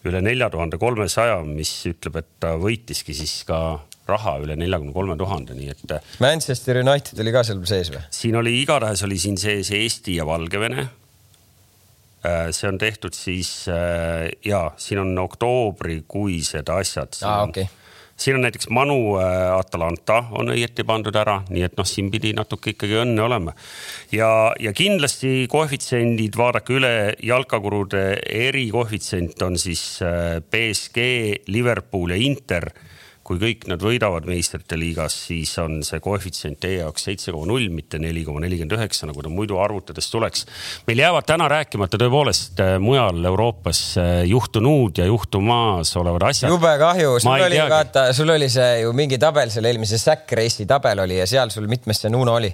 üle 0.07 0.23
nelja 0.25 0.49
tuhande 0.53 0.79
kolmesaja, 0.81 1.41
mis 1.49 1.73
ütleb, 1.91 2.21
et 2.23 2.29
ta 2.43 2.55
võitiski 2.61 3.17
siis 3.17 3.41
ka 3.49 3.61
raha 4.07 4.37
üle 4.45 4.55
neljakümne 4.59 4.95
kolme 4.95 5.17
tuhande, 5.19 5.57
nii 5.59 5.73
et. 5.75 5.89
Eh, 5.97 6.13
Manchester 6.23 6.81
United 6.85 7.25
oli 7.25 7.35
ka 7.35 7.43
seal 7.47 7.65
sees 7.69 7.91
või? 7.95 8.05
siin 8.15 8.39
oli, 8.39 8.55
igatahes 8.63 9.03
oli 9.07 9.19
siin 9.21 9.41
sees 9.41 9.73
Eesti 9.75 10.21
ja 10.21 10.29
Valgevene. 10.29 10.87
Eh, 12.27 12.45
see 12.55 12.71
on 12.71 12.79
tehtud 12.79 13.15
siis 13.15 13.67
ja 13.67 14.63
siin 14.81 15.03
on 15.03 15.19
oktoobrikuised 15.27 16.71
asjad. 16.73 17.19
aa, 17.23 17.43
okei 17.51 17.67
okay 17.67 17.83
siin 18.17 18.37
on 18.37 18.47
näiteks 18.47 18.69
Manu 18.71 19.17
äh, 19.21 19.59
Atalanta 19.59 20.23
on 20.39 20.51
õieti 20.55 20.85
pandud 20.87 21.17
ära, 21.17 21.41
nii 21.51 21.65
et 21.67 21.77
noh, 21.79 21.87
siin 21.89 22.11
pidi 22.11 22.33
natuke 22.37 22.73
ikkagi 22.75 22.99
õnne 23.03 23.23
olema. 23.23 23.55
ja, 24.13 24.31
ja 24.61 24.73
kindlasti 24.77 25.47
koefitsiendid, 25.53 26.37
vaadake 26.37 26.77
üle, 26.79 26.95
jalkakurude 27.23 28.05
erikoefitsient 28.33 29.43
on 29.43 29.59
siis 29.61 30.01
BSG, 30.51 31.07
äh, 31.07 31.41
Liverpool 31.53 32.15
ja 32.15 32.21
Inter 32.21 32.71
kui 33.27 33.40
kõik 33.40 33.65
nad 33.70 33.82
võidavad 33.82 34.27
meistrite 34.28 34.78
liigas, 34.78 35.15
siis 35.27 35.51
on 35.59 35.81
see 35.86 35.98
koefitsient 36.03 36.61
teie 36.62 36.81
jaoks 36.85 37.09
seitse 37.09 37.35
koma 37.35 37.48
null, 37.51 37.66
mitte 37.74 37.98
neli 38.03 38.23
koma 38.27 38.43
nelikümmend 38.44 38.77
üheksa, 38.77 39.09
nagu 39.11 39.24
ta 39.24 39.32
muidu 39.32 39.59
arvutades 39.62 40.07
tuleks. 40.12 40.47
meil 40.86 41.03
jäävad 41.03 41.27
täna 41.27 41.48
rääkimata 41.51 41.98
tõepoolest 41.98 42.62
äh, 42.62 42.77
mujal 42.82 43.24
Euroopas 43.32 43.81
äh, 43.98 44.12
juhtunud 44.31 44.98
ja 44.98 45.09
juhtumas 45.11 45.90
olevad 45.98 46.28
asjad. 46.31 46.53
jube 46.55 46.74
kahju, 46.78 47.16
sul 47.24 47.47
oli, 47.48 47.59
vaata, 47.70 48.07
sul 48.15 48.31
oli 48.36 48.48
see 48.53 48.82
ju 48.85 48.94
mingi 48.97 49.19
tabel, 49.19 49.51
seal 49.51 49.66
eelmise 49.73 49.98
Sack 49.98 50.31
Race'i 50.39 50.69
tabel 50.70 51.03
oli 51.03 51.19
ja 51.19 51.27
seal 51.27 51.51
sul 51.55 51.66
mitmes 51.70 52.05
see 52.05 52.12
Nuno 52.15 52.39
oli? 52.39 52.53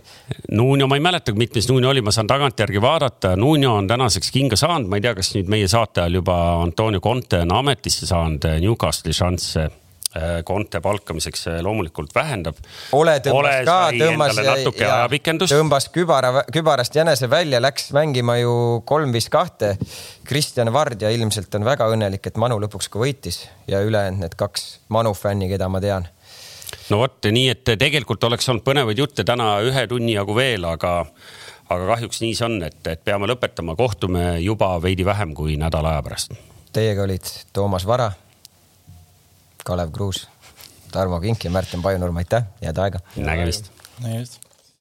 Nuno, 0.57 0.89
ma 0.89 0.97
ei 0.97 1.05
mäleta, 1.05 1.37
mitmes 1.37 1.69
Nuno 1.69 1.93
oli, 1.93 2.01
ma 2.01 2.15
saan 2.15 2.31
tagantjärgi 2.31 2.81
vaadata. 2.81 3.37
Nuno 3.37 3.77
on 3.77 3.91
tänaseks 3.91 4.33
kinga 4.33 4.57
saanud, 4.57 4.89
ma 4.89 4.97
ei 4.97 5.05
tea, 5.05 5.15
kas 5.21 5.35
nüüd 5.37 5.53
meie 5.53 5.69
saate 5.69 6.07
ajal 6.07 6.23
juba 6.23 6.41
Antonio 6.63 7.01
Conte 7.05 7.45
on 7.45 7.55
ametisse 7.61 8.09
saanud 8.09 8.49
äh, 8.49 8.61
Newcastle'i 8.65 9.17
šansse 9.17 9.69
Äh, 10.13 10.43
Conte 10.45 10.81
palkamiseks 10.81 11.47
loomulikult 11.65 12.11
vähendab. 12.15 12.59
ole 12.93 13.15
tõmbas 13.25 13.63
ka, 13.65 13.77
tõmbas 13.97 14.41
ja, 14.77 14.97
tõmbas 15.49 15.87
kübara, 15.89 16.43
kübarast 16.53 16.99
jänese 16.99 17.31
välja, 17.33 17.63
läks 17.65 17.89
mängima 17.97 18.35
ju 18.37 18.83
kolm-viis 18.85 19.31
kahte. 19.33 19.71
Kristjan 20.29 20.69
Vardja 20.73 21.09
ilmselt 21.17 21.55
on 21.57 21.65
väga 21.65 21.87
õnnelik, 21.89 22.29
et 22.29 22.37
Manu 22.37 22.59
lõpuks 22.61 22.91
ka 22.93 23.01
võitis 23.01 23.47
ja 23.71 23.81
ülejäänud 23.81 24.21
need 24.21 24.37
kaks 24.37 24.67
Manu 24.93 25.15
fänni, 25.17 25.49
keda 25.49 25.71
ma 25.73 25.81
tean. 25.81 26.05
no 26.91 26.99
vot, 27.01 27.17
nii 27.25 27.49
et 27.49 27.73
tegelikult 27.81 28.25
oleks 28.29 28.51
olnud 28.53 28.67
põnevaid 28.67 29.01
jutte 29.01 29.25
täna 29.25 29.55
ühe 29.65 29.87
tunni 29.89 30.13
jagu 30.13 30.37
veel, 30.37 30.67
aga 30.69 31.07
aga 31.73 31.87
kahjuks 31.95 32.21
nii 32.21 32.35
see 32.37 32.51
on, 32.51 32.59
et, 32.69 32.83
et 32.85 33.01
peame 33.01 33.31
lõpetama, 33.33 33.79
kohtume 33.81 34.43
juba 34.45 34.75
veidi 34.83 35.09
vähem 35.09 35.33
kui 35.33 35.57
nädala 35.57 35.97
aja 35.97 36.05
pärast. 36.05 36.37
Teiega 36.77 37.09
olid 37.09 37.33
Toomas 37.57 37.89
Vara 37.89 38.11
Kalev 39.65 39.93
Kruus, 39.93 40.29
Tarmo 40.93 41.21
Kink 41.21 41.45
ja 41.45 41.51
Märten 41.51 41.83
Pajunurm, 41.83 42.17
aitäh, 42.17 42.45
head 42.63 42.79
aega. 42.79 43.01
nägemist. 43.17 43.71
nägemist 44.01 44.52